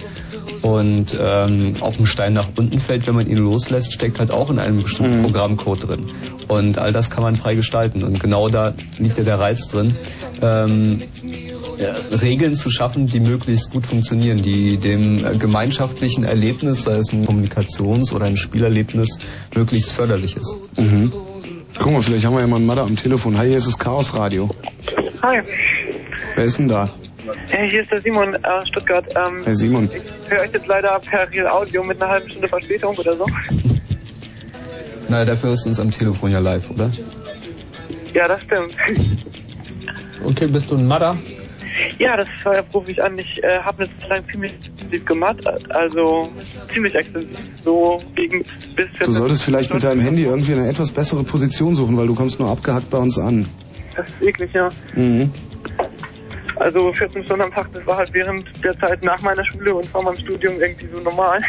Und 0.62 1.16
ähm, 1.18 1.76
ob 1.80 1.98
ein 1.98 2.06
Stein 2.06 2.32
nach 2.32 2.48
unten 2.56 2.78
fällt, 2.80 3.06
wenn 3.06 3.14
man 3.14 3.28
ihn 3.28 3.38
loslässt, 3.38 3.92
steckt 3.92 4.18
halt 4.18 4.30
auch 4.30 4.50
in 4.50 4.58
einem 4.58 4.82
bestimmten 4.82 5.22
Programmcode 5.22 5.88
drin. 5.88 6.10
Und 6.48 6.78
all 6.78 6.92
das 6.92 7.10
kann 7.10 7.22
man 7.22 7.36
frei 7.36 7.54
gestalten. 7.54 8.02
Und 8.02 8.18
genau 8.18 8.48
da 8.48 8.74
liegt 8.98 9.18
ja 9.18 9.24
der 9.24 9.38
Reiz 9.38 9.68
drin, 9.68 9.94
ähm, 10.42 11.02
ja, 11.78 11.94
Regeln 12.16 12.54
zu 12.54 12.70
schaffen, 12.70 13.06
die 13.06 13.20
möglichst 13.20 13.70
gut 13.70 13.86
funktionieren, 13.86 14.42
die 14.42 14.78
dem 14.78 15.24
äh, 15.24 15.36
gemeinschaftlichen 15.36 16.24
Erlebnis, 16.24 16.84
sei 16.84 16.96
es 16.96 17.12
ein 17.12 17.26
Kommunikations- 17.26 18.12
oder 18.12 18.24
ein 18.24 18.36
Spielerlebnis, 18.36 19.18
möglichst 19.54 19.92
förderlich 19.92 20.36
ist. 20.36 20.56
Mhm. 20.76 21.12
Guck 21.78 21.92
mal, 21.92 22.00
vielleicht 22.00 22.24
haben 22.26 22.34
wir 22.34 22.40
ja 22.40 22.46
mal 22.46 22.56
einen 22.56 22.66
Mother 22.66 22.82
am 22.82 22.96
Telefon. 22.96 23.36
Hi, 23.38 23.46
hier 23.48 23.56
ist 23.56 23.66
das 23.66 23.78
Chaos 23.78 24.14
Radio. 24.14 24.50
Hi, 25.22 25.40
Wer 26.34 26.44
ist 26.44 26.58
denn 26.58 26.68
da? 26.68 26.88
hey, 27.48 27.68
hier 27.70 27.80
ist 27.82 27.90
der 27.90 28.00
Simon 28.02 28.36
aus 28.44 28.68
Stuttgart. 28.68 29.04
Ähm, 29.16 29.42
Hey 29.44 29.54
Simon. 29.54 29.90
ich 29.92 30.30
höre 30.30 30.40
euch 30.42 30.52
jetzt 30.52 30.66
leider 30.66 30.98
per 31.00 31.30
Real 31.30 31.46
Audio 31.48 31.82
mit 31.84 32.00
einer 32.00 32.10
halben 32.10 32.30
Stunde 32.30 32.48
Verspätung 32.48 32.96
oder 32.96 33.16
so. 33.16 33.26
Naja, 35.10 35.24
dafür 35.24 35.54
ist 35.54 35.66
uns 35.66 35.80
am 35.80 35.90
Telefon 35.90 36.30
ja 36.32 36.38
live, 36.38 36.70
oder? 36.70 36.90
Ja, 38.12 38.28
das 38.28 38.42
stimmt. 38.42 38.74
Okay, 40.22 40.46
bist 40.48 40.70
du 40.70 40.76
ein 40.76 40.86
Mother? 40.86 41.16
Ja, 41.98 42.16
das 42.16 42.28
rufe 42.72 42.90
ich 42.90 43.02
an. 43.02 43.18
Ich 43.18 43.42
äh, 43.42 43.60
habe 43.60 43.84
eine 43.84 44.00
Zeit 44.00 44.08
lang 44.08 44.24
ziemlich 44.30 44.52
intensiv 44.66 45.04
gemacht, 45.04 45.46
also 45.70 46.30
ziemlich 46.72 46.94
extensiv, 46.94 47.38
so 47.62 48.02
gegen 48.14 48.44
bis 48.76 48.88
Du 49.00 49.10
solltest 49.10 49.44
vielleicht 49.44 49.72
mit 49.72 49.82
deinem 49.82 50.00
Handy 50.00 50.24
irgendwie 50.24 50.52
eine 50.52 50.68
etwas 50.68 50.90
bessere 50.90 51.24
Position 51.24 51.74
suchen, 51.74 51.96
weil 51.96 52.06
du 52.06 52.14
kommst 52.14 52.38
nur 52.38 52.48
abgehackt 52.50 52.90
bei 52.90 52.98
uns 52.98 53.18
an. 53.18 53.46
Das 53.96 54.08
ist 54.08 54.22
eklig, 54.22 54.52
ja. 54.52 54.68
Mhm. 54.94 55.32
Also 56.56 56.92
14 56.92 57.24
Stunden 57.24 57.42
am 57.42 57.52
Tag, 57.52 57.72
das 57.72 57.86
war 57.86 57.96
halt 57.96 58.12
während 58.12 58.46
der 58.64 58.76
Zeit 58.78 59.02
nach 59.02 59.20
meiner 59.22 59.44
Schule 59.44 59.74
und 59.74 59.86
vor 59.86 60.02
meinem 60.02 60.18
Studium 60.18 60.60
irgendwie 60.60 60.88
so 60.88 60.98
normal. 60.98 61.40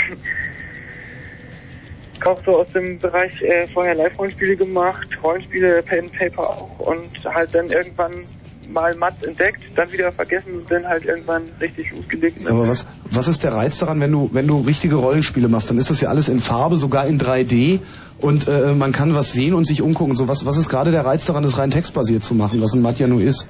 Auch 2.25 2.39
so 2.45 2.57
aus 2.57 2.71
dem 2.73 2.99
Bereich 2.99 3.41
äh, 3.41 3.67
vorher 3.67 3.95
Live-Rollenspiele 3.95 4.55
gemacht, 4.57 5.07
Rollenspiele, 5.23 5.81
Pen 5.83 6.11
Paper 6.11 6.49
auch 6.49 6.79
und 6.79 7.09
halt 7.25 7.55
dann 7.55 7.69
irgendwann 7.69 8.25
mal 8.69 8.95
Mats 8.95 9.23
entdeckt, 9.23 9.61
dann 9.75 9.91
wieder 9.91 10.11
vergessen 10.11 10.59
und 10.59 10.71
dann 10.71 10.87
halt 10.87 11.05
irgendwann 11.05 11.43
richtig 11.59 11.91
losgelegt. 11.91 12.45
Aber 12.47 12.67
was, 12.67 12.85
was 13.05 13.27
ist 13.27 13.43
der 13.43 13.53
Reiz 13.53 13.79
daran, 13.79 13.99
wenn 13.99 14.11
du, 14.11 14.29
wenn 14.33 14.47
du 14.47 14.61
richtige 14.61 14.95
Rollenspiele 14.95 15.47
machst? 15.47 15.69
Dann 15.69 15.77
ist 15.77 15.89
das 15.89 16.01
ja 16.01 16.09
alles 16.09 16.29
in 16.29 16.39
Farbe, 16.39 16.77
sogar 16.77 17.07
in 17.07 17.19
3D 17.19 17.79
und 18.19 18.47
äh, 18.47 18.73
man 18.73 18.91
kann 18.91 19.15
was 19.15 19.33
sehen 19.33 19.53
und 19.53 19.65
sich 19.65 19.81
umgucken. 19.81 20.15
So 20.15 20.27
was, 20.27 20.45
was 20.45 20.57
ist 20.57 20.69
gerade 20.69 20.91
der 20.91 21.05
Reiz 21.05 21.25
daran, 21.25 21.43
das 21.43 21.57
rein 21.57 21.71
textbasiert 21.71 22.23
zu 22.23 22.35
machen, 22.35 22.61
was 22.61 22.73
ein 22.73 22.81
Mat 22.81 22.99
ja 22.99 23.07
nur 23.07 23.21
ist? 23.21 23.47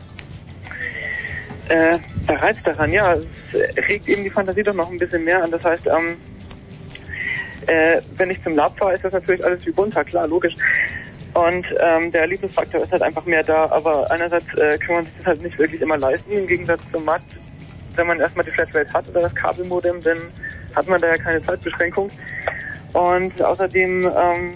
Äh, 1.68 2.00
der 2.28 2.42
Reiz 2.42 2.58
daran, 2.64 2.92
ja, 2.92 3.14
es 3.14 3.90
regt 3.90 4.08
eben 4.08 4.24
die 4.24 4.30
Fantasie 4.30 4.64
doch 4.64 4.74
noch 4.74 4.92
ein 4.92 4.98
bisschen 4.98 5.24
mehr 5.24 5.44
an. 5.44 5.52
Das 5.52 5.64
heißt, 5.64 5.88
ähm, 5.88 6.18
Äh, 7.70 8.02
wenn 8.18 8.32
ich 8.32 8.42
zum 8.42 8.56
Lab 8.56 8.76
fahre, 8.80 8.96
ist 8.96 9.04
das 9.04 9.14
natürlich 9.14 9.46
alles 9.46 9.64
viel 9.64 9.74
bunter, 9.74 10.04
klar, 10.04 10.26
logisch. 10.26 10.56
Und 11.40 11.66
ähm, 11.80 12.12
der 12.12 12.22
Erlebnisfaktor 12.22 12.84
ist 12.84 12.92
halt 12.92 13.02
einfach 13.02 13.26
mehr 13.26 13.44
da, 13.44 13.70
aber 13.72 14.12
einerseits 14.12 14.48
äh, 14.56 14.78
kann 14.78 14.96
man 14.96 15.06
sich 15.06 15.14
das 15.18 15.26
halt 15.26 15.42
nicht 15.42 15.58
wirklich 15.58 15.80
immer 15.82 15.98
leisten, 15.98 16.32
im 16.32 16.48
Gegensatz 16.48 16.82
zum 16.92 17.06
Matt. 17.06 17.22
Wenn 17.96 18.08
man 18.08 18.20
erstmal 18.20 18.44
die 18.44 18.52
Flatrate 18.52 18.92
hat 18.92 19.08
oder 19.08 19.22
das 19.22 19.36
Kabelmodem, 19.36 20.04
dann 20.04 20.18
hat 20.76 20.88
man 20.88 21.00
da 21.00 21.08
ja 21.08 21.18
keine 21.18 21.42
Zeitbeschränkung. 21.42 22.12
Und 22.92 23.42
außerdem 23.42 24.12
ähm, 24.18 24.54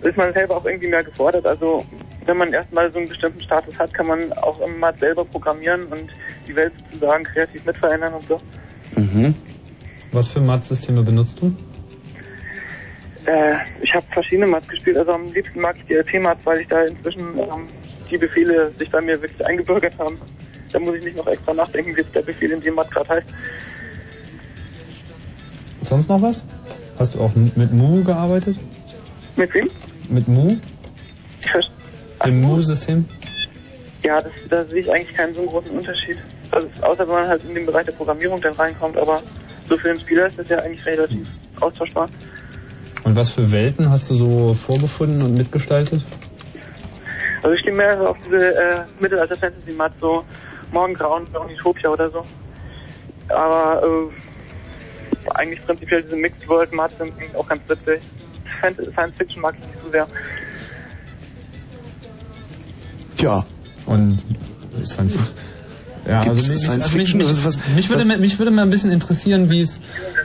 ist 0.00 0.16
man 0.16 0.32
selber 0.32 0.56
auch 0.56 0.64
irgendwie 0.64 0.88
mehr 0.88 1.04
gefordert. 1.04 1.46
Also 1.46 1.84
wenn 2.24 2.38
man 2.38 2.52
erstmal 2.54 2.90
so 2.90 2.98
einen 2.98 3.08
bestimmten 3.08 3.42
Status 3.42 3.78
hat, 3.78 3.92
kann 3.92 4.06
man 4.06 4.32
auch 4.32 4.60
im 4.60 4.78
Matt 4.78 4.98
selber 5.00 5.24
programmieren 5.26 5.86
und 5.86 6.10
die 6.46 6.56
Welt 6.56 6.72
sozusagen 6.84 7.24
kreativ 7.24 7.64
mitverändern 7.66 8.14
und 8.14 8.26
so. 8.28 8.40
Mhm. 8.96 9.34
Was 10.12 10.28
für 10.28 10.40
Mat-Systeme 10.40 11.02
benutzt 11.02 11.42
du? 11.42 11.52
Äh, 13.28 13.58
ich 13.82 13.92
habe 13.92 14.06
verschiedene 14.10 14.46
Mats 14.46 14.66
gespielt, 14.68 14.96
also 14.96 15.12
am 15.12 15.30
liebsten 15.32 15.60
mag 15.60 15.76
ich 15.76 15.84
die 15.84 15.94
LP-Mats, 15.94 16.40
weil 16.44 16.62
ich 16.62 16.68
da 16.68 16.82
inzwischen 16.84 17.38
ähm, 17.38 17.68
die 18.10 18.16
Befehle 18.16 18.72
sich 18.78 18.90
bei 18.90 19.02
mir 19.02 19.20
wirklich 19.20 19.44
eingebürgert 19.44 19.98
haben. 19.98 20.18
Da 20.72 20.78
muss 20.78 20.96
ich 20.96 21.02
nicht 21.02 21.16
noch 21.16 21.26
extra 21.26 21.52
nachdenken, 21.52 21.94
wie 21.94 22.04
der 22.04 22.22
Befehl 22.22 22.52
in 22.52 22.62
dem 22.62 22.74
Mat 22.74 22.90
gerade 22.90 23.08
heißt. 23.10 23.26
Sonst 25.82 26.08
noch 26.08 26.22
was? 26.22 26.42
Hast 26.98 27.14
du 27.14 27.20
auch 27.20 27.34
mit 27.34 27.70
Mu 27.70 28.02
gearbeitet? 28.02 28.56
Mit 29.36 29.52
wem? 29.52 29.68
Mit 30.08 30.26
Mu? 30.26 30.56
Dem 32.24 32.40
Mu-System? 32.40 33.04
Ja, 34.02 34.22
das, 34.22 34.32
da 34.48 34.64
sehe 34.64 34.80
ich 34.80 34.90
eigentlich 34.90 35.14
keinen 35.14 35.34
so 35.34 35.42
großen 35.42 35.70
Unterschied. 35.70 36.16
Also 36.50 36.68
außer 36.80 37.06
wenn 37.06 37.14
man 37.14 37.28
halt 37.28 37.44
in 37.44 37.54
den 37.54 37.66
Bereich 37.66 37.84
der 37.84 37.92
Programmierung 37.92 38.40
dann 38.40 38.54
reinkommt, 38.54 38.96
aber 38.96 39.22
so 39.68 39.76
für 39.76 39.88
den 39.88 40.00
Spieler 40.00 40.26
ist 40.26 40.38
das 40.38 40.48
ja 40.48 40.58
eigentlich 40.58 40.84
relativ 40.86 41.26
austauschbar. 41.60 42.08
Und 43.08 43.16
was 43.16 43.30
für 43.30 43.52
Welten 43.52 43.88
hast 43.88 44.10
du 44.10 44.14
so 44.16 44.52
vorgefunden 44.52 45.22
und 45.22 45.32
mitgestaltet? 45.32 46.02
Also 47.42 47.54
ich 47.54 47.60
stehe 47.60 47.74
mehr 47.74 47.96
so 47.96 48.08
auf 48.08 48.18
diese 48.22 48.54
äh, 48.54 48.84
Mittelalter-Fantasy-Mats, 49.00 49.94
so 49.98 50.24
Morgengrauen 50.72 51.26
oder 51.28 51.46
Utopia 51.46 51.88
oder 51.88 52.10
so. 52.10 52.22
Aber 53.28 53.82
äh, 53.82 55.30
eigentlich 55.30 55.64
prinzipiell 55.64 56.02
diese 56.02 56.16
Mixed 56.16 56.46
World 56.50 56.74
Mats 56.74 56.98
sind 56.98 57.14
auch 57.34 57.48
ganz 57.48 57.62
witzig. 57.66 58.02
Science 58.92 59.16
Fiction 59.16 59.40
mag 59.40 59.54
ich 59.58 59.66
nicht 59.66 59.82
so 59.82 59.90
sehr. 59.90 60.06
Tja. 63.16 63.42
Und 63.86 64.18
Science 64.84 65.16
Fiction. 65.16 65.47
Ja, 66.08 66.20
Gibt's 66.20 66.28
also 66.28 66.52
mich, 66.52 66.60
Science 66.60 66.84
also 66.84 66.96
mich, 66.96 67.06
Fiction? 67.06 67.18
mich, 67.18 67.26
Also 67.28 67.44
was- 67.44 67.76
mich, 67.76 67.90
würde, 67.90 68.04
mich 68.18 68.38
würde 68.38 68.50
mal 68.50 68.62
ein 68.62 68.70
bisschen 68.70 68.90
interessieren, 68.90 69.50
wie 69.50 69.60
es, 69.60 69.78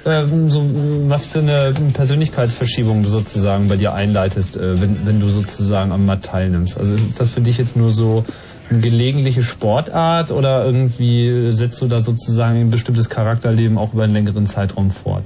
ähm, 0.05 0.49
so, 0.49 0.63
was 1.09 1.25
für 1.25 1.39
eine 1.39 1.73
Persönlichkeitsverschiebung 1.93 3.03
du 3.03 3.09
sozusagen 3.09 3.67
bei 3.67 3.75
dir 3.75 3.93
einleitest, 3.93 4.55
äh, 4.55 4.81
wenn, 4.81 5.05
wenn 5.05 5.19
du 5.19 5.27
sozusagen 5.27 5.91
am 5.91 6.05
Matt 6.05 6.23
teilnimmst. 6.23 6.77
Also 6.77 6.95
ist 6.95 7.19
das 7.19 7.33
für 7.33 7.41
dich 7.41 7.57
jetzt 7.57 7.75
nur 7.75 7.89
so 7.89 8.23
eine 8.69 8.79
gelegentliche 8.79 9.43
Sportart 9.43 10.31
oder 10.31 10.63
irgendwie 10.65 11.51
setzt 11.51 11.81
du 11.81 11.87
da 11.87 11.99
sozusagen 11.99 12.61
ein 12.61 12.71
bestimmtes 12.71 13.09
Charakterleben 13.09 13.77
auch 13.77 13.93
über 13.93 14.03
einen 14.03 14.13
längeren 14.13 14.45
Zeitraum 14.45 14.89
fort? 14.89 15.25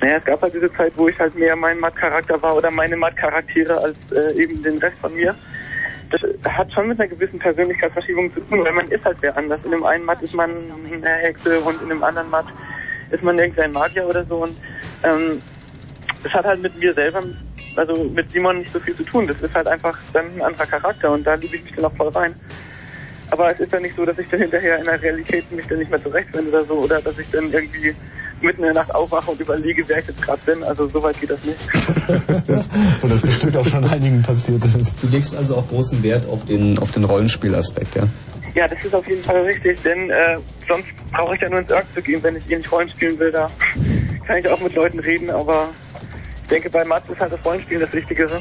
Naja, 0.00 0.18
es 0.18 0.24
gab 0.24 0.42
halt 0.42 0.54
diese 0.54 0.70
Zeit, 0.74 0.92
wo 0.96 1.08
ich 1.08 1.18
halt 1.18 1.34
mehr 1.34 1.56
mein 1.56 1.80
Matt-Charakter 1.80 2.40
war 2.40 2.54
oder 2.54 2.70
meine 2.70 2.96
Matt-Charaktere 2.96 3.82
als 3.82 3.96
äh, 4.14 4.40
eben 4.40 4.62
den 4.62 4.78
Rest 4.78 4.98
von 5.00 5.12
mir. 5.14 5.34
Das 6.10 6.20
hat 6.44 6.72
schon 6.72 6.88
mit 6.88 7.00
einer 7.00 7.08
gewissen 7.08 7.38
Persönlichkeitsverschiebung 7.38 8.32
zu 8.32 8.40
tun, 8.40 8.64
weil 8.64 8.72
man 8.72 8.88
ist 8.88 9.04
halt 9.04 9.20
sehr 9.20 9.36
anders. 9.36 9.64
In 9.64 9.72
dem 9.72 9.84
einen 9.84 10.04
Matt 10.04 10.22
ist 10.22 10.34
man 10.34 10.50
eine 10.50 11.14
Hexe 11.16 11.60
und 11.60 11.82
in 11.82 11.88
dem 11.88 12.02
anderen 12.02 12.30
Matt 12.30 12.46
ist 13.10 13.22
man 13.22 13.38
irgendein 13.38 13.72
Magier 13.72 14.06
oder 14.06 14.24
so. 14.24 14.42
Und 14.42 14.58
ähm, 15.02 15.42
das 16.22 16.32
hat 16.32 16.44
halt 16.44 16.60
mit 16.60 16.74
mir 16.76 16.94
selber, 16.94 17.24
also 17.74 18.04
mit 18.04 18.30
Simon 18.32 18.58
nicht 18.58 18.72
so 18.72 18.80
viel 18.80 18.96
zu 18.96 19.04
tun. 19.04 19.26
Das 19.26 19.40
ist 19.40 19.54
halt 19.54 19.66
einfach 19.66 19.98
dann 20.12 20.36
ein 20.36 20.42
anderer 20.42 20.66
Charakter 20.66 21.10
und 21.10 21.24
da 21.24 21.34
liebe 21.34 21.56
ich 21.56 21.64
mich 21.64 21.74
dann 21.74 21.86
auch 21.86 21.96
voll 21.96 22.08
rein. 22.08 22.34
Aber 23.30 23.50
es 23.50 23.58
ist 23.58 23.72
ja 23.72 23.80
nicht 23.80 23.96
so, 23.96 24.04
dass 24.04 24.18
ich 24.18 24.28
dann 24.28 24.40
hinterher 24.40 24.78
in 24.78 24.84
der 24.84 25.00
Realität 25.00 25.50
mich 25.50 25.66
dann 25.66 25.78
nicht 25.78 25.90
mehr 25.90 26.02
zurechtfinde 26.02 26.50
oder 26.50 26.64
so, 26.64 26.74
oder 26.74 27.00
dass 27.00 27.18
ich 27.18 27.28
dann 27.30 27.52
irgendwie 27.52 27.96
mitten 28.42 28.62
in 28.62 28.72
der 28.72 28.74
Nacht 28.74 28.94
aufwache 28.94 29.30
und 29.30 29.40
überlege, 29.40 29.84
wer 29.86 29.98
ich 29.98 30.06
jetzt 30.06 30.22
gerade 30.22 30.40
bin. 30.44 30.62
Also 30.62 30.88
so 30.88 31.02
weit 31.02 31.20
geht 31.20 31.30
das 31.30 31.44
nicht. 31.44 31.58
Und 33.02 33.12
das 33.12 33.22
bestimmt 33.22 33.56
auch 33.56 33.66
schon 33.66 33.84
einigen 33.84 34.22
passiert 34.22 34.64
ist. 34.64 34.94
Du 35.00 35.06
legst 35.08 35.36
also 35.36 35.56
auch 35.56 35.68
großen 35.68 36.02
Wert 36.02 36.28
auf 36.28 36.44
den, 36.44 36.78
auf 36.78 36.90
den 36.92 37.04
Rollenspielaspekt, 37.04 37.96
ja? 37.96 38.04
Ja, 38.54 38.68
das 38.68 38.84
ist 38.84 38.94
auf 38.94 39.06
jeden 39.08 39.22
Fall 39.22 39.42
richtig, 39.42 39.82
denn 39.82 40.10
äh, 40.10 40.38
sonst 40.68 40.86
brauche 41.12 41.34
ich 41.34 41.40
ja 41.40 41.48
nur 41.48 41.60
ins 41.60 41.70
Örg 41.70 41.86
zu 41.94 42.02
gehen, 42.02 42.22
wenn 42.22 42.36
ich 42.36 42.48
eh 42.50 42.56
nicht 42.56 42.70
Rollen 42.70 42.88
spielen 42.88 43.18
will. 43.18 43.32
Da 43.32 43.48
kann 44.26 44.38
ich 44.38 44.48
auch 44.48 44.60
mit 44.60 44.74
Leuten 44.74 45.00
reden, 45.00 45.30
aber 45.30 45.68
ich 46.42 46.48
denke, 46.48 46.70
bei 46.70 46.84
Mats 46.84 47.08
ist 47.10 47.20
halt 47.20 47.32
das 47.32 47.44
Rollenspielen 47.44 47.82
das 47.82 47.92
Wichtigere. 47.92 48.40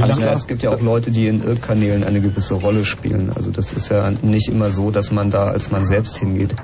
Also 0.00 0.22
ja, 0.22 0.32
es 0.32 0.46
gibt 0.46 0.62
ja 0.62 0.70
auch 0.70 0.80
Leute, 0.80 1.10
die 1.10 1.26
in 1.26 1.42
Irk-Kanälen 1.42 2.04
eine 2.04 2.20
gewisse 2.20 2.54
Rolle 2.54 2.84
spielen. 2.84 3.30
Also 3.34 3.50
das 3.50 3.72
ist 3.72 3.90
ja 3.90 4.10
nicht 4.22 4.48
immer 4.48 4.70
so, 4.70 4.90
dass 4.90 5.10
man 5.10 5.30
da 5.30 5.44
als 5.44 5.70
man 5.70 5.84
selbst 5.84 6.18
hingeht. 6.18 6.54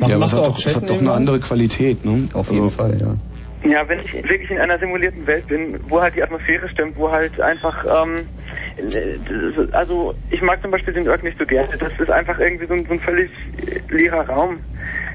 Ja, 0.00 0.16
aber 0.16 0.24
es 0.24 0.32
hat, 0.32 0.46
doch, 0.46 0.58
es 0.58 0.76
hat 0.76 0.88
doch 0.88 1.00
eine 1.00 1.12
andere 1.12 1.40
Qualität, 1.40 2.04
ne? 2.04 2.28
Auf 2.32 2.50
jeden 2.50 2.70
Fall, 2.70 2.96
ja. 3.00 3.14
Ja, 3.68 3.88
wenn 3.88 4.00
ich 4.00 4.12
wirklich 4.12 4.50
in 4.50 4.58
einer 4.58 4.78
simulierten 4.78 5.26
Welt 5.26 5.46
bin, 5.46 5.80
wo 5.88 6.00
halt 6.00 6.14
die 6.14 6.22
Atmosphäre 6.22 6.68
stimmt, 6.68 6.98
wo 6.98 7.10
halt 7.10 7.40
einfach, 7.40 7.82
ähm, 7.84 8.26
äh, 8.76 9.72
also 9.72 10.14
ich 10.30 10.42
mag 10.42 10.60
zum 10.60 10.70
Beispiel 10.70 10.92
den 10.92 11.06
Örk 11.06 11.22
nicht 11.22 11.38
so 11.38 11.46
gerne. 11.46 11.74
Das 11.78 11.92
ist 11.98 12.10
einfach 12.10 12.38
irgendwie 12.38 12.66
so 12.66 12.74
ein, 12.74 12.84
so 12.84 12.92
ein 12.92 13.00
völlig 13.00 13.30
leerer 13.88 14.28
Raum. 14.28 14.60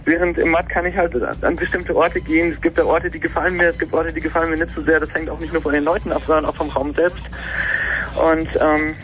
Während 0.05 0.39
im 0.39 0.49
Matt 0.49 0.67
kann 0.69 0.87
ich 0.87 0.97
halt 0.97 1.13
an 1.43 1.55
bestimmte 1.57 1.95
Orte 1.95 2.21
gehen. 2.21 2.49
Es 2.49 2.59
gibt 2.59 2.79
da 2.79 2.85
Orte, 2.85 3.11
die 3.11 3.19
gefallen 3.19 3.55
mir, 3.55 3.67
es 3.67 3.77
gibt 3.77 3.93
Orte, 3.93 4.11
die 4.11 4.21
gefallen 4.21 4.49
mir 4.49 4.57
nicht 4.57 4.73
so 4.73 4.81
sehr. 4.81 4.99
Das 4.99 5.13
hängt 5.13 5.29
auch 5.29 5.39
nicht 5.39 5.53
nur 5.53 5.61
von 5.61 5.73
den 5.73 5.83
Leuten 5.83 6.11
ab, 6.11 6.23
sondern 6.25 6.45
auch 6.45 6.55
vom 6.55 6.69
Raum 6.69 6.91
selbst. 6.95 7.29
Und 8.15 8.49
ähm, 8.59 8.95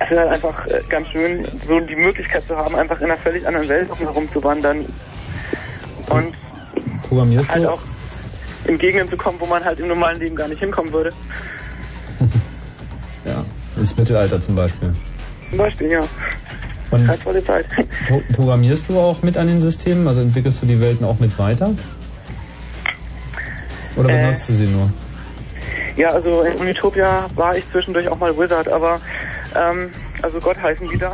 es 0.00 0.10
ist 0.10 0.18
halt 0.18 0.28
einfach 0.28 0.66
äh, 0.66 0.80
ganz 0.88 1.08
schön, 1.08 1.46
so 1.66 1.80
die 1.80 1.96
Möglichkeit 1.96 2.44
zu 2.46 2.56
haben, 2.56 2.74
einfach 2.76 2.98
in 3.00 3.06
einer 3.10 3.18
völlig 3.18 3.46
anderen 3.46 3.68
Welt 3.68 3.88
herumzuwandern. 3.98 4.86
Und 6.10 6.34
Programmierst 7.08 7.50
halt 7.50 7.64
du? 7.64 7.70
auch 7.70 7.80
in 8.66 8.78
Gegenden 8.78 9.08
zu 9.08 9.16
kommen, 9.16 9.38
wo 9.40 9.46
man 9.46 9.64
halt 9.64 9.78
im 9.78 9.88
normalen 9.88 10.18
Leben 10.20 10.36
gar 10.36 10.48
nicht 10.48 10.60
hinkommen 10.60 10.92
würde. 10.92 11.10
Ja. 13.24 13.42
Ins 13.78 13.96
Mittelalter 13.96 14.38
zum 14.38 14.54
Beispiel. 14.54 14.92
Zum 15.48 15.56
Beispiel, 15.58 15.90
ja. 15.92 16.00
Und 16.90 17.06
Keine 17.06 17.18
tolle 17.18 17.42
Zeit. 17.42 17.64
pro 18.08 18.20
programmierst 18.34 18.84
du 18.90 18.98
auch 19.00 19.22
mit 19.22 19.38
an 19.38 19.46
den 19.46 19.62
Systemen? 19.62 20.06
Also 20.06 20.20
entwickelst 20.20 20.60
du 20.60 20.66
die 20.66 20.78
Welten 20.78 21.06
auch 21.06 21.18
mit 21.20 21.38
weiter? 21.38 21.70
Oder 23.96 24.10
Äh. 24.10 24.20
benutzt 24.20 24.48
du 24.50 24.52
sie 24.52 24.66
nur? 24.66 24.90
Ja, 25.96 26.08
also 26.08 26.42
in 26.42 26.54
Unitopia 26.56 27.26
war 27.34 27.56
ich 27.56 27.68
zwischendurch 27.70 28.08
auch 28.08 28.18
mal 28.18 28.36
Wizard, 28.36 28.68
aber 28.68 29.00
ähm, 29.56 29.90
also 30.22 30.40
Gott 30.40 30.60
heißen 30.60 30.88
die 30.88 30.98
da. 30.98 31.12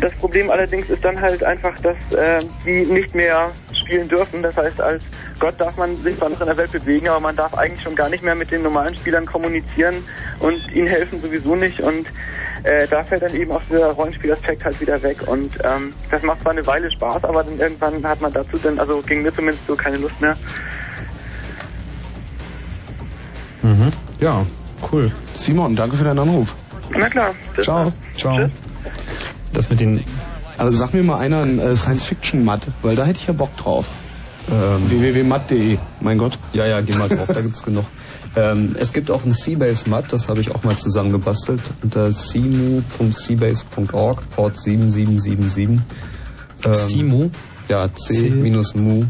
Das 0.00 0.12
Problem 0.14 0.50
allerdings 0.50 0.90
ist 0.90 1.04
dann 1.04 1.20
halt 1.20 1.42
einfach, 1.44 1.78
dass 1.80 1.96
äh, 2.12 2.40
die 2.64 2.84
nicht 2.84 3.14
mehr 3.14 3.52
spielen 3.72 4.08
dürfen. 4.08 4.42
Das 4.42 4.56
heißt, 4.56 4.80
als 4.80 5.02
Gott 5.38 5.60
darf 5.60 5.76
man 5.76 5.96
sich 6.02 6.16
zwar 6.16 6.30
noch 6.30 6.40
in 6.40 6.46
der 6.46 6.56
Welt 6.56 6.72
bewegen, 6.72 7.08
aber 7.08 7.20
man 7.20 7.36
darf 7.36 7.54
eigentlich 7.54 7.82
schon 7.82 7.94
gar 7.94 8.08
nicht 8.08 8.24
mehr 8.24 8.34
mit 8.34 8.50
den 8.50 8.62
normalen 8.62 8.94
Spielern 8.94 9.26
kommunizieren 9.26 9.94
und 10.40 10.72
ihnen 10.72 10.88
helfen 10.88 11.20
sowieso 11.20 11.54
nicht. 11.54 11.80
Und 11.80 12.06
äh, 12.64 12.86
da 12.88 13.04
fällt 13.04 13.22
dann 13.22 13.34
eben 13.34 13.52
auch 13.52 13.62
dieser 13.68 13.92
Rollenspielaspekt 13.92 14.64
halt 14.64 14.80
wieder 14.80 15.02
weg. 15.02 15.26
Und 15.26 15.58
ähm, 15.64 15.94
das 16.10 16.22
macht 16.22 16.40
zwar 16.40 16.52
eine 16.52 16.66
Weile 16.66 16.90
Spaß, 16.90 17.24
aber 17.24 17.44
dann 17.44 17.58
irgendwann 17.58 18.06
hat 18.06 18.20
man 18.20 18.32
dazu 18.32 18.58
dann, 18.58 18.78
also 18.78 19.00
ging 19.02 19.22
mir 19.22 19.34
zumindest 19.34 19.66
so 19.66 19.76
keine 19.76 19.98
Lust 19.98 20.20
mehr. 20.20 20.34
Mhm. 23.62 23.90
Ja, 24.18 24.44
cool. 24.92 25.12
Simon, 25.34 25.76
danke 25.76 25.96
für 25.96 26.04
deinen 26.04 26.18
Anruf. 26.18 26.54
Na 26.96 27.08
klar. 27.08 27.34
Ciao. 27.60 27.92
Ciao. 28.16 28.48
Das 29.52 29.68
mit 29.70 29.80
den. 29.80 30.04
Also 30.56 30.76
sag 30.76 30.94
mir 30.94 31.02
mal 31.02 31.18
einer 31.18 31.42
ein 31.42 31.58
äh, 31.58 31.74
Science-Fiction-Matt, 31.76 32.68
weil 32.82 32.94
da 32.96 33.04
hätte 33.04 33.18
ich 33.20 33.26
ja 33.26 33.32
Bock 33.32 33.56
drauf. 33.56 33.86
Ähm, 34.50 34.90
www.matt.de, 34.90 35.78
mein 36.00 36.18
Gott. 36.18 36.38
Ja, 36.52 36.66
ja, 36.66 36.80
geh 36.80 36.94
mal 36.94 37.08
drauf, 37.08 37.28
da 37.28 37.40
gibt's 37.40 37.62
genug. 37.64 37.84
Ähm, 38.36 38.74
es 38.76 38.92
gibt 38.92 39.12
auch 39.12 39.24
ein 39.24 39.30
Seabase-Mat, 39.30 40.12
das 40.12 40.28
habe 40.28 40.40
ich 40.40 40.52
auch 40.52 40.64
mal 40.64 40.76
zusammengebastelt, 40.76 41.60
unter 41.84 42.12
simu.seabase.org, 42.12 44.28
Port 44.30 44.58
7777. 44.58 45.78
Ähm, 46.64 46.74
Simu? 46.74 47.30
Ja, 47.68 47.88
c-mu.c-base. 47.94 49.08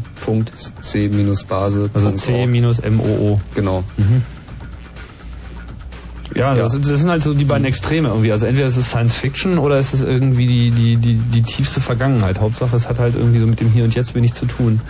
Also 1.93 2.11
C-M-O-O. 2.11 3.41
Genau. 3.55 3.83
Mhm. 3.97 4.21
Ja, 6.35 6.53
Das, 6.53 6.73
sind, 6.73 6.85
das 6.85 6.99
sind 6.99 7.09
halt 7.09 7.23
so 7.23 7.33
die 7.33 7.45
beiden 7.45 7.65
Extreme 7.65 8.09
irgendwie. 8.09 8.31
Also 8.31 8.45
entweder 8.45 8.67
ist 8.67 8.75
es 8.75 8.89
Science 8.89 9.15
Fiction 9.15 9.57
oder 9.57 9.79
ist 9.79 9.93
es 9.93 10.01
irgendwie 10.01 10.45
die, 10.45 10.69
die, 10.69 10.97
die, 10.97 11.13
die 11.13 11.41
tiefste 11.41 11.79
Vergangenheit. 11.79 12.41
Hauptsache 12.41 12.75
es 12.75 12.89
hat 12.89 12.99
halt 12.99 13.15
irgendwie 13.15 13.39
so 13.39 13.47
mit 13.47 13.61
dem 13.61 13.71
Hier 13.71 13.85
und 13.85 13.95
Jetzt 13.95 14.15
wenig 14.15 14.33
zu 14.33 14.45
tun. 14.45 14.81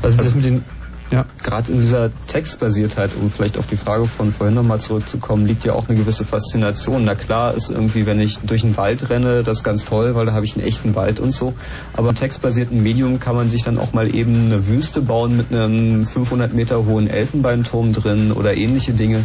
Was 0.00 0.14
ist 0.14 0.22
das 0.22 0.34
mit 0.34 0.46
den 0.46 0.64
Ja. 1.10 1.26
Gerade 1.42 1.72
in 1.72 1.80
dieser 1.80 2.10
Textbasiertheit, 2.26 3.10
um 3.20 3.28
vielleicht 3.28 3.58
auf 3.58 3.66
die 3.66 3.76
Frage 3.76 4.06
von 4.06 4.32
vorhin 4.32 4.54
nochmal 4.54 4.80
zurückzukommen, 4.80 5.46
liegt 5.46 5.64
ja 5.64 5.74
auch 5.74 5.90
eine 5.90 5.98
gewisse 5.98 6.24
Faszination. 6.24 7.04
Na 7.04 7.14
klar 7.14 7.52
ist 7.52 7.70
irgendwie, 7.70 8.06
wenn 8.06 8.18
ich 8.18 8.38
durch 8.38 8.62
den 8.62 8.78
Wald 8.78 9.10
renne, 9.10 9.42
das 9.42 9.62
ganz 9.62 9.84
toll, 9.84 10.14
weil 10.14 10.24
da 10.24 10.32
habe 10.32 10.46
ich 10.46 10.56
einen 10.56 10.66
echten 10.66 10.94
Wald 10.94 11.20
und 11.20 11.32
so. 11.32 11.52
Aber 11.92 12.08
im 12.08 12.16
textbasierten 12.16 12.82
Medium 12.82 13.20
kann 13.20 13.36
man 13.36 13.50
sich 13.50 13.62
dann 13.62 13.76
auch 13.76 13.92
mal 13.92 14.14
eben 14.14 14.46
eine 14.46 14.66
Wüste 14.66 15.02
bauen 15.02 15.36
mit 15.36 15.52
einem 15.52 16.06
500 16.06 16.54
Meter 16.54 16.86
hohen 16.86 17.08
Elfenbeinturm 17.08 17.92
drin 17.92 18.32
oder 18.32 18.56
ähnliche 18.56 18.94
Dinge. 18.94 19.22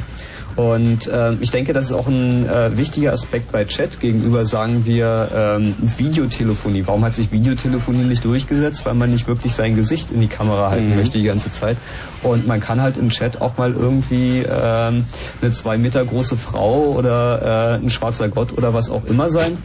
Und 0.60 1.07
äh, 1.07 1.36
ich 1.40 1.52
denke, 1.52 1.72
das 1.72 1.86
ist 1.86 1.94
auch 1.94 2.07
ein 2.07 2.45
äh, 2.45 2.76
wichtiger 2.76 3.14
Aspekt 3.14 3.53
bei 3.53 3.64
Chat. 3.64 4.02
Gegenüber 4.02 4.44
sagen 4.44 4.86
wir 4.86 5.30
ähm, 5.34 5.73
Videotelefonie. 5.80 6.84
Warum 6.86 7.06
hat 7.06 7.15
sich 7.15 7.31
Videotelefonie 7.31 8.03
nicht 8.03 8.26
durchgesetzt? 8.26 8.86
Weil 8.86 8.95
man 8.95 9.10
nicht 9.10 9.26
wirklich 9.26 9.53
sein 9.53 9.77
Gesicht 9.77 10.11
in 10.11 10.19
die 10.19 10.27
Kamera 10.27 10.69
halten 10.69 10.90
Mhm. 10.90 10.95
möchte 10.98 11.18
die 11.18 11.23
ganze 11.23 11.49
Zeit. 11.49 11.77
Und 12.23 12.45
man 12.45 12.60
kann 12.60 12.81
halt 12.81 12.98
im 12.98 13.07
Chat 13.07 13.40
auch 13.40 13.56
mal 13.56 13.72
irgendwie 13.72 14.40
ähm, 14.40 15.06
eine 15.41 15.52
zwei 15.53 15.77
Meter 15.77 16.03
große 16.03 16.36
Frau 16.36 16.91
oder 16.91 17.77
äh, 17.80 17.81
ein 17.81 17.90
schwarzer 17.90 18.27
Gott 18.27 18.52
oder 18.57 18.73
was 18.73 18.90
auch 18.90 19.06
immer 19.06 19.30
sein. 19.30 19.57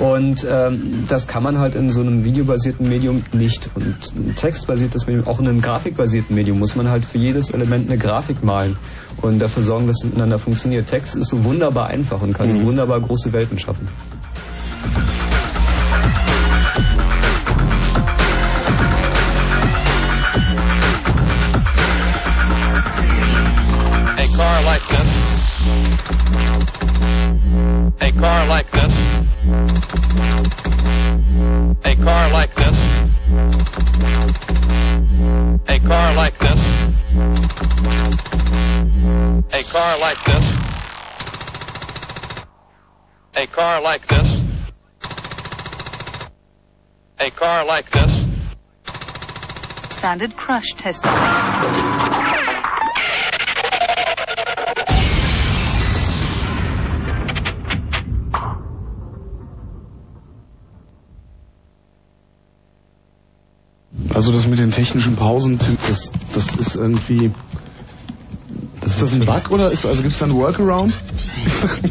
Und 0.00 0.46
ähm, 0.46 1.04
das 1.08 1.28
kann 1.28 1.42
man 1.42 1.60
halt 1.60 1.76
in 1.76 1.90
so 1.90 2.02
einem 2.02 2.24
videobasierten 2.24 2.86
Medium 2.86 3.24
nicht. 3.32 3.70
Und 3.74 3.96
ein 4.14 4.34
textbasiertes 4.36 5.06
Medium, 5.06 5.26
auch 5.26 5.40
in 5.40 5.48
einem 5.48 5.62
grafikbasierten 5.62 6.36
Medium, 6.36 6.58
muss 6.58 6.76
man 6.76 6.90
halt 6.90 7.06
für 7.06 7.16
jedes 7.16 7.52
Element 7.52 7.88
eine 7.88 7.96
Grafik 7.96 8.44
malen 8.44 8.76
und 9.20 9.38
dafür 9.38 9.62
sorgen, 9.62 9.86
dass 9.86 9.96
es 10.02 10.04
miteinander 10.04 10.38
funktioniert. 10.38 10.88
Text 10.88 11.14
ist 11.14 11.30
so 11.30 11.44
wunderbar 11.44 11.88
einfach 11.88 12.22
und 12.22 12.32
kann 12.32 12.52
so 12.52 12.62
wunderbar 12.62 13.00
große 13.00 13.32
Welten 13.32 13.58
schaffen. 13.58 13.88
A 24.16 24.36
car 24.36 24.62
like 24.64 24.82
this. 24.88 25.22
A 28.00 28.12
car 28.12 28.46
like 28.48 28.70
this. 28.70 28.94
A 31.84 31.96
car 31.96 32.30
like 32.30 32.54
this. 32.54 32.78
A 35.68 35.78
car 35.80 36.14
like 36.14 36.38
this. 36.38 36.60
A 39.54 39.62
car 39.64 39.98
like 39.98 40.24
this. 40.24 40.72
A 43.36 43.46
car 43.46 43.80
like 43.82 44.06
this. 44.06 44.40
A 47.20 47.30
car 47.30 47.64
like 47.64 47.90
this. 47.90 48.26
Standard 49.90 50.36
crush 50.36 50.72
test. 50.74 51.04
Also 64.14 64.32
das 64.32 64.46
mit 64.46 64.58
den 64.58 64.70
technischen 64.70 65.16
Pausen, 65.16 65.58
das, 65.88 66.10
das 66.32 66.54
ist 66.56 66.76
irgendwie... 66.76 67.30
Ist 68.84 69.00
das 69.00 69.12
ein 69.14 69.24
Bug 69.24 69.50
oder 69.50 69.70
ist 69.70 69.86
also 69.86 70.02
gibt 70.02 70.14
es 70.14 70.18
da 70.18 70.26
einen 70.26 70.34
Workaround? 70.34 70.98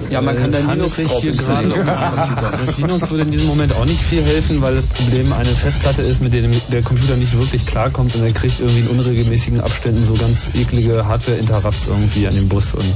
Ja, 0.10 0.22
man 0.22 0.36
kann 0.36 0.50
es 0.50 0.60
da 0.60 0.68
handelt 0.68 0.78
Linux 0.78 0.96
sich 0.98 1.08
drauf 1.08 1.22
hier 1.22 1.32
gerade 1.32 1.74
um. 1.74 1.86
Das 1.86 2.78
Linux 2.78 3.10
würde 3.10 3.24
in 3.24 3.32
diesem 3.32 3.48
Moment 3.48 3.74
auch 3.74 3.86
nicht 3.86 4.02
viel 4.02 4.22
helfen, 4.22 4.62
weil 4.62 4.76
das 4.76 4.88
Problem 4.88 5.32
eine 5.34 5.56
Festplatte 5.56 6.02
ist, 6.02 6.22
mit 6.22 6.34
der 6.34 6.42
der 6.42 6.84
Computer 6.84 7.16
nicht 7.16 7.38
wirklich 7.38 7.66
klarkommt 7.66 8.16
und 8.16 8.24
er 8.24 8.34
kriegt 8.34 8.60
irgendwie 8.60 8.82
in 8.82 8.88
unregelmäßigen 8.88 9.62
Abständen 9.62 10.04
so 10.04 10.14
ganz 10.14 10.50
eklige 10.54 11.06
Hardware-Interrupts 11.06 11.88
irgendwie 11.88 12.28
an 12.28 12.36
den 12.36 12.50
Bus 12.50 12.74
und 12.74 12.94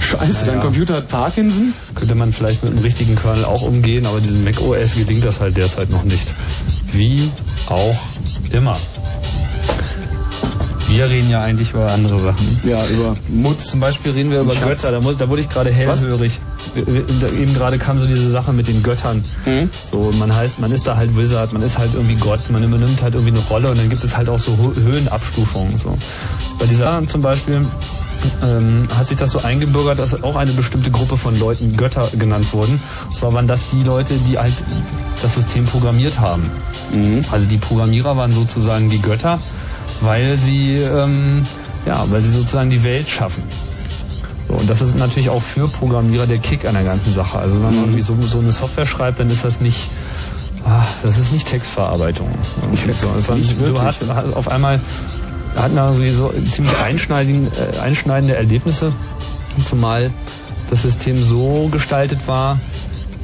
Scheiße, 0.00 0.46
dein 0.46 0.60
Computer 0.60 0.94
hat 0.96 1.08
Parkinson? 1.08 1.72
Könnte 1.94 2.14
man 2.14 2.32
vielleicht 2.32 2.62
mit 2.62 2.72
einem 2.72 2.82
richtigen 2.82 3.16
Kernel 3.16 3.44
auch 3.44 3.62
umgehen, 3.62 4.06
aber 4.06 4.20
diesem 4.20 4.44
Mac 4.44 4.60
OS 4.60 4.94
gelingt 4.94 5.24
das 5.24 5.40
halt 5.40 5.56
derzeit 5.56 5.90
noch 5.90 6.04
nicht. 6.04 6.32
Wie 6.92 7.30
auch 7.66 7.96
immer. 8.50 8.78
Wir 10.94 11.10
reden 11.10 11.28
ja 11.28 11.40
eigentlich 11.40 11.70
über 11.72 11.90
andere 11.90 12.20
Sachen. 12.20 12.60
Ja, 12.62 12.78
über 12.86 13.16
Mutz. 13.28 13.66
Zum 13.70 13.80
Beispiel 13.80 14.12
reden 14.12 14.30
wir 14.30 14.42
über. 14.42 14.54
Götter. 14.54 14.92
Da, 14.92 15.00
da 15.00 15.28
wurde 15.28 15.40
ich 15.40 15.48
gerade 15.48 15.72
hellhörig. 15.72 16.38
Da 16.76 17.26
Eben 17.28 17.52
gerade 17.54 17.78
kam 17.78 17.98
so 17.98 18.06
diese 18.06 18.30
Sache 18.30 18.52
mit 18.52 18.68
den 18.68 18.82
Göttern. 18.84 19.24
Mhm. 19.44 19.70
So, 19.84 20.12
man 20.12 20.34
heißt, 20.34 20.60
man 20.60 20.70
ist 20.70 20.86
da 20.86 20.96
halt 20.96 21.16
Wizard, 21.16 21.52
man 21.52 21.62
ist 21.62 21.78
halt 21.78 21.94
irgendwie 21.94 22.14
Gott, 22.14 22.48
man 22.50 22.62
übernimmt 22.62 23.02
halt 23.02 23.14
irgendwie 23.14 23.32
eine 23.32 23.44
Rolle 23.48 23.70
und 23.70 23.78
dann 23.78 23.90
gibt 23.90 24.04
es 24.04 24.16
halt 24.16 24.28
auch 24.28 24.38
so 24.38 24.52
Hö- 24.52 24.80
Höhenabstufungen. 24.80 25.76
So. 25.78 25.98
Bei 26.60 26.66
dieser 26.66 27.04
zum 27.06 27.22
Beispiel 27.22 27.66
ähm, 28.42 28.88
hat 28.94 29.08
sich 29.08 29.16
das 29.16 29.32
so 29.32 29.40
eingebürgert, 29.40 29.98
dass 29.98 30.22
auch 30.22 30.36
eine 30.36 30.52
bestimmte 30.52 30.90
Gruppe 30.92 31.16
von 31.16 31.36
Leuten 31.38 31.76
Götter 31.76 32.10
genannt 32.16 32.52
wurden. 32.52 32.80
Und 33.06 33.14
zwar 33.16 33.34
waren 33.34 33.46
das 33.48 33.66
die 33.66 33.82
Leute, 33.82 34.14
die 34.16 34.38
halt 34.38 34.54
das 35.22 35.34
System 35.34 35.64
programmiert 35.66 36.20
haben. 36.20 36.48
Also 37.30 37.46
die 37.46 37.56
Programmierer 37.56 38.16
waren 38.16 38.32
sozusagen 38.32 38.88
die 38.90 39.00
Götter, 39.02 39.40
weil 40.04 40.36
sie 40.36 40.76
ähm, 40.76 41.46
ja, 41.86 42.10
weil 42.10 42.20
sie 42.20 42.30
sozusagen 42.30 42.70
die 42.70 42.82
Welt 42.84 43.08
schaffen. 43.08 43.42
So, 44.48 44.54
und 44.54 44.68
das 44.68 44.80
ist 44.80 44.96
natürlich 44.96 45.30
auch 45.30 45.42
für 45.42 45.68
Programmierer 45.68 46.26
der 46.26 46.38
Kick 46.38 46.64
an 46.64 46.74
der 46.74 46.84
ganzen 46.84 47.12
Sache. 47.12 47.38
Also 47.38 47.56
wenn 47.56 47.62
man 47.62 47.74
irgendwie 47.74 48.00
so, 48.00 48.16
so 48.26 48.38
eine 48.38 48.52
Software 48.52 48.86
schreibt, 48.86 49.20
dann 49.20 49.30
ist 49.30 49.44
das 49.44 49.60
nicht, 49.60 49.88
ah, 50.64 50.84
das 51.02 51.18
ist 51.18 51.32
nicht 51.32 51.48
Textverarbeitung. 51.48 52.28
So. 52.60 53.20
Sondern 53.20 53.38
Nicht 53.38 53.56
du 53.60 53.80
hast, 53.80 54.06
hast 54.06 54.32
auf 54.34 54.48
einmal 54.48 54.80
hatten 55.54 55.76
irgendwie 55.76 56.10
so 56.10 56.32
ziemlich 56.48 56.76
einschneidende, 56.78 57.50
äh, 57.56 57.78
einschneidende 57.78 58.34
Erlebnisse, 58.34 58.92
zumal 59.62 60.10
das 60.68 60.82
System 60.82 61.22
so 61.22 61.68
gestaltet 61.70 62.26
war, 62.26 62.60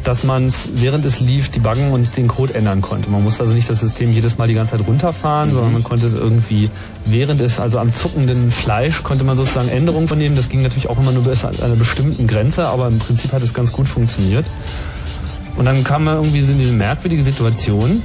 dass 0.04 0.24
man 0.24 0.44
es 0.44 0.70
während 0.74 1.04
es 1.04 1.20
lief 1.20 1.50
debuggen 1.50 1.92
und 1.92 2.16
den 2.16 2.28
Code 2.28 2.54
ändern 2.54 2.80
konnte. 2.80 3.10
Man 3.10 3.22
musste 3.22 3.42
also 3.42 3.54
nicht 3.54 3.68
das 3.68 3.80
System 3.80 4.12
jedes 4.12 4.38
Mal 4.38 4.48
die 4.48 4.54
ganze 4.54 4.76
Zeit 4.76 4.86
runterfahren, 4.86 5.52
sondern 5.52 5.72
man 5.72 5.82
konnte 5.84 6.06
es 6.06 6.14
irgendwie 6.14 6.70
während 7.04 7.40
es 7.40 7.60
also 7.60 7.78
am 7.78 7.92
zuckenden 7.92 8.50
Fleisch 8.50 9.02
konnte 9.02 9.24
man 9.24 9.36
sozusagen 9.36 9.68
Änderungen 9.68 10.08
vornehmen. 10.08 10.36
Das 10.36 10.48
ging 10.48 10.62
natürlich 10.62 10.88
auch 10.88 10.98
immer 10.98 11.12
nur 11.12 11.24
bis 11.24 11.44
an 11.44 11.58
einer 11.60 11.76
bestimmten 11.76 12.26
Grenze, 12.26 12.66
aber 12.66 12.86
im 12.88 12.98
Prinzip 12.98 13.32
hat 13.32 13.42
es 13.42 13.54
ganz 13.54 13.72
gut 13.72 13.88
funktioniert. 13.88 14.46
Und 15.56 15.64
dann 15.66 15.84
kam 15.84 16.04
man 16.04 16.16
irgendwie 16.16 16.38
in 16.38 16.58
diese 16.58 16.72
merkwürdige 16.72 17.22
Situation, 17.22 18.02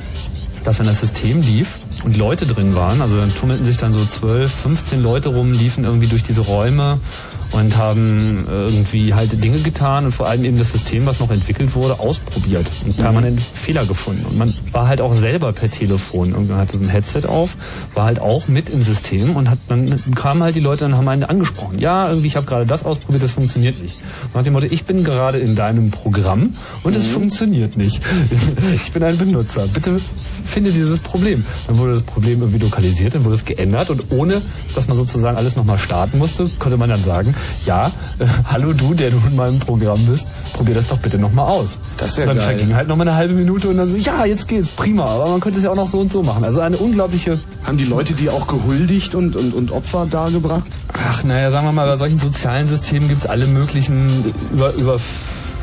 dass 0.63 0.79
wenn 0.79 0.87
das 0.87 0.99
System 0.99 1.41
lief 1.41 1.79
und 2.03 2.17
Leute 2.17 2.45
drin 2.45 2.75
waren, 2.75 3.01
also 3.01 3.17
dann 3.17 3.33
tummelten 3.33 3.63
sich 3.63 3.77
dann 3.77 3.93
so 3.93 4.03
12, 4.03 4.51
15 4.51 5.01
Leute 5.01 5.29
rum, 5.29 5.53
liefen 5.53 5.85
irgendwie 5.85 6.07
durch 6.07 6.23
diese 6.23 6.41
Räume 6.41 6.99
und 7.55 7.77
haben 7.77 8.45
irgendwie 8.49 9.13
halt 9.13 9.41
Dinge 9.41 9.59
getan 9.59 10.05
und 10.05 10.11
vor 10.11 10.27
allem 10.27 10.43
eben 10.43 10.57
das 10.57 10.73
System, 10.73 11.05
was 11.05 11.21
noch 11.21 11.31
entwickelt 11.31 11.73
wurde, 11.73 11.99
ausprobiert 12.01 12.69
und 12.85 12.97
permanent 12.97 13.41
Fehler 13.41 13.87
gefunden. 13.87 14.25
Und 14.25 14.37
man 14.37 14.53
war 14.73 14.89
halt 14.89 14.99
auch 14.99 15.13
selber 15.13 15.53
per 15.53 15.71
Telefon, 15.71 16.31
irgendwann 16.31 16.57
hatte 16.57 16.77
so 16.77 16.83
ein 16.83 16.89
Headset 16.89 17.25
auf, 17.27 17.55
war 17.93 18.05
halt 18.05 18.19
auch 18.19 18.49
mit 18.49 18.69
im 18.69 18.81
System 18.81 19.37
und 19.37 19.49
hat 19.49 19.59
dann 19.69 20.01
kamen 20.15 20.43
halt 20.43 20.55
die 20.55 20.59
Leute 20.59 20.83
und 20.83 20.95
haben 20.95 21.07
einen 21.07 21.23
angesprochen. 21.23 21.79
Ja, 21.79 22.09
irgendwie, 22.09 22.27
ich 22.27 22.35
habe 22.35 22.45
gerade 22.45 22.65
das 22.65 22.83
ausprobiert, 22.83 23.23
das 23.23 23.31
funktioniert 23.31 23.81
nicht. 23.81 23.95
Und 24.25 24.35
nach 24.35 24.43
dem 24.43 24.51
Motto, 24.51 24.65
ich 24.69 24.83
bin 24.83 25.05
gerade 25.05 25.37
in 25.37 25.55
deinem 25.55 25.91
Programm 25.91 26.55
und 26.83 26.95
es 26.95 27.07
funktioniert 27.07 27.77
nicht. 27.77 28.01
Ich 28.75 28.91
bin 28.91 29.03
ein 29.03 29.17
Benutzer. 29.17 29.67
Bitte 29.67 29.99
finde 30.43 30.71
dieses 30.71 30.99
Problem. 30.99 31.45
Dann 31.67 31.77
wurde 31.77 31.93
das 31.93 32.03
Problem 32.03 32.41
irgendwie 32.41 32.59
lokalisiert, 32.59 33.15
dann 33.15 33.23
wurde 33.23 33.35
es 33.35 33.45
geändert 33.45 33.89
und 33.89 34.11
ohne, 34.11 34.41
dass 34.73 34.87
man 34.87 34.97
sozusagen 34.97 35.37
alles 35.37 35.55
nochmal 35.55 35.77
starten 35.77 36.17
musste, 36.17 36.49
konnte 36.59 36.77
man 36.77 36.89
dann 36.89 37.01
sagen, 37.01 37.35
ja, 37.65 37.87
äh, 38.19 38.25
hallo 38.45 38.73
du, 38.73 38.93
der 38.93 39.11
du 39.11 39.17
in 39.27 39.35
meinem 39.35 39.59
Programm 39.59 40.05
bist, 40.05 40.27
probier 40.53 40.75
das 40.75 40.87
doch 40.87 40.97
bitte 40.97 41.17
nochmal 41.17 41.47
aus. 41.47 41.77
Das 41.97 42.11
ist 42.11 42.17
ja 42.17 42.25
dann 42.25 42.37
geil. 42.37 42.45
verging 42.45 42.75
halt 42.75 42.87
nochmal 42.87 43.07
eine 43.07 43.17
halbe 43.17 43.33
Minute 43.33 43.69
und 43.69 43.77
dann 43.77 43.87
so, 43.87 43.95
ja, 43.95 44.25
jetzt 44.25 44.47
geht's, 44.47 44.69
prima, 44.69 45.05
aber 45.05 45.29
man 45.29 45.39
könnte 45.39 45.59
es 45.59 45.65
ja 45.65 45.71
auch 45.71 45.75
noch 45.75 45.87
so 45.87 45.99
und 45.99 46.11
so 46.11 46.23
machen. 46.23 46.43
Also 46.43 46.61
eine 46.61 46.77
unglaubliche... 46.77 47.39
Haben 47.63 47.77
die 47.77 47.85
Leute 47.85 48.13
die 48.13 48.29
auch 48.29 48.47
gehuldigt 48.47 49.15
und, 49.15 49.35
und, 49.35 49.53
und 49.53 49.71
Opfer 49.71 50.05
dargebracht? 50.05 50.69
Ach, 50.93 51.23
naja, 51.23 51.49
sagen 51.49 51.65
wir 51.67 51.71
mal, 51.71 51.87
bei 51.87 51.95
solchen 51.95 52.17
sozialen 52.17 52.67
Systemen 52.67 53.09
gibt's 53.09 53.25
alle 53.25 53.47
möglichen 53.47 54.33
über, 54.51 54.73
über, 54.73 54.99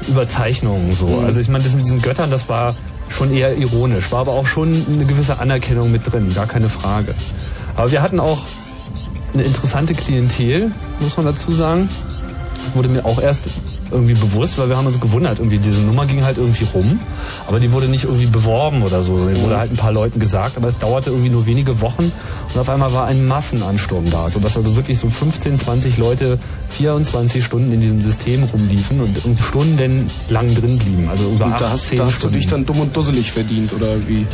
Überzeichnungen 0.08 0.94
so. 0.94 1.06
Mhm. 1.06 1.24
Also 1.24 1.40
ich 1.40 1.48
meine, 1.48 1.64
das 1.64 1.74
mit 1.74 1.84
diesen 1.84 2.02
Göttern, 2.02 2.30
das 2.30 2.48
war 2.48 2.74
schon 3.08 3.30
eher 3.30 3.56
ironisch, 3.56 4.10
war 4.10 4.20
aber 4.20 4.32
auch 4.32 4.46
schon 4.46 4.86
eine 4.86 5.04
gewisse 5.04 5.38
Anerkennung 5.38 5.92
mit 5.92 6.10
drin, 6.10 6.34
gar 6.34 6.46
keine 6.46 6.68
Frage. 6.68 7.14
Aber 7.76 7.90
wir 7.92 8.02
hatten 8.02 8.20
auch 8.20 8.40
eine 9.34 9.44
interessante 9.44 9.94
Klientel, 9.94 10.72
muss 11.00 11.16
man 11.16 11.26
dazu 11.26 11.52
sagen. 11.52 11.88
Das 12.64 12.74
wurde 12.74 12.88
mir 12.88 13.04
auch 13.04 13.20
erst 13.20 13.48
irgendwie 13.92 14.14
bewusst, 14.14 14.58
weil 14.58 14.68
wir 14.68 14.76
haben 14.76 14.86
uns 14.86 15.00
gewundert, 15.00 15.38
irgendwie 15.38 15.58
diese 15.58 15.80
Nummer 15.82 16.06
ging 16.06 16.24
halt 16.24 16.38
irgendwie 16.38 16.66
rum, 16.72 17.00
aber 17.46 17.60
die 17.60 17.72
wurde 17.72 17.88
nicht 17.88 18.04
irgendwie 18.04 18.26
beworben 18.26 18.82
oder 18.82 19.00
so. 19.00 19.28
Die 19.28 19.40
wurde 19.40 19.58
halt 19.58 19.70
ein 19.70 19.76
paar 19.76 19.92
Leuten 19.92 20.18
gesagt, 20.20 20.56
aber 20.56 20.68
es 20.68 20.78
dauerte 20.78 21.10
irgendwie 21.10 21.30
nur 21.30 21.46
wenige 21.46 21.80
Wochen 21.80 22.12
und 22.52 22.60
auf 22.60 22.68
einmal 22.68 22.92
war 22.92 23.06
ein 23.06 23.26
Massenansturm 23.26 24.10
da, 24.10 24.30
sodass 24.30 24.56
also 24.56 24.76
wirklich 24.76 24.98
so 24.98 25.08
15, 25.08 25.56
20 25.56 25.98
Leute 25.98 26.38
24 26.70 27.44
Stunden 27.44 27.72
in 27.72 27.80
diesem 27.80 28.00
System 28.00 28.44
rumliefen 28.44 29.00
und, 29.00 29.24
und 29.24 29.38
stundenlang 29.38 30.54
drin 30.54 30.78
blieben. 30.78 31.08
Also 31.08 31.30
über 31.30 31.46
Und 31.46 31.52
acht, 31.52 31.60
da 31.60 31.70
hast, 31.70 31.88
zehn 31.88 31.98
da 31.98 32.06
hast 32.06 32.14
du 32.14 32.18
Stunden. 32.20 32.36
dich 32.38 32.46
dann 32.46 32.66
dumm 32.66 32.80
und 32.80 32.96
dusselig 32.96 33.32
verdient, 33.32 33.72
oder 33.72 33.86
wie? 34.06 34.26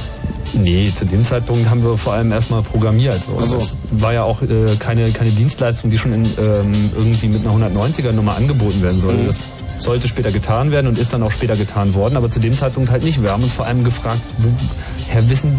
Nee, 0.54 0.92
zu 0.94 1.04
dem 1.04 1.22
Zeitpunkt 1.22 1.68
haben 1.68 1.84
wir 1.84 1.98
vor 1.98 2.14
allem 2.14 2.32
erstmal 2.32 2.62
programmiert. 2.62 3.22
So. 3.24 3.38
Ach 3.38 3.44
so. 3.44 3.58
Das 3.58 3.76
war 3.90 4.14
ja 4.14 4.22
auch 4.22 4.40
äh, 4.42 4.76
keine, 4.78 5.10
keine 5.12 5.30
Dienstleistung, 5.30 5.90
die 5.90 5.98
schon 5.98 6.12
in, 6.12 6.24
ähm, 6.24 6.90
irgendwie 6.96 7.28
mit 7.28 7.46
einer 7.46 7.68
190er 7.68 8.12
Nummer 8.12 8.34
angeboten 8.36 8.80
werden 8.80 8.98
sollte. 8.98 9.22
Mhm. 9.22 9.26
Das 9.26 9.40
sollte 9.78 10.08
später 10.08 10.32
getan 10.32 10.70
werden 10.70 10.86
und 10.86 10.98
ist 10.98 11.12
dann 11.12 11.22
auch 11.22 11.30
später 11.30 11.56
getan 11.56 11.94
worden, 11.94 12.16
aber 12.16 12.28
zu 12.28 12.40
dem 12.40 12.54
Zeitpunkt 12.54 12.90
halt 12.90 13.04
nicht. 13.04 13.22
Wir 13.22 13.30
haben 13.30 13.42
uns 13.42 13.52
vor 13.52 13.66
allem 13.66 13.84
gefragt, 13.84 14.22
woher 14.38 15.30
wissen, 15.30 15.56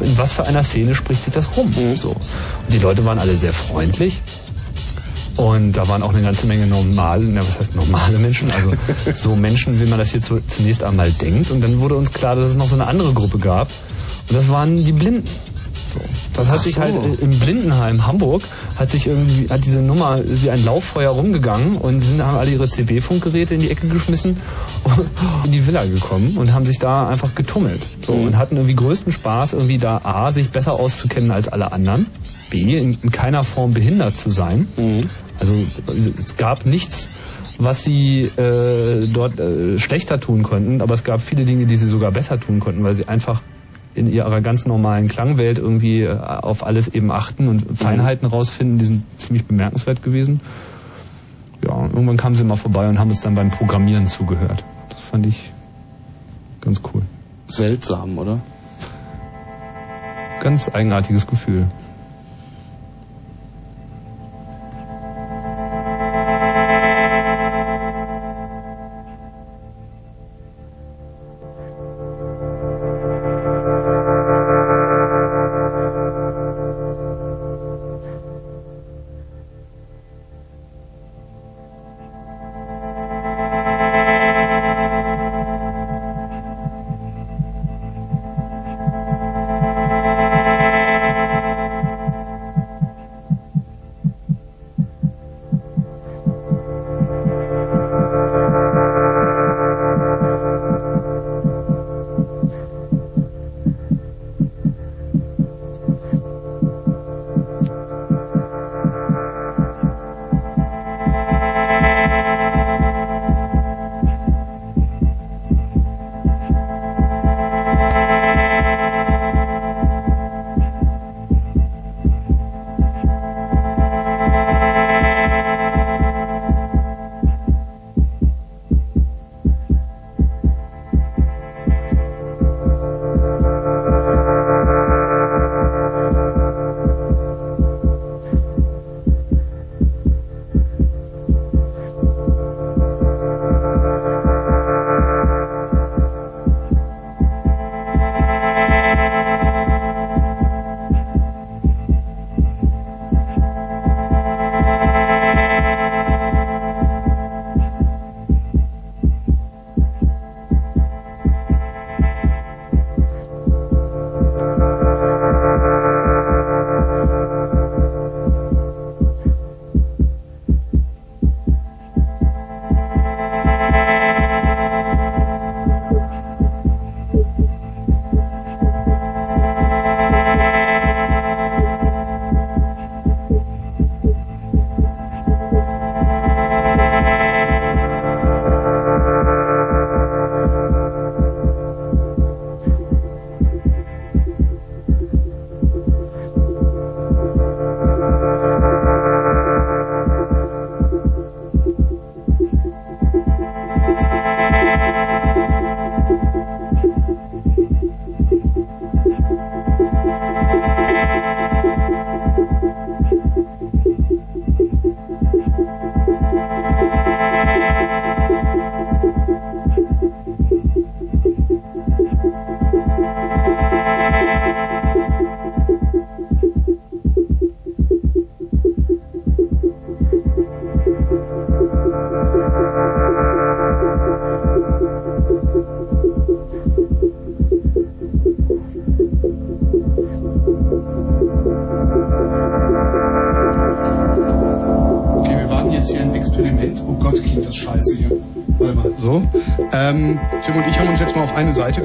in 0.00 0.16
was 0.16 0.32
für 0.32 0.44
einer 0.44 0.62
Szene 0.62 0.94
spricht 0.94 1.24
sich 1.24 1.32
das 1.32 1.56
rum? 1.56 1.74
Mhm. 1.76 1.96
So. 1.96 2.10
Und 2.10 2.70
die 2.70 2.78
Leute 2.78 3.04
waren 3.04 3.18
alle 3.18 3.36
sehr 3.36 3.52
freundlich. 3.52 4.20
Und 5.36 5.72
da 5.72 5.86
waren 5.86 6.02
auch 6.02 6.12
eine 6.12 6.22
ganze 6.22 6.48
Menge 6.48 6.66
normale, 6.66 7.24
na, 7.24 7.46
was 7.46 7.60
heißt 7.60 7.76
normale 7.76 8.18
Menschen, 8.18 8.50
also 8.50 8.72
so 9.14 9.36
Menschen, 9.36 9.80
wie 9.80 9.86
man 9.86 9.98
das 9.98 10.10
hier 10.10 10.20
zu, 10.20 10.40
zunächst 10.44 10.82
einmal 10.82 11.12
denkt. 11.12 11.52
Und 11.52 11.60
dann 11.60 11.78
wurde 11.78 11.94
uns 11.94 12.12
klar, 12.12 12.34
dass 12.34 12.44
es 12.50 12.56
noch 12.56 12.68
so 12.68 12.74
eine 12.74 12.88
andere 12.88 13.12
Gruppe 13.12 13.38
gab. 13.38 13.68
Und 14.28 14.34
das 14.34 14.48
waren 14.48 14.84
die 14.84 14.92
Blinden. 14.92 15.28
So. 15.88 16.00
Das 16.34 16.48
hat 16.50 16.58
Ach 16.58 16.62
sich 16.62 16.74
so. 16.74 16.80
halt 16.82 16.94
im 17.20 17.38
Blindenheim 17.38 18.06
Hamburg 18.06 18.42
hat 18.76 18.90
sich 18.90 19.06
irgendwie 19.06 19.48
hat 19.48 19.64
diese 19.64 19.80
Nummer 19.80 20.20
wie 20.24 20.50
ein 20.50 20.64
Lauffeuer 20.64 21.10
rumgegangen 21.10 21.76
und 21.76 22.00
sind 22.00 22.22
haben 22.22 22.36
alle 22.36 22.50
ihre 22.50 22.68
CB-Funkgeräte 22.68 23.54
in 23.54 23.60
die 23.60 23.70
Ecke 23.70 23.88
geschmissen 23.88 24.36
und 24.84 25.06
in 25.44 25.52
die 25.52 25.66
Villa 25.66 25.86
gekommen 25.86 26.36
und 26.36 26.52
haben 26.52 26.66
sich 26.66 26.78
da 26.78 27.08
einfach 27.08 27.34
getummelt 27.34 27.82
so 28.02 28.12
Mhm. 28.12 28.26
und 28.26 28.36
hatten 28.38 28.56
irgendwie 28.56 28.74
größten 28.76 29.12
Spaß 29.12 29.54
irgendwie 29.54 29.78
da 29.78 29.98
a 30.04 30.30
sich 30.30 30.50
besser 30.50 30.74
auszukennen 30.74 31.30
als 31.30 31.48
alle 31.48 31.72
anderen 31.72 32.06
b 32.50 32.58
in, 32.60 32.98
in 33.02 33.10
keiner 33.10 33.44
Form 33.44 33.72
behindert 33.72 34.16
zu 34.16 34.30
sein 34.30 34.68
Mhm. 34.76 35.10
also 35.38 35.54
es 36.18 36.36
gab 36.36 36.66
nichts 36.66 37.08
was 37.60 37.82
sie 37.82 38.22
äh, 38.36 39.06
dort 39.12 39.40
äh, 39.40 39.78
schlechter 39.78 40.20
tun 40.20 40.44
konnten, 40.44 40.80
aber 40.80 40.94
es 40.94 41.02
gab 41.02 41.20
viele 41.20 41.44
Dinge, 41.44 41.66
die 41.66 41.74
sie 41.74 41.88
sogar 41.88 42.12
besser 42.12 42.38
tun 42.38 42.60
konnten, 42.60 42.84
weil 42.84 42.94
sie 42.94 43.08
einfach 43.08 43.42
in 43.98 44.10
ihrer 44.10 44.40
ganz 44.40 44.64
normalen 44.66 45.08
Klangwelt 45.08 45.58
irgendwie 45.58 46.02
äh, 46.02 46.16
auf 46.16 46.64
alles 46.64 46.88
eben 46.88 47.10
achten 47.10 47.48
und 47.48 47.76
Feinheiten 47.76 48.26
rausfinden, 48.26 48.78
die 48.78 48.84
sind 48.84 49.20
ziemlich 49.20 49.44
bemerkenswert 49.44 50.02
gewesen. 50.02 50.40
Ja, 51.64 51.72
und 51.72 51.92
irgendwann 51.92 52.16
kamen 52.16 52.34
sie 52.34 52.44
mal 52.44 52.56
vorbei 52.56 52.88
und 52.88 52.98
haben 52.98 53.10
uns 53.10 53.20
dann 53.20 53.34
beim 53.34 53.50
Programmieren 53.50 54.06
zugehört. 54.06 54.64
Das 54.88 55.00
fand 55.00 55.26
ich 55.26 55.52
ganz 56.60 56.80
cool. 56.92 57.02
Seltsam, 57.48 58.16
oder? 58.18 58.40
Ganz 60.42 60.70
eigenartiges 60.72 61.26
Gefühl. 61.26 61.66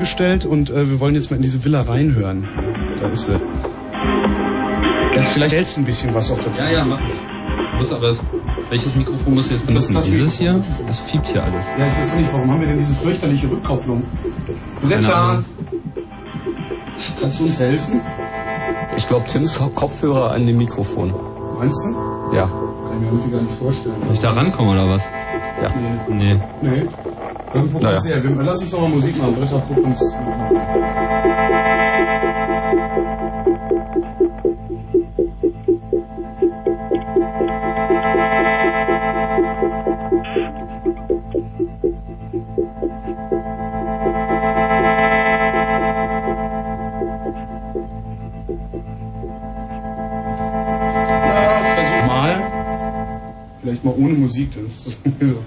Gestellt 0.04 0.46
und 0.46 0.70
äh, 0.70 0.90
wir 0.90 1.00
wollen 1.00 1.16
jetzt 1.16 1.32
mal 1.32 1.38
in 1.38 1.42
diese 1.44 1.64
Villa 1.64 1.82
reinhören. 1.82 2.48
Da 3.00 3.08
ist 3.10 3.26
sie. 3.28 3.34
Ja, 5.16 5.24
vielleicht 5.26 5.54
hältst 5.56 5.78
du 5.78 5.82
ein 5.82 5.86
bisschen 5.86 6.14
was 6.14 6.32
auch 6.32 6.38
dazu. 6.40 6.64
Ja, 6.64 6.72
ja, 6.80 6.86
mach 6.86 7.00
ich. 7.02 7.78
Muss 7.78 7.92
aber 7.92 8.08
das 8.08 8.20
Welches 8.70 8.96
Mikrofon 8.96 9.34
musst 9.36 9.50
du 9.50 9.56
jetzt 9.56 9.66
benutzen? 9.68 9.94
Das- 9.94 10.04
das 10.04 10.12
Dieses 10.12 10.38
hier? 10.38 10.62
Das 10.88 11.00
fiebt 11.00 11.28
hier 11.28 11.44
alles. 11.44 11.66
Ja, 11.78 11.86
ich 11.88 11.98
weiß 11.98 12.16
nicht, 12.16 12.34
warum 12.34 12.52
haben 12.52 12.60
wir 12.62 12.68
denn 12.68 12.78
diese 12.80 12.94
fürchterliche 12.96 13.50
Rückkopplung? 13.50 14.04
Blitzer! 14.84 15.44
Kannst 17.22 17.40
du 17.40 17.46
uns 17.46 17.60
helfen? 17.60 18.02
Ich 18.98 19.08
glaube, 19.08 19.26
Tims 19.28 19.60
Kopfhörer 19.74 20.32
an 20.32 20.46
dem 20.46 20.58
Mikrofon. 20.58 21.14
Meinst 21.58 21.84
du? 21.86 22.36
Ja. 22.36 22.44
Kann 22.44 22.52
ich 22.96 23.00
mir 23.02 23.08
irgendwie 23.08 23.32
gar 23.32 23.42
nicht 23.42 23.54
vorstellen. 23.56 23.96
Soll 24.06 24.14
ich 24.14 24.20
da 24.20 24.32
rankommen 24.32 24.72
oder 24.74 24.88
was? 24.90 25.04
Ja. 25.62 25.70
Nee. 26.10 26.40
Nee. 26.62 26.84
Irgendwo 27.54 27.80
Naja. 27.80 28.02
her. 28.04 28.24
Wir- 28.24 28.44
Lass 28.44 28.62
uns 28.62 28.72
doch 28.72 28.82
mal 28.82 28.90
Musik 28.90 29.18
machen. 29.18 29.36
Britta, 29.36 29.62
guck 29.68 29.78
uns. 29.86 30.16
Mal. 52.06 52.42
Vielleicht 53.62 53.84
mal 53.84 53.94
ohne 53.98 54.14
Musik. 54.14 54.50
Das 54.56 54.88
ist 54.88 54.98
so. 55.22 55.44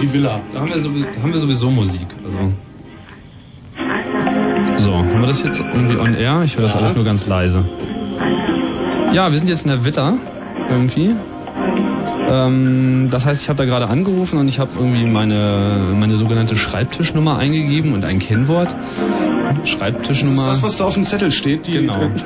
Die 0.00 0.12
Villa. 0.12 0.40
Da 0.52 0.60
haben 0.60 0.68
wir, 0.68 0.78
sowieso, 0.78 1.06
da 1.14 1.22
haben 1.22 1.32
wir 1.32 1.40
sowieso 1.40 1.70
Musik. 1.70 2.06
Also. 2.24 2.52
So, 4.76 4.92
haben 4.92 5.20
wir 5.20 5.26
das 5.26 5.42
jetzt 5.42 5.60
irgendwie 5.60 5.98
on 5.98 6.14
air? 6.14 6.42
Ich 6.44 6.54
höre 6.56 6.62
das 6.62 6.74
Ja. 6.74 6.80
alles 6.80 6.94
nur 6.94 7.04
ganz 7.04 7.26
leise. 7.26 7.64
Ja, 9.12 9.30
wir 9.30 9.38
sind 9.38 9.48
jetzt 9.48 9.64
in 9.64 9.70
der 9.70 9.84
Villa 9.84 10.16
irgendwie. 10.68 11.14
Ähm, 12.28 13.08
das 13.10 13.26
heißt, 13.26 13.42
ich 13.42 13.48
habe 13.48 13.56
da 13.58 13.64
gerade 13.64 13.88
angerufen 13.88 14.38
und 14.38 14.48
ich 14.48 14.58
habe 14.60 14.70
irgendwie 14.76 15.10
meine, 15.10 15.94
meine 15.94 16.16
sogenannte 16.16 16.56
Schreibtischnummer 16.56 17.38
eingegeben 17.38 17.92
und 17.94 18.04
ein 18.04 18.18
Kennwort. 18.18 18.74
Schreibtischnummer. 19.64 20.48
Das, 20.48 20.62
was 20.62 20.76
da 20.78 20.84
auf 20.84 20.94
dem 20.94 21.04
Zettel 21.04 21.30
steht, 21.30 21.66
die. 21.66 21.72
Genau. 21.72 22.10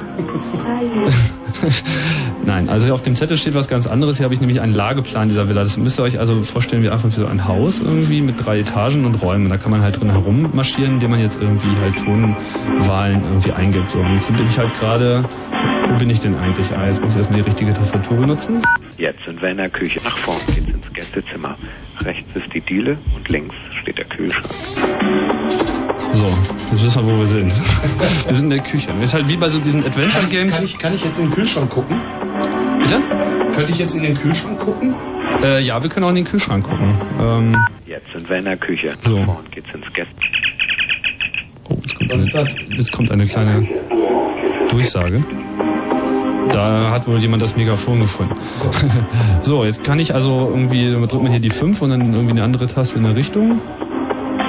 Nein, 2.44 2.68
also 2.68 2.92
auf 2.92 3.02
dem 3.02 3.14
Zettel 3.14 3.36
steht 3.36 3.54
was 3.54 3.68
ganz 3.68 3.86
anderes. 3.86 4.16
Hier 4.16 4.24
habe 4.24 4.34
ich 4.34 4.40
nämlich 4.40 4.60
einen 4.60 4.74
Lageplan 4.74 5.28
dieser 5.28 5.46
Villa. 5.48 5.62
Das 5.62 5.76
müsst 5.76 6.00
ihr 6.00 6.02
euch 6.02 6.18
also 6.18 6.40
vorstellen 6.42 6.82
wie 6.82 6.88
einfach 6.88 7.08
wie 7.08 7.14
so 7.14 7.26
ein 7.26 7.46
Haus 7.46 7.80
irgendwie 7.80 8.20
mit 8.20 8.44
drei 8.44 8.58
Etagen 8.58 9.04
und 9.04 9.22
Räumen. 9.22 9.48
Da 9.48 9.58
kann 9.58 9.70
man 9.70 9.82
halt 9.82 10.00
drin 10.00 10.10
herummarschieren, 10.10 10.94
indem 10.94 11.10
man 11.10 11.20
jetzt 11.20 11.40
irgendwie 11.40 11.76
halt 11.78 11.96
Tonwahlen 11.96 13.24
irgendwie 13.24 13.52
eingibt. 13.52 13.90
So, 13.90 14.00
und 14.00 14.14
jetzt 14.14 14.34
bin 14.34 14.44
ich 14.44 14.58
halt 14.58 14.74
gerade, 14.78 15.24
wo 15.90 15.98
bin 15.98 16.10
ich 16.10 16.20
denn 16.20 16.34
eigentlich? 16.34 16.72
Ah, 16.72 16.86
jetzt 16.86 17.00
muss 17.00 17.12
ich 17.12 17.18
erstmal 17.18 17.42
die 17.42 17.48
richtige 17.48 17.72
Tastatur 17.72 18.16
benutzen. 18.16 18.60
Jetzt 18.98 19.24
sind 19.24 19.40
wir 19.40 19.50
in 19.50 19.58
der 19.58 19.70
Küche. 19.70 20.00
Nach 20.04 20.16
vorn 20.16 20.38
geht's 20.54 20.68
ins 20.68 20.92
Gästezimmer. 20.92 21.56
Rechts 22.00 22.28
ist 22.34 22.52
die 22.52 22.60
Diele 22.60 22.98
und 23.14 23.28
links 23.28 23.54
steht 23.82 23.98
der 23.98 24.06
Kühlschrank. 24.06 25.81
So, 26.14 26.26
jetzt 26.26 26.84
wissen 26.84 27.06
wir, 27.06 27.14
wo 27.14 27.18
wir 27.18 27.26
sind. 27.26 27.52
wir 28.26 28.34
sind 28.34 28.44
in 28.44 28.50
der 28.50 28.62
Küche. 28.62 28.90
Ist 29.00 29.14
halt 29.14 29.28
wie 29.28 29.36
bei 29.36 29.48
so 29.48 29.58
diesen 29.60 29.84
Adventure 29.84 30.22
Kann, 30.22 30.30
Games. 30.30 30.54
kann, 30.54 30.64
ich, 30.64 30.78
kann 30.78 30.94
ich 30.94 31.04
jetzt 31.04 31.18
in 31.18 31.26
den 31.26 31.34
Kühlschrank 31.34 31.70
gucken? 31.70 32.00
Bitte? 32.80 33.00
Könnte 33.54 33.72
ich 33.72 33.78
jetzt 33.78 33.94
in 33.96 34.02
den 34.02 34.14
Kühlschrank 34.14 34.58
gucken? 34.60 34.94
Äh, 35.42 35.62
ja, 35.62 35.82
wir 35.82 35.88
können 35.88 36.04
auch 36.04 36.10
in 36.10 36.16
den 36.16 36.24
Kühlschrank 36.24 36.64
gucken. 36.64 37.00
Ähm, 37.18 37.56
Jetzt 37.86 38.06
sind 38.14 38.28
wir 38.28 38.36
in 38.38 38.44
der 38.44 38.56
Küche. 38.56 38.94
So. 39.02 39.22
vorn 39.24 39.44
geht's 39.50 39.68
ins 39.74 39.86
Gäste. 39.94 40.14
Oh, 41.68 41.74
jetzt 41.80 41.94
kommt, 41.96 42.10
Was 42.12 42.20
ist 42.22 42.34
das? 42.34 42.58
eine, 42.58 42.76
jetzt 42.76 42.92
kommt 42.92 43.10
eine 43.10 43.24
kleine 43.24 43.66
Durchsage. 44.70 45.24
Da 46.52 46.90
hat 46.90 47.06
wohl 47.06 47.18
jemand 47.20 47.42
das 47.42 47.56
Megafon 47.56 48.00
gefunden. 48.00 48.34
so, 49.40 49.64
jetzt 49.64 49.84
kann 49.84 49.98
ich 49.98 50.14
also 50.14 50.48
irgendwie, 50.48 50.90
dann 50.90 51.02
drückt 51.02 51.22
man 51.22 51.30
hier 51.32 51.40
die 51.40 51.50
5 51.50 51.80
und 51.80 51.90
dann 51.90 52.00
irgendwie 52.12 52.32
eine 52.32 52.42
andere 52.42 52.66
Taste 52.66 52.98
in 52.98 53.04
der 53.04 53.14
Richtung. 53.14 53.60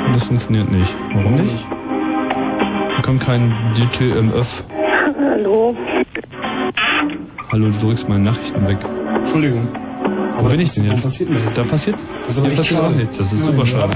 Und 0.05 0.13
das 0.13 0.23
funktioniert 0.23 0.71
nicht. 0.71 0.95
Warum 1.13 1.35
nicht? 1.35 1.67
Da 1.69 3.01
kommt 3.03 3.21
kein 3.21 3.49
DTMF. 3.75 4.63
Hallo. 5.19 5.75
Hallo, 7.51 7.67
du 7.69 7.79
drückst 7.79 8.09
meine 8.09 8.23
Nachrichten 8.23 8.65
weg. 8.67 8.77
Entschuldigung. 9.17 9.67
Wo 10.37 10.49
bin 10.49 10.59
ich 10.59 10.73
denn 10.73 10.85
jetzt? 10.85 11.03
passiert 11.03 11.29
das? 11.33 11.53
Da 11.55 11.63
passiert, 11.63 11.97
Das 12.25 12.37
ist 12.37 12.45
aber 12.45 12.55
passiert 12.55 12.79
auch 12.81 12.91
nichts. 12.95 13.17
Das 13.17 13.31
ist 13.31 13.39
Ja, 13.39 13.45
super 13.51 13.59
ja. 13.59 13.65
schade. 13.65 13.93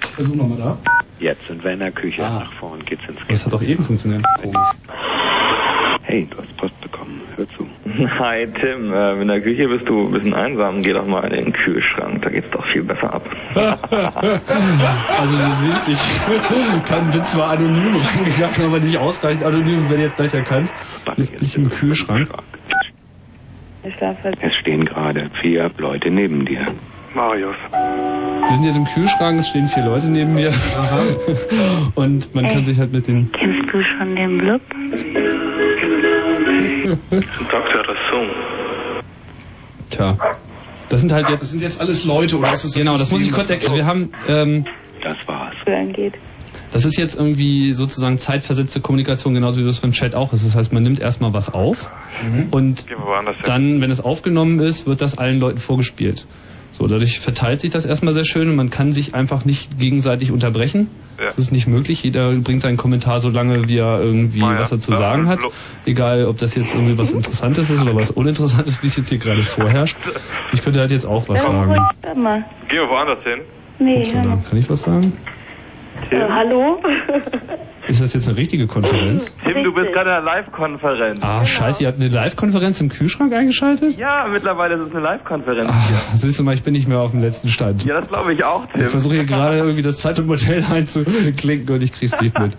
Versuch 0.00 0.34
nochmal 0.34 0.58
da. 0.58 0.78
Jetzt 1.20 1.46
sind 1.46 1.62
wir 1.62 1.72
in 1.72 1.78
der 1.78 1.92
Küche. 1.92 2.24
Ah. 2.24 2.40
Nach 2.40 2.52
vorn 2.54 2.84
geht's 2.84 3.02
ins 3.08 3.18
Das 3.28 3.44
hat 3.46 3.52
doch 3.52 3.62
eben 3.62 3.82
funktioniert. 3.82 4.24
Hey, 6.02 6.26
du 6.30 6.36
hast 6.38 6.56
Post 6.56 6.80
bekommen. 6.80 7.20
Hör 7.36 7.48
zu. 7.48 7.66
Hi 8.18 8.46
Tim, 8.46 8.92
äh, 8.92 9.22
in 9.22 9.28
der 9.28 9.40
Küche 9.40 9.68
bist 9.68 9.88
du 9.88 10.06
ein 10.06 10.12
bisschen 10.12 10.34
einsam. 10.34 10.82
Geh 10.82 10.92
doch 10.92 11.06
mal 11.06 11.24
in 11.24 11.44
den 11.44 11.52
Kühlschrank, 11.52 12.22
da 12.22 12.30
geht's 12.30 12.50
doch 12.50 12.64
viel 12.72 12.82
besser 12.82 13.14
ab. 13.14 13.22
also 13.54 15.38
du 15.38 15.50
siehst, 15.50 15.88
ich 15.88 16.84
kann, 16.88 17.10
bin 17.12 17.22
zwar 17.22 17.50
anonym 17.50 17.96
reingegangen, 17.96 18.62
aber 18.62 18.80
nicht 18.80 18.98
ausreichend 18.98 19.44
anonym, 19.44 19.88
werde 19.88 20.02
jetzt 20.02 20.16
gleich 20.16 20.34
erkannt. 20.34 20.70
Jetzt 21.16 21.34
bin 21.34 21.44
ich 21.44 21.56
im 21.56 21.70
Kühlschrank. 21.70 22.28
Es 23.84 24.54
stehen 24.60 24.86
gerade 24.86 25.30
vier 25.40 25.70
Leute 25.78 26.10
neben 26.10 26.46
dir. 26.46 26.66
Marius. 27.14 27.56
Wir 27.70 28.56
sind 28.56 28.64
jetzt 28.64 28.76
im 28.76 28.86
Kühlschrank, 28.86 29.38
es 29.38 29.48
stehen 29.48 29.66
vier 29.66 29.84
Leute 29.84 30.10
neben 30.10 30.34
mir. 30.34 30.52
Und 31.94 32.34
man 32.34 32.46
kann 32.46 32.62
sich 32.62 32.78
halt 32.78 32.92
mit 32.92 33.06
den... 33.06 33.30
Kennst 33.30 33.72
du 33.72 33.82
schon 33.82 34.16
den 34.16 34.38
Blub? 34.38 34.62
Dr. 37.10 37.80
Rassum. 37.88 38.30
Tja. 39.90 40.16
Das 40.88 41.00
sind 41.00 41.12
halt 41.12 41.24
Das 41.24 41.30
jetzt... 41.40 41.50
sind 41.50 41.62
jetzt 41.62 41.80
alles 41.80 42.04
Leute, 42.04 42.36
oder 42.38 42.52
ist 42.52 42.64
das 42.64 42.74
Genau, 42.74 42.92
das 42.96 43.10
muss 43.10 43.26
ich 43.26 43.32
kurz 43.32 43.50
erklären. 43.50 43.74
Wir 43.76 43.86
haben... 43.86 44.12
Ähm, 44.28 44.64
Das 45.02 45.16
war's. 45.26 45.54
geht. 45.94 46.14
Das 46.72 46.84
ist 46.84 46.98
jetzt 46.98 47.16
irgendwie 47.16 47.72
sozusagen 47.72 48.18
zeitversetzte 48.18 48.80
Kommunikation, 48.80 49.32
genauso 49.34 49.60
wie 49.60 49.64
das 49.64 49.80
beim 49.80 49.92
Chat 49.92 50.14
auch 50.14 50.32
ist. 50.32 50.44
Das 50.44 50.56
heißt, 50.56 50.72
man 50.72 50.82
nimmt 50.82 51.00
erstmal 51.00 51.32
was 51.32 51.52
auf 51.52 51.88
und 52.50 52.86
woanders 52.98 53.36
hin. 53.36 53.44
dann, 53.46 53.80
wenn 53.80 53.90
es 53.90 54.00
aufgenommen 54.00 54.58
ist, 54.58 54.86
wird 54.86 55.00
das 55.00 55.16
allen 55.16 55.38
Leuten 55.38 55.58
vorgespielt. 55.58 56.26
So, 56.76 56.88
dadurch 56.88 57.20
verteilt 57.20 57.60
sich 57.60 57.70
das 57.70 57.86
erstmal 57.86 58.12
sehr 58.12 58.24
schön 58.24 58.50
und 58.50 58.56
man 58.56 58.68
kann 58.68 58.90
sich 58.90 59.14
einfach 59.14 59.44
nicht 59.44 59.78
gegenseitig 59.78 60.32
unterbrechen. 60.32 60.88
Ja. 61.20 61.26
Das 61.26 61.38
ist 61.38 61.52
nicht 61.52 61.68
möglich. 61.68 62.02
Jeder 62.02 62.32
bringt 62.40 62.62
seinen 62.62 62.76
Kommentar 62.76 63.18
so 63.18 63.28
lange, 63.30 63.68
wie 63.68 63.78
er 63.78 64.00
irgendwie 64.00 64.42
Ah 64.42 64.54
ja. 64.54 64.58
was 64.58 64.72
er 64.72 64.80
zu 64.80 64.90
Ja, 64.90 64.96
sagen 64.96 65.28
hat. 65.28 65.38
Egal, 65.86 66.26
ob 66.26 66.38
das 66.38 66.56
jetzt 66.56 66.74
irgendwie 66.74 66.98
was 66.98 67.12
Interessantes 67.12 67.70
ist 67.70 67.80
oder 67.80 67.94
was 67.94 68.10
Uninteressantes, 68.10 68.82
wie 68.82 68.88
es 68.88 68.96
jetzt 68.96 69.08
hier 69.08 69.18
gerade 69.18 69.44
vorherrscht. 69.44 69.96
Ich 70.52 70.62
könnte 70.62 70.80
halt 70.80 70.90
jetzt 70.90 71.06
auch 71.06 71.28
was 71.28 71.44
sagen. 71.44 71.68
Mal. 71.68 72.44
Gehen 72.68 72.80
wir 72.80 72.88
woanders 72.88 73.22
hin. 73.22 73.40
Nee, 73.78 74.10
dann 74.12 74.42
kann 74.42 74.58
ich 74.58 74.68
was 74.68 74.82
sagen? 74.82 75.12
Äh, 76.10 76.28
hallo? 76.28 76.80
Ist 77.86 78.00
das 78.00 78.14
jetzt 78.14 78.28
eine 78.28 78.38
richtige 78.38 78.66
Konferenz? 78.66 79.34
Tim, 79.44 79.62
du 79.62 79.74
bist 79.74 79.92
gerade 79.92 80.08
in 80.08 80.16
einer 80.16 80.24
Live-Konferenz. 80.24 81.18
Ah, 81.20 81.44
scheiße, 81.44 81.84
ihr 81.84 81.90
habt 81.90 82.00
eine 82.00 82.08
Live-Konferenz 82.08 82.80
im 82.80 82.88
Kühlschrank 82.88 83.30
eingeschaltet? 83.34 83.98
Ja, 83.98 84.26
mittlerweile 84.32 84.76
ist 84.76 84.88
es 84.88 84.90
eine 84.92 85.00
Live-Konferenz 85.04 85.88
hier. 85.88 85.98
siehst 86.14 86.40
du 86.40 86.44
mal, 86.44 86.54
ich 86.54 86.62
bin 86.62 86.72
nicht 86.72 86.88
mehr 86.88 87.00
auf 87.00 87.10
dem 87.10 87.20
letzten 87.20 87.48
Stand. 87.48 87.84
Ja, 87.84 88.00
das 88.00 88.08
glaube 88.08 88.32
ich 88.32 88.42
auch, 88.42 88.64
Tim. 88.72 88.80
Ich 88.84 88.88
versuche 88.88 89.16
hier 89.16 89.24
gerade 89.24 89.58
irgendwie 89.58 89.82
das 89.82 89.98
Zeit 89.98 90.18
und 90.18 90.26
Modell 90.28 90.64
einzuklinken 90.72 91.74
und 91.74 91.82
ich 91.82 91.92
krieg's 91.92 92.18
nicht 92.22 92.38
mit. 92.38 92.56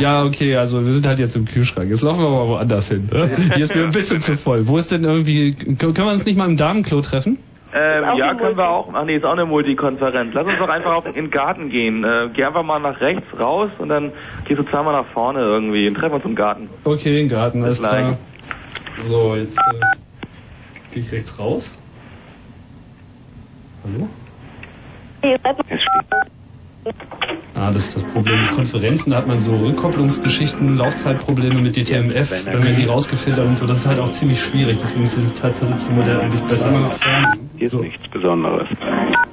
Ja, 0.00 0.24
okay, 0.24 0.56
also 0.56 0.84
wir 0.84 0.90
sind 0.92 1.06
halt 1.06 1.20
jetzt 1.20 1.36
im 1.36 1.44
Kühlschrank. 1.44 1.88
Jetzt 1.90 2.02
laufen 2.02 2.24
wir 2.24 2.30
mal 2.30 2.48
woanders 2.48 2.88
hin. 2.88 3.08
ne? 3.12 3.30
Hier 3.54 3.62
ist 3.62 3.74
mir 3.74 3.84
ein 3.84 3.90
bisschen 3.90 4.20
zu 4.20 4.36
voll. 4.36 4.66
Wo 4.66 4.76
ist 4.76 4.90
denn 4.90 5.04
irgendwie, 5.04 5.54
können 5.54 5.96
wir 5.96 6.06
uns 6.06 6.26
nicht 6.26 6.36
mal 6.36 6.48
im 6.48 6.56
Damenklo 6.56 7.00
treffen? 7.00 7.38
Ähm, 7.76 8.04
ja, 8.16 8.34
können 8.34 8.56
wir 8.56 8.70
auch. 8.70 8.88
Ach 8.92 9.04
nee, 9.04 9.16
ist 9.16 9.24
auch 9.24 9.32
eine 9.32 9.46
Multikonferenz. 9.46 10.32
Lass 10.32 10.46
uns 10.46 10.58
doch 10.60 10.68
einfach 10.68 10.94
auf 10.94 11.06
in 11.06 11.14
den 11.14 11.30
Garten 11.30 11.70
gehen. 11.70 12.04
Äh, 12.04 12.28
geh 12.32 12.44
einfach 12.44 12.62
mal 12.62 12.78
nach 12.78 13.00
rechts 13.00 13.26
raus 13.36 13.68
und 13.78 13.88
dann 13.88 14.12
gehst 14.44 14.60
du 14.60 14.64
zweimal 14.64 14.92
nach 14.92 15.06
vorne 15.12 15.40
irgendwie 15.40 15.88
und 15.88 15.94
treffen 15.94 16.14
uns 16.14 16.24
im 16.24 16.36
Garten. 16.36 16.68
Okay, 16.84 17.22
im 17.22 17.28
Garten, 17.28 17.64
alles 17.64 17.80
Bis 17.80 17.88
klar. 17.88 18.18
So, 19.02 19.34
jetzt 19.34 19.58
äh, 19.58 20.92
gehe 20.92 21.02
ich 21.02 21.10
rechts 21.10 21.36
raus. 21.36 21.76
Hallo? 23.82 24.08
Es 25.22 25.80
steht. 25.80 26.94
Ah, 27.54 27.70
das 27.70 27.88
ist 27.88 27.96
das 27.96 28.04
Problem. 28.04 28.50
Konferenzen, 28.52 29.10
da 29.10 29.18
hat 29.18 29.26
man 29.26 29.38
so 29.38 29.56
Rückkopplungsgeschichten, 29.56 30.76
Laufzeitprobleme 30.76 31.62
mit 31.62 31.76
DTMF, 31.76 32.44
dann 32.44 32.62
werden 32.62 32.76
die 32.76 32.86
rausgefiltert 32.86 33.46
und 33.46 33.56
so. 33.56 33.66
Das 33.66 33.78
ist 33.78 33.86
halt 33.86 34.00
auch 34.00 34.10
ziemlich 34.10 34.40
schwierig. 34.40 34.78
Deswegen 34.82 35.04
ist 35.04 35.16
dieses 35.16 35.34
zeitversetzte 35.36 35.92
Modell 35.92 36.20
eigentlich 36.20 36.42
besser. 36.42 36.70
Hier 37.70 37.80
ist 37.80 37.80
nichts 37.80 38.08
Besonderes. 38.08 38.68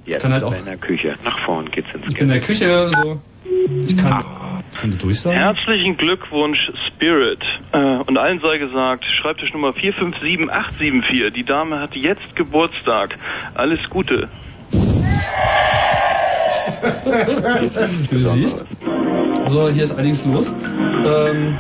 Jetzt 0.06 0.22
Kann 0.22 0.32
halt 0.34 0.44
auch- 0.46 0.54
in 0.58 0.64
der 0.64 0.78
Küche. 0.78 1.16
Nach 1.26 1.38
vorn 1.46 1.70
geht's 1.70 1.90
ins 1.94 2.08
Ich 2.08 2.14
bin 2.14 2.24
in 2.24 2.30
der 2.30 2.40
Küche, 2.40 2.90
so. 3.04 3.20
Ich 3.86 3.98
kann, 3.98 4.24
kann 4.80 4.98
durchsagen. 4.98 5.38
Herzlichen 5.38 5.98
Glückwunsch, 5.98 6.58
Spirit. 6.88 7.44
Äh, 7.74 7.98
und 8.08 8.18
allen 8.18 8.40
sei 8.40 8.58
gesagt, 8.58 9.04
Schreibtisch 9.22 9.52
Nummer 9.54 9.74
457874. 9.74 11.34
Die 11.36 11.44
Dame 11.44 11.80
hat 11.82 11.94
jetzt 11.96 12.36
Geburtstag. 12.38 13.18
Alles 13.56 13.80
Gute. 13.90 14.30
Du 18.10 18.18
siehst. 18.18 18.66
So, 19.48 19.70
hier 19.70 19.84
ist 19.84 19.98
einiges 19.98 20.26
los. 20.26 20.54
Ähm, 20.54 21.58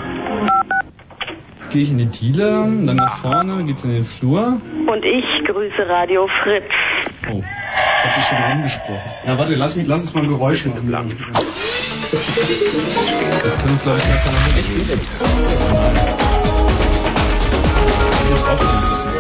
gehe 1.71 1.81
ich 1.81 1.91
in 1.91 1.97
die 1.97 2.05
Diele, 2.05 2.49
dann 2.85 2.95
nach 2.95 3.17
vorne, 3.17 3.63
geht's 3.63 3.83
in 3.83 3.91
den 3.91 4.03
Flur. 4.03 4.61
Und 4.87 5.05
ich 5.05 5.47
grüße 5.47 5.87
Radio 5.87 6.27
Fritz. 6.43 6.71
Oh, 7.31 7.41
hat 8.03 8.13
sich 8.13 8.23
schon 8.25 8.37
rumgesprochen. 8.37 9.11
Ja, 9.25 9.37
warte, 9.37 9.55
lass, 9.55 9.75
mich, 9.75 9.87
lass 9.87 10.01
uns 10.01 10.13
mal 10.13 10.23
ein 10.23 10.29
Geräusch 10.29 10.65
machen. 10.65 11.17
Das 13.43 13.57
kann 13.57 13.69
uns, 13.69 13.83
glaube 13.83 13.97
ich, 13.97 14.03
gar 14.03 14.33
nicht 14.33 14.57
echt 14.57 14.77
gut 14.77 14.89
jetzt. 14.89 15.21
Jetzt 18.29 18.49
aufnehmen 18.49 19.10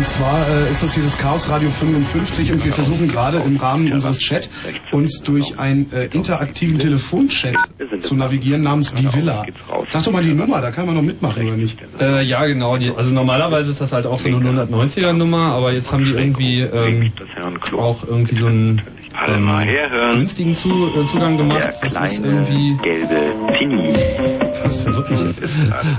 Und 0.00 0.06
zwar 0.06 0.48
äh, 0.48 0.70
ist 0.70 0.82
das 0.82 0.94
hier 0.94 1.02
das 1.02 1.18
Chaos 1.18 1.50
Radio 1.50 1.68
55 1.68 2.52
und 2.52 2.64
wir 2.64 2.72
versuchen 2.72 3.06
gerade 3.08 3.36
im 3.40 3.58
Rahmen 3.58 3.92
unseres 3.92 4.18
Chat 4.18 4.48
uns 4.92 5.22
durch 5.22 5.58
einen 5.58 5.92
äh, 5.92 6.06
interaktiven 6.06 6.78
Telefonchat 6.78 7.54
zu 7.98 8.16
navigieren 8.16 8.62
namens 8.62 8.94
Die 8.94 9.14
Villa. 9.14 9.44
Sag 9.84 10.04
doch 10.04 10.12
mal 10.12 10.22
die 10.22 10.32
Nummer, 10.32 10.62
da 10.62 10.70
kann 10.70 10.86
man 10.86 10.94
noch 10.94 11.02
mitmachen, 11.02 11.46
oder 11.46 11.58
nicht? 11.58 11.78
Äh, 12.00 12.22
ja, 12.22 12.46
genau. 12.46 12.78
Die, 12.78 12.88
also 12.88 13.14
normalerweise 13.14 13.68
ist 13.68 13.82
das 13.82 13.92
halt 13.92 14.06
auch 14.06 14.16
so 14.16 14.28
eine 14.28 14.38
190er 14.38 15.12
Nummer, 15.12 15.52
aber 15.52 15.74
jetzt 15.74 15.92
haben 15.92 16.06
die 16.06 16.12
irgendwie 16.12 16.60
ähm, 16.60 17.12
auch 17.76 18.02
irgendwie 18.02 18.36
so 18.36 18.46
einen 18.46 18.80
ähm, 19.28 20.16
günstigen 20.16 20.54
Zu 20.54 20.70
äh, 20.70 21.04
Zugang 21.04 21.36
gemacht. 21.36 21.74
Das 21.82 22.00
ist 22.00 22.24
irgendwie 22.24 22.74
gelbe 22.82 23.34
Fini. 23.58 24.49
Das 24.62 24.86
mich 24.86 24.96
jetzt. 25.20 25.42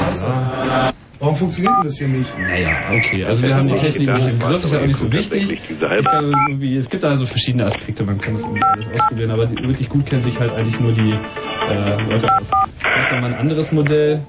scheiße. 0.00 0.92
Warum 1.18 1.34
funktioniert 1.34 1.74
denn 1.78 1.84
das 1.84 1.96
hier 1.98 2.08
nicht? 2.08 2.38
Naja, 2.38 2.90
okay. 2.94 3.24
Also 3.24 3.42
wir 3.42 3.54
haben 3.56 3.66
die 3.66 3.74
Technik 3.74 4.12
nicht 4.14 4.28
im 4.28 4.38
Griff, 4.38 4.64
ist 4.64 4.72
ja 4.74 4.80
auch 4.80 4.86
nicht 4.86 4.96
so 4.96 5.10
wichtig. 5.10 5.60
Irgendwie, 5.70 6.76
es 6.76 6.90
gibt 6.90 7.04
da 7.04 7.14
so 7.14 7.24
verschiedene 7.24 7.64
Aspekte, 7.64 8.04
man 8.04 8.18
kann 8.18 8.34
das 8.34 8.42
irgendwie 8.42 8.62
alles 8.64 8.86
ausprobieren, 9.00 9.30
aber 9.30 9.46
die- 9.46 9.56
wirklich 9.62 9.88
gut 9.88 10.04
kennen 10.06 10.20
sich 10.20 10.38
halt 10.38 10.52
eigentlich 10.52 10.78
nur 10.78 10.92
die 10.92 11.12
äh, 11.12 12.02
Leute 12.04 12.30
aus. 12.34 12.44
Vielleicht 12.78 13.12
mal 13.22 13.24
ein 13.32 13.34
anderes 13.34 13.72
Modell, 13.72 14.22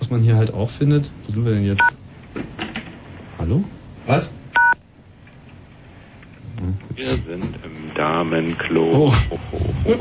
was 0.00 0.10
man 0.10 0.20
hier 0.20 0.36
halt 0.36 0.52
auch 0.52 0.68
findet. 0.68 1.10
Wo 1.26 1.32
sind 1.32 1.44
wir 1.46 1.52
denn 1.54 1.64
jetzt? 1.64 1.82
Hallo? 3.38 3.64
Was? 4.06 4.34
Wir 6.94 7.06
sind 7.06 7.56
im 7.64 7.94
Damenklo. 7.94 9.08
Oh. 9.08 9.12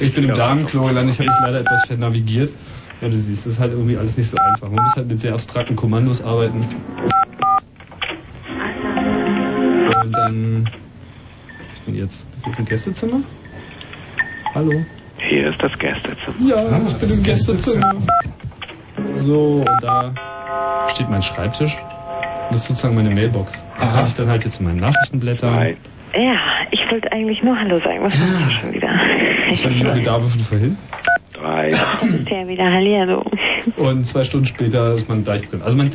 Ich 0.00 0.14
bin 0.14 0.24
im 0.24 0.34
Damenklo 0.34 0.86
gelandet, 0.86 1.14
ich 1.14 1.20
habe 1.20 1.30
mich 1.30 1.38
leider 1.40 1.60
etwas 1.60 1.86
vernavigiert. 1.86 2.52
Ja, 3.00 3.08
du 3.08 3.16
siehst, 3.16 3.44
das 3.44 3.54
ist 3.54 3.60
halt 3.60 3.72
irgendwie 3.72 3.96
alles 3.96 4.16
nicht 4.16 4.30
so 4.30 4.36
einfach. 4.38 4.70
Man 4.70 4.84
muss 4.84 4.96
halt 4.96 5.08
mit 5.08 5.20
sehr 5.20 5.34
abstrakten 5.34 5.76
Kommandos 5.76 6.22
arbeiten. 6.22 6.64
Und 10.04 10.12
dann... 10.12 10.70
Ist 11.74 11.86
denn 11.86 11.94
jetzt? 11.94 12.26
Ist 12.38 12.46
jetzt 12.46 12.58
ein 12.58 12.64
Gästezimmer? 12.64 13.20
Hallo? 14.54 14.84
Hier 15.28 15.50
ist 15.50 15.60
das 15.60 15.78
Gästezimmer. 15.78 16.48
Ja, 16.48 16.82
ich 16.86 16.94
bin 16.94 17.10
im 17.10 17.22
Gästezimmer. 17.22 17.94
So, 19.18 19.64
und 19.66 19.82
da 19.82 20.14
steht 20.88 21.10
mein 21.10 21.22
Schreibtisch. 21.22 21.76
Das 22.48 22.58
ist 22.58 22.68
sozusagen 22.68 22.94
meine 22.94 23.10
Mailbox. 23.10 23.64
Da 23.78 23.92
kann 23.92 24.06
ich 24.06 24.14
dann 24.14 24.28
halt 24.28 24.44
jetzt 24.44 24.60
in 24.60 24.66
meinen 24.66 24.80
Nachrichten 24.80 25.18
blättern. 25.18 25.76
Ja, 26.14 26.36
ich 26.70 26.80
wollte 26.90 27.10
eigentlich 27.12 27.42
nur 27.42 27.58
Hallo 27.58 27.78
sagen. 27.80 28.04
Was 28.04 28.18
machst 28.18 28.50
du 28.50 28.60
schon 28.60 28.72
wieder? 28.72 28.88
Das 29.48 29.64
war 29.64 29.94
die 29.94 30.02
Dame 30.04 30.24
von 30.24 30.40
vorhin. 30.40 30.78
Drei. 31.34 31.68
Das 31.68 32.02
ist 32.02 32.30
ja 32.30 32.48
wieder 32.48 32.64
Hallihallo. 32.64 33.24
Und 33.76 34.04
zwei 34.04 34.24
Stunden 34.24 34.46
später 34.46 34.92
ist 34.92 35.08
man 35.08 35.24
gleich 35.24 35.42
drin. 35.48 35.62
Also 35.62 35.76
man 35.76 35.92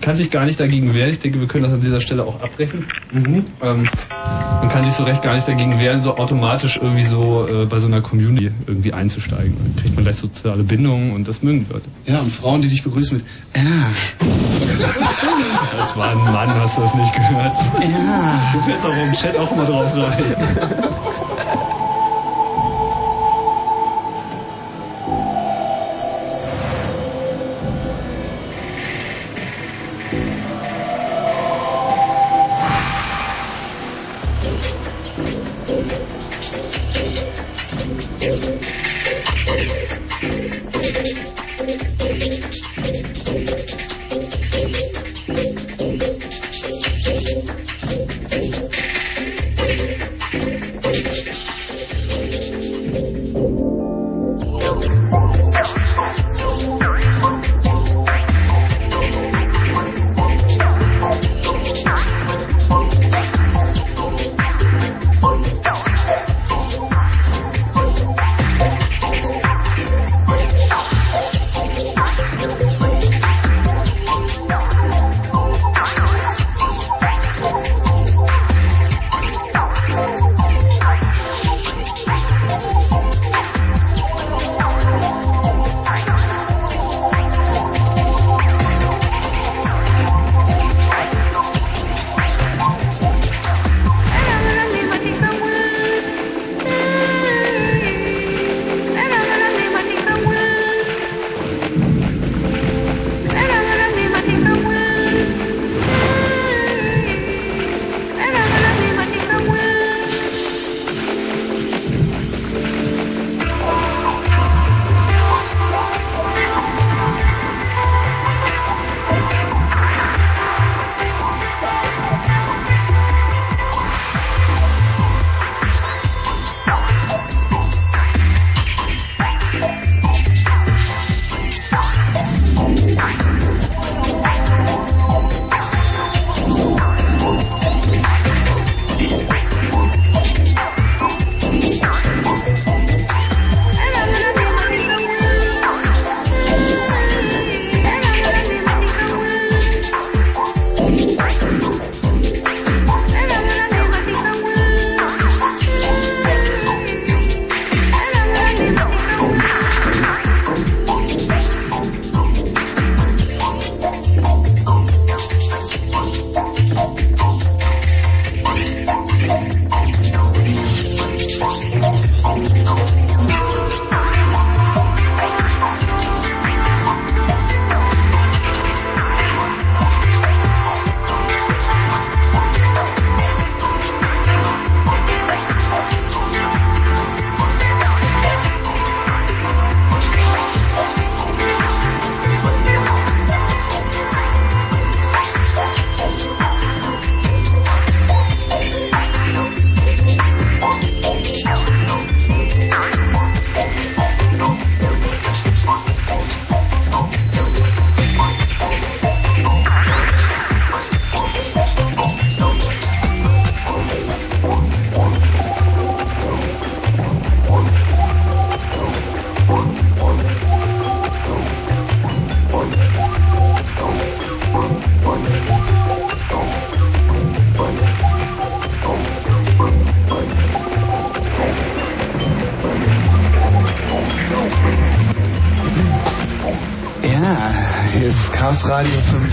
kann 0.00 0.14
sich 0.14 0.30
gar 0.30 0.44
nicht 0.44 0.58
dagegen 0.58 0.94
wehren. 0.94 1.10
Ich 1.10 1.20
denke, 1.20 1.40
wir 1.40 1.46
können 1.46 1.64
das 1.64 1.72
an 1.72 1.80
dieser 1.80 2.00
Stelle 2.00 2.24
auch 2.24 2.40
abbrechen. 2.40 2.86
Ähm, 3.12 3.44
man 3.60 4.68
kann 4.68 4.84
sich 4.84 4.92
so 4.94 5.04
recht 5.04 5.22
gar 5.22 5.34
nicht 5.34 5.46
dagegen 5.46 5.78
wehren, 5.78 6.00
so 6.00 6.16
automatisch 6.16 6.76
irgendwie 6.76 7.04
so 7.04 7.46
äh, 7.46 7.66
bei 7.66 7.78
so 7.78 7.86
einer 7.86 8.02
Community 8.02 8.50
irgendwie 8.66 8.92
einzusteigen. 8.92 9.54
Dann 9.56 9.76
kriegt 9.76 9.94
man 9.94 10.04
gleich 10.04 10.16
soziale 10.16 10.64
Bindungen 10.64 11.12
und 11.12 11.28
das 11.28 11.42
mögen 11.42 11.66
die 11.66 11.72
Leute. 11.72 11.88
Ja, 12.06 12.20
und 12.20 12.32
Frauen, 12.32 12.62
die 12.62 12.68
dich 12.68 12.82
begrüßen 12.82 13.18
mit 13.18 13.26
Ja. 13.54 13.62
Das 15.76 15.96
war 15.96 16.10
ein 16.10 16.18
Mann, 16.18 16.48
hast 16.54 16.76
du 16.76 16.82
das 16.82 16.94
nicht 16.94 17.14
gehört? 17.14 17.56
Ja. 17.80 18.52
Du 18.52 18.60
fällst 18.60 18.84
auch 18.84 18.90
im 18.90 19.12
Chat 19.12 19.38
auch 19.38 19.56
mal 19.56 19.66
drauf 19.66 19.94
rein. 19.94 20.24
good. 38.26 38.55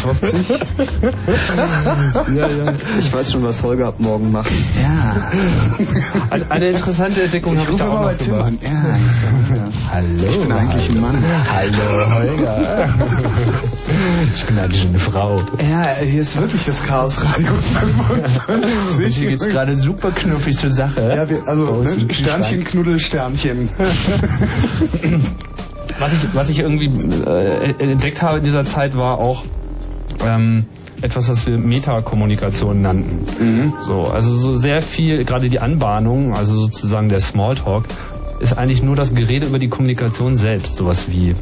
50. 0.03 0.49
ja, 2.35 2.47
ja. 2.47 2.73
Ich 2.99 3.13
weiß 3.13 3.31
schon, 3.31 3.43
was 3.43 3.63
Holger 3.63 3.87
ab 3.87 3.99
morgen 3.99 4.31
macht. 4.31 4.51
Ja. 4.81 5.15
Eine, 6.29 6.51
eine 6.51 6.69
interessante 6.69 7.23
Entdeckung 7.23 7.57
habe 7.57 7.71
ich 7.71 7.77
da 7.77 7.87
auch 7.87 8.01
noch 8.01 8.17
gemacht. 8.17 8.47
An. 8.47 8.59
Ja, 8.61 8.97
Hallo. 9.91 10.07
Ich 10.29 10.39
bin 10.39 10.51
eigentlich 10.51 10.89
ein 10.89 11.01
Mann. 11.01 11.23
Hallo, 11.53 12.15
Holger. 12.15 12.89
Ich 14.33 14.45
bin 14.45 14.57
eigentlich 14.57 14.87
eine 14.87 14.97
Frau. 14.97 15.41
Ja, 15.59 15.93
hier 16.01 16.21
ist 16.21 16.39
wirklich 16.39 16.65
das 16.65 16.83
Chaos 16.83 17.23
Radio 17.23 17.53
55. 17.53 19.05
Und 19.05 19.11
hier 19.11 19.29
geht's 19.29 19.47
gerade 19.47 19.75
super 19.75 20.11
knuffig 20.11 20.57
zur 20.57 20.71
Sache. 20.71 21.01
Ja, 21.15 21.29
wir, 21.29 21.47
also 21.47 21.83
ne? 21.83 22.11
Sternchen, 22.11 22.63
Knuddel, 22.63 22.99
Sternchen. 22.99 23.69
was 25.99 26.13
ich, 26.13 26.19
was 26.33 26.49
ich 26.49 26.59
irgendwie 26.59 26.87
äh, 27.25 27.73
entdeckt 27.77 28.21
habe 28.21 28.39
in 28.39 28.43
dieser 28.43 28.65
Zeit 28.65 28.97
war 28.97 29.19
auch, 29.19 29.43
ähm, 30.25 30.65
etwas, 31.01 31.29
was 31.29 31.45
wir 31.47 31.57
Metakommunikation 31.57 32.81
nannten. 32.81 33.25
So, 33.85 34.03
also 34.03 34.35
so 34.35 34.55
sehr 34.55 34.81
viel, 34.81 35.25
gerade 35.25 35.49
die 35.49 35.59
Anbahnung, 35.59 36.33
also 36.33 36.55
sozusagen 36.55 37.09
der 37.09 37.19
Smalltalk, 37.19 37.85
ist 38.39 38.57
eigentlich 38.57 38.83
nur 38.83 38.95
das 38.95 39.13
Gerede 39.13 39.45
über 39.47 39.59
die 39.59 39.69
Kommunikation 39.69 40.35
selbst. 40.35 40.75
Sowas 40.75 41.09
wie, 41.09 41.33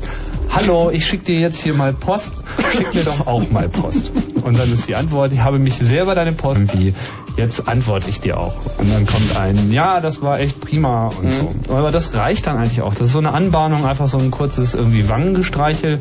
hallo, 0.49 0.89
ich 0.91 1.05
schicke 1.05 1.25
dir 1.25 1.39
jetzt 1.39 1.61
hier 1.61 1.73
mal 1.73 1.93
Post, 1.93 2.33
schick 2.71 2.93
mir 2.93 3.03
doch 3.03 3.27
auch 3.27 3.49
mal 3.49 3.69
Post. 3.69 4.11
Und 4.43 4.57
dann 4.57 4.71
ist 4.71 4.87
die 4.87 4.95
Antwort, 4.95 5.31
ich 5.31 5.39
habe 5.39 5.59
mich 5.59 5.75
sehr 5.75 6.03
über 6.03 6.15
deine 6.15 6.31
Post, 6.31 6.77
wie, 6.77 6.93
jetzt 7.37 7.67
antworte 7.67 8.09
ich 8.09 8.19
dir 8.19 8.39
auch. 8.39 8.55
Und 8.77 8.91
dann 8.93 9.05
kommt 9.05 9.39
ein, 9.39 9.71
ja, 9.71 9.99
das 9.99 10.21
war 10.21 10.39
echt 10.39 10.59
prima 10.59 11.07
und 11.07 11.31
so. 11.31 11.49
Aber 11.69 11.91
das 11.91 12.15
reicht 12.15 12.47
dann 12.47 12.57
eigentlich 12.57 12.81
auch. 12.81 12.93
Das 12.93 13.07
ist 13.07 13.13
so 13.13 13.19
eine 13.19 13.33
Anbahnung, 13.33 13.85
einfach 13.85 14.07
so 14.07 14.17
ein 14.17 14.31
kurzes 14.31 14.73
irgendwie 14.73 15.09
Wangengestreichel 15.09 15.99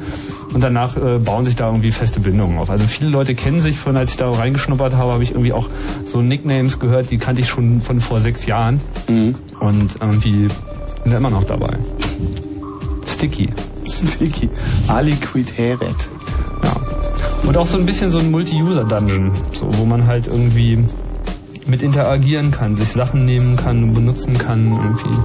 und 0.52 0.62
danach 0.62 0.96
äh, 0.96 1.18
bauen 1.18 1.44
sich 1.44 1.56
da 1.56 1.66
irgendwie 1.66 1.92
feste 1.92 2.20
Bindungen 2.20 2.58
auf. 2.58 2.70
Also 2.70 2.86
viele 2.86 3.10
Leute 3.10 3.34
kennen 3.34 3.60
sich 3.60 3.78
von, 3.78 3.96
als 3.96 4.10
ich 4.10 4.16
da 4.16 4.30
reingeschnuppert 4.30 4.94
habe, 4.94 5.12
habe 5.12 5.22
ich 5.22 5.30
irgendwie 5.30 5.52
auch 5.52 5.68
so 6.06 6.22
Nicknames 6.22 6.78
gehört, 6.78 7.10
die 7.10 7.18
kannte 7.18 7.40
ich 7.40 7.48
schon 7.48 7.80
von 7.80 8.00
vor 8.00 8.20
sechs 8.20 8.46
Jahren 8.46 8.80
und 9.60 9.96
irgendwie 10.00 10.48
sind 11.04 11.14
immer 11.14 11.30
noch 11.30 11.44
dabei. 11.44 11.78
Sticky. 13.06 13.50
Sticky. 13.84 14.50
Aliquid 14.88 15.56
Heret. 15.56 16.08
Ja. 16.62 16.76
Und 17.46 17.56
auch 17.56 17.66
so 17.66 17.78
ein 17.78 17.86
bisschen 17.86 18.10
so 18.10 18.18
ein 18.18 18.30
Multi-User-Dungeon, 18.30 19.32
so, 19.52 19.66
wo 19.78 19.84
man 19.84 20.06
halt 20.06 20.26
irgendwie 20.26 20.78
mit 21.66 21.82
interagieren 21.82 22.50
kann, 22.50 22.74
sich 22.74 22.88
Sachen 22.88 23.24
nehmen 23.24 23.56
kann 23.56 23.94
benutzen 23.94 24.36
kann. 24.36 24.72
Irgendwie 24.72 25.16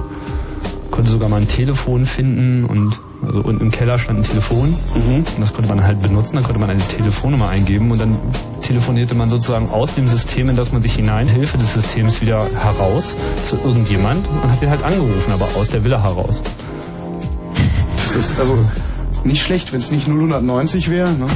konnte 0.90 1.10
sogar 1.10 1.28
mal 1.28 1.40
ein 1.40 1.48
Telefon 1.48 2.06
finden 2.06 2.64
und 2.64 2.98
also 3.36 3.48
unten 3.48 3.60
im 3.66 3.70
Keller 3.70 3.98
stand 3.98 4.20
ein 4.20 4.22
Telefon 4.24 4.74
und 4.94 5.26
das 5.38 5.52
konnte 5.52 5.68
man 5.68 5.84
halt 5.84 6.00
benutzen, 6.00 6.36
dann 6.36 6.44
konnte 6.44 6.60
man 6.60 6.70
eine 6.70 6.80
Telefonnummer 6.80 7.48
eingeben 7.48 7.90
und 7.90 8.00
dann 8.00 8.16
telefonierte 8.62 9.14
man 9.14 9.28
sozusagen 9.28 9.68
aus 9.70 9.94
dem 9.94 10.08
System, 10.08 10.48
in 10.48 10.56
das 10.56 10.72
man 10.72 10.80
sich 10.80 10.94
hinein, 10.94 11.28
Hilfe 11.28 11.58
des 11.58 11.74
Systems 11.74 12.22
wieder 12.22 12.46
heraus 12.62 13.16
zu 13.44 13.56
irgendjemand 13.62 14.26
und 14.28 14.50
hat 14.50 14.62
den 14.62 14.70
halt 14.70 14.82
angerufen, 14.82 15.32
aber 15.32 15.48
aus 15.56 15.68
der 15.68 15.84
Villa 15.84 16.02
heraus. 16.02 16.40
Das 18.14 18.30
ist 18.30 18.40
also 18.40 18.58
nicht 19.24 19.42
schlecht, 19.42 19.72
wenn 19.72 19.80
es 19.80 19.90
nicht 19.90 20.08
090 20.08 20.88
wäre. 20.90 21.10
Ne? 21.12 21.26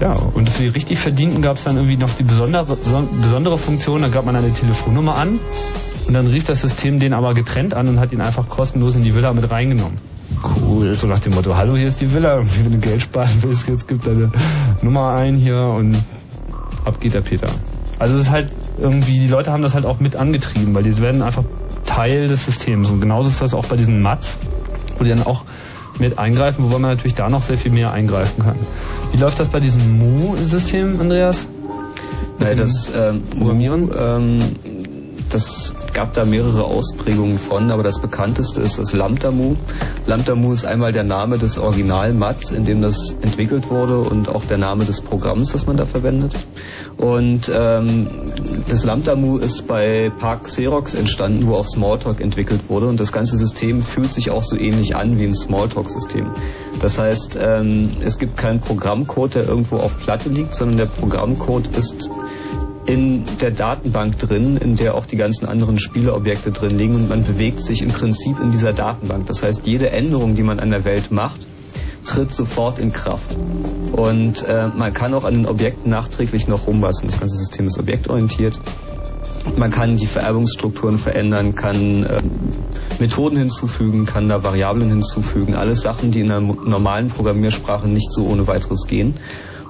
Ja, 0.00 0.12
und 0.12 0.48
für 0.48 0.62
die 0.64 0.68
richtig 0.68 0.98
Verdienten 0.98 1.42
gab 1.42 1.56
es 1.58 1.64
dann 1.64 1.76
irgendwie 1.76 1.96
noch 1.96 2.10
die 2.10 2.24
besondere, 2.24 2.66
so- 2.66 3.08
besondere 3.22 3.56
Funktion, 3.58 4.02
da 4.02 4.08
gab 4.08 4.26
man 4.26 4.34
eine 4.34 4.52
Telefonnummer 4.52 5.16
an 5.16 5.38
und 6.08 6.14
dann 6.14 6.26
rief 6.26 6.42
das 6.44 6.62
System 6.62 6.98
den 6.98 7.12
aber 7.14 7.34
getrennt 7.34 7.74
an 7.74 7.86
und 7.86 8.00
hat 8.00 8.12
ihn 8.12 8.20
einfach 8.20 8.48
kostenlos 8.48 8.96
in 8.96 9.04
die 9.04 9.14
Villa 9.14 9.32
mit 9.32 9.48
reingenommen. 9.48 9.98
Cool. 10.42 10.94
So 10.94 11.06
nach 11.06 11.18
dem 11.18 11.34
Motto, 11.34 11.56
hallo, 11.56 11.76
hier 11.76 11.86
ist 11.86 12.00
die 12.00 12.12
Villa, 12.12 12.42
wenn 12.64 12.72
du 12.72 12.78
Geld 12.78 13.02
sparen 13.02 13.30
willst, 13.42 13.68
jetzt 13.68 13.88
gib 13.88 14.02
deine 14.02 14.30
Nummer 14.82 15.14
ein 15.14 15.34
hier 15.34 15.62
und 15.62 15.96
ab 16.84 17.00
geht 17.00 17.14
der 17.14 17.20
Peter. 17.20 17.48
Also 17.98 18.14
es 18.14 18.22
ist 18.22 18.30
halt 18.30 18.48
irgendwie, 18.78 19.18
die 19.20 19.28
Leute 19.28 19.52
haben 19.52 19.62
das 19.62 19.74
halt 19.74 19.84
auch 19.84 20.00
mit 20.00 20.16
angetrieben, 20.16 20.74
weil 20.74 20.82
die 20.82 20.96
werden 20.98 21.22
einfach 21.22 21.44
Teil 21.84 22.28
des 22.28 22.46
Systems 22.46 22.88
und 22.88 23.00
genauso 23.00 23.28
ist 23.28 23.42
das 23.42 23.52
auch 23.52 23.66
bei 23.66 23.76
diesen 23.76 24.00
Mats, 24.00 24.38
wo 24.98 25.04
die 25.04 25.10
dann 25.10 25.26
auch 25.26 25.44
mit 25.98 26.18
eingreifen, 26.18 26.64
wobei 26.64 26.78
man 26.78 26.90
natürlich 26.90 27.14
da 27.14 27.28
noch 27.28 27.42
sehr 27.42 27.58
viel 27.58 27.72
mehr 27.72 27.92
eingreifen 27.92 28.44
kann. 28.44 28.56
Wie 29.12 29.18
läuft 29.18 29.38
das 29.38 29.48
bei 29.48 29.60
diesem 29.60 29.98
Mu-System, 29.98 30.98
Andreas? 30.98 31.46
Naja, 32.38 32.54
das 32.54 32.90
ähm, 32.94 33.22
Programmieren, 33.22 33.90
ähm, 33.94 34.40
das 35.30 35.74
gab 35.92 36.14
da 36.14 36.24
mehrere 36.24 36.64
Ausprägungen 36.64 37.38
von, 37.38 37.70
aber 37.70 37.82
das 37.82 38.00
bekannteste 38.00 38.60
ist 38.60 38.78
das 38.78 38.92
Lambda-Mu. 38.92 39.56
Lambda-Mu 40.06 40.52
ist 40.52 40.64
einmal 40.64 40.92
der 40.92 41.04
Name 41.04 41.38
des 41.38 41.58
Original-Mats, 41.58 42.50
in 42.50 42.64
dem 42.64 42.82
das 42.82 43.14
entwickelt 43.22 43.70
wurde 43.70 44.00
und 44.00 44.28
auch 44.28 44.44
der 44.44 44.58
Name 44.58 44.84
des 44.84 45.00
Programms, 45.00 45.52
das 45.52 45.66
man 45.66 45.76
da 45.76 45.86
verwendet. 45.86 46.34
Und 46.96 47.50
ähm, 47.54 48.06
das 48.68 48.84
Lambda-Mu 48.84 49.38
ist 49.38 49.66
bei 49.66 50.10
Park 50.18 50.44
Xerox 50.44 50.94
entstanden, 50.94 51.46
wo 51.46 51.54
auch 51.54 51.66
Smalltalk 51.66 52.20
entwickelt 52.20 52.68
wurde 52.68 52.86
und 52.86 52.98
das 52.98 53.12
ganze 53.12 53.36
System 53.36 53.82
fühlt 53.82 54.12
sich 54.12 54.30
auch 54.30 54.42
so 54.42 54.56
ähnlich 54.56 54.96
an 54.96 55.18
wie 55.18 55.24
ein 55.24 55.34
Smalltalk-System. 55.34 56.30
Das 56.80 56.98
heißt, 56.98 57.38
ähm, 57.40 57.96
es 58.00 58.18
gibt 58.18 58.36
keinen 58.36 58.60
Programmcode, 58.60 59.36
der 59.36 59.44
irgendwo 59.46 59.76
auf 59.76 59.98
Platte 59.98 60.28
liegt, 60.28 60.54
sondern 60.54 60.76
der 60.76 60.86
Programmcode 60.86 61.68
ist 61.76 62.10
in 62.86 63.24
der 63.40 63.50
Datenbank 63.50 64.18
drin, 64.18 64.56
in 64.56 64.76
der 64.76 64.94
auch 64.94 65.06
die 65.06 65.16
ganzen 65.16 65.46
anderen 65.46 65.78
Spieleobjekte 65.78 66.50
drin 66.50 66.78
liegen 66.78 66.94
und 66.94 67.08
man 67.08 67.22
bewegt 67.22 67.62
sich 67.62 67.82
im 67.82 67.90
Prinzip 67.90 68.40
in 68.40 68.50
dieser 68.50 68.72
Datenbank. 68.72 69.26
Das 69.26 69.42
heißt, 69.42 69.66
jede 69.66 69.90
Änderung, 69.90 70.34
die 70.34 70.42
man 70.42 70.58
an 70.58 70.70
der 70.70 70.84
Welt 70.84 71.10
macht, 71.10 71.40
tritt 72.06 72.32
sofort 72.32 72.78
in 72.78 72.92
Kraft. 72.92 73.36
Und 73.92 74.42
äh, 74.42 74.68
man 74.68 74.92
kann 74.92 75.14
auch 75.14 75.24
an 75.24 75.34
den 75.34 75.46
Objekten 75.46 75.90
nachträglich 75.90 76.48
noch 76.48 76.66
rumbasteln. 76.66 77.10
Das 77.10 77.20
ganze 77.20 77.36
System 77.36 77.66
ist 77.66 77.78
objektorientiert. 77.78 78.58
Man 79.56 79.70
kann 79.70 79.96
die 79.96 80.06
Vererbungsstrukturen 80.06 80.98
verändern, 80.98 81.54
kann 81.54 82.04
äh, 82.04 82.22
Methoden 82.98 83.36
hinzufügen, 83.36 84.06
kann 84.06 84.28
da 84.28 84.42
Variablen 84.42 84.88
hinzufügen. 84.88 85.54
Alles 85.54 85.82
Sachen, 85.82 86.10
die 86.10 86.20
in 86.20 86.30
einer 86.30 86.40
normalen 86.40 87.08
Programmiersprache 87.08 87.88
nicht 87.88 88.12
so 88.12 88.26
ohne 88.26 88.46
weiteres 88.46 88.86
gehen. 88.86 89.14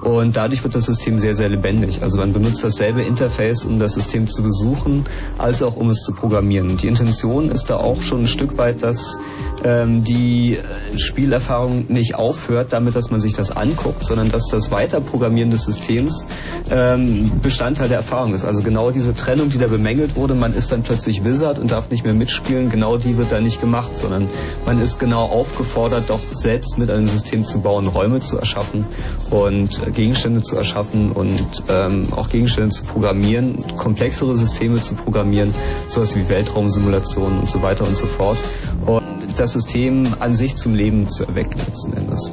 Und 0.01 0.35
dadurch 0.35 0.63
wird 0.63 0.73
das 0.73 0.85
System 0.85 1.19
sehr, 1.19 1.35
sehr 1.35 1.49
lebendig. 1.49 2.01
Also 2.01 2.17
man 2.17 2.33
benutzt 2.33 2.63
dasselbe 2.63 3.03
Interface, 3.03 3.65
um 3.65 3.79
das 3.79 3.93
System 3.93 4.27
zu 4.27 4.41
besuchen, 4.41 5.05
als 5.37 5.61
auch 5.61 5.75
um 5.75 5.89
es 5.89 6.03
zu 6.03 6.13
programmieren. 6.13 6.77
Die 6.77 6.87
Intention 6.87 7.51
ist 7.51 7.69
da 7.69 7.77
auch 7.77 8.01
schon 8.01 8.21
ein 8.21 8.27
Stück 8.27 8.57
weit, 8.57 8.81
dass 8.81 9.17
ähm, 9.63 10.03
die 10.03 10.57
äh, 10.57 10.97
Spielerfahrung 10.97 11.85
nicht 11.89 12.15
aufhört 12.15 12.73
damit, 12.73 12.95
dass 12.95 13.11
man 13.11 13.19
sich 13.19 13.33
das 13.33 13.51
anguckt, 13.51 14.03
sondern 14.03 14.29
dass 14.29 14.47
das 14.47 14.71
Weiterprogrammieren 14.71 15.51
des 15.51 15.65
Systems 15.65 16.25
ähm, 16.71 17.31
Bestandteil 17.43 17.87
der 17.87 17.97
Erfahrung 17.97 18.33
ist. 18.33 18.43
Also 18.43 18.63
genau 18.63 18.89
diese 18.89 19.13
Trennung, 19.13 19.49
die 19.49 19.59
da 19.59 19.67
bemängelt 19.67 20.15
wurde, 20.15 20.33
man 20.33 20.53
ist 20.53 20.71
dann 20.71 20.81
plötzlich 20.81 21.23
Wizard 21.23 21.59
und 21.59 21.71
darf 21.71 21.91
nicht 21.91 22.03
mehr 22.03 22.13
mitspielen, 22.15 22.69
genau 22.69 22.97
die 22.97 23.17
wird 23.17 23.31
da 23.31 23.39
nicht 23.39 23.61
gemacht, 23.61 23.97
sondern 23.97 24.27
man 24.65 24.81
ist 24.81 24.99
genau 24.99 25.23
aufgefordert, 25.25 26.05
doch 26.07 26.21
selbst 26.31 26.79
mit 26.79 26.89
einem 26.89 27.07
System 27.07 27.43
zu 27.43 27.59
bauen, 27.59 27.85
Räume 27.85 28.19
zu 28.19 28.37
erschaffen 28.37 28.85
und 29.29 29.85
äh, 29.85 29.90
Gegenstände 29.91 30.41
zu 30.41 30.55
erschaffen 30.55 31.11
und 31.11 31.63
ähm, 31.69 32.07
auch 32.11 32.29
Gegenstände 32.29 32.69
zu 32.69 32.83
programmieren, 32.83 33.57
komplexere 33.77 34.35
Systeme 34.37 34.81
zu 34.81 34.95
programmieren, 34.95 35.53
sowas 35.87 36.15
wie 36.15 36.27
Weltraumsimulationen 36.29 37.39
und 37.39 37.49
so 37.49 37.61
weiter 37.61 37.85
und 37.85 37.95
so 37.95 38.05
fort. 38.05 38.37
Und 38.85 39.03
das 39.37 39.53
System 39.53 40.07
an 40.19 40.35
sich 40.35 40.55
zum 40.55 40.75
Leben 40.75 41.09
zu 41.09 41.25
erwecken 41.25 41.59
letzten 41.59 41.93
Endes. 41.93 42.31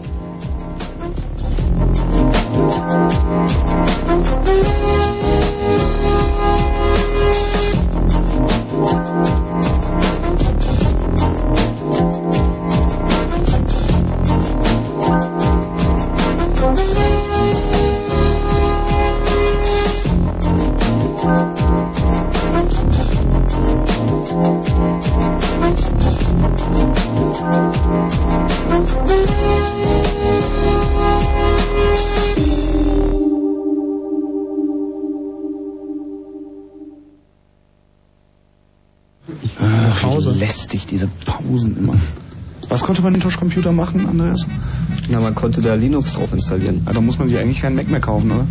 Konnte 42.98 43.12
man 43.12 43.14
in 43.14 43.20
Touch-Computer 43.20 43.70
machen, 43.70 44.08
Andreas? 44.08 44.44
Na, 45.08 45.20
man 45.20 45.34
konnte 45.36 45.60
da 45.60 45.74
Linux 45.74 46.14
drauf 46.14 46.32
installieren. 46.32 46.82
Ja, 46.84 46.92
da 46.92 47.00
muss 47.00 47.18
man 47.18 47.28
sich 47.28 47.38
eigentlich 47.38 47.60
keinen 47.60 47.76
Mac 47.76 47.88
mehr 47.88 48.00
kaufen, 48.00 48.32
oder? 48.32 48.46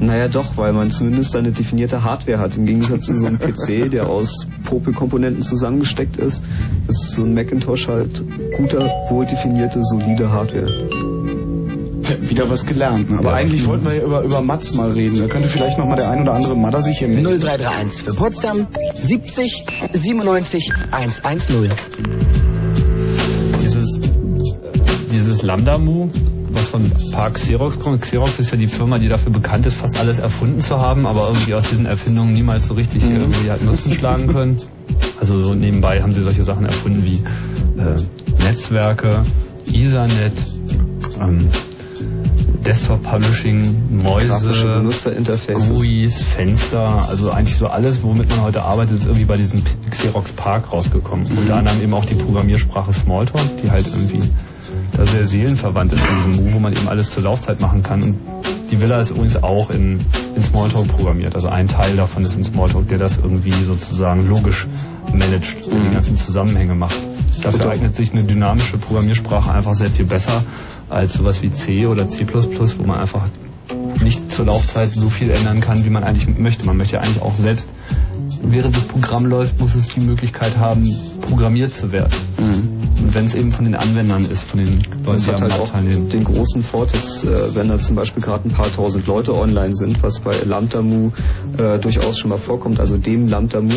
Naja, 0.00 0.28
doch, 0.28 0.58
weil 0.58 0.74
man 0.74 0.90
zumindest 0.90 1.34
eine 1.34 1.50
definierte 1.52 2.04
Hardware 2.04 2.38
hat. 2.38 2.56
Im 2.56 2.66
Gegensatz 2.66 3.06
zu 3.06 3.16
so 3.16 3.24
einem 3.24 3.38
PC, 3.38 3.90
der 3.90 4.06
aus 4.06 4.48
Popelkomponenten 4.64 5.42
zusammengesteckt 5.42 6.18
ist, 6.18 6.44
ist 6.88 7.12
so 7.12 7.22
ein 7.22 7.32
Macintosh 7.32 7.88
halt 7.88 8.22
guter, 8.58 8.84
wohldefinierte, 9.08 9.82
solide 9.82 10.30
Hardware. 10.30 10.70
Tja, 12.02 12.16
wieder 12.20 12.50
was 12.50 12.66
gelernt. 12.66 13.10
Ne? 13.10 13.18
Aber 13.18 13.32
eigentlich 13.32 13.66
wollten 13.66 13.86
wir 13.86 13.94
ja 13.94 14.02
über, 14.02 14.22
über 14.24 14.42
Mats 14.42 14.74
mal 14.74 14.90
reden. 14.90 15.18
Da 15.18 15.26
könnte 15.26 15.48
vielleicht 15.48 15.78
noch 15.78 15.86
mal 15.86 15.96
der 15.96 16.10
ein 16.10 16.20
oder 16.20 16.34
andere 16.34 16.54
Madder 16.54 16.82
sich 16.82 16.98
hier 16.98 17.08
mit... 17.08 17.24
0331 17.24 18.02
für 18.02 18.12
Potsdam 18.12 18.66
70 18.94 19.64
97 19.94 20.72
110. 20.90 22.69
Dieses, 25.10 25.42
Lambda-Mu, 25.42 26.08
was 26.50 26.68
von 26.68 26.90
Park 27.12 27.34
Xerox 27.34 27.78
kommt. 27.80 28.02
Xerox 28.02 28.38
ist 28.38 28.50
ja 28.52 28.56
die 28.58 28.68
Firma, 28.68 28.98
die 28.98 29.08
dafür 29.08 29.32
bekannt 29.32 29.66
ist, 29.66 29.74
fast 29.74 29.98
alles 29.98 30.18
erfunden 30.18 30.60
zu 30.60 30.76
haben, 30.76 31.06
aber 31.06 31.28
irgendwie 31.28 31.54
aus 31.54 31.68
diesen 31.70 31.86
Erfindungen 31.86 32.34
niemals 32.34 32.66
so 32.66 32.74
richtig 32.74 33.02
irgendwie 33.04 33.50
hat 33.50 33.62
Nutzen 33.62 33.92
schlagen 33.92 34.28
können. 34.28 34.58
Also 35.18 35.42
so 35.42 35.54
nebenbei 35.54 36.02
haben 36.02 36.12
sie 36.12 36.22
solche 36.22 36.44
Sachen 36.44 36.64
erfunden 36.64 37.04
wie 37.04 37.22
äh, 37.80 37.96
Netzwerke, 38.44 39.22
Ethernet, 39.72 40.34
ähm, 41.20 41.48
Desktop 42.64 43.02
Publishing, 43.02 44.02
Mäuse. 44.02 44.84
GUIs, 45.74 46.22
Fenster, 46.22 47.08
also 47.08 47.30
eigentlich 47.30 47.56
so 47.56 47.66
alles, 47.66 48.02
womit 48.02 48.28
man 48.30 48.42
heute 48.42 48.62
arbeitet, 48.62 48.98
ist 48.98 49.04
irgendwie 49.04 49.24
bei 49.24 49.36
diesem 49.36 49.62
Xerox 49.90 50.32
Park 50.32 50.72
rausgekommen. 50.72 51.26
Unter 51.36 51.56
anderem 51.56 51.82
eben 51.82 51.94
auch 51.94 52.04
die 52.04 52.14
Programmiersprache 52.14 52.92
Smalltalk, 52.92 53.62
die 53.62 53.70
halt 53.70 53.86
irgendwie 53.86 54.20
da 54.96 55.04
sehr 55.04 55.26
seelenverwandt 55.26 55.92
ist 55.92 56.06
in 56.06 56.16
diesem 56.16 56.44
Move, 56.44 56.54
wo 56.54 56.58
man 56.58 56.72
eben 56.72 56.88
alles 56.88 57.10
zur 57.10 57.22
Laufzeit 57.22 57.60
machen 57.60 57.82
kann. 57.82 58.02
Und 58.02 58.16
die 58.70 58.80
Villa 58.80 58.98
ist 59.00 59.10
übrigens 59.10 59.42
auch 59.42 59.70
in, 59.70 60.00
in 60.36 60.42
Smalltalk 60.42 60.88
programmiert. 60.88 61.34
Also 61.34 61.48
ein 61.48 61.68
Teil 61.68 61.96
davon 61.96 62.22
ist 62.22 62.36
in 62.36 62.44
Smalltalk, 62.44 62.88
der 62.88 62.98
das 62.98 63.18
irgendwie 63.18 63.50
sozusagen 63.50 64.28
logisch 64.28 64.66
managt 65.12 65.66
und 65.66 65.88
die 65.88 65.92
ganzen 65.92 66.16
Zusammenhänge 66.16 66.74
macht. 66.74 66.96
Dafür 67.42 67.70
eignet 67.70 67.96
sich 67.96 68.12
eine 68.12 68.24
dynamische 68.24 68.78
Programmiersprache 68.78 69.52
einfach 69.52 69.74
sehr 69.74 69.88
viel 69.88 70.04
besser 70.04 70.44
als 70.88 71.14
sowas 71.14 71.42
wie 71.42 71.50
C 71.50 71.86
oder 71.86 72.08
C++, 72.08 72.26
wo 72.26 72.82
man 72.84 73.00
einfach 73.00 73.26
nicht 74.02 74.32
zur 74.32 74.46
Laufzeit 74.46 74.92
so 74.92 75.08
viel 75.08 75.30
ändern 75.30 75.60
kann, 75.60 75.84
wie 75.84 75.90
man 75.90 76.04
eigentlich 76.04 76.38
möchte. 76.38 76.66
Man 76.66 76.76
möchte 76.76 76.94
ja 76.94 77.00
eigentlich 77.00 77.22
auch 77.22 77.34
selbst, 77.34 77.68
während 78.42 78.76
das 78.76 78.84
Programm 78.84 79.26
läuft, 79.26 79.60
muss 79.60 79.74
es 79.74 79.88
die 79.88 80.00
Möglichkeit 80.00 80.58
haben, 80.58 80.84
programmiert 81.20 81.72
zu 81.72 81.92
werden. 81.92 82.12
Und 83.02 83.14
wenn 83.14 83.24
es 83.24 83.34
eben 83.34 83.50
von 83.50 83.64
den 83.64 83.74
Anwendern 83.74 84.24
ist, 84.24 84.44
von 84.44 84.62
den 84.62 84.82
Leuten, 85.04 85.24
die 85.24 85.30
am 85.30 85.40
halt 85.40 85.52
auch 85.52 85.68
teilnehmen. 85.68 86.08
den 86.10 86.24
großen 86.24 86.62
Vorteil, 86.62 87.00
äh, 87.00 87.54
wenn 87.54 87.68
da 87.68 87.78
zum 87.78 87.96
Beispiel 87.96 88.22
gerade 88.22 88.48
ein 88.48 88.52
paar 88.52 88.70
tausend 88.72 89.06
Leute 89.06 89.34
online 89.34 89.74
sind, 89.74 90.02
was 90.02 90.20
bei 90.20 90.34
Lambda-Mu 90.44 91.10
äh, 91.58 91.78
durchaus 91.78 92.18
schon 92.18 92.30
mal 92.30 92.38
vorkommt, 92.38 92.78
also 92.78 92.98
dem 92.98 93.26
Lambda-Mu, 93.26 93.72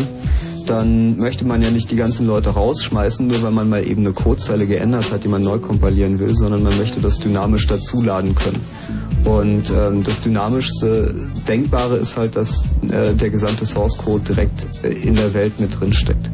dann 0.66 1.16
möchte 1.16 1.44
man 1.44 1.62
ja 1.62 1.70
nicht 1.70 1.90
die 1.90 1.96
ganzen 1.96 2.26
Leute 2.26 2.50
rausschmeißen, 2.50 3.26
nur 3.26 3.42
weil 3.42 3.50
man 3.50 3.68
mal 3.68 3.86
eben 3.86 4.02
eine 4.02 4.12
Codezeile 4.12 4.66
geändert 4.66 5.12
hat, 5.12 5.24
die 5.24 5.28
man 5.28 5.42
neu 5.42 5.58
kompilieren 5.58 6.18
will, 6.18 6.34
sondern 6.34 6.62
man 6.62 6.76
möchte 6.78 7.00
das 7.00 7.18
dynamisch 7.18 7.66
dazuladen 7.66 8.34
können. 8.34 8.60
Und 9.24 9.70
ähm, 9.70 10.02
das 10.02 10.20
dynamischste 10.20 11.14
Denkbare 11.48 11.96
ist 11.96 12.16
halt, 12.16 12.36
dass 12.36 12.64
äh, 12.90 13.14
der 13.14 13.30
gesamte 13.30 13.64
Source 13.64 13.98
Code 13.98 14.24
direkt 14.24 14.66
äh, 14.82 14.88
in 14.88 15.14
der 15.14 15.34
Welt 15.34 15.60
mit 15.60 15.80
drin 15.80 15.92
steckt. 15.92 16.28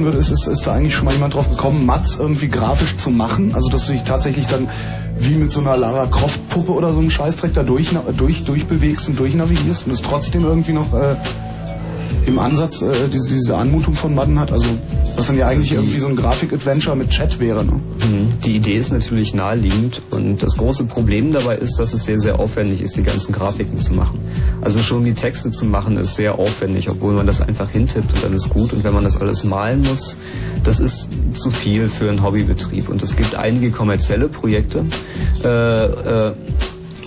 Interessieren 0.00 0.04
würde, 0.04 0.18
ist, 0.18 0.30
ist, 0.30 0.46
ist 0.46 0.66
da 0.66 0.74
eigentlich 0.74 0.94
schon 0.94 1.04
mal 1.04 1.14
jemand 1.14 1.34
drauf 1.34 1.50
gekommen, 1.50 1.86
Mats 1.86 2.16
irgendwie 2.18 2.48
grafisch 2.48 2.96
zu 2.96 3.10
machen? 3.10 3.54
Also, 3.54 3.70
dass 3.70 3.86
du 3.86 3.92
dich 3.92 4.02
tatsächlich 4.02 4.46
dann 4.46 4.68
wie 5.18 5.34
mit 5.34 5.50
so 5.50 5.60
einer 5.60 5.76
Lara 5.76 6.06
Croft 6.06 6.48
Puppe 6.48 6.72
oder 6.72 6.92
so 6.92 7.00
einem 7.00 7.10
Scheißdreck 7.10 7.54
da 7.54 7.62
durch, 7.62 7.90
durch, 8.16 8.44
durchbewegst 8.44 9.08
und 9.08 9.18
durchnavigierst 9.18 9.86
und 9.86 9.92
es 9.92 10.02
trotzdem 10.02 10.44
irgendwie 10.44 10.72
noch 10.72 10.92
äh, 10.94 11.16
im 12.26 12.38
Ansatz 12.38 12.82
äh, 12.82 13.08
diese, 13.12 13.28
diese 13.28 13.56
Anmutung 13.56 13.94
von 13.94 14.14
Madden 14.14 14.38
hat? 14.38 14.52
Also, 14.52 14.66
was 15.16 15.26
dann 15.26 15.38
ja 15.38 15.46
eigentlich 15.46 15.72
irgendwie 15.72 15.98
so 15.98 16.08
ein 16.08 16.16
Grafik-Adventure 16.16 16.96
mit 16.96 17.10
Chat 17.10 17.40
wäre, 17.40 17.64
ne? 17.64 17.72
Mhm. 17.72 18.40
Die 18.44 18.56
Idee 18.56 18.76
ist 18.76 18.92
natürlich 18.92 19.34
naheliegend 19.34 20.02
und 20.10 20.42
das 20.42 20.56
große 20.56 20.84
Problem 20.84 21.32
dabei 21.32 21.56
ist, 21.56 21.78
dass 21.78 21.92
es 21.92 22.04
sehr, 22.04 22.18
sehr 22.18 22.38
aufwendig 22.38 22.80
ist, 22.80 22.96
die 22.96 23.02
ganzen 23.02 23.32
Grafiken 23.32 23.78
zu 23.78 23.94
machen. 23.94 24.20
Also 24.60 24.80
schon 24.80 25.04
die 25.04 25.14
Texte 25.14 25.50
zu 25.50 25.64
machen 25.64 25.96
ist 25.96 26.16
sehr 26.16 26.38
aufwendig, 26.38 26.90
obwohl 26.90 27.14
man 27.14 27.26
das 27.26 27.40
einfach 27.40 27.70
hintippt 27.70 28.12
und 28.12 28.24
dann 28.24 28.34
ist 28.34 28.48
gut. 28.48 28.72
Und 28.72 28.84
wenn 28.84 28.92
man 28.92 29.04
das 29.04 29.16
alles 29.16 29.44
malen 29.44 29.82
muss, 29.82 30.16
das 30.64 30.80
ist 30.80 31.08
zu 31.32 31.50
viel 31.50 31.88
für 31.88 32.08
einen 32.08 32.22
Hobbybetrieb. 32.22 32.88
Und 32.88 33.02
es 33.02 33.16
gibt 33.16 33.34
einige 33.34 33.70
kommerzielle 33.70 34.28
Projekte, 34.28 34.84
äh, 35.44 35.48
äh, 35.48 36.32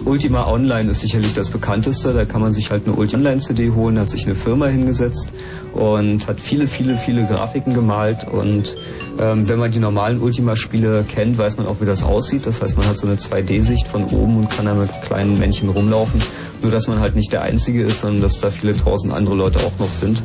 Ultima 0.05 0.47
Online 0.47 0.91
ist 0.91 1.01
sicherlich 1.01 1.33
das 1.33 1.49
bekannteste. 1.49 2.13
Da 2.13 2.25
kann 2.25 2.41
man 2.41 2.51
sich 2.51 2.71
halt 2.71 2.85
eine 2.85 2.95
Ultima 2.95 3.19
Online 3.19 3.41
CD 3.41 3.71
holen, 3.71 3.97
hat 3.99 4.09
sich 4.09 4.25
eine 4.25 4.35
Firma 4.35 4.67
hingesetzt 4.67 5.29
und 5.73 6.27
hat 6.27 6.41
viele, 6.41 6.67
viele, 6.67 6.97
viele 6.97 7.25
Grafiken 7.25 7.73
gemalt. 7.73 8.27
Und 8.27 8.75
ähm, 9.17 9.47
wenn 9.47 9.59
man 9.59 9.71
die 9.71 9.79
normalen 9.79 10.19
Ultima-Spiele 10.21 11.05
kennt, 11.07 11.37
weiß 11.37 11.57
man 11.57 11.67
auch, 11.67 11.79
wie 11.79 11.85
das 11.85 12.03
aussieht. 12.03 12.45
Das 12.45 12.61
heißt, 12.61 12.77
man 12.77 12.87
hat 12.87 12.97
so 12.97 13.07
eine 13.07 13.15
2D-Sicht 13.15 13.87
von 13.87 14.05
oben 14.05 14.37
und 14.37 14.49
kann 14.49 14.65
da 14.65 14.73
mit 14.73 14.89
kleinen 15.03 15.39
Männchen 15.39 15.69
rumlaufen. 15.69 16.21
Nur, 16.61 16.71
dass 16.71 16.87
man 16.87 16.99
halt 16.99 17.15
nicht 17.15 17.31
der 17.31 17.41
Einzige 17.43 17.83
ist, 17.83 18.01
sondern 18.01 18.21
dass 18.21 18.39
da 18.39 18.49
viele 18.49 18.75
tausend 18.75 19.13
andere 19.13 19.35
Leute 19.35 19.59
auch 19.59 19.79
noch 19.79 19.89
sind. 19.89 20.21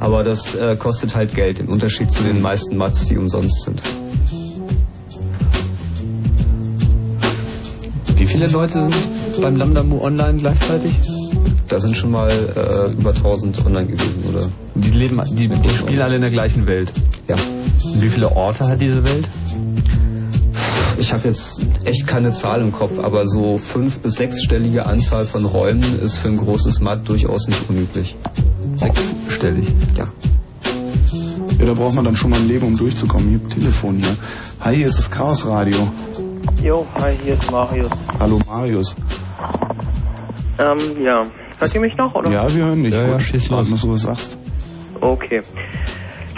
Aber 0.00 0.24
das 0.24 0.54
äh, 0.54 0.76
kostet 0.76 1.14
halt 1.14 1.34
Geld, 1.34 1.60
im 1.60 1.68
Unterschied 1.68 2.10
zu 2.10 2.24
den 2.24 2.42
meisten 2.42 2.76
Mats, 2.76 3.06
die 3.06 3.16
umsonst 3.16 3.62
sind. 3.62 3.80
Viele 8.32 8.46
Leute 8.46 8.80
sind 8.82 9.42
beim 9.42 9.56
Lambda 9.56 9.82
Mu 9.82 10.00
Online 10.00 10.38
gleichzeitig? 10.38 10.92
Da 11.68 11.80
sind 11.80 11.96
schon 11.96 12.10
mal 12.10 12.30
äh, 12.30 12.92
über 12.92 13.10
1000 13.10 13.66
online 13.66 13.86
gewesen, 13.86 14.24
oder? 14.28 14.46
Die 14.74 14.90
leben, 14.90 15.20
die, 15.32 15.48
die 15.48 15.68
spielen 15.68 16.00
alle 16.00 16.16
in 16.16 16.22
der 16.22 16.30
gleichen 16.30 16.66
Welt. 16.66 16.90
Ja. 17.28 17.34
Und 17.34 18.02
wie 18.02 18.08
viele 18.08 18.34
Orte 18.34 18.66
hat 18.68 18.80
diese 18.80 19.04
Welt? 19.04 19.28
Ich 20.98 21.12
habe 21.12 21.28
jetzt 21.28 21.60
echt 21.84 22.06
keine 22.06 22.32
Zahl 22.32 22.60
im 22.60 22.72
Kopf, 22.72 22.98
aber 22.98 23.28
so 23.28 23.58
fünf- 23.58 24.00
bis 24.00 24.14
sechsstellige 24.14 24.86
Anzahl 24.86 25.24
von 25.24 25.44
Räumen 25.44 25.82
ist 26.02 26.16
für 26.16 26.28
ein 26.28 26.36
großes 26.36 26.80
Mat 26.80 27.08
durchaus 27.08 27.48
nicht 27.48 27.68
unüblich. 27.68 28.16
Sechsstellig? 28.76 29.68
Ja. 29.96 30.06
Ja, 31.58 31.66
da 31.66 31.74
braucht 31.74 31.94
man 31.94 32.04
dann 32.04 32.16
schon 32.16 32.30
mal 32.30 32.38
ein 32.38 32.48
Leben, 32.48 32.66
um 32.66 32.76
durchzukommen. 32.76 33.28
Hier, 33.28 33.48
Telefon 33.48 33.98
hier. 33.98 34.16
Hi, 34.60 34.76
hier 34.76 34.86
ist 34.86 34.98
das 34.98 35.10
Chaos 35.10 35.46
Radio. 35.46 35.76
Jo, 36.62 36.86
hi, 37.00 37.14
hier 37.22 37.34
ist 37.34 37.50
Marius. 37.50 37.90
Hallo 38.18 38.38
Marius. 38.46 38.96
Ähm, 40.58 41.02
ja. 41.02 41.20
Hört 41.58 41.74
ihr 41.74 41.80
mich 41.80 41.96
noch, 41.96 42.14
oder? 42.14 42.30
Ja, 42.30 42.54
wir 42.54 42.66
hören 42.66 42.82
dich. 42.82 42.92
Ja, 42.94 43.06
ja, 43.06 43.20
schieß 43.20 43.48
los. 43.50 43.70
dass 43.70 43.82
du 43.82 43.92
was 43.92 44.02
sagst. 44.02 44.38
Okay. 45.00 45.42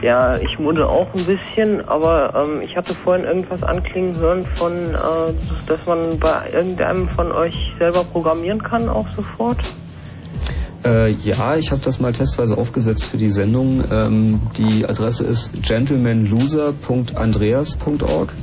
Ja, 0.03 0.37
ich 0.39 0.59
muddel 0.59 0.85
auch 0.85 1.09
ein 1.15 1.25
bisschen, 1.25 1.87
aber 1.89 2.35
ähm, 2.35 2.61
ich 2.63 2.77
hatte 2.77 2.95
vorhin 2.95 3.25
irgendwas 3.25 3.63
anklingen 3.63 4.17
hören 4.17 4.47
von, 4.53 4.73
äh, 4.73 5.35
dass 5.67 5.87
man 5.87 6.19
bei 6.19 6.51
irgendeinem 6.53 7.09
von 7.09 7.33
euch 7.33 7.57
selber 7.79 8.05
programmieren 8.05 8.63
kann, 8.63 8.89
auch 8.89 9.09
sofort. 9.09 9.65
Äh, 10.85 11.11
ja, 11.11 11.57
ich 11.57 11.71
habe 11.71 11.81
das 11.83 12.01
mal 12.01 12.13
testweise 12.13 12.59
aufgesetzt 12.59 13.07
für 13.07 13.17
die 13.17 13.31
Sendung. 13.31 13.83
Ähm, 13.91 14.43
die 14.59 14.85
Adresse 14.87 15.25
ist 15.25 15.63
gentlemanloser.andreas.org. 15.63 18.35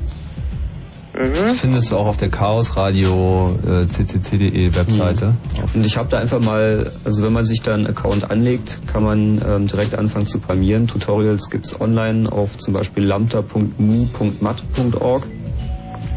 Mhm. 1.21 1.53
Findest 1.55 1.91
du 1.91 1.97
auch 1.97 2.07
auf 2.07 2.17
der 2.17 2.29
Chaos 2.29 2.75
Radio 2.75 3.55
äh, 3.65 3.85
ccc.de 3.85 4.75
Webseite. 4.75 5.35
Und 5.73 5.85
ich 5.85 5.95
habe 5.97 6.09
da 6.09 6.17
einfach 6.17 6.41
mal, 6.41 6.89
also 7.05 7.23
wenn 7.23 7.31
man 7.33 7.45
sich 7.45 7.61
da 7.61 7.75
einen 7.75 7.87
Account 7.87 8.29
anlegt, 8.31 8.81
kann 8.87 9.03
man 9.03 9.41
ähm, 9.45 9.67
direkt 9.67 9.95
anfangen 9.95 10.27
zu 10.27 10.39
programmieren. 10.39 10.87
Tutorials 10.87 11.49
gibt's 11.49 11.79
online 11.79 12.29
auf 12.31 12.57
zum 12.57 12.73
Beispiel 12.73 13.05
lambda.mu.mat.org 13.05 15.27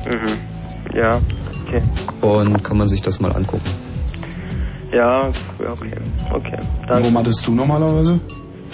Mhm. 0.07 0.95
Ja, 0.95 1.19
okay. 1.67 1.81
und 2.21 2.63
kann 2.63 2.77
man 2.77 2.89
sich 2.89 3.01
das 3.01 3.21
mal 3.21 3.33
angucken. 3.33 3.65
Ja, 4.93 5.31
okay, 5.59 5.97
okay. 6.31 6.59
Wo 7.03 7.09
mattest 7.11 7.47
du 7.47 7.55
normalerweise? 7.55 8.21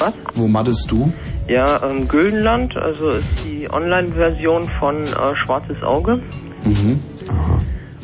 Was? 0.01 0.15
Wo 0.35 0.49
mattest 0.49 0.91
du? 0.91 1.13
Ja, 1.47 1.83
ähm, 1.83 2.09
Güldenland, 2.09 2.77
also 2.77 3.09
ist 3.11 3.45
die 3.45 3.71
Online-Version 3.71 4.69
von 4.79 5.03
äh, 5.03 5.37
Schwarzes 5.45 5.83
Auge. 5.83 6.23
Mhm. 6.65 7.01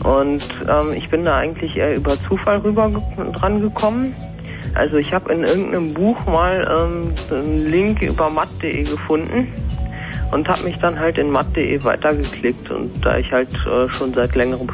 Und 0.04 0.44
ähm, 0.68 0.92
ich 0.94 1.08
bin 1.08 1.24
da 1.24 1.36
eigentlich 1.36 1.76
eher 1.76 1.96
über 1.96 2.16
Zufall 2.28 2.58
rüber 2.58 2.90
dran 3.32 3.60
gekommen. 3.60 4.14
Also 4.74 4.96
ich 4.96 5.14
habe 5.14 5.32
in 5.32 5.44
irgendeinem 5.44 5.94
Buch 5.94 6.26
mal 6.26 6.70
ähm, 6.76 7.12
einen 7.30 7.58
Link 7.58 8.02
über 8.02 8.28
matt.de 8.28 8.82
gefunden 8.82 9.48
und 10.32 10.48
habe 10.48 10.64
mich 10.64 10.78
dann 10.78 10.98
halt 10.98 11.16
in 11.16 11.30
matt.de 11.30 11.82
weitergeklickt. 11.82 12.70
Und 12.70 13.00
da 13.04 13.16
ich 13.16 13.32
halt 13.32 13.54
äh, 13.66 13.88
schon 13.88 14.12
seit 14.12 14.34
längerem 14.34 14.68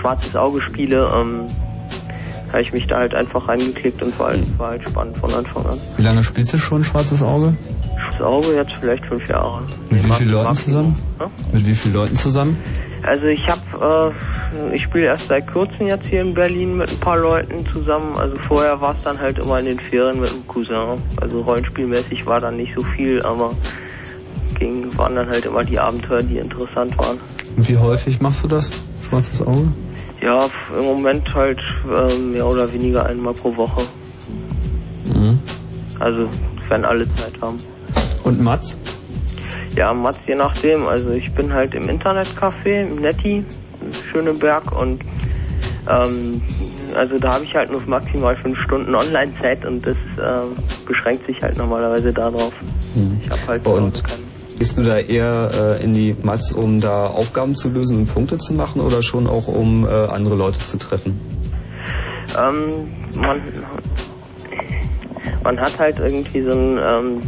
Schwarzes 0.00 0.36
Auge 0.36 0.62
spiele, 0.62 1.10
ähm, 1.14 1.46
habe 2.56 2.62
ich 2.62 2.72
mich 2.72 2.86
da 2.86 2.96
halt 2.96 3.14
einfach 3.14 3.48
reingeklickt 3.48 4.02
und 4.02 4.18
war 4.18 4.28
halt, 4.28 4.58
war 4.58 4.70
halt 4.70 4.88
spannend 4.88 5.18
von 5.18 5.30
Anfang 5.34 5.66
an. 5.66 5.78
Wie 5.98 6.02
lange 6.02 6.24
spielst 6.24 6.54
du 6.54 6.58
schon 6.58 6.84
Schwarzes 6.84 7.22
Auge? 7.22 7.54
Schwarzes 7.98 8.22
Auge 8.22 8.56
jetzt 8.56 8.72
vielleicht 8.80 9.04
fünf 9.04 9.28
Jahre. 9.28 9.62
Mit 9.90 10.06
wie 10.06 10.12
vielen 10.12 10.30
Leuten 10.30 10.54
zusammen? 10.54 10.96
Ja? 11.20 11.30
Mit 11.52 11.66
wie 11.66 11.74
vielen 11.74 11.94
Leuten 11.94 12.16
zusammen? 12.16 12.56
Also 13.02 13.26
ich 13.26 13.42
habe, 13.46 14.14
äh, 14.70 14.74
ich 14.74 14.82
spiele 14.82 15.04
erst 15.04 15.28
seit 15.28 15.46
kurzem 15.46 15.86
jetzt 15.86 16.06
hier 16.06 16.22
in 16.22 16.32
Berlin 16.32 16.78
mit 16.78 16.90
ein 16.90 16.98
paar 16.98 17.18
Leuten 17.18 17.66
zusammen. 17.70 18.16
Also 18.16 18.38
vorher 18.38 18.80
war 18.80 18.96
es 18.96 19.02
dann 19.02 19.20
halt 19.20 19.38
immer 19.38 19.58
in 19.60 19.66
den 19.66 19.78
Ferien 19.78 20.18
mit 20.18 20.30
einem 20.30 20.46
Cousin. 20.46 21.02
Also 21.20 21.42
rollenspielmäßig 21.42 22.24
war 22.24 22.40
dann 22.40 22.56
nicht 22.56 22.72
so 22.74 22.82
viel, 22.96 23.20
aber 23.20 23.52
ging, 24.58 24.96
waren 24.96 25.14
dann 25.14 25.28
halt 25.28 25.44
immer 25.44 25.62
die 25.62 25.78
Abenteuer, 25.78 26.22
die 26.22 26.38
interessant 26.38 26.96
waren. 26.96 27.18
Und 27.54 27.68
wie 27.68 27.76
häufig 27.76 28.20
machst 28.20 28.44
du 28.44 28.48
das? 28.48 28.70
Schwarzes 29.06 29.42
Auge? 29.42 29.68
Ja, 30.26 30.44
im 30.76 30.84
Moment 30.84 31.32
halt 31.36 31.60
äh, 31.84 32.18
mehr 32.18 32.44
oder 32.44 32.72
weniger 32.72 33.06
einmal 33.06 33.32
pro 33.32 33.56
Woche. 33.56 33.80
Mhm. 35.14 35.38
Also 36.00 36.28
wenn 36.68 36.84
alle 36.84 37.06
Zeit 37.14 37.40
haben. 37.40 37.58
Und 38.24 38.42
Mats? 38.42 38.76
Ja, 39.76 39.94
Mats, 39.94 40.18
je 40.26 40.34
nachdem. 40.34 40.88
Also 40.88 41.10
ich 41.10 41.32
bin 41.34 41.52
halt 41.52 41.74
im 41.74 41.88
Internetcafé, 41.88 42.88
im 42.88 42.96
Netti, 42.96 43.44
Schöneberg 44.10 44.72
und 44.72 45.04
ähm, 45.88 46.42
also 46.96 47.20
da 47.20 47.34
habe 47.34 47.44
ich 47.44 47.54
halt 47.54 47.70
nur 47.70 47.82
maximal 47.86 48.36
fünf 48.42 48.58
Stunden 48.58 48.96
Online-Zeit 48.96 49.64
und 49.64 49.86
das 49.86 49.96
ähm, 50.18 50.56
beschränkt 50.86 51.24
sich 51.26 51.40
halt 51.40 51.56
normalerweise 51.56 52.12
darauf. 52.12 52.52
Ich 53.22 53.30
habe 53.30 53.46
halt 53.46 53.64
Und 53.64 54.02
gehst 54.58 54.78
du 54.78 54.82
da 54.82 54.98
eher 54.98 55.50
äh, 55.52 55.84
in 55.84 55.94
die 55.94 56.16
Mats, 56.22 56.52
um 56.52 56.80
da 56.80 57.06
Aufgaben 57.06 57.54
zu 57.54 57.70
lösen 57.70 57.98
und 57.98 58.12
Punkte 58.12 58.38
zu 58.38 58.54
machen 58.54 58.80
oder 58.80 59.02
schon 59.02 59.26
auch 59.26 59.48
um 59.48 59.84
äh, 59.84 59.88
andere 59.88 60.34
Leute 60.34 60.58
zu 60.58 60.78
treffen? 60.78 61.20
Ähm, 62.38 62.88
man, 63.14 63.42
man 65.44 65.60
hat 65.60 65.78
halt 65.78 65.98
irgendwie 65.98 66.42
so 66.42 66.56
ein, 66.56 66.78
ähm, 66.78 67.22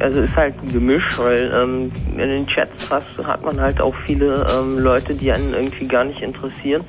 also 0.00 0.20
ist 0.20 0.36
halt 0.36 0.54
ein 0.62 0.72
Gemisch, 0.72 1.18
weil 1.18 1.52
ähm, 1.54 1.90
in 2.12 2.18
den 2.18 2.46
Chats 2.46 2.90
hast, 2.90 3.26
hat 3.26 3.42
man 3.44 3.60
halt 3.60 3.80
auch 3.80 3.94
viele 4.04 4.44
ähm, 4.56 4.78
Leute, 4.78 5.14
die 5.14 5.30
einen 5.32 5.52
irgendwie 5.52 5.86
gar 5.88 6.04
nicht 6.04 6.20
interessieren 6.22 6.84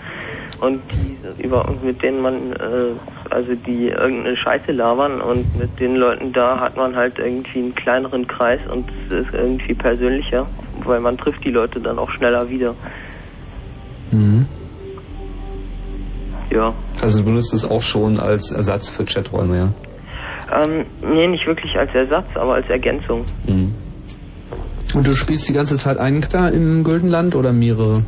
und 0.60 0.82
die 0.92 1.44
über 1.44 1.70
mit 1.84 2.02
denen 2.02 2.22
man, 2.22 2.54
äh, 2.54 2.94
also 3.30 3.54
die 3.56 3.88
irgendeine 3.88 4.38
Scheiße 4.38 4.72
labern 4.72 5.22
und 5.22 5.58
mit 5.58 5.80
den 5.80 5.96
Leuten 5.96 6.34
da 6.34 6.60
hat 6.60 6.78
man 6.78 6.96
halt 6.96 7.18
irgendwie 7.20 7.60
einen 7.60 7.76
kleineren 7.76 8.28
Kreis 8.28 8.60
und 8.70 8.90
es 9.06 9.26
ist 9.26 9.34
irgendwie 9.34 9.74
persönlicher, 9.74 10.48
weil 10.84 11.00
man 11.00 11.18
trifft 11.18 11.44
die 11.44 11.52
Leute 11.52 11.80
dann 11.80 12.00
auch 12.00 12.10
schneller 12.12 12.50
wieder. 12.50 12.76
Mhm. 14.12 14.46
Ja. 16.52 16.74
Also 17.02 17.20
du 17.20 17.26
benutzt 17.26 17.54
es 17.54 17.70
auch 17.70 17.82
schon 17.82 18.20
als 18.20 18.52
Ersatz 18.52 18.90
für 18.90 19.06
Chaträume, 19.06 19.58
ja? 19.58 19.74
Ähm, 20.62 20.86
nee, 21.02 21.28
nicht 21.28 21.48
wirklich 21.48 21.74
als 21.76 21.94
Ersatz, 21.96 22.28
aber 22.36 22.56
als 22.56 22.70
Ergänzung. 22.70 23.24
Mhm. 23.48 23.74
Und 24.94 25.08
du 25.08 25.16
spielst 25.16 25.50
die 25.50 25.54
ganze 25.54 25.76
Zeit 25.76 25.98
einen 25.98 26.22
Charakter 26.22 26.54
im 26.54 26.84
Güldenland 26.84 27.36
oder 27.36 27.52
mehrere? 27.52 28.04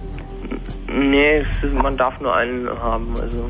Nee, 0.88 1.40
ist, 1.40 1.74
man 1.74 1.98
darf 1.98 2.20
nur 2.20 2.36
einen 2.36 2.70
haben. 2.70 3.18
Also 3.20 3.50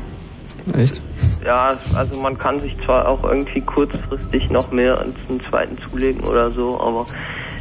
Echt? 0.74 1.02
ja, 1.44 1.78
also 1.94 2.16
man 2.16 2.38
kann 2.38 2.60
sich 2.60 2.76
zwar 2.84 3.06
auch 3.08 3.22
irgendwie 3.24 3.60
kurzfristig 3.60 4.50
noch 4.50 4.70
mehr 4.72 4.98
als 4.98 5.14
einen 5.28 5.40
zweiten 5.40 5.78
zulegen 5.78 6.24
oder 6.24 6.50
so, 6.52 6.80
aber 6.80 7.06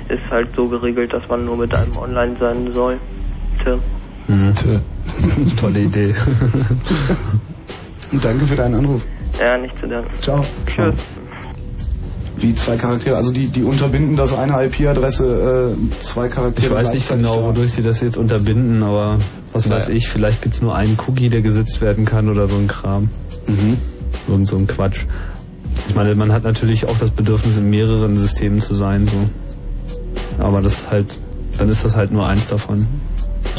ist 0.10 0.32
halt 0.32 0.50
so 0.56 0.68
geregelt, 0.68 1.14
dass 1.14 1.28
man 1.30 1.46
nur 1.46 1.58
mit 1.58 1.74
einem 1.76 1.98
online 1.98 2.36
sein 2.40 2.74
soll. 2.74 3.00
Tja. 3.58 3.80
Mhm. 4.28 4.54
Tolle 5.60 5.80
Idee. 5.82 6.14
Und 8.12 8.26
danke 8.26 8.46
für 8.46 8.56
deinen 8.56 8.76
Anruf. 8.76 9.06
Ja, 9.40 9.58
nicht 9.58 9.76
zu 9.76 9.88
danken. 9.88 10.14
Ciao. 10.14 10.44
Tschüss. 10.66 11.06
Wie 12.38 12.54
zwei 12.54 12.76
Charaktere, 12.76 13.16
also 13.16 13.32
die, 13.32 13.48
die 13.48 13.64
unterbinden, 13.64 14.18
dass 14.18 14.38
eine 14.38 14.66
IP-Adresse 14.66 15.76
äh, 15.78 16.02
zwei 16.02 16.28
Charaktere 16.28 16.68
Ich 16.68 16.72
weiß 16.72 16.94
nicht 16.94 17.08
genau, 17.08 17.44
wodurch 17.44 17.72
sie 17.74 17.82
das 17.82 18.02
jetzt 18.02 18.18
unterbinden, 18.18 18.84
aber 18.84 19.18
was 19.54 19.70
weiß 19.70 19.90
ich, 19.90 20.10
vielleicht 20.10 20.42
gibt's 20.42 20.62
nur 20.62 20.76
einen 20.76 20.98
Cookie, 21.08 21.30
der 21.30 21.42
gesetzt 21.42 21.82
werden 21.82 22.04
kann 22.04 22.30
oder 22.30 22.48
so 22.48 22.58
ein 22.58 22.68
Kram. 22.68 23.10
Mhm. 23.48 23.78
Irgend 24.28 24.48
so 24.48 24.58
ein 24.58 24.68
Quatsch. 24.68 25.06
Ich 25.88 25.96
meine, 25.96 26.16
man 26.16 26.32
hat 26.32 26.44
natürlich 26.44 26.88
auch 26.88 26.98
das 26.98 27.12
Bedürfnis, 27.12 27.58
in 27.58 27.70
mehreren 27.70 28.18
Systemen 28.18 28.60
zu 28.60 28.76
sein, 28.76 29.08
so. 29.08 30.44
Aber 30.44 30.62
das 30.62 30.90
halt, 30.90 31.08
dann 31.58 31.70
ist 31.70 31.86
das 31.86 31.96
halt 31.96 32.12
nur 32.12 32.28
eins 32.28 32.48
davon. 32.48 32.86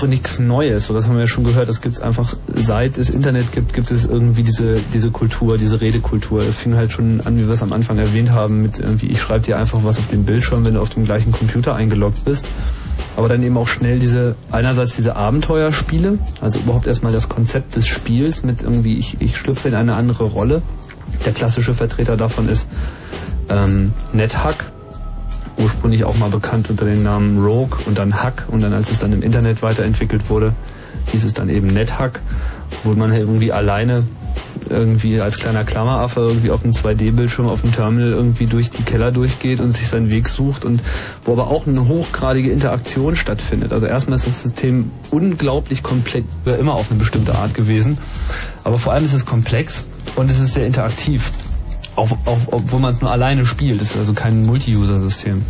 Nichts 0.07 0.39
Neues, 0.39 0.87
so 0.87 0.95
das 0.95 1.07
haben 1.07 1.15
wir 1.15 1.23
ja 1.23 1.27
schon 1.27 1.45
gehört. 1.45 1.69
Es 1.69 1.81
gibt 1.81 2.01
einfach, 2.03 2.35
seit 2.53 2.99
es 2.99 3.11
Internet 3.11 3.51
gibt, 3.53 3.73
gibt 3.73 3.91
es 3.91 4.05
irgendwie 4.05 4.43
diese, 4.43 4.75
diese 4.93 5.11
Kultur, 5.11 5.57
diese 5.57 5.81
Redekultur. 5.81 6.41
Es 6.41 6.61
fing 6.61 6.77
halt 6.77 6.93
schon 6.93 7.23
an, 7.23 7.37
wie 7.37 7.47
wir 7.47 7.51
es 7.51 7.63
am 7.63 7.73
Anfang 7.73 7.99
erwähnt 7.99 8.31
haben, 8.31 8.63
mit 8.63 8.79
irgendwie, 8.79 9.07
ich 9.07 9.21
schreibe 9.21 9.41
dir 9.41 9.57
einfach 9.57 9.85
was 9.85 9.99
auf 9.99 10.07
den 10.07 10.25
Bildschirm, 10.25 10.65
wenn 10.65 10.75
du 10.75 10.81
auf 10.81 10.91
dem 10.91 11.05
gleichen 11.05 11.33
Computer 11.33 11.75
eingeloggt 11.75 12.25
bist. 12.25 12.47
aber 13.17 13.29
dann 13.29 13.43
eben 13.43 13.57
auch 13.57 13.69
schnell 13.69 13.99
diese, 13.99 14.37
einerseits 14.51 14.97
diese 14.97 15.17
Abenteuerspiele, 15.17 16.19
also 16.41 16.59
überhaupt 16.59 16.87
erstmal 16.87 17.13
das 17.13 17.29
Konzept 17.29 17.77
des 17.77 17.87
Spiels 17.87 18.43
mit 18.43 18.63
irgendwie, 18.63 18.99
ich, 18.99 19.21
ich 19.21 19.37
schlüpfe 19.37 19.69
in 19.69 19.75
eine 19.75 19.95
andere 19.95 20.25
Rolle. 20.25 20.63
Der 21.25 21.33
klassische 21.33 21.73
Vertreter 21.73 22.17
davon 22.17 22.49
ist 22.49 22.69
ähm, 23.49 23.93
NetHack, 24.13 24.73
ursprünglich 25.59 26.05
auch 26.05 26.17
mal 26.19 26.31
bekannt 26.31 26.71
unter 26.71 26.85
dem 26.85 27.03
Namen 27.03 27.39
Rogue 27.39 27.79
und 27.87 27.99
dann 27.99 28.23
Hack 28.23 28.47
und 28.49 28.63
dann 28.63 28.73
als 28.73 28.91
es 28.91 28.99
dann 28.99 29.13
im 29.13 29.23
Internet 29.23 29.63
weiterentwickelt 29.63 30.29
wurde, 30.31 30.55
hieß 31.13 31.25
es 31.25 31.35
dann 31.35 31.49
eben 31.49 31.69
NetHack, 31.69 32.21
wo 32.85 32.93
man 32.95 33.13
halt 33.13 33.23
irgendwie 33.23 33.53
alleine 33.53 34.05
irgendwie 34.69 35.21
als 35.21 35.39
kleiner 35.39 35.65
Klammeraffe 35.65 36.21
irgendwie 36.21 36.51
auf 36.51 36.65
einem 36.65 36.73
2D-Bildschirm 36.73 37.47
auf 37.47 37.63
dem 37.63 37.73
Terminal 37.73 38.11
irgendwie 38.11 38.47
durch 38.47 38.71
die 38.71 38.83
Keller 38.83 39.13
durchgeht 39.13 39.61
und 39.61 39.71
sich 39.71 39.89
seinen 39.89 40.11
Weg 40.11 40.29
sucht 40.29 40.65
und 40.65 40.83
wo 41.25 41.33
aber 41.33 41.49
auch 41.49 41.67
eine 41.67 41.87
hochgradige 41.87 42.51
Interaktion 42.51 43.17
stattfindet. 43.17 43.73
Also 43.73 43.87
erstmal 43.87 44.17
ist 44.17 44.27
das 44.27 44.43
System 44.43 44.91
unglaublich 45.11 45.83
komplex, 45.83 46.27
immer 46.59 46.75
auf 46.75 46.91
eine 46.91 46.99
bestimmte 46.99 47.35
Art 47.35 47.55
gewesen, 47.55 47.99
aber 48.65 48.79
vor 48.79 48.93
allem 48.93 49.05
ist 49.05 49.15
es 49.15 49.25
komplex 49.25 49.85
und 50.17 50.31
es 50.31 50.41
ist 50.41 50.55
sehr 50.55 50.67
interaktiv. 50.67 51.31
Auch, 51.97 52.13
auch, 52.27 52.39
obwohl 52.53 52.81
man 52.81 52.93
es 52.93 53.01
nur 53.01 53.11
alleine 53.11 53.47
spielt, 53.47 53.81
das 53.81 53.93
ist 53.93 53.97
also 53.97 54.13
kein 54.13 54.45
Multi-User-System. 54.45 55.43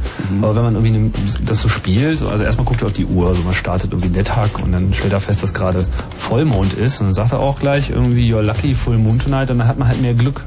Aber 0.42 0.54
wenn 0.54 0.62
man 0.62 0.74
irgendwie 0.76 0.96
ne, 0.96 1.10
das 1.44 1.60
so 1.60 1.68
spielt, 1.68 2.22
also 2.22 2.44
erstmal 2.44 2.64
guckt 2.64 2.82
er 2.82 2.86
auf 2.86 2.92
die 2.92 3.04
Uhr, 3.04 3.26
also 3.26 3.42
man 3.42 3.52
startet 3.52 3.92
irgendwie 3.92 4.10
NetHack 4.10 4.62
und 4.62 4.70
dann 4.70 4.94
stellt 4.94 5.12
er 5.12 5.20
fest, 5.20 5.42
dass 5.42 5.52
gerade 5.52 5.84
Vollmond 6.16 6.72
ist 6.74 7.00
und 7.00 7.08
dann 7.08 7.14
sagt 7.14 7.32
er 7.32 7.40
auch 7.40 7.58
gleich 7.58 7.90
irgendwie 7.90 8.32
You're 8.32 8.42
lucky 8.42 8.74
full 8.74 8.96
moon 8.96 9.18
tonight 9.18 9.50
und 9.50 9.58
dann 9.58 9.66
hat 9.66 9.78
man 9.78 9.88
halt 9.88 10.00
mehr 10.00 10.14
Glück 10.14 10.44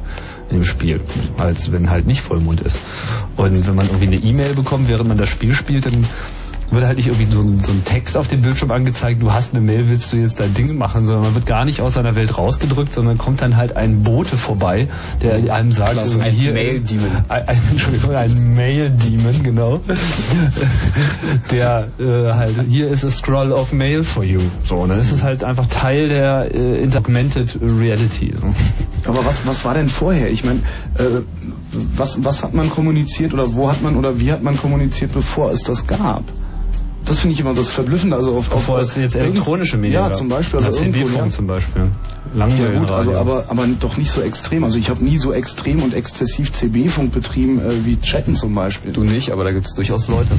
in 0.49 0.57
dem 0.57 0.65
Spiel, 0.65 1.01
als 1.37 1.71
wenn 1.71 1.89
halt 1.89 2.07
nicht 2.07 2.21
Vollmond 2.21 2.61
ist. 2.61 2.79
Und 3.35 3.67
wenn 3.67 3.75
man 3.75 3.85
irgendwie 3.85 4.07
eine 4.07 4.17
E-Mail 4.17 4.55
bekommt, 4.55 4.87
während 4.87 5.09
man 5.09 5.17
das 5.17 5.29
Spiel 5.29 5.53
spielt, 5.53 5.85
dann 5.85 6.05
wird 6.71 6.85
halt 6.85 6.97
nicht 6.97 7.07
irgendwie 7.07 7.31
so 7.31 7.41
ein, 7.41 7.59
so 7.59 7.71
ein 7.71 7.83
Text 7.83 8.15
auf 8.17 8.27
dem 8.27 8.41
Bildschirm 8.41 8.71
angezeigt, 8.71 9.21
du 9.21 9.33
hast 9.33 9.53
eine 9.53 9.61
Mail, 9.61 9.89
willst 9.89 10.13
du 10.13 10.17
jetzt 10.17 10.39
dein 10.39 10.53
Ding 10.53 10.77
machen, 10.77 11.07
sondern 11.07 11.25
man 11.25 11.35
wird 11.35 11.45
gar 11.45 11.65
nicht 11.65 11.81
aus 11.81 11.95
seiner 11.95 12.15
Welt 12.15 12.37
rausgedrückt, 12.37 12.93
sondern 12.93 13.17
kommt 13.17 13.41
dann 13.41 13.57
halt 13.57 13.75
ein 13.75 14.03
Bote 14.03 14.37
vorbei, 14.37 14.87
der 15.21 15.53
einem 15.53 15.71
sagt, 15.71 15.93
Klasse, 15.93 16.19
irgendwie 16.19 16.29
ein 16.29 16.35
hier, 16.35 16.53
Mail-Demon. 16.53 17.11
Ein, 17.27 17.47
ein, 17.47 17.57
Entschuldigung, 17.71 18.15
ein 18.15 18.53
Mail-Demon, 18.53 19.43
genau. 19.43 19.81
der 21.51 21.87
äh, 21.99 22.33
halt, 22.33 22.55
hier 22.69 22.87
ist 22.87 23.03
a 23.03 23.09
scroll 23.09 23.51
of 23.51 23.73
mail 23.73 24.03
for 24.03 24.23
you. 24.23 24.39
So, 24.65 24.77
und 24.77 24.89
dann 24.89 24.99
ist 24.99 25.11
es 25.11 25.23
halt 25.23 25.43
einfach 25.43 25.65
Teil 25.65 26.07
der 26.07 26.53
äh, 26.53 26.87
Augmented 26.99 27.57
Reality. 27.61 28.33
So. 28.35 29.09
Aber 29.09 29.25
was, 29.25 29.47
was 29.47 29.65
war 29.65 29.73
denn 29.73 29.89
vorher? 29.89 30.29
Ich 30.29 30.43
meine, 30.43 30.59
äh, 30.97 31.21
was, 31.71 32.23
was 32.23 32.43
hat 32.43 32.53
man 32.53 32.69
kommuniziert 32.69 33.33
oder 33.33 33.55
wo 33.55 33.69
hat 33.69 33.81
man 33.81 33.95
oder 33.95 34.19
wie 34.19 34.31
hat 34.31 34.43
man 34.43 34.57
kommuniziert, 34.57 35.13
bevor 35.13 35.51
es 35.51 35.63
das 35.63 35.87
gab? 35.87 36.23
Das 37.05 37.19
finde 37.19 37.33
ich 37.33 37.39
immer 37.39 37.53
das 37.53 37.71
Verblüffende. 37.71 38.15
Also 38.15 38.35
auf, 38.35 38.49
Bevor 38.49 38.75
auf, 38.75 38.81
es 38.81 38.95
jetzt 38.95 39.15
elektronische 39.15 39.77
Medien 39.77 40.01
Ja, 40.01 40.11
zum 40.11 40.29
Beispiel. 40.29 40.57
Also 40.57 40.71
CD-Funk 40.71 41.15
ja. 41.15 41.29
zum 41.29 41.47
Beispiel. 41.47 41.83
Ja 41.83 41.89
Langweilen 42.33 42.81
gut, 42.81 42.91
also, 42.91 43.15
aber, 43.15 43.45
aber 43.49 43.65
doch 43.79 43.97
nicht 43.97 44.11
so 44.11 44.21
extrem. 44.21 44.63
Also 44.63 44.77
ich 44.77 44.89
habe 44.89 45.03
nie 45.03 45.17
so 45.17 45.33
extrem 45.33 45.81
und 45.81 45.93
exzessiv 45.93 46.51
CB-Funk 46.51 47.11
betrieben 47.11 47.59
äh, 47.59 47.85
wie 47.85 47.99
Chatten 47.99 48.35
zum 48.35 48.53
Beispiel. 48.53 48.91
Du 48.91 49.03
nicht, 49.03 49.31
aber 49.31 49.43
da 49.43 49.51
gibt 49.51 49.65
es 49.65 49.73
durchaus 49.73 50.07
Leute. 50.07 50.31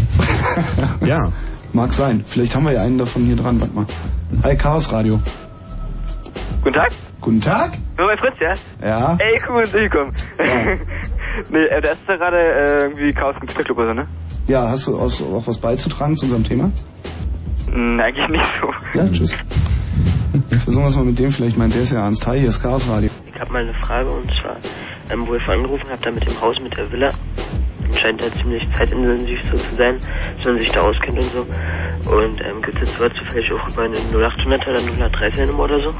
ja. 1.04 1.32
Mag 1.72 1.92
sein. 1.92 2.22
Vielleicht 2.24 2.54
haben 2.54 2.64
wir 2.64 2.72
ja 2.72 2.82
einen 2.82 2.98
davon 2.98 3.24
hier 3.24 3.36
dran. 3.36 3.60
Warte 3.60 3.74
mal. 3.74 3.86
Hi, 4.42 4.56
Chaos 4.56 4.92
Radio. 4.92 5.20
Guten 6.62 6.74
Tag. 6.74 6.92
Guten 7.20 7.40
Tag. 7.42 7.72
Bei 7.96 8.16
Fritz, 8.16 8.36
ja? 8.40 8.52
Ja. 8.86 9.18
Ey, 9.20 9.38
cool, 9.46 9.62
willkommen. 9.72 10.12
nee, 11.50 11.64
äh, 11.66 11.80
da 11.82 11.90
ist 11.90 12.00
da 12.06 12.16
gerade 12.16 12.38
äh, 12.38 12.82
irgendwie 12.84 13.12
Chaos 13.12 13.34
Computer 13.38 13.62
Club 13.62 13.78
oder 13.78 13.90
so, 13.90 14.00
ne? 14.00 14.08
Ja, 14.46 14.68
hast 14.68 14.86
du 14.86 14.96
auch, 14.96 15.12
auch 15.36 15.46
was 15.46 15.58
beizutragen 15.58 16.16
zu 16.16 16.24
unserem 16.24 16.44
Thema? 16.44 16.72
Hm, 17.70 18.00
eigentlich 18.00 18.28
nicht 18.30 18.46
so. 18.58 18.98
Ja, 18.98 19.06
tschüss. 19.08 19.36
Versuchen 20.48 20.82
wir 20.82 20.88
es 20.88 20.96
mal 20.96 21.04
mit 21.04 21.18
dem 21.18 21.30
vielleicht. 21.30 21.52
Ich 21.52 21.58
meine, 21.58 21.72
der 21.72 21.82
ist 21.82 21.92
ja 21.92 22.00
Ernst. 22.00 22.26
Hi, 22.26 22.38
hier 22.38 22.48
ist 22.48 22.62
Chaos 22.62 22.88
Radio. 22.88 23.10
Ich 23.26 23.38
habe 23.38 23.52
mal 23.52 23.68
eine 23.68 23.78
Frage 23.78 24.08
und 24.08 24.24
zwar, 24.24 24.56
ähm, 25.12 25.26
wo 25.26 25.34
ihr 25.34 25.44
vorhin 25.44 25.64
angerufen 25.64 25.90
habt, 25.90 26.06
da 26.06 26.10
mit 26.10 26.26
dem 26.26 26.40
Haus, 26.40 26.56
mit 26.62 26.74
der 26.74 26.90
Villa. 26.90 27.08
Scheint 28.00 28.22
ja 28.22 28.32
ziemlich 28.32 28.62
zeitintensiv 28.72 29.38
so 29.50 29.56
zu 29.56 29.74
sein, 29.74 29.96
dass 30.36 30.44
man 30.46 30.58
sich 30.58 30.70
da 30.70 30.80
auskennt 30.80 31.18
und 31.18 31.32
so. 31.32 31.40
Und 32.16 32.40
ähm, 32.46 32.62
gibt 32.62 32.80
es 32.80 32.96
sowas 32.96 33.12
zufällig 33.18 33.52
auch 33.52 33.68
über 33.68 33.82
eine 33.82 33.96
0800er 33.96 34.70
oder 34.70 35.06
030er 35.06 35.46
Nummer 35.46 35.64
oder 35.64 35.78
so? 35.80 35.94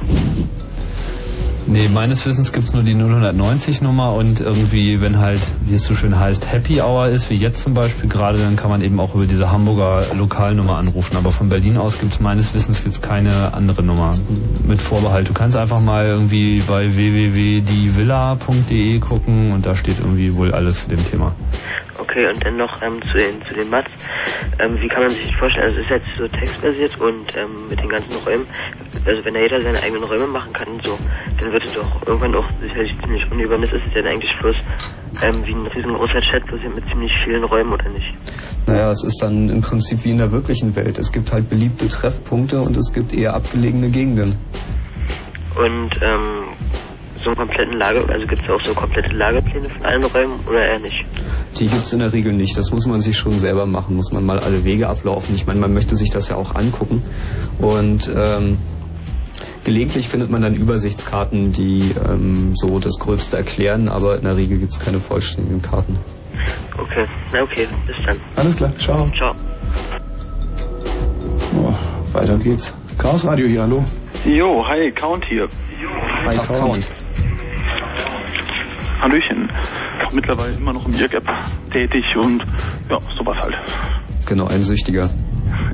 Nee, 1.72 1.88
meines 1.88 2.26
Wissens 2.26 2.52
gibt's 2.52 2.72
nur 2.72 2.82
die 2.82 2.96
090 2.96 3.80
Nummer 3.80 4.14
und 4.14 4.40
irgendwie, 4.40 5.00
wenn 5.00 5.20
halt, 5.20 5.38
wie 5.66 5.74
es 5.74 5.84
so 5.84 5.94
schön 5.94 6.18
heißt, 6.18 6.50
Happy 6.50 6.80
Hour 6.80 7.06
ist, 7.06 7.30
wie 7.30 7.36
jetzt 7.36 7.62
zum 7.62 7.74
Beispiel 7.74 8.10
gerade, 8.10 8.38
dann 8.38 8.56
kann 8.56 8.70
man 8.70 8.82
eben 8.82 8.98
auch 8.98 9.14
über 9.14 9.24
diese 9.24 9.52
Hamburger 9.52 10.02
Lokalnummer 10.18 10.78
anrufen. 10.78 11.16
Aber 11.16 11.30
von 11.30 11.48
Berlin 11.48 11.76
aus 11.76 12.00
gibt's 12.00 12.18
meines 12.18 12.54
Wissens 12.54 12.82
jetzt 12.82 13.02
keine 13.02 13.54
andere 13.54 13.84
Nummer 13.84 14.16
mit 14.66 14.82
Vorbehalt. 14.82 15.28
Du 15.28 15.32
kannst 15.32 15.56
einfach 15.56 15.80
mal 15.80 16.06
irgendwie 16.06 16.60
bei 16.66 16.96
www.dievilla.de 16.96 18.98
gucken 18.98 19.52
und 19.52 19.64
da 19.64 19.76
steht 19.76 20.00
irgendwie 20.00 20.34
wohl 20.34 20.52
alles 20.52 20.82
zu 20.82 20.88
dem 20.88 21.04
Thema. 21.04 21.36
Okay, 21.98 22.26
und 22.26 22.44
dann 22.44 22.56
noch 22.56 22.80
ähm, 22.82 23.00
zu 23.02 23.14
den 23.14 23.42
zu 23.46 23.54
den 23.54 23.68
Mats. 23.68 23.90
Ähm, 24.58 24.76
wie 24.80 24.88
kann 24.88 25.02
man 25.02 25.10
sich 25.10 25.26
das 25.26 25.38
vorstellen? 25.38 25.64
Also 25.64 25.78
es 25.78 25.84
ist 25.84 25.90
jetzt 25.90 26.16
so 26.16 26.28
textbasiert 26.28 27.00
und 27.00 27.36
ähm, 27.36 27.68
mit 27.68 27.80
den 27.80 27.88
ganzen 27.88 28.16
Räumen, 28.24 28.46
also 29.06 29.24
wenn 29.24 29.34
da 29.34 29.40
jeder 29.40 29.62
seine 29.62 29.82
eigenen 29.82 30.04
Räume 30.04 30.26
machen 30.26 30.52
kann 30.52 30.68
und 30.74 30.84
so, 30.84 30.98
dann 31.38 31.52
wird 31.52 31.64
es 31.64 31.74
doch 31.74 32.06
irgendwann 32.06 32.34
auch 32.34 32.48
sicherlich 32.60 32.92
ziemlich 33.02 33.30
unübernis. 33.30 33.70
Ist 33.72 33.86
es 33.86 33.92
denn 33.92 34.06
eigentlich 34.06 34.32
bloß 34.40 34.56
ähm, 35.24 35.44
wie 35.44 35.54
ein 35.54 35.66
riesengroßer 35.66 36.20
Chat 36.30 36.46
bloß 36.46 36.60
mit 36.74 36.84
ziemlich 36.88 37.12
vielen 37.24 37.44
Räumen 37.44 37.72
oder 37.72 37.88
nicht? 37.90 38.14
Naja, 38.66 38.90
es 38.90 39.04
ist 39.04 39.20
dann 39.22 39.48
im 39.48 39.60
Prinzip 39.60 40.04
wie 40.04 40.10
in 40.10 40.18
der 40.18 40.32
wirklichen 40.32 40.76
Welt. 40.76 40.98
Es 40.98 41.12
gibt 41.12 41.32
halt 41.32 41.48
beliebte 41.50 41.88
Treffpunkte 41.88 42.60
und 42.60 42.76
es 42.76 42.92
gibt 42.92 43.12
eher 43.12 43.34
abgelegene 43.34 43.90
Gegenden. 43.90 44.36
Und 45.56 45.90
ähm, 46.02 46.56
so 47.20 47.28
einen 47.28 47.36
kompletten 47.36 47.78
Lager, 47.78 48.08
also 48.08 48.26
gibt 48.26 48.42
es 48.42 48.48
auch 48.48 48.62
so 48.64 48.74
komplette 48.74 49.14
Lagepläne 49.14 49.68
von 49.68 49.84
allen 49.84 50.04
Räumen 50.04 50.40
oder 50.46 50.60
eher 50.60 50.80
nicht? 50.80 51.04
Die 51.58 51.66
gibt's 51.66 51.92
in 51.92 51.98
der 51.98 52.12
Regel 52.12 52.32
nicht. 52.32 52.56
Das 52.56 52.70
muss 52.72 52.86
man 52.86 53.00
sich 53.00 53.16
schon 53.16 53.38
selber 53.38 53.66
machen, 53.66 53.96
muss 53.96 54.12
man 54.12 54.24
mal 54.24 54.38
alle 54.38 54.64
Wege 54.64 54.88
ablaufen. 54.88 55.34
Ich 55.34 55.46
meine, 55.46 55.60
man 55.60 55.72
möchte 55.72 55.96
sich 55.96 56.10
das 56.10 56.28
ja 56.28 56.36
auch 56.36 56.54
angucken. 56.54 57.02
Und 57.58 58.10
ähm, 58.14 58.58
gelegentlich 59.64 60.08
findet 60.08 60.30
man 60.30 60.42
dann 60.42 60.54
Übersichtskarten, 60.54 61.52
die 61.52 61.92
ähm, 62.02 62.54
so 62.54 62.78
das 62.78 62.98
Gröbste 62.98 63.36
erklären, 63.36 63.88
aber 63.88 64.16
in 64.16 64.24
der 64.24 64.36
Regel 64.36 64.58
gibt's 64.58 64.80
keine 64.80 65.00
vollständigen 65.00 65.62
Karten. 65.62 65.98
Okay, 66.78 67.06
na 67.32 67.42
okay, 67.42 67.66
bis 67.86 67.96
dann. 68.06 68.16
Alles 68.36 68.56
klar, 68.56 68.72
ciao. 68.78 69.10
Ciao. 69.16 69.34
Oh, 71.56 71.74
weiter 72.12 72.38
geht's. 72.38 72.74
Chaos 72.98 73.24
Radio 73.24 73.46
hier, 73.46 73.62
hallo. 73.62 73.84
Jo, 74.24 74.64
hi, 74.66 74.90
Count 74.92 75.24
hier. 75.28 75.48
Hi, 76.26 76.36
Count. 76.46 76.92
Hallöchen. 79.00 79.50
Mittlerweile 80.12 80.52
immer 80.56 80.72
noch 80.72 80.86
im 80.86 80.94
IRGAP 80.94 81.24
tätig 81.70 82.04
und 82.16 82.40
ja, 82.90 82.98
sowas 83.16 83.42
halt. 83.42 83.54
Genau, 84.26 84.46
ein 84.46 84.62
Süchtiger. 84.62 85.08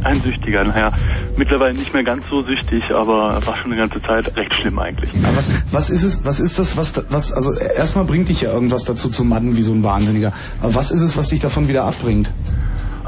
Ein 0.05 0.20
Süchtiger, 0.20 0.62
naja, 0.65 0.91
mittlerweile 1.36 1.73
nicht 1.76 1.92
mehr 1.92 2.05
ganz 2.05 2.25
so 2.28 2.42
süchtig, 2.44 2.83
aber 2.94 3.41
war 3.44 3.57
schon 3.57 3.73
eine 3.73 3.76
ganze 3.81 4.00
Zeit 4.00 4.36
recht 4.36 4.52
schlimm 4.55 4.78
eigentlich. 4.78 5.10
Aber 5.25 5.36
was, 5.36 5.50
was 5.73 5.91
ist 5.91 6.05
es, 6.05 6.25
was 6.25 6.39
ist 6.39 6.58
das, 6.58 6.76
was, 6.76 6.92
da- 6.92 7.02
was, 7.08 7.33
also 7.33 7.50
erstmal 7.60 8.05
bringt 8.05 8.28
dich 8.28 8.42
ja 8.42 8.52
irgendwas 8.52 8.84
dazu 8.84 9.08
zu 9.10 9.25
madden 9.25 9.57
wie 9.57 9.62
so 9.62 9.73
ein 9.73 9.83
Wahnsinniger. 9.83 10.33
Aber 10.60 10.75
was 10.76 10.92
ist 10.92 11.02
es, 11.02 11.16
was 11.16 11.28
dich 11.28 11.41
davon 11.41 11.66
wieder 11.68 11.84
abbringt? 11.84 12.31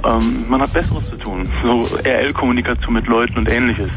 Ähm, 0.04 0.46
man 0.48 0.60
hat 0.60 0.72
Besseres 0.72 1.10
zu 1.10 1.16
tun. 1.16 1.44
So 1.62 1.96
RL-Kommunikation 2.04 2.94
mit 2.94 3.06
Leuten 3.06 3.38
und 3.38 3.50
ähnliches. 3.50 3.90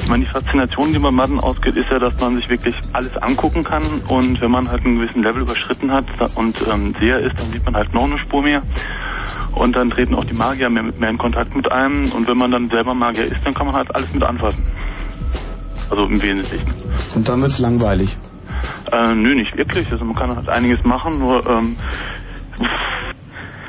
Ich 0.00 0.08
meine, 0.08 0.24
die 0.24 0.30
Faszination, 0.30 0.92
die 0.92 0.98
beim 0.98 1.14
Madden 1.14 1.38
ausgeht, 1.38 1.76
ist 1.76 1.90
ja, 1.90 1.98
dass 1.98 2.20
man 2.20 2.36
sich 2.36 2.48
wirklich 2.48 2.74
alles 2.92 3.16
angucken 3.18 3.62
kann 3.62 3.82
und 4.08 4.40
wenn 4.40 4.50
man 4.50 4.68
halt 4.68 4.84
einen 4.84 4.96
gewissen 4.96 5.22
Level 5.22 5.42
überschritten 5.42 5.92
hat 5.92 6.06
und 6.36 6.56
ähm, 6.66 6.94
Seher 6.98 7.20
ist, 7.20 7.38
dann 7.38 7.52
sieht 7.52 7.64
man 7.64 7.74
halt 7.74 7.94
noch 7.94 8.04
eine 8.04 8.18
Spur 8.18 8.42
mehr 8.42 8.62
und 9.54 9.76
dann 9.76 9.90
treten 9.90 10.14
auch 10.14 10.24
die 10.24 10.34
Magier 10.34 10.70
mehr, 10.70 10.84
mehr 10.84 11.10
in 11.10 11.18
Kontakt 11.18 11.54
mit 11.54 11.70
einem 11.70 12.10
und 12.12 12.26
wenn 12.26 12.38
man 12.38 12.50
dann 12.50 12.68
selber 12.68 12.94
Magier 12.94 13.24
ist, 13.24 13.44
dann 13.46 13.54
kann 13.54 13.66
man 13.66 13.76
halt 13.76 13.94
alles 13.94 14.12
mit 14.12 14.22
anfassen. 14.22 14.66
Also 15.90 16.04
im 16.04 16.20
Wesentlichen. 16.22 16.66
Und 17.14 17.28
dann 17.28 17.40
wird's 17.40 17.58
langweilig. 17.58 18.16
Äh, 18.92 19.14
nö, 19.14 19.34
nicht 19.34 19.56
wirklich. 19.56 19.90
Also 19.90 20.04
man 20.04 20.16
kann 20.16 20.34
halt 20.34 20.48
einiges 20.48 20.84
machen, 20.84 21.18
nur 21.18 21.46
ähm, 21.48 21.76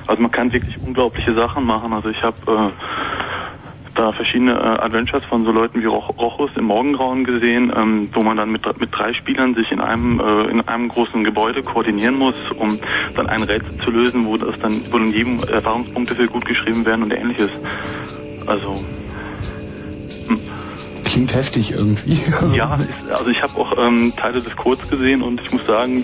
also 0.10 0.22
man 0.24 0.32
kann 0.32 0.52
wirklich 0.52 0.76
unglaubliche 0.82 1.36
Sachen 1.36 1.66
machen. 1.66 1.94
Also 1.94 2.10
ich 2.10 2.22
habe 2.24 2.38
äh, 2.48 2.72
da 3.94 4.12
verschiedene 4.12 4.54
äh, 4.54 4.86
Adventures 4.86 5.24
von 5.26 5.46
so 5.46 5.52
Leuten 5.52 5.82
wie 5.82 5.86
Roch 5.86 6.10
Rochus 6.18 6.50
im 6.56 6.66
Morgengrauen 6.66 7.26
gesehen, 7.26 7.72
ähm, 7.76 8.10
wo 8.12 8.24
man 8.24 8.36
dann 8.38 8.52
mit, 8.52 8.66
mit 8.80 8.90
drei 8.92 9.14
Spielern 9.14 9.54
sich 9.54 9.72
in 9.72 9.80
einem 9.80 10.20
äh, 10.20 10.50
in 10.50 10.62
einem 10.68 10.90
großen 10.90 11.24
Gebäude 11.24 11.62
koordinieren 11.62 12.18
muss, 12.18 12.36
um 12.58 12.80
dann 13.16 13.28
ein 13.28 13.44
Rätsel 13.44 13.78
zu 13.84 13.92
lösen, 13.92 14.26
wo 14.26 14.38
das 14.38 14.58
dann 14.60 14.82
wo 14.90 14.98
in 14.98 15.14
jedem 15.14 15.44
Erfahrungspunkte 15.44 16.16
für 16.16 16.26
gut 16.26 16.46
geschrieben 16.46 16.86
werden 16.86 17.04
und 17.04 17.14
ähnliches. 17.14 17.52
Also 18.48 18.74
Klingt 21.06 21.34
heftig 21.36 21.72
irgendwie. 21.72 22.18
Ja, 22.56 22.76
ist, 22.76 23.12
also 23.12 23.30
ich 23.30 23.42
habe 23.42 23.60
auch 23.60 23.78
ähm, 23.78 24.14
Teile 24.16 24.42
des 24.42 24.56
Codes 24.56 24.88
gesehen 24.90 25.22
und 25.22 25.42
ich 25.42 25.52
muss 25.52 25.66
sagen, 25.66 26.04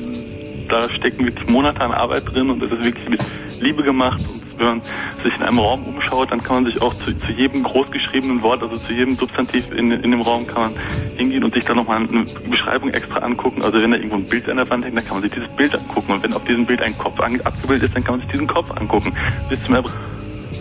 da 0.69 0.82
stecken 0.94 1.26
wirklich 1.26 1.50
Monate 1.50 1.80
an 1.82 1.92
Arbeit 1.92 2.24
drin 2.26 2.50
und 2.50 2.60
das 2.61 2.72
ist 2.72 2.85
wirklich 2.85 3.10
mit 3.10 3.22
Liebe 3.61 3.84
gemacht. 3.84 4.22
Und 4.27 4.60
wenn 4.60 4.66
man 4.66 4.82
sich 4.82 5.35
in 5.35 5.42
einem 5.42 5.60
Raum 5.60 5.84
umschaut, 5.84 6.32
dann 6.32 6.40
kann 6.42 6.64
man 6.64 6.72
sich 6.72 6.82
auch 6.82 6.94
zu, 6.94 7.14
zu 7.14 7.32
jedem 7.35 7.64
großgeschriebenen 7.64 8.42
Wort, 8.42 8.61
also 8.64 8.76
zu 8.77 8.94
jedem 8.94 9.16
Substantiv 9.16 9.72
in, 9.72 9.92
in 9.92 10.11
dem 10.11 10.22
Raum 10.22 10.48
kann 10.48 10.72
man 10.72 10.74
hingehen 11.18 11.44
und 11.44 11.53
sich 11.53 11.66
dann 11.66 11.77
nochmal 11.77 11.98
eine 11.98 12.24
Beschreibung 12.50 12.90
extra 12.90 13.19
angucken. 13.19 13.64
Also 13.64 13.77
wenn 13.77 13.92
da 13.92 13.98
irgendwo 13.98 14.18
ein 14.18 14.26
Bild 14.26 14.48
an 14.50 14.58
der 14.58 14.69
Wand 14.69 14.85
hängt, 14.85 14.98
dann 14.98 15.06
kann 15.06 15.19
man 15.19 15.24
sich 15.24 15.32
dieses 15.32 15.56
Bild 15.56 15.76
angucken. 15.76 16.14
Und 16.14 16.24
wenn 16.24 16.34
auf 16.34 16.44
diesem 16.45 16.66
Bild 16.66 16.82
ein 16.82 16.98
Kopf 16.98 17.19
abgebildet 17.19 17.90
ist, 17.90 17.95
dann 17.95 18.03
kann 18.03 18.18
man 18.18 18.22
sich 18.22 18.32
diesen 18.32 18.48
Kopf 18.48 18.72
angucken. 18.72 19.14
Bis 19.50 19.64
zum 19.64 19.76
Erbrechen. 19.76 20.00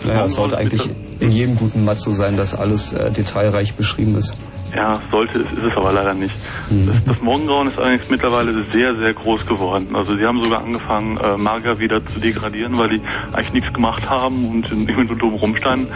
Naja, 0.05 0.25
es 0.25 0.35
sollte 0.35 0.57
eigentlich 0.57 0.89
in 1.19 1.31
jedem 1.31 1.55
guten 1.55 1.85
Matz 1.85 2.03
so 2.03 2.11
sein, 2.11 2.37
dass 2.37 2.53
alles 2.53 2.93
äh, 2.93 3.11
detailreich 3.11 3.75
beschrieben 3.75 4.15
ist. 4.15 4.35
Ja, 4.75 4.99
sollte 5.09 5.39
es, 5.39 5.51
ist 5.51 5.63
es 5.63 5.77
aber 5.77 5.93
leider 5.93 6.13
nicht. 6.13 6.35
Mhm. 6.69 6.87
Das, 6.87 7.03
das 7.05 7.21
Morgengrauen 7.21 7.67
ist 7.67 7.79
allerdings 7.79 8.09
mittlerweile 8.09 8.63
sehr, 8.65 8.95
sehr 8.95 9.13
groß 9.13 9.45
geworden. 9.45 9.95
Also 9.95 10.17
sie 10.17 10.25
haben 10.25 10.43
sogar 10.43 10.63
angefangen, 10.63 11.17
äh, 11.17 11.37
Magier 11.37 11.79
wieder 11.79 12.05
zu 12.05 12.19
degradieren, 12.19 12.77
weil 12.77 12.89
die 12.89 13.01
eigentlich 13.31 13.53
nichts 13.53 13.73
gemacht 13.73 14.09
haben 14.09 14.49
und 14.49 14.69
irgendwie 14.69 15.05
nur 15.05 15.17
dumm 15.17 15.35
rumstanden 15.35 15.87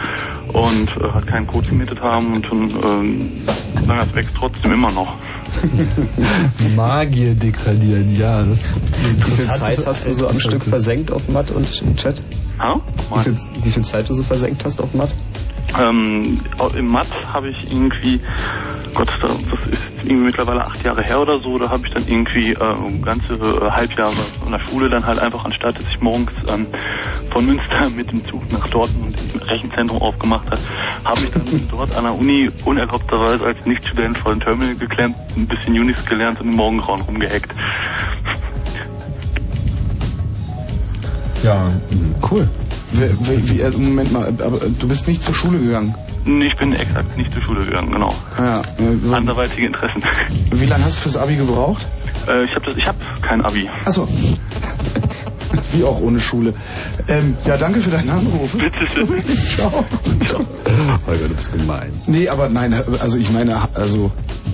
und 0.52 0.96
äh, 0.96 1.12
halt 1.12 1.26
keinen 1.26 1.46
Code 1.46 1.68
gemietet 1.68 2.00
haben 2.00 2.34
und 2.34 2.46
dann 2.50 2.70
sagen, 2.70 3.98
das 3.98 4.14
wächst 4.14 4.34
trotzdem 4.34 4.72
immer 4.72 4.92
noch. 4.92 5.14
Magier 6.76 7.34
degradieren, 7.34 8.16
ja. 8.16 8.42
Das 8.44 8.64
Wie 8.64 9.30
viel 9.30 9.46
Zeit 9.46 9.86
hast 9.86 10.06
du 10.06 10.14
so 10.14 10.28
am 10.28 10.40
Stück 10.40 10.62
versenkt 10.62 11.12
auf 11.12 11.28
Matt 11.28 11.50
und 11.50 11.82
im 11.82 11.96
Chat? 11.96 12.22
Ha? 12.58 12.80
Wie 13.14 13.20
viel, 13.20 13.36
wie 13.62 13.70
viel 13.70 13.84
Zeit 13.84 14.08
du 14.08 14.14
so 14.14 14.22
versenkt 14.22 14.64
hast 14.64 14.80
auf 14.80 14.94
Matt? 14.94 15.14
Ähm, 15.78 16.42
Im 16.74 16.86
Matt 16.88 17.08
habe 17.32 17.48
ich 17.48 17.70
irgendwie, 17.70 18.20
Gott, 18.94 19.08
da- 19.22 19.28
das 19.28 19.66
ist 19.72 19.80
irgendwie 20.02 20.24
mittlerweile 20.26 20.64
acht 20.66 20.82
Jahre 20.84 21.02
her 21.02 21.20
oder 21.20 21.38
so, 21.40 21.58
da 21.58 21.70
habe 21.70 21.86
ich 21.86 21.92
dann 21.92 22.06
irgendwie 22.06 22.52
äh, 22.52 22.98
ganze 23.02 23.38
Halbjahre 23.72 24.14
an 24.44 24.52
der 24.52 24.60
Schule 24.60 24.88
dann 24.90 25.06
halt 25.06 25.18
einfach, 25.20 25.44
anstatt 25.44 25.78
dass 25.78 25.86
ich 25.88 26.00
morgens 26.00 26.32
ähm, 26.48 26.66
von 27.30 27.46
Münster 27.46 27.88
mit 27.96 28.10
dem 28.10 28.24
Zug 28.26 28.50
nach 28.50 28.66
Dortmund 28.68 29.16
im 29.32 29.40
Rechenzentrum 29.40 29.98
aufgemacht 30.02 30.46
habe, 30.50 30.60
habe 31.04 31.20
ich 31.22 31.30
dann 31.30 31.68
dort 31.70 31.94
an 31.96 32.04
der 32.04 32.14
Uni 32.14 32.50
unerlaubterweise 32.64 33.44
als 33.44 33.58
Nichtstudent 33.64 34.18
vor 34.18 34.32
dem 34.32 34.40
Terminal 34.40 34.76
geklemmt, 34.76 35.16
ein 35.36 35.46
bisschen 35.46 35.74
Unix 35.78 36.04
gelernt 36.06 36.40
und 36.40 36.48
im 36.48 36.56
Morgengrauen 36.56 37.02
rumgehackt. 37.02 37.54
Ja, 41.42 41.70
cool. 42.30 42.48
Äh, 42.98 43.70
Moment 43.78 44.12
mal, 44.12 44.26
aber 44.40 44.62
äh, 44.62 44.70
du 44.70 44.88
bist 44.88 45.06
nicht 45.06 45.22
zur 45.22 45.34
Schule 45.34 45.58
gegangen. 45.58 45.94
Nee, 46.24 46.46
Ich 46.46 46.56
bin 46.56 46.72
exakt 46.74 47.16
nicht 47.16 47.32
zur 47.32 47.42
Schule 47.42 47.64
gegangen, 47.64 47.90
genau. 47.92 48.14
Ja, 48.38 48.60
äh, 48.78 49.14
Anderweitige 49.14 49.66
Interessen. 49.66 50.02
wie 50.52 50.66
lange 50.66 50.84
hast 50.84 50.96
du 50.96 51.00
fürs 51.02 51.16
Abi 51.16 51.36
gebraucht? 51.36 51.86
Äh, 52.28 52.44
ich 52.44 52.54
habe 52.54 52.66
das, 52.66 52.76
ich 52.76 52.86
habe 52.86 52.98
kein 53.22 53.44
Abi. 53.44 53.68
Achso. 53.84 54.06
Wie 55.72 55.84
auch 55.84 56.00
ohne 56.00 56.20
Schule. 56.20 56.54
Ähm, 57.08 57.36
ja, 57.44 57.56
danke 57.56 57.80
für 57.80 57.90
deinen 57.90 58.10
Anruf. 58.10 58.52
Bitte 58.52 58.86
schön. 58.86 59.08
Ciao. 59.56 59.84
Holger, 61.06 61.28
du 61.28 61.34
bist 61.34 61.52
gemein. 61.52 61.92
Nee, 62.06 62.28
aber 62.28 62.48
nein, 62.48 62.72
also 63.00 63.16
ich 63.16 63.30
meine, 63.30 63.56
also, 63.74 64.10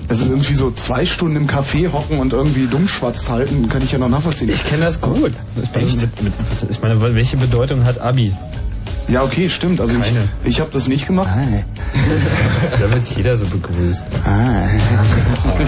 also 0.07 0.25
irgendwie 0.25 0.55
so 0.55 0.71
zwei 0.71 1.05
Stunden 1.05 1.35
im 1.35 1.47
Café 1.47 1.91
hocken 1.91 2.19
und 2.19 2.33
irgendwie 2.33 2.67
Dummschwatz 2.67 3.29
halten, 3.29 3.69
kann 3.69 3.81
ich 3.83 3.91
ja 3.91 3.99
noch 3.99 4.09
nachvollziehen. 4.09 4.49
Ich 4.49 4.63
kenne 4.65 4.85
das 4.85 5.01
gut. 5.01 5.33
Echt? 5.73 6.01
Mit, 6.01 6.23
mit, 6.23 6.33
ich 6.69 6.81
meine, 6.81 7.01
welche 7.01 7.37
Bedeutung 7.37 7.83
hat 7.85 7.99
Abi? 7.99 8.33
Ja, 9.07 9.23
okay, 9.23 9.49
stimmt. 9.49 9.79
Also 9.79 9.97
Keine. 9.99 10.27
ich, 10.43 10.49
ich 10.49 10.59
habe 10.59 10.69
das 10.71 10.87
nicht 10.87 11.07
gemacht. 11.07 11.29
Da 12.79 12.91
wird 12.91 13.05
jeder 13.15 13.35
so 13.35 13.45
begrüßt. 13.45 14.03
Ah. 14.23 14.67
Wenn, 15.57 15.67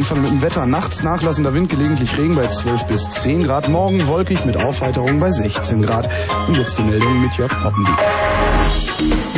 Wie 0.00 0.02
immer 0.02 0.12
am 0.12 0.16
Anfang 0.16 0.22
mit 0.22 0.30
dem 0.30 0.42
Wetter. 0.42 0.66
Nachts 0.66 1.02
nachlassender 1.02 1.52
Wind, 1.52 1.68
gelegentlich 1.68 2.16
Regen 2.16 2.34
bei 2.34 2.46
12 2.46 2.86
bis 2.86 3.10
10 3.10 3.44
Grad. 3.44 3.68
Morgen 3.68 4.06
wolkig 4.06 4.46
mit 4.46 4.56
Aufheiterung 4.56 5.20
bei 5.20 5.30
16 5.30 5.82
Grad. 5.82 6.08
Und 6.48 6.56
jetzt 6.56 6.78
die 6.78 6.84
Meldung 6.84 7.20
mit 7.20 7.34
Jörg 7.34 7.50
Poppendiek. 7.50 7.98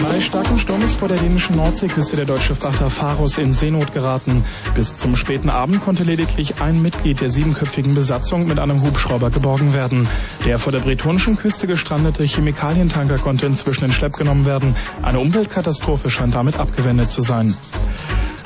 Bei 0.03 0.21
starkem 0.21 0.59
Sturm 0.59 0.83
ist 0.83 0.97
vor 0.97 1.09
der 1.09 1.17
dänischen 1.17 1.57
Nordseeküste 1.57 2.17
der 2.17 2.27
deutsche 2.27 2.55
Frachter 2.55 2.91
Pharos 2.91 3.39
in 3.39 3.53
Seenot 3.53 3.93
geraten. 3.93 4.45
Bis 4.75 4.95
zum 4.95 5.17
späten 5.17 5.51
Abend 5.51 5.81
konnte 5.83 6.05
lediglich 6.05 6.61
ein 6.61 6.81
Mitglied 6.81 7.21
der 7.21 7.31
siebenköpfigen 7.31 7.95
Besatzung 7.95 8.47
mit 8.47 8.59
einem 8.59 8.83
Hubschrauber 8.83 9.31
geborgen 9.31 9.75
werden. 9.75 10.07
Der 10.47 10.59
vor 10.59 10.73
der 10.73 10.81
bretonischen 10.81 11.37
Küste 11.37 11.67
gestrandete 11.67 12.23
Chemikalientanker 12.25 13.19
konnte 13.19 13.47
inzwischen 13.47 13.87
in 13.87 13.93
Schlepp 13.93 14.15
genommen 14.15 14.47
werden. 14.47 14.77
Eine 15.03 15.19
Umweltkatastrophe 15.19 16.11
scheint 16.11 16.35
damit 16.35 16.59
abgewendet 16.59 17.11
zu 17.11 17.21
sein. 17.21 17.55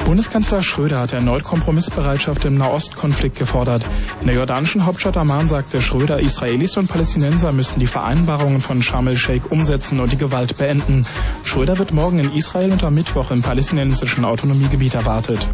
Bundeskanzler 0.07 0.62
Schröder 0.62 1.01
hat 1.01 1.12
erneut 1.12 1.43
Kompromissbereitschaft 1.43 2.44
im 2.44 2.57
Nahostkonflikt 2.57 3.41
gefordert. 3.41 3.85
In 4.20 4.28
der 4.28 4.36
jordanischen 4.36 4.86
Hauptstadt 4.86 5.17
Amman 5.17 5.49
sagte 5.49 5.83
Schröder, 5.83 6.20
Israelis 6.20 6.76
und 6.76 6.89
Palästinenser 6.89 7.51
müssen 7.51 7.81
die 7.81 7.89
Vereinbarungen 7.89 8.60
von 8.60 8.81
Sharm 8.85 9.09
el-Sheikh 9.09 9.49
umsetzen 9.51 9.99
und 9.99 10.12
die 10.12 10.17
Gewalt 10.17 10.59
beenden. 10.59 11.05
Schröder 11.43 11.78
wird 11.78 11.93
morgen 11.93 12.20
in 12.20 12.31
Israel 12.31 12.70
und 12.70 12.85
am 12.85 12.94
Mittwoch 12.94 13.33
im 13.33 13.43
palästinensischen 13.43 14.25
Autonomiegebiet 14.25 14.94
erwartet. 14.94 15.49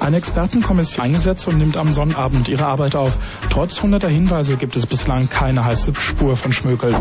Eine 0.00 0.16
Expertenkommission 0.16 1.04
eingesetzt 1.04 1.46
und 1.46 1.58
nimmt 1.58 1.76
am 1.76 1.92
Sonnabend 1.92 2.48
ihre 2.48 2.64
Arbeit 2.64 2.96
auf. 2.96 3.12
Trotz 3.50 3.82
hunderter 3.82 4.08
Hinweise 4.08 4.56
gibt 4.56 4.76
es 4.76 4.86
bislang 4.86 5.28
keine 5.28 5.66
heiße 5.66 5.92
Spur 5.96 6.34
von 6.38 6.50
Schmökel. 6.50 6.96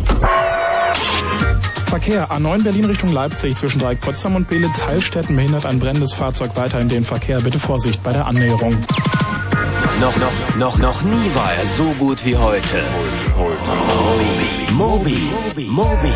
Verkehr. 1.95 2.29
A9 2.29 2.63
Berlin 2.63 2.83
Richtung 2.83 3.13
Leipzig 3.13 3.55
zwischen 3.55 3.79
Dreieck 3.79 4.01
Potsdam 4.01 4.35
und 4.35 4.49
Belitz 4.49 4.85
Heilstätten 4.85 5.33
behindert 5.33 5.65
ein 5.65 5.79
brennendes 5.79 6.13
Fahrzeug 6.13 6.51
weiterhin 6.55 6.89
den 6.89 7.05
Verkehr. 7.05 7.39
Bitte 7.39 7.57
Vorsicht 7.57 8.03
bei 8.03 8.11
der 8.11 8.25
Annäherung. 8.25 8.77
Noch, 10.01 10.17
noch, 10.17 10.55
noch, 10.57 10.77
noch 10.77 11.03
nie 11.03 11.35
war 11.35 11.53
er 11.53 11.65
so 11.65 11.93
gut 11.93 12.25
wie 12.25 12.35
heute. 12.35 12.83
Moby, 14.73 15.15
Moby, 15.43 15.67
Moby. 15.69 16.11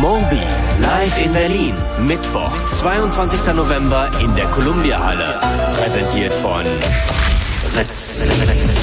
Moby, 0.00 0.42
live 0.80 1.22
in 1.22 1.32
Berlin. 1.34 1.74
Mittwoch, 2.06 2.52
22. 2.70 3.54
November 3.54 4.10
in 4.22 4.34
der 4.34 4.46
Columbia 4.46 5.04
Halle. 5.04 5.38
Präsentiert 5.78 6.32
von 6.32 6.64
Ritz. 7.76 8.77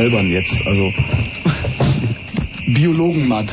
Albern 0.00 0.26
jetzt. 0.30 0.66
Also 0.66 0.90
Biologenmatt. 2.66 3.52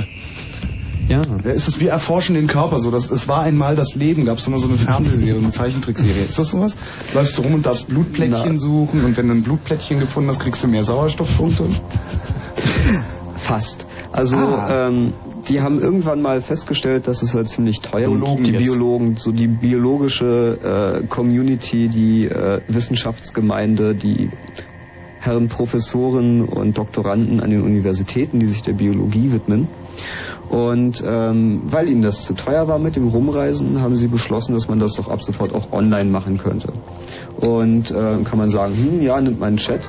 Ja. 1.09 1.21
Ja, 1.21 1.51
ist 1.51 1.69
es, 1.69 1.79
wir 1.79 1.91
erforschen 1.91 2.35
den 2.35 2.47
Körper 2.47 2.79
so. 2.79 2.91
Das, 2.91 3.09
es 3.11 3.29
war 3.29 3.41
einmal 3.41 3.77
das 3.77 3.95
Leben, 3.95 4.25
gab 4.25 4.39
es 4.39 4.47
immer 4.47 4.59
so 4.59 4.67
eine 4.67 4.77
Fernsehserie, 4.77 5.37
eine 5.39 5.51
Zeichentrickserie. 5.51 6.23
Ist 6.27 6.37
das 6.37 6.49
sowas? 6.49 6.75
Läufst 7.13 7.37
du 7.37 7.43
rum 7.43 7.53
und 7.53 7.65
darfst 7.65 7.87
Blutplättchen 7.87 8.53
Na. 8.55 8.59
suchen 8.59 9.05
und 9.05 9.15
wenn 9.15 9.27
du 9.29 9.33
ein 9.35 9.43
Blutplättchen 9.43 10.01
gefunden 10.01 10.29
hast, 10.29 10.41
kriegst 10.41 10.61
du 10.63 10.67
mehr 10.67 10.83
Sauerstoffpunkte. 10.83 11.63
Fast. 13.37 13.87
Also 14.11 14.35
Ah. 14.35 14.89
ähm, 14.89 15.13
die 15.47 15.61
haben 15.61 15.79
irgendwann 15.81 16.21
mal 16.21 16.41
festgestellt, 16.41 17.07
dass 17.07 17.21
es 17.21 17.33
halt 17.33 17.47
ziemlich 17.47 17.79
teuer 17.79 18.09
Biologen 18.09 18.37
und 18.39 18.47
die 18.47 18.51
jetzt. 18.51 18.63
Biologen, 18.63 19.15
so 19.15 19.31
die 19.31 19.47
biologische 19.47 21.01
äh, 21.03 21.07
Community, 21.07 21.87
die 21.87 22.25
äh, 22.25 22.59
Wissenschaftsgemeinde, 22.67 23.95
die 23.95 24.29
Herren 25.27 25.49
Professoren 25.49 26.41
und 26.41 26.77
Doktoranden 26.77 27.41
an 27.41 27.49
den 27.49 27.61
Universitäten, 27.61 28.39
die 28.39 28.47
sich 28.47 28.61
der 28.63 28.71
Biologie 28.71 29.33
widmen. 29.33 29.67
Und 30.49 31.03
ähm, 31.05 31.63
weil 31.65 31.89
ihnen 31.89 32.01
das 32.01 32.23
zu 32.23 32.33
teuer 32.33 32.69
war 32.69 32.79
mit 32.79 32.95
dem 32.95 33.09
Rumreisen, 33.09 33.81
haben 33.81 33.97
sie 33.97 34.07
beschlossen, 34.07 34.53
dass 34.53 34.69
man 34.69 34.79
das 34.79 34.93
doch 34.93 35.09
ab 35.09 35.21
sofort 35.21 35.53
auch 35.53 35.73
online 35.73 36.09
machen 36.09 36.37
könnte. 36.37 36.71
Und 37.35 37.91
äh, 37.91 38.23
kann 38.23 38.37
man 38.37 38.47
sagen, 38.47 38.73
hm, 38.73 39.01
ja, 39.01 39.19
nimmt 39.19 39.39
man 39.39 39.49
einen 39.49 39.57
Chat. 39.57 39.81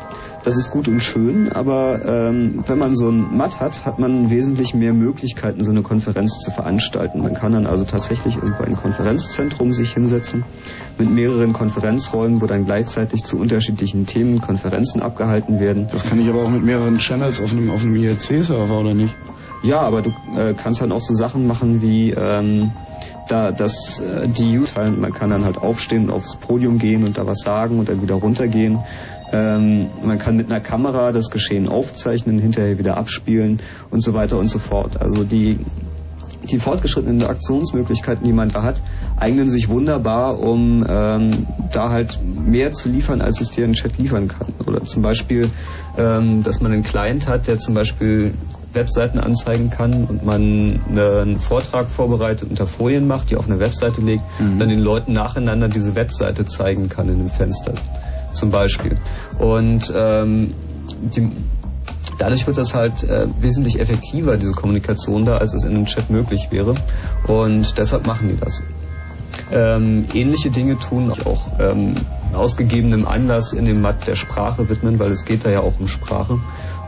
Das 0.45 0.57
ist 0.57 0.71
gut 0.71 0.87
und 0.87 1.01
schön, 1.01 1.51
aber 1.53 2.01
ähm, 2.05 2.63
wenn 2.67 2.79
man 2.79 2.95
so 2.97 3.11
ein 3.11 3.37
Matt 3.37 3.61
hat, 3.61 3.85
hat 3.85 3.99
man 3.99 4.31
wesentlich 4.31 4.73
mehr 4.73 4.93
Möglichkeiten, 4.93 5.65
so 5.65 5.71
eine 5.71 5.83
Konferenz 5.83 6.39
zu 6.39 6.53
veranstalten. 6.53 7.21
Man 7.21 7.35
kann 7.35 7.53
dann 7.53 7.67
also 7.67 7.85
tatsächlich 7.85 8.37
irgendwo 8.37 8.63
ein 8.63 8.77
Konferenzzentrum 8.77 9.73
sich 9.73 9.93
hinsetzen 9.93 10.45
mit 10.97 11.11
mehreren 11.11 11.53
Konferenzräumen, 11.53 12.41
wo 12.41 12.47
dann 12.47 12.65
gleichzeitig 12.65 13.25
zu 13.25 13.39
unterschiedlichen 13.39 14.07
Themen 14.07 14.41
Konferenzen 14.41 15.03
abgehalten 15.03 15.59
werden. 15.59 15.89
Das 15.91 16.05
kann 16.05 16.21
ich 16.21 16.29
aber 16.29 16.45
auch 16.45 16.51
mit 16.51 16.63
mehreren 16.63 16.99
Channels 16.99 17.41
auf 17.43 17.53
einem, 17.53 17.71
auf 17.71 17.83
einem 17.83 17.97
IRC-Server, 17.97 18.79
oder 18.79 18.95
nicht? 18.95 19.15
Ja, 19.65 19.81
aber 19.81 20.03
du 20.03 20.11
äh, 20.37 20.55
kannst 20.55 20.81
dann 20.81 20.93
auch 20.93 21.01
so 21.01 21.15
Sachen 21.15 21.49
machen 21.49 21.83
wie 21.83 22.13
ähm, 22.13 22.71
da 23.29 23.53
das 23.53 24.01
äh, 24.01 24.29
die 24.29 24.59
teilen. 24.61 25.01
Man 25.01 25.13
kann 25.13 25.31
dann 25.31 25.45
halt 25.45 25.59
aufstehen 25.59 26.05
und 26.05 26.11
aufs 26.11 26.37
Podium 26.37 26.79
gehen 26.79 27.05
und 27.05 27.19
da 27.19 27.27
was 27.27 27.41
sagen 27.41 27.79
und 27.79 27.89
dann 27.89 28.03
wieder 28.03 28.15
runtergehen. 28.15 28.79
Ähm, 29.33 29.89
man 30.03 30.19
kann 30.19 30.37
mit 30.37 30.51
einer 30.51 30.61
Kamera 30.61 31.13
das 31.13 31.31
Geschehen 31.31 31.69
aufzeichnen, 31.69 32.39
hinterher 32.39 32.79
wieder 32.79 32.97
abspielen 32.97 33.61
und 33.91 34.03
so 34.03 34.15
weiter 34.15 34.39
und 34.39 34.49
so 34.49 34.59
fort. 34.59 35.01
Also 35.01 35.25
die 35.25 35.59
die 36.51 36.59
fortgeschrittenen 36.59 37.25
Aktionsmöglichkeiten, 37.25 38.25
die 38.25 38.33
man 38.33 38.49
da 38.49 38.63
hat, 38.63 38.81
eignen 39.17 39.51
sich 39.51 39.69
wunderbar, 39.69 40.39
um 40.41 40.85
ähm, 40.89 41.47
da 41.73 41.91
halt 41.91 42.19
mehr 42.23 42.73
zu 42.73 42.89
liefern, 42.89 43.21
als 43.21 43.41
es 43.41 43.51
dir 43.51 43.65
ein 43.65 43.75
Chat 43.75 43.99
liefern 43.99 44.29
kann. 44.29 44.47
Oder 44.67 44.85
zum 44.85 45.03
Beispiel, 45.03 45.51
ähm, 45.97 46.43
dass 46.43 46.61
man 46.61 46.73
einen 46.73 46.83
Client 46.83 47.29
hat, 47.29 47.47
der 47.49 47.59
zum 47.59 47.75
Beispiel 47.75 48.33
Webseiten 48.73 49.19
anzeigen 49.19 49.71
kann 49.71 50.05
und 50.05 50.25
man 50.25 50.81
einen 50.91 51.39
Vortrag 51.39 51.89
vorbereitet 51.89 52.51
und 52.51 52.61
da 52.61 52.67
Folien 52.67 53.07
macht, 53.07 53.31
die 53.31 53.37
auf 53.37 53.47
eine 53.47 53.59
Webseite 53.61 54.01
legt 54.01 54.23
und 54.39 54.59
dann 54.59 54.69
den 54.69 54.81
Leuten 54.81 55.13
nacheinander 55.13 55.69
diese 55.69 55.95
Webseite 55.95 56.45
zeigen 56.45 56.89
kann 56.89 57.09
in 57.09 57.15
einem 57.15 57.29
Fenster 57.29 57.73
zum 58.39 58.51
Beispiel. 58.51 58.97
Und 59.39 59.93
ähm, 59.95 60.55
die, 61.15 61.31
dadurch 62.19 62.47
wird 62.47 62.59
das 62.59 62.75
halt 62.75 63.05
äh, 63.05 63.27
wesentlich 63.41 63.79
effektiver, 63.79 64.37
diese 64.37 64.53
Kommunikation 64.53 65.25
da, 65.25 65.39
als 65.39 65.55
es 65.55 65.65
in 65.65 65.71
einem 65.71 65.87
Chat 65.87 66.11
möglich 66.11 66.49
wäre. 66.51 66.75
Und 67.27 67.79
deshalb 67.79 68.07
machen 68.07 68.29
die 68.29 68.37
das. 68.39 68.63
Ähm, 69.51 70.07
ähnliche 70.15 70.51
Dinge 70.51 70.79
tun 70.79 71.13
auch 71.25 71.59
ähm, 71.59 71.95
ausgegebenem 72.35 73.07
Anlass 73.07 73.53
in 73.53 73.65
dem 73.65 73.81
Matt 73.81 74.07
der 74.07 74.17
Sprache 74.17 74.69
widmen, 74.69 74.99
weil 74.99 75.11
es 75.11 75.25
geht 75.25 75.45
da 75.45 75.51
ja 75.51 75.61
auch 75.61 75.81
um 75.81 75.89
Sprache 75.89 76.39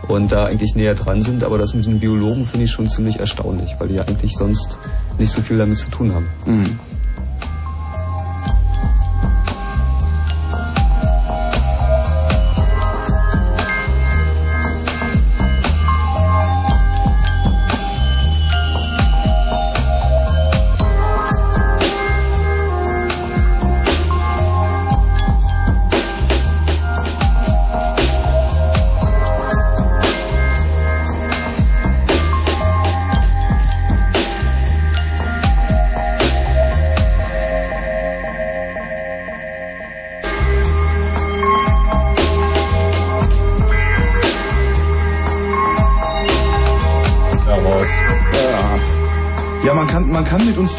und 0.09 0.33
da 0.33 0.47
eigentlich 0.47 0.75
näher 0.75 0.95
dran 0.95 1.23
sind. 1.23 1.45
Aber 1.45 1.59
das 1.59 1.75
mit 1.75 1.87
den 1.87 2.01
Biologen 2.01 2.45
finde 2.45 2.65
ich 2.65 2.71
schon 2.71 2.89
ziemlich 2.89 3.19
erstaunlich, 3.19 3.77
weil 3.79 3.89
die 3.89 3.95
ja 3.95 4.03
eigentlich 4.03 4.35
sonst 4.37 4.79
nicht 5.19 5.33
so 5.33 5.41
viel 5.41 5.59
damit 5.59 5.79
zu 5.79 5.91
tun 5.91 6.15
haben. 6.15 6.27
Raus. 6.47 6.67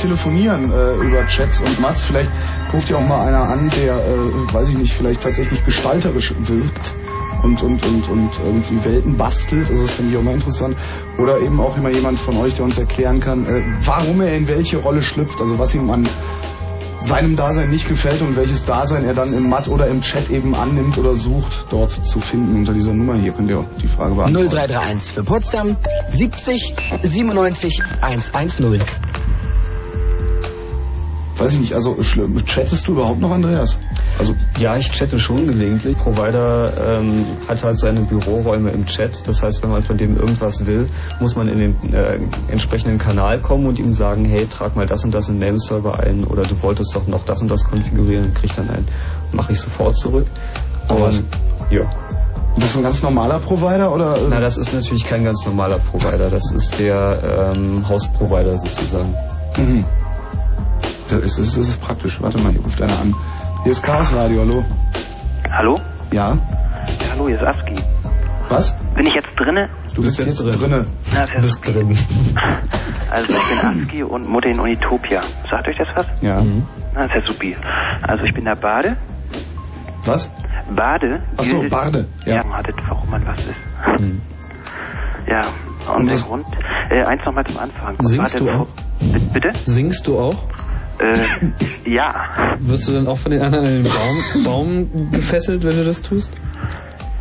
Telefonieren 0.02 0.72
äh, 0.72 0.94
über 0.96 1.26
Chats 1.28 1.62
und 1.62 1.80
Mats. 1.80 2.04
Vielleicht 2.04 2.30
ruft 2.74 2.90
ja 2.90 2.98
auch 2.98 3.08
mal 3.08 3.26
einer 3.28 3.50
an, 3.50 3.70
der, 3.78 3.96
äh, 3.96 4.54
weiß 4.54 4.70
ich 4.70 4.78
nicht, 4.78 4.94
vielleicht 4.94 5.22
tatsächlich 5.22 5.64
gestalterisch 5.66 6.34
wirkt 6.40 6.94
und, 7.44 7.62
und, 7.64 7.84
und, 7.84 8.10
und 8.10 8.32
irgendwie 8.46 8.84
Welten 8.84 9.18
bastelt. 9.18 9.70
Also 9.70 9.84
das 9.84 9.92
finde 9.92 10.12
ich 10.12 10.18
auch 10.18 10.24
mal 10.24 10.34
interessant. 10.34 10.76
Oder 11.18 11.40
eben 11.40 11.60
auch 11.60 11.78
immer 11.78 11.90
jemand 11.90 12.20
von 12.20 12.38
euch, 12.38 12.56
der 12.56 12.66
uns 12.66 12.78
erklären 12.78 13.20
kann, 13.20 13.46
äh, 13.46 13.64
warum 13.86 14.22
er 14.22 14.36
in 14.36 14.48
welche 14.48 14.78
Rolle 14.78 15.02
schlüpft, 15.02 15.42
also 15.42 15.60
was 15.60 15.74
ihm 15.76 15.90
an 15.90 16.08
seinem 17.04 17.36
Dasein 17.36 17.70
nicht 17.70 17.90
gefällt 17.90 18.22
und 18.22 18.36
welches 18.36 18.66
Dasein 18.66 19.06
er 19.06 19.14
dann 19.14 19.34
im 19.34 19.50
Matt 19.50 19.68
oder 19.68 19.88
im 19.88 20.02
Chat 20.02 20.30
eben 20.30 20.54
annimmt 20.54 20.98
oder 20.98 21.16
sucht, 21.16 21.66
dort 21.72 21.92
zu 21.92 22.20
finden 22.20 22.56
unter 22.56 22.74
dieser 22.74 22.94
Nummer 22.94 23.16
hier. 23.16 23.34
Könnt 23.34 23.50
ihr 23.50 23.60
auch 23.60 23.66
die 23.82 23.88
Frage 23.88 24.16
beantworten. 24.16 24.50
0331 24.50 25.14
für 25.14 25.24
Potsdam 25.24 25.78
70 26.10 26.76
97 27.04 27.82
110. 28.02 28.82
Weiß 31.42 31.54
ich 31.54 31.60
nicht, 31.60 31.74
also 31.74 31.98
schl- 32.02 32.46
chattest 32.46 32.88
du 32.88 32.92
überhaupt 32.92 33.20
noch, 33.20 33.32
Andreas? 33.32 33.78
Also 34.20 34.36
Ja, 34.60 34.76
ich 34.78 34.92
chatte 34.92 35.18
schon 35.20 35.48
gelegentlich. 35.48 35.98
Provider 35.98 36.72
ähm, 37.00 37.26
hat 37.48 37.64
halt 37.64 37.80
seine 37.80 38.02
Büroräume 38.02 38.70
im 38.70 38.86
Chat. 38.86 39.28
Das 39.28 39.42
heißt, 39.42 39.64
wenn 39.64 39.72
man 39.72 39.82
von 39.82 39.98
dem 39.98 40.16
irgendwas 40.18 40.66
will, 40.68 40.88
muss 41.20 41.36
man 41.36 41.48
in 41.48 41.58
den 41.58 41.94
äh, 41.94 42.20
entsprechenden 42.50 43.00
Kanal 43.00 43.40
kommen 43.40 43.66
und 43.66 43.80
ihm 43.80 43.94
sagen, 43.94 44.24
hey, 44.26 44.46
trag 44.46 44.76
mal 44.76 44.86
das 44.86 45.04
und 45.04 45.14
das 45.16 45.30
in 45.30 45.36
den 45.36 45.40
Mail-Server 45.40 46.00
ein 46.00 46.26
oder 46.26 46.44
du 46.44 46.62
wolltest 46.62 46.96
doch 46.96 47.08
noch 47.08 47.26
das 47.26 47.42
und 47.42 47.50
das 47.50 47.64
konfigurieren 47.64 48.26
und 48.26 48.36
krieg 48.36 48.56
dann 48.56 48.70
ein. 48.70 48.88
Mache 49.32 49.54
ich 49.54 49.60
sofort 49.60 49.98
zurück. 49.98 50.28
Und 50.90 51.24
ja. 51.72 51.82
Das 52.58 52.66
ist 52.66 52.78
ein 52.78 52.84
ganz 52.84 53.02
normaler 53.02 53.40
Provider 53.40 53.94
oder? 53.94 54.18
Na, 54.30 54.40
das 54.42 54.58
ist 54.58 54.74
natürlich 54.74 55.06
kein 55.06 55.24
ganz 55.24 55.46
normaler 55.46 55.80
Provider. 55.80 56.30
Das 56.30 56.52
ist 56.52 56.78
der 56.78 57.54
ähm, 57.56 57.88
Hausprovider 57.88 58.58
sozusagen. 58.58 59.16
Mhm. 59.58 59.86
Das 61.12 61.38
ist, 61.38 61.58
das 61.58 61.68
ist 61.68 61.82
praktisch. 61.82 62.22
Warte 62.22 62.38
mal, 62.40 62.52
hier 62.52 62.62
ruft 62.62 62.82
einer 62.82 62.98
an. 63.00 63.14
Hier 63.64 63.72
ist 63.74 63.84
Chaos 63.84 64.14
Radio, 64.14 64.42
hallo. 64.42 64.64
Hallo? 65.52 65.80
Ja? 66.12 66.34
Ja, 66.36 66.40
hallo, 67.12 67.28
hier 67.28 67.36
ist 67.38 67.44
Aski. 67.46 67.76
Was? 68.50 68.74
Bin 68.96 69.06
ich 69.06 69.14
jetzt 69.14 69.28
drinne? 69.38 69.70
Du 69.96 70.02
bist 70.02 70.20
jetzt, 70.20 70.42
drinne. 70.44 70.86
Na, 71.14 71.26
du 71.26 71.42
bist 71.42 71.66
drin. 71.68 71.98
Also 73.12 73.34
ich 73.34 73.60
bin 73.62 73.84
Aski 73.84 74.04
und 74.04 74.30
Mutter 74.30 74.48
in 74.48 74.58
Unitopia. 74.58 75.20
Sagt 75.50 75.68
euch 75.68 75.78
das 75.78 75.88
was? 75.96 76.22
Ja. 76.22 76.42
Na, 76.94 77.06
ist 77.06 77.12
ja 77.14 77.28
supi. 77.28 77.58
Also 78.04 78.24
ich 78.24 78.34
bin 78.34 78.46
der 78.46 78.56
Bade. 78.56 78.96
Was? 80.06 80.32
Bade. 80.74 81.22
Ach 81.36 81.44
so, 81.44 81.56
bildet- 81.60 81.72
Barde, 81.72 82.08
ja. 82.26 82.36
Ja, 82.38 82.50
hattet, 82.54 82.76
warum 82.88 83.10
man 83.10 83.26
was 83.26 83.38
ist. 83.40 83.50
Ja, 85.28 85.42
und, 85.94 86.02
Und 86.04 86.10
der 86.10 86.18
Grund, 86.20 86.46
äh, 86.90 87.04
eins 87.04 87.22
nochmal 87.26 87.46
zum 87.46 87.58
Anfang. 87.58 87.98
Singst 88.00 88.40
war 88.42 88.48
du 88.48 88.58
auch? 88.62 88.68
Bitte? 89.34 89.50
Singst 89.66 90.08
du 90.08 90.18
auch? 90.20 90.36
Äh, 91.02 91.90
ja. 91.90 92.56
Wirst 92.60 92.88
du 92.88 92.94
dann 92.94 93.08
auch 93.08 93.18
von 93.18 93.32
den 93.32 93.42
anderen 93.42 93.66
an 93.66 93.74
den 93.74 93.84
Baum, 93.84 94.44
Baum 94.44 95.12
gefesselt, 95.12 95.64
wenn 95.64 95.76
du 95.76 95.84
das 95.84 96.02
tust? 96.04 96.40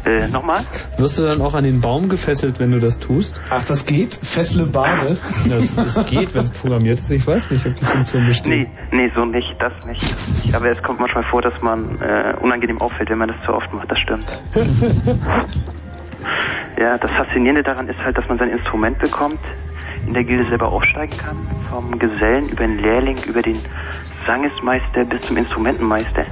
Äh, 0.05 0.29
nochmal? 0.29 0.61
Wirst 0.99 1.19
du 1.19 1.23
dann 1.23 1.41
auch 1.41 1.55
an 1.55 1.65
den 1.65 1.81
Baum 1.81 2.09
gefesselt, 2.09 2.59
wenn 2.59 2.71
du 2.71 2.79
das 2.79 2.99
tust? 2.99 3.41
Ach, 3.51 3.65
das 3.65 3.87
geht? 3.87 4.15
Fessle 4.15 4.67
Bade? 4.67 5.17
Das, 5.49 5.75
das 5.75 6.07
geht, 6.11 6.35
wenn 6.35 6.43
es 6.43 6.51
programmiert 6.51 6.99
ist. 6.99 7.11
Ich 7.11 7.27
weiß 7.27 7.51
nicht, 7.51 7.67
ob 7.67 7.75
die 7.75 7.85
Funktion 7.85 8.25
besteht. 8.25 8.51
Nee, 8.51 8.69
nee, 8.93 9.11
so 9.15 9.25
nicht, 9.25 9.57
das 9.59 9.85
nicht. 9.85 10.03
Aber 10.55 10.67
es 10.67 10.83
kommt 10.83 11.01
manchmal 11.01 11.25
vor, 11.31 11.43
dass 11.43 11.61
man 11.63 12.01
äh, 12.01 12.35
unangenehm 12.41 12.81
auffällt, 12.81 13.11
wenn 13.11 13.19
man 13.19 13.29
das 13.29 13.37
zu 13.45 13.53
oft 13.53 13.73
macht, 13.73 13.91
das 13.91 13.99
stimmt. 13.99 14.27
ja, 16.79 16.99
das 16.99 17.11
Faszinierende 17.11 17.63
daran 17.63 17.89
ist 17.89 17.99
halt, 17.99 18.17
dass 18.17 18.27
man 18.29 18.39
sein 18.39 18.49
Instrument 18.51 18.99
bekommt, 18.99 19.41
in 20.11 20.15
der 20.15 20.25
Gilde 20.25 20.45
selber 20.49 20.73
aufsteigen 20.73 21.17
kann, 21.17 21.37
vom 21.71 21.97
Gesellen 21.97 22.49
über 22.49 22.65
den 22.65 22.79
Lehrling, 22.79 23.17
über 23.29 23.43
den 23.43 23.61
Sangesmeister 24.27 25.05
bis 25.05 25.21
zum 25.21 25.37
Instrumentenmeister. 25.37 26.23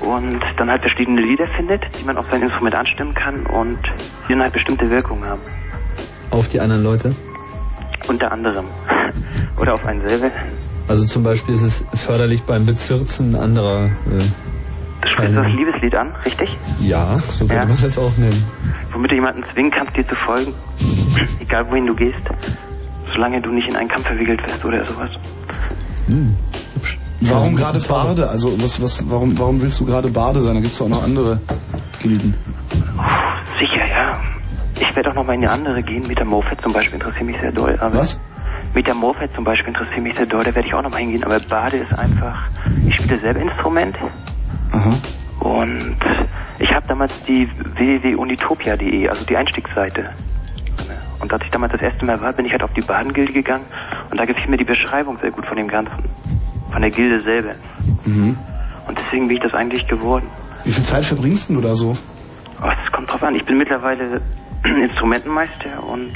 Und 0.00 0.40
dann 0.56 0.70
halt 0.70 0.80
verschiedene 0.80 1.20
Lieder 1.20 1.48
findet, 1.56 1.82
die 1.98 2.04
man 2.04 2.16
auf 2.16 2.26
sein 2.30 2.40
Instrument 2.42 2.76
anstimmen 2.76 3.12
kann 3.12 3.44
und 3.46 3.80
die 4.28 4.34
dann 4.34 4.42
halt 4.42 4.52
bestimmte 4.52 4.88
Wirkungen 4.88 5.24
haben. 5.24 5.40
Auf 6.30 6.46
die 6.46 6.60
anderen 6.60 6.84
Leute? 6.84 7.12
Unter 8.06 8.30
anderem. 8.30 8.66
Oder 9.60 9.74
auf 9.74 9.84
einen 9.84 10.06
selber. 10.06 10.30
Also 10.86 11.04
zum 11.06 11.24
Beispiel 11.24 11.54
ist 11.56 11.62
es 11.62 11.84
förderlich 11.92 12.44
beim 12.44 12.66
Bezirzen 12.66 13.34
anderer. 13.34 13.86
Äh, 13.86 14.22
Du 15.02 15.08
sprichst 15.08 15.36
das 15.36 15.46
Liebeslied 15.46 15.94
an, 15.94 16.12
richtig? 16.24 16.56
ja, 16.80 17.18
so 17.18 17.46
könnte 17.46 17.54
Ja. 17.62 17.68
man 17.68 17.80
das 17.80 17.98
auch 17.98 18.16
nennen. 18.18 18.44
womit 18.92 19.10
du 19.10 19.14
jemanden 19.14 19.44
zwingen 19.52 19.70
kannst, 19.70 19.96
dir 19.96 20.06
zu 20.06 20.14
folgen, 20.26 20.52
egal 21.40 21.68
wohin 21.70 21.86
du 21.86 21.94
gehst, 21.94 22.24
solange 23.12 23.40
du 23.40 23.50
nicht 23.52 23.68
in 23.68 23.76
einen 23.76 23.88
Kampf 23.88 24.06
verwickelt 24.06 24.42
wirst 24.46 24.64
oder 24.64 24.84
sowas. 24.84 25.10
Warum 27.22 27.56
gerade 27.56 27.78
Barde? 27.80 28.28
Also 28.28 28.60
was, 28.62 28.80
was, 28.82 29.10
warum, 29.10 29.38
warum 29.38 29.60
willst 29.62 29.80
du 29.80 29.86
gerade 29.86 30.08
Barde 30.08 30.40
sein? 30.40 30.54
Da 30.54 30.60
gibt's 30.60 30.80
auch 30.80 30.88
noch 30.88 31.02
andere 31.02 31.40
Gilden. 32.02 32.34
Sicher, 33.58 33.86
ja. 33.88 34.20
Ich 34.76 34.96
werde 34.96 35.10
auch 35.10 35.14
noch 35.14 35.26
mal 35.26 35.34
in 35.34 35.40
eine 35.44 35.50
andere 35.50 35.82
gehen. 35.82 36.06
Metamorphet 36.08 36.60
zum 36.62 36.72
Beispiel 36.72 36.94
interessiert 36.94 37.24
mich 37.26 37.36
sehr 37.38 37.52
doll. 37.52 37.76
Aber 37.80 37.94
Was? 37.94 38.18
Metamorphet 38.74 39.30
zum 39.34 39.44
Beispiel 39.44 39.68
interessiert 39.68 40.02
mich 40.02 40.16
sehr 40.16 40.26
doll. 40.26 40.44
Da 40.44 40.54
werde 40.54 40.66
ich 40.66 40.74
auch 40.74 40.82
noch 40.82 40.90
mal 40.90 40.96
hingehen. 40.98 41.22
Aber 41.24 41.38
Bade 41.40 41.76
ist 41.76 41.96
einfach... 41.98 42.48
Ich 42.88 42.96
spiele 42.96 43.18
selber 43.20 43.40
Instrument. 43.40 43.96
Und 45.40 45.96
ich 46.58 46.70
habe 46.70 46.86
damals 46.86 47.22
die 47.24 47.48
www.unitopia.de, 47.48 49.08
also 49.08 49.24
die 49.24 49.36
Einstiegsseite. 49.36 50.12
Und 51.20 51.32
als 51.32 51.42
ich 51.44 51.50
damals 51.50 51.72
das 51.72 51.82
erste 51.82 52.04
Mal 52.04 52.20
war, 52.20 52.32
bin 52.32 52.46
ich 52.46 52.52
halt 52.52 52.62
auf 52.62 52.72
die 52.72 52.80
Badengilde 52.80 53.32
gegangen 53.32 53.64
und 54.10 54.18
da 54.18 54.24
gefiel 54.24 54.48
mir 54.48 54.56
die 54.56 54.64
Beschreibung 54.64 55.18
sehr 55.20 55.30
gut 55.30 55.46
von 55.46 55.56
dem 55.56 55.68
Ganzen. 55.68 56.04
Von 56.72 56.82
der 56.82 56.90
Gilde 56.90 57.20
selber. 57.22 57.54
Mhm. 58.06 58.36
Und 58.86 58.98
deswegen 58.98 59.28
bin 59.28 59.36
ich 59.36 59.42
das 59.42 59.54
eigentlich 59.54 59.86
geworden. 59.86 60.26
Wie 60.64 60.72
viel 60.72 60.84
Zeit 60.84 61.04
verbringst 61.04 61.50
du 61.50 61.60
da 61.60 61.74
so? 61.74 61.90
Oh, 61.90 62.66
das 62.66 62.92
kommt 62.92 63.10
drauf 63.10 63.22
an. 63.22 63.34
Ich 63.34 63.44
bin 63.44 63.58
mittlerweile 63.58 64.20
Instrumentenmeister 64.64 65.82
und 65.82 66.12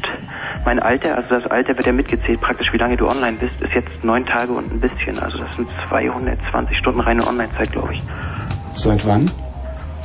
mein 0.65 0.79
Alter, 0.79 1.17
also 1.17 1.29
das 1.41 1.51
Alter 1.51 1.77
wird 1.77 1.87
ja 1.87 1.93
mitgezählt, 1.93 2.41
praktisch 2.41 2.69
wie 2.73 2.79
lange 2.79 2.97
du 2.97 3.07
online 3.07 3.37
bist, 3.39 3.61
ist 3.61 3.73
jetzt 3.75 4.03
neun 4.03 4.25
Tage 4.27 4.53
und 4.53 4.71
ein 4.73 4.81
bisschen. 4.81 5.19
Also 5.19 5.39
das 5.39 5.55
sind 5.57 5.69
220 5.89 6.77
Stunden 6.79 7.01
reine 7.01 7.27
Online-Zeit, 7.27 7.73
glaube 7.73 7.95
ich. 7.95 8.03
Seit 8.75 9.07
wann? 9.07 9.31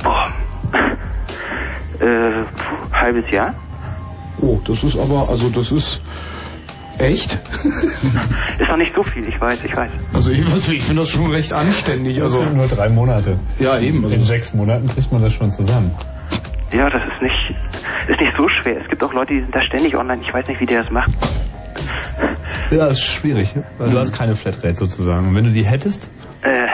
Boah. 0.02 0.32
äh, 2.00 2.44
puh, 2.44 2.92
halbes 2.92 3.24
Jahr. 3.30 3.54
Oh, 4.40 4.58
das 4.64 4.84
ist 4.84 4.98
aber, 4.98 5.28
also 5.28 5.50
das 5.50 5.70
ist 5.72 6.00
echt? 6.98 7.32
Ist 7.64 8.68
noch 8.68 8.76
nicht 8.76 8.94
so 8.94 9.02
viel, 9.02 9.26
ich 9.26 9.40
weiß, 9.40 9.64
ich 9.64 9.74
weiß. 9.74 9.90
Also 10.12 10.30
ich, 10.30 10.40
ich 10.70 10.82
finde 10.82 11.02
das 11.02 11.08
schon 11.08 11.30
recht 11.30 11.52
anständig. 11.52 12.16
Das 12.16 12.24
Also 12.24 12.38
sind 12.40 12.56
nur 12.56 12.68
drei 12.68 12.90
Monate. 12.90 13.38
Ja, 13.58 13.78
eben. 13.78 14.04
Also 14.04 14.16
In 14.16 14.22
sechs 14.22 14.52
Monaten 14.52 14.88
kriegt 14.88 15.10
man 15.10 15.22
das 15.22 15.32
schon 15.32 15.50
zusammen. 15.50 15.92
Ja, 16.72 16.88
das 16.88 17.02
ist 17.02 17.22
nicht, 17.22 17.50
ist 18.08 18.20
nicht 18.20 18.36
so 18.36 18.48
schwer. 18.48 18.76
Es 18.80 18.88
gibt 18.88 19.02
auch 19.02 19.12
Leute, 19.12 19.34
die 19.34 19.40
sind 19.40 19.54
da 19.54 19.62
ständig 19.62 19.96
online. 19.96 20.22
Ich 20.26 20.32
weiß 20.32 20.46
nicht, 20.48 20.60
wie 20.60 20.66
der 20.66 20.78
das 20.78 20.90
macht. 20.90 21.10
Ja, 22.70 22.86
ist 22.86 23.02
schwierig. 23.02 23.54
Weil 23.78 23.90
du 23.90 23.98
hast 23.98 24.16
keine 24.16 24.34
Flatrate 24.34 24.76
sozusagen. 24.76 25.28
Und 25.28 25.34
wenn 25.34 25.44
du 25.44 25.50
die 25.50 25.64
hättest, 25.64 26.08
Äh, 26.42 26.66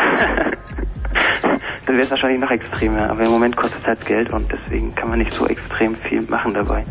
dann 1.87 1.95
wäre 1.95 2.03
es 2.03 2.11
wahrscheinlich 2.11 2.41
noch 2.41 2.51
extremer. 2.51 3.11
Aber 3.11 3.23
im 3.23 3.31
Moment 3.31 3.57
kostet 3.57 3.81
es 3.81 3.87
halt 3.87 4.05
Geld 4.05 4.31
und 4.33 4.53
deswegen 4.53 4.95
kann 4.95 5.09
man 5.09 5.19
nicht 5.19 5.33
so 5.33 5.47
extrem 5.47 5.95
viel 5.95 6.23
machen 6.23 6.53
dabei. 6.53 6.85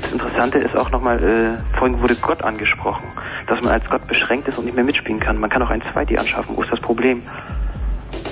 Das 0.00 0.12
Interessante 0.12 0.58
ist 0.58 0.76
auch 0.76 0.90
nochmal, 0.90 1.18
äh, 1.18 1.78
vorhin 1.78 2.00
wurde 2.00 2.14
Gott 2.16 2.44
angesprochen, 2.44 3.06
dass 3.48 3.60
man 3.62 3.72
als 3.72 3.84
Gott 3.90 4.06
beschränkt 4.06 4.46
ist 4.46 4.58
und 4.58 4.66
nicht 4.66 4.76
mehr 4.76 4.84
mitspielen 4.84 5.18
kann. 5.18 5.38
Man 5.38 5.50
kann 5.50 5.62
auch 5.62 5.70
ein 5.70 5.82
Zweiti 5.92 6.16
anschaffen. 6.16 6.56
Wo 6.56 6.62
ist 6.62 6.70
das 6.70 6.80
Problem? 6.80 7.22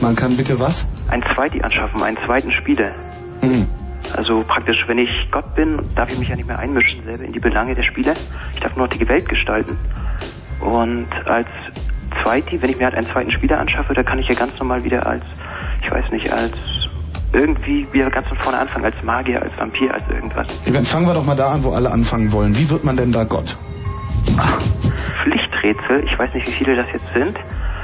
man 0.01 0.17
kann 0.17 0.37
bitte 0.37 0.59
was? 0.61 0.89
Ein 1.11 1.23
Zweiti 1.35 1.61
anschaffen, 1.63 2.03
einen 2.03 2.17
zweiten 2.25 2.53
Spieler. 2.53 2.93
Mhm. 3.43 3.69
Also 4.17 4.43
praktisch, 4.47 4.85
wenn 4.87 4.99
ich 4.99 5.11
Gott 5.31 5.55
bin, 5.55 5.79
darf 5.95 6.11
ich 6.11 6.19
mich 6.19 6.29
ja 6.29 6.37
nicht 6.37 6.47
mehr 6.47 6.59
einmischen 6.59 7.05
selber 7.05 7.25
in 7.25 7.33
die 7.33 7.39
Belange 7.39 7.75
der 7.75 7.85
Spieler. 7.85 8.15
Ich 8.55 8.61
darf 8.61 8.77
nur 8.77 8.87
noch 8.87 8.95
die 8.95 9.09
Welt 9.09 9.29
gestalten. 9.29 9.79
Und 10.61 11.09
als 11.27 11.49
Zweiti, 12.23 12.61
wenn 12.61 12.71
ich 12.71 12.79
mir 12.79 12.85
halt 12.87 12.95
einen 12.95 13.07
zweiten 13.07 13.31
Spieler 13.31 13.59
anschaffe, 13.59 13.95
da 13.95 14.03
kann 14.03 14.19
ich 14.19 14.29
ja 14.29 14.35
ganz 14.35 14.59
normal 14.59 14.85
wieder 14.85 15.07
als, 15.07 15.25
ich 15.83 15.91
weiß 15.91 16.11
nicht, 16.11 16.33
als 16.33 16.53
irgendwie 17.33 17.87
wieder 17.93 18.11
ganz 18.11 18.29
von 18.29 18.39
vorne 18.39 18.59
anfangen, 18.59 18.85
als 18.85 19.03
Magier, 19.03 19.41
als 19.41 19.57
Vampir, 19.59 19.95
als 19.95 20.09
irgendwas. 20.09 20.47
Dann 20.67 20.85
fangen 20.85 21.07
wir 21.07 21.15
doch 21.15 21.25
mal 21.25 21.37
da 21.37 21.51
an, 21.51 21.63
wo 21.63 21.71
alle 21.71 21.91
anfangen 21.91 22.33
wollen. 22.33 22.57
Wie 22.59 22.69
wird 22.71 22.85
man 22.85 22.97
denn 22.97 23.13
da 23.13 23.25
Gott? 23.25 23.57
Pflichträtsel, 25.23 26.05
ich 26.11 26.19
weiß 26.19 26.35
nicht, 26.35 26.47
wie 26.49 26.53
viele 26.53 26.77
das 26.77 26.87
jetzt 26.93 27.13
sind. 27.13 27.39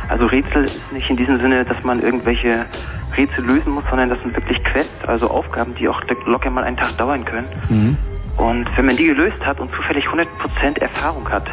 Also 0.08 0.26
Rätsel 0.26 0.64
ist 0.64 0.92
nicht 0.92 1.08
in 1.10 1.16
diesem 1.16 1.36
Sinne, 1.40 1.64
dass 1.64 1.82
man 1.82 2.00
irgendwelche 2.00 2.66
Rätsel 3.16 3.44
lösen 3.44 3.72
muss, 3.72 3.84
sondern 3.90 4.08
das 4.08 4.20
sind 4.20 4.34
wirklich 4.36 4.62
Quests, 4.64 5.04
also 5.06 5.28
Aufgaben, 5.28 5.74
die 5.74 5.88
auch 5.88 6.02
locker 6.26 6.50
mal 6.50 6.64
einen 6.64 6.76
Tag 6.76 6.96
dauern 6.96 7.24
können. 7.24 7.46
Mhm. 7.68 7.96
Und 8.36 8.68
wenn 8.76 8.86
man 8.86 8.96
die 8.96 9.06
gelöst 9.06 9.40
hat 9.44 9.58
und 9.60 9.70
zufällig 9.70 10.04
100% 10.04 10.78
Erfahrung 10.80 11.28
hat, 11.30 11.50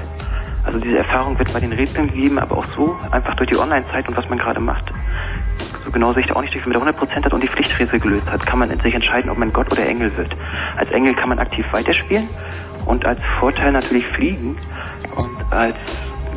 also 0.65 0.79
diese 0.79 0.97
Erfahrung 0.97 1.37
wird 1.39 1.51
bei 1.53 1.59
den 1.59 1.73
Rätseln 1.73 2.07
gegeben, 2.07 2.39
aber 2.39 2.57
auch 2.57 2.65
so, 2.75 2.97
einfach 3.11 3.35
durch 3.35 3.49
die 3.49 3.57
Online-Zeit 3.57 4.07
und 4.07 4.15
was 4.15 4.29
man 4.29 4.37
gerade 4.37 4.59
macht. 4.59 4.91
So 5.83 5.91
genau 5.91 6.11
sehe 6.11 6.21
ich 6.23 6.29
da 6.29 6.35
auch 6.35 6.41
nicht 6.41 6.53
durch. 6.53 6.65
Wenn 6.65 6.73
man 6.73 6.93
da 6.93 6.99
100% 6.99 7.25
hat 7.25 7.33
und 7.33 7.41
die 7.41 7.49
Pflichträtsel 7.49 7.99
gelöst 7.99 8.29
hat, 8.29 8.45
kann 8.45 8.59
man 8.59 8.69
sich 8.69 8.93
entscheiden, 8.93 9.29
ob 9.29 9.37
man 9.37 9.51
Gott 9.51 9.71
oder 9.71 9.85
Engel 9.85 10.15
wird. 10.15 10.31
Als 10.77 10.91
Engel 10.91 11.15
kann 11.15 11.29
man 11.29 11.39
aktiv 11.39 11.65
weiterspielen 11.71 12.27
und 12.85 13.05
als 13.05 13.19
Vorteil 13.39 13.71
natürlich 13.71 14.07
fliegen. 14.07 14.57
Und 15.15 15.51
als 15.51 15.75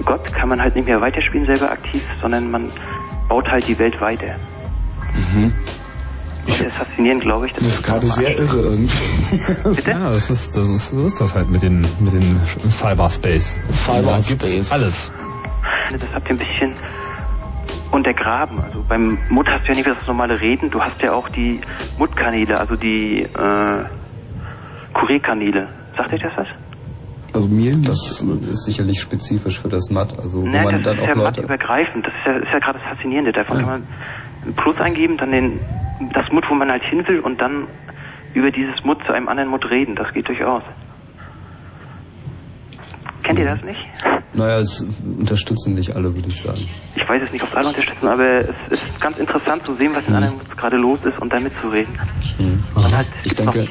Gott 0.04 0.32
kann 0.32 0.48
man 0.48 0.60
halt 0.60 0.74
nicht 0.76 0.86
mehr 0.86 1.00
weiterspielen 1.00 1.46
selber 1.46 1.70
aktiv, 1.70 2.02
sondern 2.20 2.50
man 2.50 2.70
baut 3.28 3.48
halt 3.48 3.66
die 3.68 3.78
Welt 3.78 4.00
weiter. 4.00 4.36
Mhm. 5.14 5.52
Ich 6.46 6.58
sehr 6.58 6.70
faszinierend, 6.70 7.22
glaube 7.22 7.46
ich. 7.46 7.52
Das 7.54 7.66
ist 7.66 7.82
gerade 7.82 8.06
sehr 8.06 8.38
irre 8.38 8.58
irgendwie. 8.58 9.90
Ja, 9.90 10.10
das 10.10 10.30
ist, 10.30 10.56
das 10.56 10.68
ist, 10.68 10.88
so 10.90 11.04
ist 11.06 11.20
das 11.20 11.34
halt 11.34 11.50
mit 11.50 11.62
den, 11.62 11.80
mit 11.98 12.12
den 12.12 12.40
Cyberspace. 12.70 13.56
Da 13.86 14.00
gibt's 14.20 14.46
Cyberspace. 14.46 14.72
alles. 14.72 15.12
Das 15.90 16.12
habt 16.14 16.28
ihr 16.28 16.34
ein 16.34 16.38
bisschen 16.38 16.74
untergraben. 17.90 18.60
Also 18.60 18.84
beim 18.88 19.18
Mut 19.28 19.48
hast 19.48 19.64
du 19.64 19.72
ja 19.72 19.74
nicht 19.76 19.88
das 19.88 20.06
normale 20.06 20.40
Reden, 20.40 20.70
du 20.70 20.80
hast 20.80 21.00
ja 21.02 21.12
auch 21.12 21.28
die 21.28 21.60
Mut-Kanäle, 21.98 22.60
also 22.60 22.76
die 22.76 23.22
äh, 23.22 23.84
Kurierkanäle. 24.92 25.68
Sagt 25.96 26.12
euch 26.12 26.22
das 26.22 26.32
was? 26.36 26.48
Also 27.32 27.48
mir 27.48 27.72
Das 27.84 28.22
ist 28.22 28.64
sicherlich 28.64 29.00
spezifisch 29.00 29.60
für 29.60 29.68
das 29.68 29.90
Matt, 29.90 30.18
also 30.18 30.42
wo 30.42 30.46
Nein, 30.46 30.64
man 30.64 30.74
das 30.76 30.84
dann 30.84 30.94
ist 30.94 31.02
auch 31.02 31.08
ja 31.08 31.14
Leute... 31.14 31.42
mattübergreifend. 31.42 32.06
Das 32.06 32.14
ist 32.14 32.26
ja, 32.26 32.36
ist 32.36 32.52
ja 32.52 32.58
gerade 32.58 32.78
das 32.78 32.88
Faszinierende. 32.88 33.32
Davon 33.32 33.58
kann 33.58 33.66
man 33.66 33.82
ein 34.46 34.54
Plus 34.54 34.78
eingeben, 34.78 35.16
dann 35.18 35.30
den, 35.32 35.60
das 36.12 36.30
Mut, 36.32 36.44
wo 36.48 36.54
man 36.54 36.70
halt 36.70 36.82
hin 36.84 37.06
will 37.06 37.20
und 37.20 37.40
dann 37.40 37.66
über 38.34 38.50
dieses 38.50 38.84
Mut 38.84 38.98
zu 39.06 39.12
einem 39.12 39.28
anderen 39.28 39.50
Mut 39.50 39.64
reden. 39.70 39.96
Das 39.96 40.12
geht 40.12 40.28
durchaus. 40.28 40.62
Kennt 43.26 43.40
ihr 43.40 43.46
das 43.46 43.62
nicht? 43.64 43.80
Naja, 44.34 44.60
es 44.60 44.86
unterstützen 45.04 45.74
nicht 45.74 45.96
alle, 45.96 46.14
würde 46.14 46.28
ich 46.28 46.40
sagen. 46.40 46.60
Ich 46.94 47.08
weiß 47.08 47.22
es 47.24 47.32
nicht, 47.32 47.42
ob 47.42 47.50
es 47.50 47.56
alle 47.56 47.68
unterstützen, 47.68 48.06
aber 48.06 48.40
es 48.40 48.70
ist 48.70 49.00
ganz 49.00 49.18
interessant 49.18 49.64
zu 49.64 49.74
sehen, 49.74 49.92
was 49.94 50.06
in 50.06 50.14
anderen 50.14 50.36
Moods 50.36 50.56
gerade 50.56 50.76
los 50.76 51.00
ist 51.04 51.20
und 51.20 51.32
da 51.32 51.40
mitzureden. 51.40 51.98
Und 52.74 52.96
halt 52.96 53.06
Ich 53.24 53.34
denke, 53.34 53.66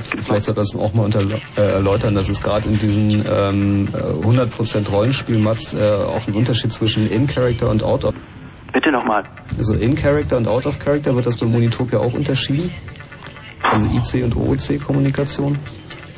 vielleicht 0.00 0.44
sollte 0.44 0.60
das 0.60 0.74
auch 0.76 0.94
mal 0.94 1.04
unter, 1.04 1.20
äh, 1.20 1.60
erläutern, 1.60 2.14
dass 2.14 2.28
es 2.28 2.42
gerade 2.42 2.68
in 2.68 2.78
diesen 2.78 3.24
ähm, 3.26 3.88
äh, 3.92 3.96
100% 3.96 4.90
Rollenspiel-Mats 4.90 5.74
äh, 5.74 5.78
auch 5.78 6.26
einen 6.26 6.36
Unterschied 6.36 6.72
zwischen 6.72 7.06
In-Character 7.06 7.68
und 7.70 7.82
Out 7.82 8.04
of... 8.04 8.14
Bitte 8.72 8.92
nochmal. 8.92 9.24
Also 9.56 9.74
In-Character 9.74 10.36
und 10.36 10.46
Out 10.46 10.66
of 10.66 10.78
Character 10.78 11.14
wird 11.14 11.26
das 11.26 11.38
bei 11.38 11.46
Monitopia 11.46 11.98
auch 11.98 12.14
unterschieden? 12.14 12.70
Also 13.62 13.88
IC 13.88 14.24
und 14.24 14.36
OOC-Kommunikation? 14.36 15.58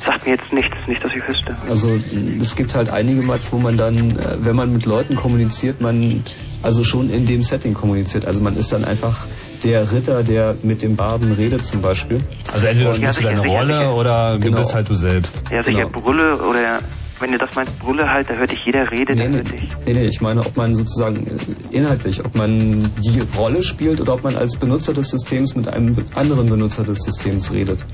Sagt 0.05 0.25
mir 0.25 0.33
jetzt 0.33 0.51
nichts, 0.51 0.75
nicht, 0.87 1.03
dass 1.03 1.11
ich 1.15 1.27
wüsste. 1.27 1.55
Also 1.61 1.93
es 2.39 2.55
gibt 2.55 2.75
halt 2.75 2.89
einige 2.89 3.21
Mats, 3.21 3.53
wo 3.53 3.57
man 3.57 3.77
dann, 3.77 4.17
äh, 4.17 4.37
wenn 4.39 4.55
man 4.55 4.73
mit 4.73 4.85
Leuten 4.85 5.15
kommuniziert, 5.15 5.79
man 5.81 6.23
also 6.61 6.83
schon 6.83 7.09
in 7.09 7.25
dem 7.25 7.41
Setting 7.43 7.73
kommuniziert. 7.73 8.25
Also 8.25 8.41
man 8.41 8.55
ist 8.57 8.71
dann 8.71 8.83
einfach 8.85 9.25
der 9.63 9.91
Ritter, 9.91 10.23
der 10.23 10.55
mit 10.63 10.81
dem 10.81 10.95
Barden 10.95 11.31
redet 11.31 11.65
zum 11.65 11.81
Beispiel. 11.81 12.19
Also 12.51 12.67
entweder 12.67 12.93
spielst 12.93 13.19
du 13.19 13.23
deine 13.23 13.41
sicher, 13.41 13.53
Rolle 13.53 13.73
sicher. 13.89 13.95
oder 13.97 14.33
du 14.37 14.39
Genau. 14.41 14.57
bist 14.57 14.75
halt 14.75 14.89
du 14.89 14.95
selbst. 14.95 15.43
Ja, 15.51 15.63
sicher, 15.63 15.81
Genau. 15.85 16.01
Brülle 16.01 16.41
oder, 16.41 16.79
wenn 17.19 17.31
du 17.31 17.37
das 17.37 17.53
meinst, 17.55 17.77
Brülle 17.79 18.03
halt, 18.05 18.29
da 18.29 18.33
hört 18.35 18.51
dich 18.51 18.65
jeder 18.65 18.89
rede, 18.91 19.13
Nee, 19.13 19.19
dann 19.21 19.29
nee, 19.31 19.37
hört 19.37 19.51
dich. 19.51 19.69
nee, 19.85 19.93
nee, 19.93 20.05
ich 20.07 20.21
meine, 20.21 20.41
ob 20.41 20.57
man 20.57 20.73
sozusagen 20.75 21.27
äh, 21.27 21.75
inhaltlich, 21.75 22.25
ob 22.25 22.35
man 22.35 22.89
die 23.03 23.21
Rolle 23.37 23.63
spielt 23.63 24.01
oder 24.01 24.13
ob 24.15 24.23
man 24.23 24.35
als 24.35 24.55
Benutzer 24.57 24.93
des 24.93 25.09
Systems 25.11 25.55
mit 25.55 25.67
einem 25.67 25.95
anderen 26.15 26.49
Benutzer 26.49 26.83
des 26.83 26.99
Systems 27.03 27.51
redet. 27.51 27.85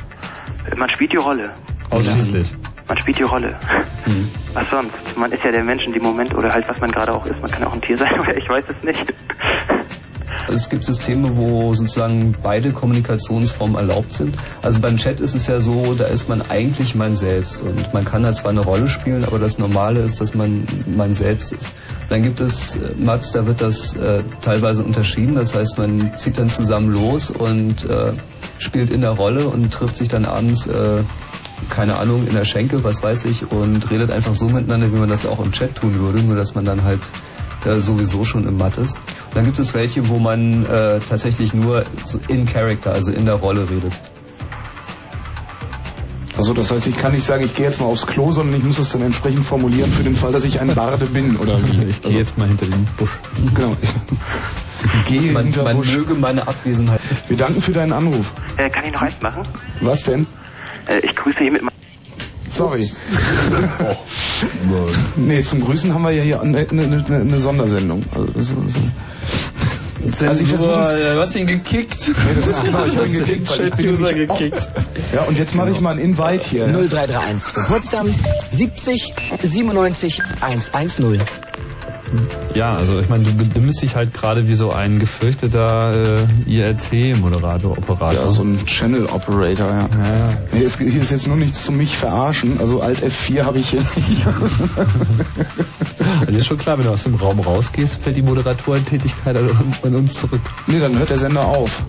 Man 0.78 0.90
spielt 0.94 1.12
die 1.14 1.18
Rolle. 1.18 1.50
Ausschließlich. 1.90 2.46
Man 2.88 2.98
spielt 3.00 3.20
die 3.20 3.24
Rolle. 3.24 3.58
Hm. 4.06 4.30
Was 4.54 4.70
sonst? 4.70 5.18
Man 5.18 5.32
ist 5.32 5.44
ja 5.44 5.52
der 5.52 5.64
Mensch 5.64 5.86
in 5.86 5.92
dem 5.92 6.04
Moment 6.04 6.34
oder 6.34 6.54
halt, 6.54 6.68
was 6.70 6.80
man 6.80 6.92
gerade 6.92 7.14
auch 7.14 7.26
ist. 7.26 7.42
Man 7.42 7.52
kann 7.52 7.64
auch 7.66 7.74
ein 7.74 7.82
Tier 7.82 7.98
sein 7.98 8.20
oder 8.20 8.38
ich 8.38 8.48
weiß 8.48 8.64
es 8.70 8.84
nicht. 8.84 9.14
Also 10.48 10.56
es 10.56 10.70
gibt 10.70 10.84
Systeme, 10.84 11.36
wo 11.36 11.74
sozusagen 11.74 12.34
beide 12.42 12.72
Kommunikationsformen 12.72 13.76
erlaubt 13.76 14.14
sind. 14.14 14.36
Also 14.62 14.80
beim 14.80 14.98
Chat 14.98 15.20
ist 15.20 15.36
es 15.36 15.48
ja 15.48 15.60
so, 15.60 15.94
da 15.96 16.06
ist 16.06 16.30
man 16.30 16.42
eigentlich 16.42 16.96
man 16.96 17.16
selbst 17.16 17.62
und 17.62 17.94
man 17.94 18.06
kann 18.06 18.24
da 18.24 18.34
zwar 18.34 18.52
eine 18.52 18.62
Rolle 18.62 18.88
spielen, 18.88 19.26
aber 19.26 19.40
das 19.40 19.58
Normale 19.58 20.00
ist, 20.02 20.22
dass 20.22 20.36
man 20.36 20.66
man 20.96 21.14
selbst 21.14 21.52
ist. 21.52 21.70
Dann 22.10 22.22
gibt 22.22 22.40
es 22.40 22.76
äh, 22.76 22.94
Mats, 22.98 23.32
da 23.34 23.46
wird 23.46 23.62
das 23.62 23.96
äh, 23.96 24.24
teilweise 24.42 24.84
unterschieden. 24.84 25.36
Das 25.36 25.54
heißt, 25.54 25.78
man 25.78 26.18
zieht 26.18 26.38
dann 26.38 26.50
zusammen 26.50 26.94
los 26.94 27.30
und 27.30 27.84
äh, 27.84 28.14
spielt 28.60 28.92
in 28.92 29.02
der 29.02 29.12
Rolle 29.12 29.48
und 29.48 29.74
trifft 29.74 29.98
sich 29.98 30.08
dann 30.08 30.26
abends, 30.26 30.68
äh, 30.68 31.04
keine 31.70 31.98
Ahnung, 31.98 32.28
in 32.28 32.34
der 32.34 32.46
Schenke, 32.46 32.84
was 32.84 33.02
weiß 33.04 33.26
ich, 33.26 33.52
und 33.52 33.90
redet 33.90 34.12
einfach 34.12 34.36
so 34.36 34.48
miteinander, 34.48 34.92
wie 34.92 34.98
man 34.98 35.10
das 35.10 35.26
auch 35.26 35.44
im 35.44 35.52
Chat 35.52 35.76
tun 35.76 35.96
würde, 35.96 36.20
nur 36.20 36.36
dass 36.36 36.56
man 36.56 36.66
dann 36.66 36.84
halt 36.84 37.02
äh, 37.66 37.80
sowieso 37.80 38.26
schon 38.26 38.48
im 38.48 38.58
Matt 38.58 38.78
ist. 38.78 38.98
Und 38.98 39.36
dann 39.36 39.46
gibt 39.46 39.60
es 39.60 39.74
welche, 39.74 40.08
wo 40.10 40.20
man 40.20 40.66
äh, 40.66 41.00
tatsächlich 41.08 41.54
nur 41.54 41.86
so 42.06 42.20
in 42.28 42.46
Character, 42.46 42.94
also 42.94 43.12
in 43.12 43.26
der 43.26 43.36
Rolle 43.36 43.70
redet. 43.70 43.94
Also 46.38 46.54
das 46.54 46.70
heißt, 46.70 46.86
ich 46.86 46.96
kann 46.96 47.14
nicht 47.14 47.26
sagen, 47.26 47.44
ich 47.44 47.56
gehe 47.56 47.66
jetzt 47.66 47.82
mal 47.82 47.88
aufs 47.88 48.06
Klo, 48.06 48.32
sondern 48.32 48.56
ich 48.56 48.64
muss 48.64 48.78
es 48.78 48.92
dann 48.92 49.02
entsprechend 49.02 49.44
formulieren 49.44 49.92
für 49.92 50.04
den 50.04 50.16
Fall, 50.16 50.32
dass 50.32 50.44
ich 50.46 50.60
ein 50.60 50.74
Barde 50.76 51.08
bin 51.08 51.36
oder 51.38 51.60
wie. 51.64 51.84
Ich 51.88 52.02
gehe 52.04 52.12
jetzt 52.12 52.38
mal 52.38 52.48
hinter 52.48 52.68
den 52.68 52.86
Busch. 52.98 53.10
Genau. 53.56 53.76
Gehe 55.08 55.32
Man, 55.32 55.46
hinter 55.46 55.64
man 55.64 55.78
Busch. 55.78 55.92
möge 55.92 56.14
meine 56.14 56.48
Abwesenheit. 56.48 57.00
Wir 57.28 57.38
danken 57.38 57.60
für 57.62 57.72
deinen 57.72 57.92
Anruf. 57.92 58.34
Äh, 58.58 58.70
kann 58.70 58.86
ich 58.86 58.94
noch 58.94 59.02
eins 59.02 59.16
machen? 59.22 59.48
Was 59.82 60.04
denn? 60.04 60.28
Äh, 60.88 61.00
ich 61.00 61.16
grüße 61.16 61.40
hier 61.40 61.52
mit 61.52 61.62
meinem... 61.62 61.76
Sorry. 62.50 62.90
nee, 65.18 65.44
zum 65.44 65.62
Grüßen 65.62 65.94
haben 65.94 66.04
wir 66.04 66.12
ja 66.12 66.24
hier 66.24 66.42
eine, 66.42 66.66
eine, 66.70 67.06
eine, 67.06 67.40
Sondersendung. 67.40 68.04
Also, 68.16 68.32
das 68.32 68.56
ist, 70.06 70.24
also 70.24 70.42
ich 70.42 70.50
versuche 70.50 70.80
es. 70.80 71.14
du 71.14 71.20
hast 71.20 71.36
ihn 71.36 71.48
gekickt. 71.48 72.08
Nee, 72.08 72.14
das 72.36 72.48
ist 72.48 72.64
ich 72.66 72.72
Du 72.72 73.02
bin 73.02 73.14
gekickt, 73.14 73.54
Chat-User 73.54 74.14
gekickt. 74.14 74.70
Ja, 75.14 75.24
und 75.24 75.38
jetzt 75.38 75.56
mache 75.56 75.72
ich 75.72 75.82
mal 75.82 75.92
ein 75.92 76.00
Invite 76.00 76.46
hier. 76.48 76.68
0331 76.68 77.54
für 77.54 77.64
Potsdam 77.64 78.08
70 78.52 79.14
97 79.44 80.22
110. 80.42 81.22
Ja, 82.54 82.74
also 82.74 82.98
ich 82.98 83.10
meine, 83.10 83.24
du 83.24 83.46
benimmst 83.46 83.82
dich 83.82 83.96
halt 83.96 84.14
gerade 84.14 84.48
wie 84.48 84.56
so 84.56 84.72
ein 84.72 85.00
gefürchteter 85.00 86.18
äh, 86.18 86.50
IRC-Moderator, 86.50 87.78
Operator. 87.78 88.26
Ja, 88.26 88.32
so 88.32 88.44
ein 88.44 88.66
Channel 88.66 89.06
Operator, 89.06 89.68
ja. 89.68 89.82
ja. 89.82 90.38
Nee, 90.54 90.64
es, 90.64 90.78
hier 90.78 91.02
ist 91.02 91.12
jetzt 91.12 91.28
nur 91.28 91.38
nichts 91.38 91.66
zum 91.66 91.78
mich 91.78 91.96
verarschen. 91.96 92.60
Also 92.60 92.82
Alt 92.82 93.04
F4 93.04 93.44
habe 93.44 93.60
ich 93.60 93.70
hier 93.70 93.82
nicht. 93.96 94.26
Also 96.26 96.32
ist 96.40 96.48
schon 96.48 96.58
klar, 96.58 96.78
wenn 96.78 96.86
du 96.86 96.92
aus 96.92 97.04
dem 97.04 97.16
Raum 97.16 97.40
rausgehst, 97.40 98.02
fällt 98.02 98.18
die 98.18 98.24
Moderatorentätigkeit 98.24 99.38
an, 99.88 99.96
uns 99.96 100.14
zurück. 100.16 100.42
nee, 100.68 100.80
dann 100.80 100.98
hört 100.98 101.10
der 101.10 101.18
Sender 101.18 101.46
auf. 101.46 101.84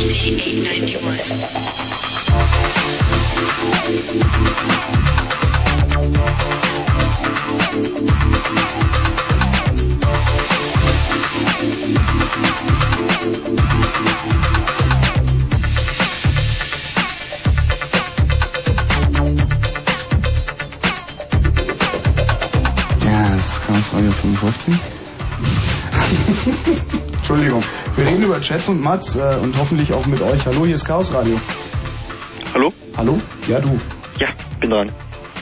Ja, 0.00 0.39
Chats 28.40 28.68
und 28.68 28.82
Mats 28.82 29.16
äh, 29.16 29.38
und 29.42 29.56
hoffentlich 29.58 29.92
auch 29.92 30.06
mit 30.06 30.20
euch. 30.22 30.46
Hallo, 30.46 30.64
hier 30.64 30.74
ist 30.74 30.84
Chaos 30.84 31.12
Radio. 31.14 31.38
Hallo? 32.54 32.72
Hallo? 32.96 33.20
Ja, 33.48 33.60
du. 33.60 33.78
Ja, 34.18 34.28
bin 34.60 34.70
dran. 34.70 34.90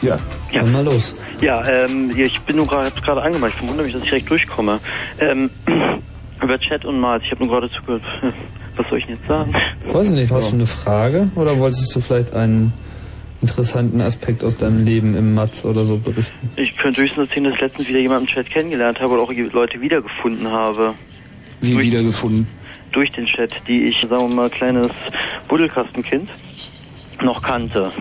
Ja. 0.02 0.18
Ja. 0.52 0.65
mal 0.65 0.85
los. 0.85 1.15
Ja, 1.41 1.67
ähm, 1.67 2.10
ich 2.17 2.41
bin 2.43 2.57
nur 2.57 2.67
gerade 2.67 2.86
hab's 2.86 3.02
gerade 3.02 3.23
angemacht. 3.23 3.52
Ich 3.57 3.68
wundere 3.68 3.85
mich, 3.85 3.93
dass 3.93 4.02
ich 4.02 4.09
direkt 4.09 4.31
durchkomme. 4.31 4.81
Ähm, 5.18 5.51
über 6.43 6.59
Chat 6.59 6.85
und 6.85 7.01
Mals. 7.01 7.23
Ich 7.25 7.31
habe 7.33 7.44
nur 7.44 7.52
gerade 7.52 7.70
zugehört. 7.70 8.02
Was 8.77 8.89
soll 8.89 8.99
ich 8.99 9.07
denn 9.07 9.17
jetzt 9.17 9.27
sagen? 9.27 9.52
Weiß 9.93 10.10
ich 10.10 10.15
nicht, 10.15 10.33
hast 10.33 10.52
du 10.52 10.57
eine 10.57 10.67
Frage 10.67 11.31
oder 11.35 11.59
wolltest 11.59 11.94
du 11.94 12.01
vielleicht 12.01 12.33
einen 12.33 12.73
interessanten 13.41 14.01
Aspekt 14.01 14.44
aus 14.44 14.57
deinem 14.57 14.85
Leben 14.85 15.17
im 15.17 15.35
Matz 15.35 15.65
oder 15.65 15.83
so 15.83 15.99
berichten? 15.99 16.51
Ich 16.57 16.77
könnte 16.77 17.02
höchstens 17.02 17.28
erzählen, 17.28 17.44
dass 17.44 17.55
ich 17.55 17.60
letztens 17.60 17.89
wieder 17.89 17.99
jemanden 17.99 18.28
im 18.28 18.35
Chat 18.35 18.51
kennengelernt 18.51 19.01
habe 19.01 19.15
oder 19.15 19.23
auch 19.23 19.33
Leute 19.33 19.81
wiedergefunden 19.81 20.49
habe. 20.49 20.94
Wie 21.60 21.78
wiedergefunden? 21.81 22.47
Durch 22.92 23.10
den 23.12 23.26
Chat, 23.26 23.52
die 23.67 23.89
ich, 23.89 24.00
sagen 24.00 24.28
wir 24.28 24.28
mal, 24.28 24.50
kleines 24.50 24.91
Buddelkastenkind. 25.49 26.31
noch 27.23 27.42
kannte 27.42 27.92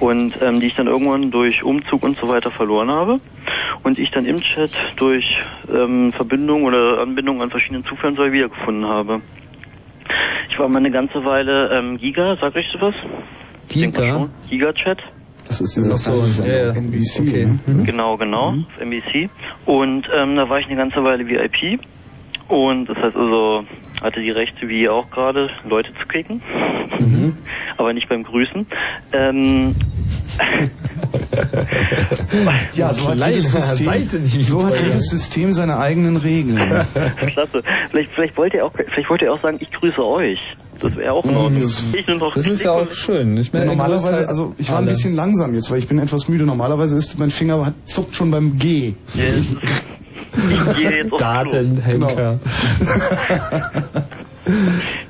und 0.00 0.34
ähm, 0.42 0.60
die 0.60 0.66
ich 0.66 0.74
dann 0.74 0.86
irgendwann 0.86 1.30
durch 1.30 1.62
Umzug 1.62 2.02
und 2.02 2.18
so 2.18 2.28
weiter 2.28 2.50
verloren 2.50 2.90
habe 2.90 3.18
und 3.82 3.98
ich 3.98 4.10
dann 4.10 4.26
im 4.26 4.40
Chat 4.40 4.70
durch 4.96 5.24
ähm, 5.72 6.12
Verbindung 6.14 6.64
oder 6.64 7.00
Anbindung 7.00 7.40
an 7.42 7.50
verschiedenen 7.50 7.84
Zufällen 7.84 8.16
so 8.16 8.22
wiedergefunden 8.22 8.86
habe. 8.86 9.22
Ich 10.50 10.58
war 10.58 10.68
mal 10.68 10.78
eine 10.78 10.90
ganze 10.90 11.24
Weile 11.24 11.70
ähm, 11.72 11.96
Giga, 11.98 12.36
sagt 12.36 12.56
euch 12.56 12.66
sowas? 12.72 12.94
Giga? 13.68 14.28
Giga-Chat. 14.48 14.98
Das 15.46 15.60
ist 15.60 15.76
dieser 15.76 15.96
so, 15.96 16.10
Fernsehsender, 16.12 16.66
ja. 16.66 16.72
NBC. 16.72 17.20
Okay. 17.20 17.46
Ne? 17.66 17.84
Genau, 17.84 18.16
genau, 18.16 18.50
auf 18.50 18.80
NBC. 18.80 19.30
Und 19.64 20.08
ähm, 20.14 20.36
da 20.36 20.48
war 20.48 20.58
ich 20.60 20.66
eine 20.66 20.76
ganze 20.76 21.02
Weile 21.02 21.26
VIP. 21.26 21.80
Und 22.48 22.88
das 22.88 22.96
heißt 22.96 23.16
also, 23.16 23.64
hatte 24.00 24.20
die 24.20 24.30
Rechte 24.30 24.68
wie 24.68 24.82
ihr 24.82 24.92
auch 24.92 25.10
gerade, 25.10 25.50
Leute 25.68 25.90
zu 26.00 26.06
kicken. 26.06 26.40
Aber 27.76 27.92
nicht 27.92 28.08
beim 28.08 28.22
Grüßen. 28.22 28.66
Ähm, 29.12 29.74
Ja, 32.74 32.94
so 32.94 33.10
hat, 33.10 33.18
jedes 33.18 33.52
System, 33.52 34.42
so 34.42 34.66
hat 34.66 34.74
jedes 34.82 35.10
System 35.10 35.52
seine 35.52 35.78
eigenen 35.78 36.16
Regeln. 36.16 36.58
klasse. 37.32 37.62
Vielleicht, 37.90 38.10
vielleicht 38.14 38.36
wollt 38.36 38.54
ihr 38.54 38.64
auch, 38.64 38.72
vielleicht 38.72 39.10
wollt 39.10 39.22
ihr 39.22 39.32
auch 39.32 39.40
sagen, 39.40 39.58
ich 39.60 39.70
grüße 39.72 40.04
euch. 40.04 40.38
Das 40.80 40.96
wäre 40.96 41.12
auch 41.12 41.24
in 41.24 41.36
Ordnung. 41.36 41.62
Noch 42.18 42.34
Das 42.34 42.46
ist 42.46 42.62
ja 42.62 42.72
auch 42.72 42.90
schön. 42.90 43.36
Ich 43.36 43.52
meine, 43.52 43.66
Normalerweise, 43.66 44.28
also 44.28 44.54
ich 44.56 44.70
war 44.70 44.78
ein 44.78 44.86
bisschen 44.86 45.14
langsam 45.14 45.54
jetzt, 45.54 45.70
weil 45.70 45.78
ich 45.78 45.88
bin 45.88 45.98
etwas 45.98 46.28
müde. 46.28 46.44
Normalerweise 46.44 46.96
ist 46.96 47.18
mein 47.18 47.30
Finger 47.30 47.66
hat, 47.66 47.74
zuckt 47.84 48.14
schon 48.14 48.30
beim 48.30 48.56
G. 48.56 48.94
Ich 49.14 49.56
Datenhenker. 51.18 52.38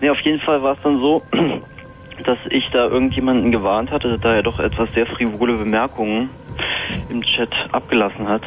Nee, 0.00 0.10
auf 0.10 0.18
jeden 0.24 0.40
Fall 0.40 0.62
war 0.62 0.72
es 0.72 0.78
dann 0.82 0.98
so, 0.98 1.22
dass 2.24 2.38
ich 2.50 2.68
da 2.70 2.86
irgendjemanden 2.86 3.52
gewarnt 3.52 3.90
hatte, 3.90 4.18
da 4.18 4.34
er 4.34 4.42
doch 4.42 4.58
etwas 4.58 4.88
sehr 4.94 5.06
frivole 5.06 5.54
Bemerkungen 5.56 6.30
im 7.08 7.22
Chat 7.22 7.52
abgelassen 7.72 8.28
hat. 8.28 8.42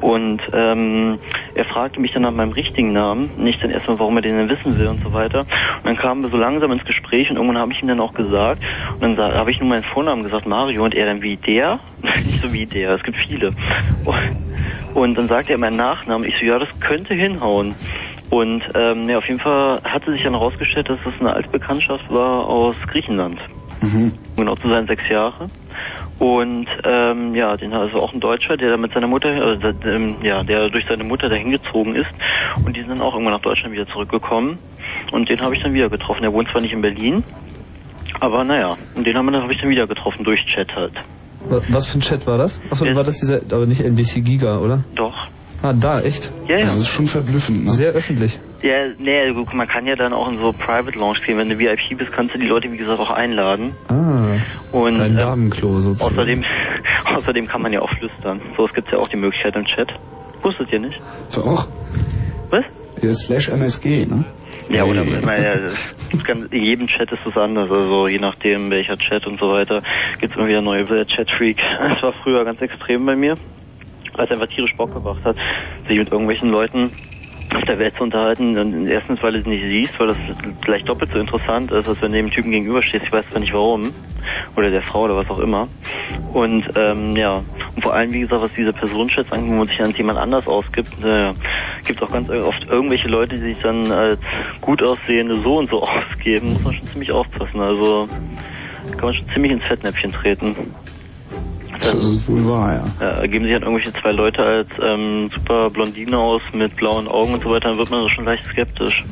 Und 0.00 0.40
ähm, 0.52 1.18
er 1.54 1.64
fragte 1.64 2.00
mich 2.00 2.12
dann 2.12 2.22
nach 2.22 2.32
meinem 2.32 2.52
richtigen 2.52 2.92
Namen, 2.92 3.30
nicht 3.36 3.62
dann 3.62 3.70
erstmal, 3.70 3.98
warum 3.98 4.16
er 4.16 4.22
den 4.22 4.36
denn 4.36 4.48
wissen 4.48 4.78
will 4.78 4.86
und 4.88 5.02
so 5.02 5.12
weiter. 5.12 5.40
Und 5.40 5.84
dann 5.84 5.96
kamen 5.96 6.22
wir 6.22 6.30
so 6.30 6.36
langsam 6.36 6.72
ins 6.72 6.84
Gespräch 6.84 7.30
und 7.30 7.36
irgendwann 7.36 7.58
habe 7.58 7.72
ich 7.72 7.82
ihm 7.82 7.88
dann 7.88 8.00
auch 8.00 8.14
gesagt, 8.14 8.62
und 9.00 9.16
dann 9.16 9.34
habe 9.34 9.50
ich 9.50 9.60
nur 9.60 9.68
meinen 9.68 9.84
Vornamen 9.84 10.22
gesagt, 10.22 10.46
Mario, 10.46 10.84
und 10.84 10.94
er 10.94 11.06
dann 11.06 11.22
wie 11.22 11.36
der? 11.36 11.80
nicht 12.02 12.40
so 12.40 12.52
wie 12.52 12.66
der, 12.66 12.92
es 12.92 13.02
gibt 13.02 13.16
viele. 13.26 13.52
Und, 14.04 14.36
und 14.94 15.18
dann 15.18 15.28
sagte 15.28 15.52
er 15.52 15.58
meinen 15.58 15.76
Nachnamen, 15.76 16.28
ich 16.28 16.34
so, 16.38 16.46
ja, 16.46 16.58
das 16.58 16.68
könnte 16.80 17.14
hinhauen. 17.14 17.74
Und 18.30 18.62
ähm, 18.74 19.08
ja, 19.08 19.18
auf 19.18 19.28
jeden 19.28 19.40
Fall 19.40 19.80
hatte 19.84 20.10
sich 20.12 20.22
dann 20.22 20.32
herausgestellt, 20.32 20.88
dass 20.88 20.98
das 21.04 21.14
eine 21.20 21.32
alte 21.32 21.48
Bekanntschaft 21.50 22.10
war 22.10 22.46
aus 22.46 22.74
Griechenland. 22.88 23.40
Um 24.36 24.44
genau 24.44 24.56
zu 24.56 24.68
sein, 24.68 24.86
sechs 24.86 25.02
Jahre. 25.08 25.50
Und 26.18 26.66
ähm, 26.84 27.34
ja, 27.34 27.56
den 27.56 27.72
also 27.74 28.00
auch 28.00 28.12
ein 28.14 28.20
Deutscher, 28.20 28.56
der 28.56 28.70
da 28.70 28.76
mit 28.78 28.92
seiner 28.92 29.06
Mutter, 29.06 29.56
der, 29.56 29.74
ähm, 29.94 30.16
ja, 30.22 30.42
der 30.44 30.70
durch 30.70 30.84
seine 30.88 31.04
Mutter 31.04 31.28
dahin 31.28 31.50
gezogen 31.50 31.94
ist. 31.94 32.08
Und 32.64 32.74
die 32.76 32.80
sind 32.80 32.88
dann 32.90 33.02
auch 33.02 33.12
irgendwann 33.12 33.34
nach 33.34 33.42
Deutschland 33.42 33.74
wieder 33.74 33.86
zurückgekommen. 33.86 34.58
Und 35.12 35.28
den 35.28 35.40
habe 35.40 35.54
ich 35.54 35.62
dann 35.62 35.74
wieder 35.74 35.88
getroffen. 35.90 36.24
Er 36.24 36.32
wohnt 36.32 36.48
zwar 36.50 36.62
nicht 36.62 36.72
in 36.72 36.80
Berlin, 36.80 37.22
aber 38.20 38.44
naja, 38.44 38.76
und 38.94 39.04
den 39.06 39.16
habe 39.16 39.52
ich 39.52 39.60
dann 39.60 39.70
wieder 39.70 39.86
getroffen 39.86 40.24
durch 40.24 40.40
Chat 40.46 40.74
halt. 40.74 40.94
Wa- 41.40 41.60
Was 41.68 41.86
für 41.90 41.98
ein 41.98 42.00
Chat 42.00 42.26
war 42.26 42.38
das? 42.38 42.62
Achso, 42.70 42.86
war 42.86 43.04
das 43.04 43.18
dieser, 43.18 43.40
aber 43.54 43.66
nicht 43.66 43.80
NBC 43.82 44.22
Giga, 44.24 44.58
oder? 44.60 44.84
Doch. 44.94 45.14
Ah, 45.62 45.72
da, 45.72 46.00
echt? 46.00 46.32
Ja, 46.48 46.56
ja. 46.56 46.60
Das 46.62 46.76
ist 46.76 46.88
schon 46.88 47.06
verblüffend. 47.06 47.64
Ne? 47.64 47.70
Sehr 47.70 47.92
öffentlich. 47.92 48.38
Ja, 48.62 48.88
nee, 48.98 49.32
guck, 49.34 49.52
man 49.54 49.66
kann 49.66 49.86
ja 49.86 49.96
dann 49.96 50.12
auch 50.12 50.28
in 50.28 50.38
so 50.38 50.52
Private 50.52 50.96
Lounge 50.98 51.18
gehen. 51.24 51.38
Wenn 51.38 51.48
du 51.48 51.58
VIP 51.58 51.96
bist, 51.98 52.12
kannst 52.12 52.34
du 52.34 52.38
die 52.38 52.46
Leute, 52.46 52.70
wie 52.70 52.76
gesagt, 52.76 53.00
auch 53.00 53.10
einladen. 53.10 53.72
Ah. 53.88 54.36
Und 54.72 54.98
Dein 54.98 55.16
äh, 55.16 55.20
Damenklo 55.20 55.80
sozusagen. 55.80 56.14
außerdem, 56.18 56.44
außerdem 57.16 57.46
kann 57.48 57.62
man 57.62 57.72
ja 57.72 57.80
auch 57.80 57.90
flüstern. 57.98 58.40
So, 58.56 58.66
es 58.66 58.72
gibt 58.74 58.92
ja 58.92 58.98
auch 58.98 59.08
die 59.08 59.16
Möglichkeit 59.16 59.56
im 59.56 59.64
Chat. 59.64 59.88
Wusstet 60.42 60.70
ihr 60.72 60.80
nicht? 60.80 60.98
Doch. 61.34 61.66
Was? 62.50 62.64
Der 63.02 63.14
Slash 63.14 63.48
MSG, 63.48 64.06
ne? 64.06 64.24
Ja, 64.68 64.84
oder 64.84 65.04
Nee. 65.04 65.18
meine, 65.24 65.70
in 66.50 66.62
jedem 66.62 66.86
Chat 66.88 67.10
ist 67.12 67.24
es 67.26 67.36
anders. 67.36 67.70
Also 67.70 68.06
je 68.08 68.18
nachdem 68.18 68.70
welcher 68.70 68.96
Chat 68.98 69.26
und 69.26 69.38
so 69.38 69.46
weiter, 69.48 69.82
gibt 70.20 70.32
es 70.32 70.38
immer 70.38 70.48
wieder 70.48 70.60
neue 70.62 70.84
Chat-Freak. 71.06 71.56
Das 71.94 72.02
war 72.02 72.12
früher 72.22 72.44
ganz 72.44 72.60
extrem 72.60 73.04
bei 73.06 73.14
mir, 73.16 73.36
weil 74.16 74.26
es 74.26 74.30
einfach 74.30 74.48
tierisch 74.48 74.74
Bock 74.76 74.92
gemacht 74.92 75.24
hat, 75.24 75.36
sich 75.88 75.98
mit 75.98 76.10
irgendwelchen 76.10 76.50
Leuten 76.50 76.92
auf 77.54 77.64
der 77.64 77.78
Welt 77.78 77.94
zu 77.96 78.02
unterhalten. 78.02 78.58
Und 78.58 78.86
erstens, 78.88 79.22
weil 79.22 79.32
du 79.32 79.38
es 79.40 79.46
nicht 79.46 79.62
siehst, 79.62 79.98
weil 79.98 80.08
das 80.08 80.16
gleich 80.62 80.84
doppelt 80.84 81.10
so 81.12 81.18
interessant 81.18 81.70
ist, 81.70 81.88
als 81.88 82.00
wenn 82.02 82.12
du 82.12 82.18
dem 82.18 82.30
Typen 82.30 82.50
gegenüberstehst. 82.50 83.04
Ich 83.04 83.12
weiß 83.12 83.28
zwar 83.30 83.40
nicht 83.40 83.52
warum. 83.52 83.92
Oder 84.56 84.70
der 84.70 84.82
Frau 84.82 85.02
oder 85.04 85.16
was 85.16 85.28
auch 85.30 85.38
immer. 85.38 85.68
Und 86.32 86.64
ähm, 86.74 87.16
ja, 87.16 87.42
und 87.74 87.82
vor 87.82 87.94
allem, 87.94 88.12
wie 88.12 88.20
gesagt, 88.20 88.42
was 88.42 88.52
diese 88.56 88.72
Personenchats 88.72 89.30
angeht, 89.32 89.50
wo 89.50 89.56
man 89.56 89.68
sich 89.68 89.80
an 89.80 89.92
jemand 89.92 90.18
anders 90.18 90.46
ausgibt, 90.46 90.92
äh, 91.04 91.32
gibt 91.86 92.02
auch 92.02 92.10
ganz 92.10 92.28
oft 92.30 92.66
irgendwelche 92.68 93.08
Leute, 93.08 93.36
die 93.36 93.54
sich 93.54 93.58
dann 93.58 93.90
als 93.92 94.20
gut 94.60 94.82
aussehende 94.82 95.36
so 95.36 95.58
und 95.58 95.70
so 95.70 95.82
ausgeben. 95.82 96.52
Muss 96.52 96.64
man 96.64 96.74
schon 96.74 96.88
ziemlich 96.88 97.12
aufpassen. 97.12 97.60
Also 97.60 98.08
kann 98.92 99.04
man 99.04 99.14
schon 99.14 99.28
ziemlich 99.32 99.52
ins 99.52 99.64
Fettnäpfchen 99.64 100.12
treten. 100.12 100.74
Das 101.80 101.94
ist 101.94 102.28
wohl 102.28 102.46
wahr, 102.46 102.74
ja. 103.00 103.06
Ja, 103.20 103.26
geben 103.26 103.44
sich 103.44 103.52
halt 103.52 103.62
irgendwelche 103.62 103.92
zwei 103.92 104.12
Leute 104.12 104.42
als 104.42 104.68
ähm, 104.82 105.30
super 105.34 105.70
Blondine 105.70 106.18
aus 106.18 106.42
mit 106.52 106.76
blauen 106.76 107.08
Augen 107.08 107.34
und 107.34 107.42
so 107.42 107.50
weiter, 107.50 107.70
dann 107.70 107.78
wird 107.78 107.90
man 107.90 108.08
schon 108.14 108.24
leicht 108.24 108.44
skeptisch. 108.44 109.04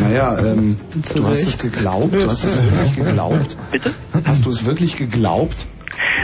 Naja, 0.00 0.38
ähm, 0.38 0.78
du 1.14 1.26
hast 1.26 1.42
es 1.42 1.58
geglaubt? 1.58 2.14
Du 2.14 2.28
hast 2.28 2.44
es 2.44 2.62
wirklich 2.62 2.96
geglaubt? 2.96 3.56
Bitte? 3.70 3.90
Hast 4.24 4.46
du 4.46 4.50
es 4.50 4.64
wirklich 4.64 4.96
geglaubt? 4.96 5.66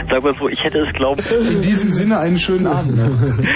Sag 0.09 0.23
mal 0.23 0.33
so, 0.39 0.49
ich 0.49 0.63
hätte 0.63 0.79
es 0.79 0.93
glauben. 0.93 1.21
In 1.51 1.61
diesem 1.61 1.91
Sinne 1.91 2.19
einen 2.19 2.39
schönen 2.39 2.67
Abend. 2.67 2.95
Ne? 2.95 3.11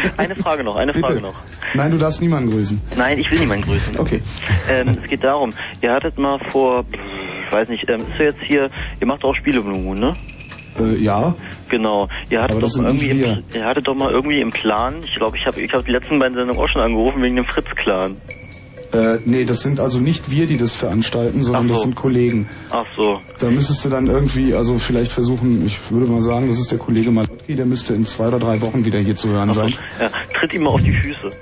Eine 0.17 0.35
Frage 0.35 0.63
noch, 0.63 0.75
eine 0.75 0.93
Frage 0.93 1.15
Bitte. 1.15 1.21
noch. 1.25 1.35
Nein, 1.73 1.91
du 1.91 1.97
darfst 1.97 2.21
niemanden 2.21 2.51
grüßen. 2.51 2.81
Nein, 2.97 3.17
ich 3.17 3.31
will 3.31 3.39
niemanden 3.39 3.65
grüßen. 3.65 3.97
Okay. 3.97 4.21
Ähm, 4.69 4.99
es 5.01 5.09
geht 5.09 5.23
darum, 5.23 5.51
ihr 5.81 5.91
hattet 5.91 6.17
mal 6.17 6.39
vor, 6.51 6.85
ich 7.47 7.51
weiß 7.51 7.69
nicht, 7.69 7.89
ähm, 7.89 8.01
ist 8.01 8.19
ja 8.19 8.25
jetzt 8.25 8.41
hier, 8.45 8.69
ihr 8.99 9.07
macht 9.07 9.23
auch 9.23 9.33
Spiele 9.35 9.61
Blue 9.61 9.79
Moon, 9.79 9.99
ne? 9.99 10.15
Äh, 10.79 10.97
ja. 10.97 11.35
Genau. 11.69 12.07
Ihr 12.29 12.41
hattet, 12.41 12.61
doch 12.61 12.77
irgendwie 12.77 13.09
im, 13.09 13.43
ihr 13.53 13.65
hattet 13.65 13.87
doch 13.87 13.95
mal 13.95 14.11
irgendwie 14.11 14.41
im 14.41 14.51
Plan, 14.51 15.01
ich 15.03 15.15
glaube, 15.15 15.37
ich 15.37 15.45
habe 15.45 15.61
ich 15.61 15.71
hab 15.73 15.85
die 15.85 15.91
letzten 15.91 16.19
beiden 16.19 16.35
Sendungen 16.35 16.61
auch 16.61 16.69
schon 16.69 16.81
angerufen 16.81 17.21
wegen 17.21 17.35
dem 17.35 17.45
Fritz-Clan. 17.45 18.17
Äh, 18.93 19.19
nee, 19.25 19.43
das 19.43 19.63
sind 19.63 19.79
also 19.79 19.99
nicht 19.99 20.29
wir, 20.29 20.45
die 20.45 20.57
das 20.57 20.75
veranstalten, 20.75 21.43
sondern 21.43 21.67
so. 21.67 21.73
das 21.73 21.81
sind 21.81 21.95
Kollegen. 21.95 22.47
Ach 22.71 22.85
so. 22.95 23.21
Da 23.39 23.49
müsstest 23.49 23.83
du 23.85 23.89
dann 23.89 24.05
irgendwie, 24.05 24.53
also 24.53 24.77
vielleicht 24.77 25.11
versuchen, 25.11 25.65
ich 25.65 25.91
würde 25.91 26.11
mal 26.11 26.21
sagen, 26.21 26.47
das 26.47 26.59
ist 26.59 26.71
der 26.71 26.77
Kollege 26.77 27.09
Malotki, 27.09 27.55
der 27.55 27.65
müsste 27.65 27.95
in 27.95 28.05
zwei 28.05 28.27
oder 28.27 28.37
drei 28.37 28.61
Wochen 28.61 28.85
wieder 28.85 28.99
hier 28.99 29.15
zu 29.15 29.29
hören 29.29 29.49
Ach 29.49 29.55
sein. 29.55 29.73
Ja, 29.99 30.09
tritt 30.39 30.53
ihm 30.53 30.63
mal 30.63 30.71
auf 30.71 30.83
die 30.83 30.93
Füße. 30.93 31.35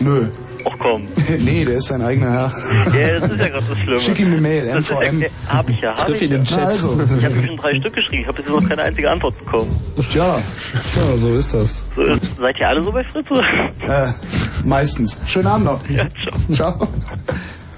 Nö. 0.00 0.28
Ach 0.64 0.76
komm. 0.78 1.06
nee, 1.38 1.64
der 1.64 1.76
ist 1.76 1.88
sein 1.88 2.02
eigener 2.02 2.30
Herr. 2.30 2.52
Ja, 2.94 3.20
das 3.20 3.30
ist 3.30 3.38
ja 3.38 3.48
gerade 3.48 3.64
das 3.68 3.78
Schlimme. 3.78 4.00
Schick 4.00 4.20
ihm 4.20 4.26
eine 4.28 4.40
Mail, 4.40 4.66
Das 4.66 4.90
ist 4.90 4.92
MVM. 4.92 5.20
Ja, 5.22 5.28
hab 5.48 5.68
ich 5.68 5.80
ja, 5.80 5.90
hab 5.90 6.06
Triff 6.06 6.16
ich 6.16 6.22
ihn 6.22 6.32
ja. 6.32 6.38
im 6.38 6.44
Chat. 6.44 6.58
Also. 6.58 7.00
Ich 7.00 7.24
habe 7.24 7.46
schon 7.46 7.56
drei 7.56 7.80
Stück 7.80 7.94
geschrieben, 7.94 8.22
ich 8.22 8.28
habe 8.28 8.38
jetzt 8.38 8.50
noch 8.50 8.68
keine 8.68 8.82
einzige 8.82 9.10
Antwort 9.10 9.38
bekommen. 9.38 9.80
Tja. 10.10 10.38
Ja, 10.96 11.16
so 11.16 11.34
ist 11.34 11.54
das. 11.54 11.82
So, 11.96 12.02
seid 12.36 12.60
ihr 12.60 12.68
alle 12.68 12.84
so 12.84 12.92
bei 12.92 13.04
Fritz? 13.04 13.26
oder? 13.30 14.08
Äh, 14.08 14.12
meistens. 14.64 15.16
Schönen 15.26 15.46
Abend 15.46 15.66
noch. 15.66 15.88
Ja, 15.88 16.08
ciao. 16.08 16.36
Ciao. 16.52 16.88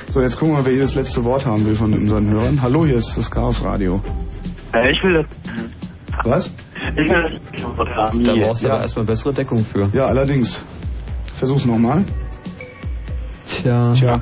So, 0.08 0.20
jetzt 0.20 0.38
gucken 0.38 0.54
wir 0.54 0.58
mal, 0.60 0.66
wer 0.66 0.72
hier 0.72 0.82
das 0.82 0.94
letzte 0.94 1.24
Wort 1.24 1.46
haben 1.46 1.64
will 1.64 1.74
von 1.76 1.92
unseren 1.94 2.28
Hörern. 2.28 2.60
Hallo, 2.62 2.84
hier 2.84 2.96
ist 2.96 3.16
das 3.16 3.30
Chaos 3.30 3.64
Radio. 3.64 4.02
ich 4.90 5.02
will 5.02 5.14
das. 5.14 5.26
Was? 6.24 6.50
Ich 6.92 7.10
will 7.10 7.22
das. 7.30 7.40
Da 8.24 8.34
brauchst 8.34 8.64
du 8.64 8.68
aber 8.70 8.82
erstmal 8.82 9.04
bessere 9.06 9.32
Deckung 9.32 9.64
für. 9.64 9.88
Ja, 9.94 10.06
allerdings. 10.06 10.64
Versuch's 11.38 11.64
nochmal. 11.64 12.04
Tja. 13.46 13.92
Tja. 13.94 14.20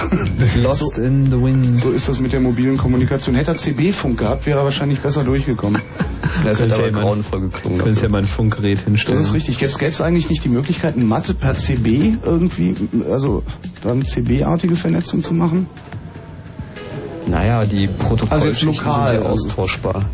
Lost 0.62 0.96
in 0.98 1.26
the 1.26 1.40
Wind. 1.42 1.78
So 1.78 1.90
ist 1.90 2.08
das 2.08 2.20
mit 2.20 2.32
der 2.32 2.40
mobilen 2.40 2.76
Kommunikation. 2.78 3.34
Hätte 3.34 3.50
er 3.52 3.56
CB-Funk 3.58 4.18
gehabt, 4.18 4.46
wäre 4.46 4.60
er 4.60 4.64
wahrscheinlich 4.64 5.00
besser 5.00 5.24
durchgekommen. 5.24 5.80
Das 6.44 6.58
ja 6.60 6.66
aber 6.74 6.90
mein- 6.90 7.02
grauenvoll 7.02 7.40
geklungen. 7.42 7.78
Könntest 7.78 8.02
ja 8.02 8.08
mal 8.08 8.18
ein 8.18 8.26
Funkgerät 8.26 8.80
hinstellen. 8.80 9.18
Das 9.18 9.28
ist 9.28 9.34
richtig. 9.34 9.58
Gäbe 9.58 9.72
es 9.90 10.00
eigentlich 10.00 10.30
nicht 10.30 10.42
die 10.44 10.48
Möglichkeit, 10.48 10.96
ein 10.96 11.06
Mathe 11.06 11.34
per 11.34 11.54
CB 11.54 12.14
irgendwie, 12.24 12.74
also 13.10 13.42
dann 13.82 14.04
CB-artige 14.04 14.76
Vernetzung 14.76 15.22
zu 15.22 15.34
machen? 15.34 15.66
Naja, 17.26 17.64
die 17.64 17.88
Also 17.88 17.98
Protokollschichten 18.08 18.70
jetzt 18.72 18.84
lokal, 18.84 19.08
sind 19.08 19.22
ja 19.24 19.28
also- 19.30 19.48
austauschbar. 19.48 20.04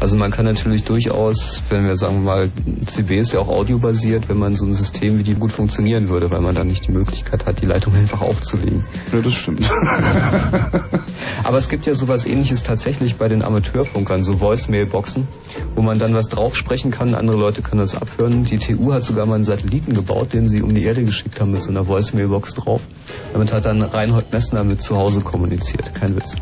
Also 0.00 0.16
man 0.16 0.30
kann 0.30 0.46
natürlich 0.46 0.84
durchaus, 0.84 1.60
wenn 1.68 1.84
wir 1.84 1.94
sagen 1.94 2.24
wir 2.24 2.32
mal, 2.32 2.50
CB 2.86 3.18
ist 3.18 3.34
ja 3.34 3.40
auch 3.40 3.48
audiobasiert, 3.48 4.30
wenn 4.30 4.38
man 4.38 4.56
so 4.56 4.64
ein 4.64 4.74
System 4.74 5.18
wie 5.18 5.24
die 5.24 5.34
gut 5.34 5.52
funktionieren 5.52 6.08
würde, 6.08 6.30
weil 6.30 6.40
man 6.40 6.54
dann 6.54 6.68
nicht 6.68 6.86
die 6.86 6.92
Möglichkeit 6.92 7.44
hat, 7.44 7.60
die 7.60 7.66
Leitung 7.66 7.94
einfach 7.94 8.22
aufzulegen. 8.22 8.82
Ja, 9.12 9.20
das 9.20 9.34
stimmt. 9.34 9.70
Aber 11.44 11.58
es 11.58 11.68
gibt 11.68 11.84
ja 11.84 11.94
sowas 11.94 12.24
ähnliches 12.24 12.62
tatsächlich 12.62 13.16
bei 13.16 13.28
den 13.28 13.42
Amateurfunkern, 13.42 14.22
so 14.22 14.40
Voicemail-Boxen, 14.40 15.28
wo 15.74 15.82
man 15.82 15.98
dann 15.98 16.14
was 16.14 16.28
drauf 16.28 16.56
sprechen 16.56 16.90
kann, 16.90 17.14
andere 17.14 17.36
Leute 17.36 17.60
können 17.60 17.82
das 17.82 17.94
abhören. 17.94 18.44
Die 18.44 18.58
TU 18.58 18.94
hat 18.94 19.04
sogar 19.04 19.26
mal 19.26 19.34
einen 19.34 19.44
Satelliten 19.44 19.92
gebaut, 19.92 20.32
den 20.32 20.48
sie 20.48 20.62
um 20.62 20.74
die 20.74 20.82
Erde 20.82 21.04
geschickt 21.04 21.40
haben 21.42 21.52
mit 21.52 21.62
so 21.62 21.70
einer 21.70 21.86
Voicemail-Box 21.86 22.54
drauf. 22.54 22.82
Damit 23.34 23.52
hat 23.52 23.66
dann 23.66 23.82
Reinhold 23.82 24.32
Messner 24.32 24.64
mit 24.64 24.80
zu 24.80 24.96
Hause 24.96 25.20
kommuniziert. 25.20 25.94
Kein 25.94 26.16
Witz. 26.16 26.36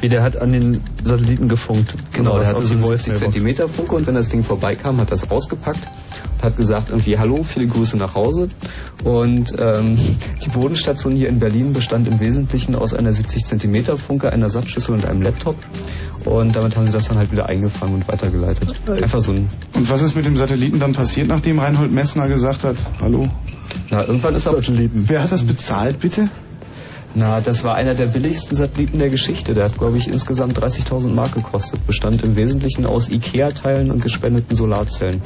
Wie 0.00 0.08
der 0.08 0.22
hat 0.22 0.40
an 0.40 0.52
den 0.52 0.80
Satelliten 1.04 1.48
gefunkt. 1.48 1.92
Genau, 2.12 2.32
der 2.32 2.40
das 2.40 2.48
hatte 2.54 2.66
so 2.66 2.74
einen 2.74 2.82
Voice 2.82 3.04
70 3.04 3.22
Zentimeter 3.22 3.68
Funke 3.68 3.94
und 3.94 4.06
wenn 4.06 4.14
das 4.14 4.28
Ding 4.28 4.42
vorbeikam, 4.42 5.00
hat 5.00 5.12
das 5.12 5.30
ausgepackt 5.30 5.80
und 6.36 6.42
hat 6.42 6.56
gesagt 6.56 6.90
irgendwie 6.90 7.18
Hallo, 7.18 7.42
viele 7.42 7.66
Grüße 7.66 7.96
nach 7.96 8.14
Hause. 8.14 8.48
Und 9.04 9.54
ähm, 9.58 9.98
die 10.44 10.48
Bodenstation 10.48 11.14
hier 11.14 11.28
in 11.28 11.38
Berlin 11.38 11.72
bestand 11.72 12.08
im 12.08 12.20
Wesentlichen 12.20 12.74
aus 12.74 12.94
einer 12.94 13.12
70 13.12 13.44
Zentimeter 13.44 13.96
Funke, 13.96 14.32
einer 14.32 14.50
Satzschüssel 14.50 14.94
und 14.94 15.06
einem 15.06 15.22
Laptop. 15.22 15.56
Und 16.24 16.56
damit 16.56 16.76
haben 16.76 16.86
sie 16.86 16.92
das 16.92 17.08
dann 17.08 17.18
halt 17.18 17.30
wieder 17.30 17.46
eingefangen 17.46 17.94
und 17.94 18.08
weitergeleitet. 18.08 18.74
Einfach 19.00 19.22
so 19.22 19.32
ein. 19.32 19.46
Und 19.74 19.88
was 19.90 20.02
ist 20.02 20.16
mit 20.16 20.26
dem 20.26 20.36
Satelliten 20.36 20.80
dann 20.80 20.92
passiert, 20.92 21.28
nachdem 21.28 21.58
Reinhold 21.58 21.92
Messner 21.92 22.28
gesagt 22.28 22.64
hat, 22.64 22.76
hallo? 23.00 23.28
Na, 23.90 24.04
irgendwann 24.04 24.34
ist 24.34 24.46
er. 24.46 24.52
Satelliten. 24.52 25.04
Wer 25.06 25.22
hat 25.22 25.30
das 25.30 25.44
bezahlt, 25.44 26.00
bitte? 26.00 26.28
Na, 27.18 27.40
das 27.40 27.64
war 27.64 27.76
einer 27.76 27.94
der 27.94 28.08
billigsten 28.08 28.58
Satelliten 28.58 28.98
der 28.98 29.08
Geschichte. 29.08 29.54
Der 29.54 29.64
hat, 29.64 29.78
glaube 29.78 29.96
ich, 29.96 30.06
insgesamt 30.06 30.58
30.000 30.58 31.14
Mark 31.14 31.32
gekostet. 31.32 31.86
Bestand 31.86 32.22
im 32.22 32.36
Wesentlichen 32.36 32.84
aus 32.84 33.08
Ikea-Teilen 33.08 33.90
und 33.90 34.02
gespendeten 34.02 34.54
Solarzellen. 34.54 35.22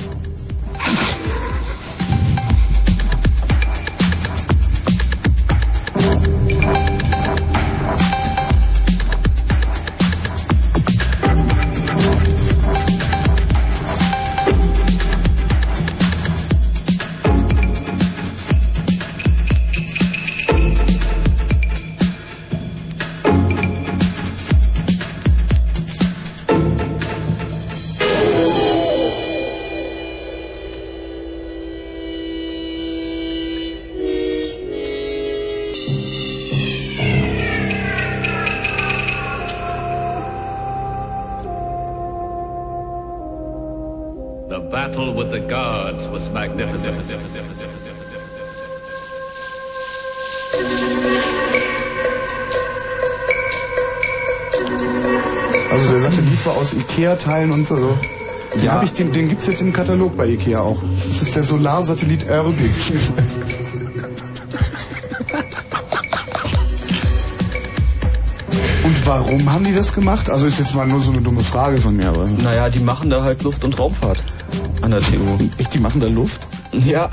Ikea-Teilen 57.31 57.53
und 57.53 57.67
so. 57.67 57.77
Den, 58.55 58.65
Ja. 58.65 58.83
ich, 58.83 58.93
den, 58.93 59.13
den 59.13 59.29
gibt's 59.29 59.47
jetzt 59.47 59.61
im 59.61 59.73
Katalog 59.73 60.17
bei 60.17 60.27
Ikea 60.27 60.61
auch. 60.61 60.83
Das 61.07 61.23
ist 61.23 61.37
der 61.37 61.45
Solarsatellit 61.45 62.29
Orbit. 62.29 62.77
Und 68.85 69.07
warum 69.07 69.53
haben 69.53 69.65
die 69.65 69.75
das 69.75 69.93
gemacht? 69.95 70.31
Also 70.31 70.47
ist 70.47 70.59
jetzt 70.59 70.75
mal 70.75 70.87
nur 70.87 71.01
so 71.01 71.13
eine 71.13 71.21
dumme 71.21 71.41
Frage 71.43 71.79
von 71.79 71.97
mir, 71.97 72.09
aber. 72.09 72.25
Naja, 72.29 72.69
die 72.71 72.81
machen 72.81 73.11
da 73.11 73.23
halt 73.23 73.43
Luft- 73.43 73.65
und 73.65 73.79
Raumfahrt 73.79 74.23
an 74.83 74.91
der 74.91 75.01
TU. 75.01 75.39
Echt, 75.59 75.75
die 75.75 75.79
machen 75.79 76.01
da 76.01 76.09
Luft? 76.09 76.41
Ja. 76.73 77.11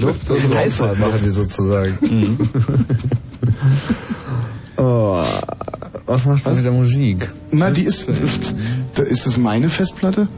Luft 0.00 0.30
und 0.30 0.54
Raumfahrt 0.54 0.98
machen 0.98 1.20
die 1.24 1.30
sozusagen. 1.30 1.98
Mhm. 2.00 2.38
oh, 4.76 5.24
was 6.06 6.24
macht 6.26 6.44
man 6.44 6.54
mit 6.56 6.64
der 6.64 6.72
Musik? 6.72 7.28
Na, 7.50 7.70
die 7.70 7.82
ist. 7.82 8.08
Ist, 8.08 8.50
da- 8.52 8.56
ist 8.98 9.26
das 9.26 9.38
meine 9.38 9.68
Festplatte? 9.68 10.28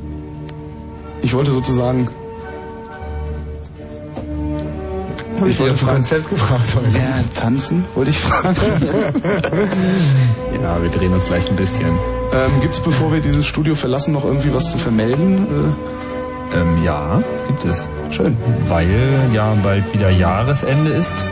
Ich 1.22 1.34
wollte 1.34 1.50
sozusagen. 1.50 2.08
Hab 5.40 5.48
ich 5.48 5.60
auf 5.60 5.88
ein 5.88 5.94
Konzept 5.94 6.30
gefragt 6.30 6.76
heute. 6.76 6.96
Ja, 6.96 7.14
tanzen, 7.34 7.84
wollte 7.94 8.10
ich 8.10 8.18
fragen. 8.18 8.54
Ja, 10.62 10.82
wir 10.82 10.88
drehen 10.88 11.12
uns 11.12 11.26
gleich 11.26 11.50
ein 11.50 11.56
bisschen. 11.56 11.88
ähm, 11.88 12.60
gibt's, 12.62 12.80
bevor 12.80 13.12
wir 13.12 13.20
dieses 13.20 13.44
Studio 13.44 13.74
verlassen, 13.74 14.14
noch 14.14 14.24
irgendwie 14.24 14.54
was 14.54 14.70
zu 14.70 14.78
vermelden? 14.78 15.74
Ähm, 16.54 16.82
ja, 16.82 17.20
gibt 17.46 17.66
es. 17.66 17.86
Schön. 18.10 18.34
Weil 18.64 19.28
ja 19.34 19.54
bald 19.56 19.92
wieder 19.92 20.08
Jahresende 20.10 20.92
ist, 20.92 21.26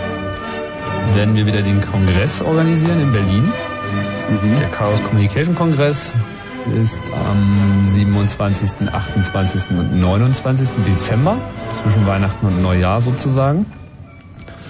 werden 1.15 1.35
wir 1.35 1.47
wieder 1.47 1.63
den 1.63 1.81
Kongress 1.81 2.43
organisieren 2.43 3.01
in 3.01 3.13
Berlin. 3.13 3.53
Der 4.61 4.69
Chaos 4.69 5.03
Communication 5.03 5.55
Kongress 5.55 6.15
ist 6.67 7.15
am 7.15 7.87
27., 7.87 8.89
28. 8.93 9.71
und 9.71 10.01
29. 10.01 10.69
Dezember, 10.87 11.37
zwischen 11.75 12.07
Weihnachten 12.07 12.47
und 12.47 12.63
Neujahr 12.63 13.01
sozusagen. 13.01 13.67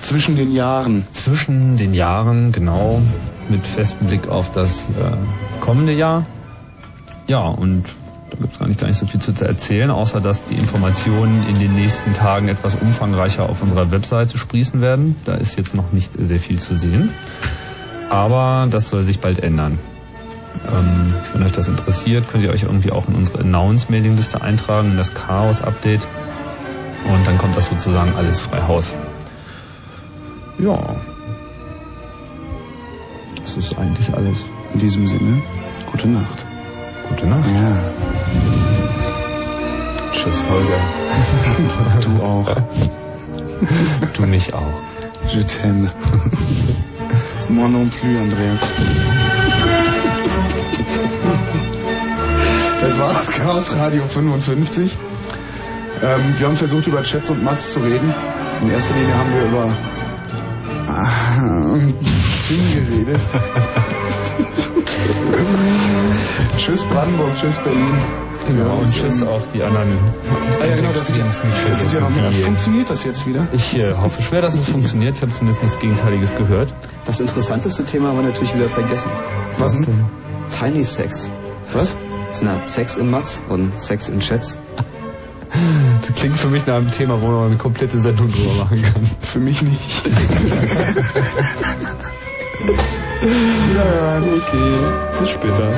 Zwischen 0.00 0.36
den 0.36 0.52
Jahren. 0.52 1.04
Zwischen 1.12 1.76
den 1.76 1.94
Jahren, 1.94 2.52
genau, 2.52 3.00
mit 3.48 3.66
festem 3.66 4.08
Blick 4.08 4.28
auf 4.28 4.50
das 4.50 4.90
äh, 4.90 5.16
kommende 5.60 5.92
Jahr. 5.92 6.26
Ja, 7.26 7.46
und 7.48 7.84
da 8.30 8.36
gibt 8.38 8.52
es 8.52 8.58
gar 8.58 8.66
nicht, 8.66 8.80
gar 8.80 8.88
nicht 8.88 8.98
so 8.98 9.06
viel 9.06 9.20
zu 9.20 9.32
erzählen, 9.44 9.90
außer 9.90 10.20
dass 10.20 10.44
die 10.44 10.54
Informationen 10.54 11.46
in 11.46 11.58
den 11.58 11.74
nächsten 11.74 12.12
Tagen 12.14 12.48
etwas 12.48 12.74
umfangreicher 12.74 13.48
auf 13.48 13.62
unserer 13.62 13.90
Webseite 13.90 14.38
sprießen 14.38 14.80
werden. 14.80 15.16
Da 15.24 15.34
ist 15.34 15.56
jetzt 15.56 15.74
noch 15.74 15.92
nicht 15.92 16.12
sehr 16.18 16.40
viel 16.40 16.58
zu 16.58 16.74
sehen. 16.74 17.10
Aber 18.10 18.66
das 18.70 18.88
soll 18.88 19.02
sich 19.04 19.20
bald 19.20 19.38
ändern. 19.38 19.78
Ähm, 20.66 21.14
wenn 21.32 21.42
euch 21.42 21.52
das 21.52 21.68
interessiert, 21.68 22.28
könnt 22.28 22.44
ihr 22.44 22.50
euch 22.50 22.62
irgendwie 22.62 22.92
auch 22.92 23.08
in 23.08 23.14
unsere 23.14 23.40
Announce-Mailing-Liste 23.40 24.40
eintragen, 24.40 24.92
in 24.92 24.97
das 24.97 25.14
Chaos-Update. 25.14 26.06
Und 27.05 27.26
dann 27.26 27.39
kommt 27.39 27.56
das 27.56 27.68
sozusagen 27.68 28.14
alles 28.14 28.40
frei 28.40 28.62
Haus. 28.62 28.94
Ja. 30.58 30.97
Das 33.40 33.56
ist 33.56 33.76
eigentlich 33.76 34.14
alles. 34.14 34.44
In 34.72 34.81
diesem 34.81 35.08
Sinne, 35.08 35.42
gute 35.90 36.08
Nacht. 36.08 36.47
Gute 37.08 37.26
Nacht. 37.26 37.48
Ja. 37.48 37.89
Tschüss, 40.12 40.44
Holger. 40.48 40.78
Du 42.02 42.22
auch. 42.22 42.56
Du 44.14 44.26
mich 44.26 44.55
auch. 44.55 44.81
Je 45.28 45.44
t'aime. 45.44 45.89
Moi 47.48 47.68
non 47.68 47.89
plus, 47.90 48.18
Andreas. 48.18 48.60
Das 52.81 52.98
war 52.98 53.12
das 53.12 53.31
Chaos 53.32 53.76
Radio 53.76 54.02
55. 54.02 54.98
Ähm, 56.02 56.34
wir 56.36 56.47
haben 56.47 56.56
versucht, 56.56 56.86
über 56.86 57.02
Chats 57.02 57.31
und 57.31 57.42
Mats 57.42 57.72
zu 57.72 57.81
reden. 57.81 58.14
In 58.60 58.70
erster 58.70 58.94
Linie 58.94 59.14
haben 59.14 59.32
wir 59.34 59.42
über 59.44 59.68
ah, 60.89 61.76
Film 62.47 62.74
geredet. 62.74 63.20
tschüss 66.58 66.84
Brandenburg, 66.84 67.36
tschüss 67.36 67.56
Berlin. 67.58 67.97
Genau, 68.47 68.78
und 68.81 68.89
tschüss 68.89 69.22
auch 69.22 69.42
die 69.55 69.62
anderen. 69.62 69.98
Ah 70.60 70.66
ja, 70.66 70.76
genau, 70.76 70.89
das, 70.89 71.08
nicht 71.08 71.20
das 71.20 71.39
sind 71.81 71.92
ja 71.92 72.00
noch 72.00 72.10
mehr. 72.10 72.32
Funktioniert 72.32 72.90
das 72.90 73.05
jetzt 73.05 73.26
wieder? 73.26 73.47
Ich 73.52 73.76
äh, 73.76 73.94
hoffe 73.94 74.22
schwer, 74.22 74.42
dass 74.42 74.55
es 74.56 74.68
funktioniert. 74.68 75.16
Ich 75.16 75.22
habe 75.22 75.31
zumindest 75.31 75.62
nichts 75.62 75.78
Gegenteiliges 75.78 76.34
gehört. 76.34 76.74
Das 77.05 77.20
interessanteste 77.20 77.84
Thema 77.84 78.08
haben 78.08 78.16
wir 78.18 78.24
natürlich 78.24 78.55
wieder 78.55 78.68
vergessen. 78.68 79.10
Was 79.58 79.81
denn? 79.81 80.05
Tiny 80.52 80.84
Sex. 80.84 81.31
Was? 81.72 81.97
Es 82.31 82.40
eine 82.40 82.50
Art 82.50 82.58
halt 82.60 82.68
Sex 82.68 82.97
in 82.97 83.10
Mats 83.10 83.42
und 83.48 83.78
Sex 83.78 84.08
in 84.08 84.20
Chats. 84.20 84.58
Das 86.00 86.14
klingt 86.18 86.39
für 86.39 86.48
mich 86.48 86.66
nach 86.66 86.76
einem 86.76 86.90
Thema, 86.90 87.20
wo 87.20 87.26
man 87.26 87.48
eine 87.48 87.56
komplette 87.56 88.00
Sendung 88.00 88.32
drüber 88.32 88.55
machen 88.64 88.82
kann. 88.82 89.05
Für 89.20 89.39
mich 89.39 89.60
nicht. 89.60 90.06
ja, 93.76 94.16
okay. 94.16 95.18
Bis 95.20 95.28
später. 95.28 95.74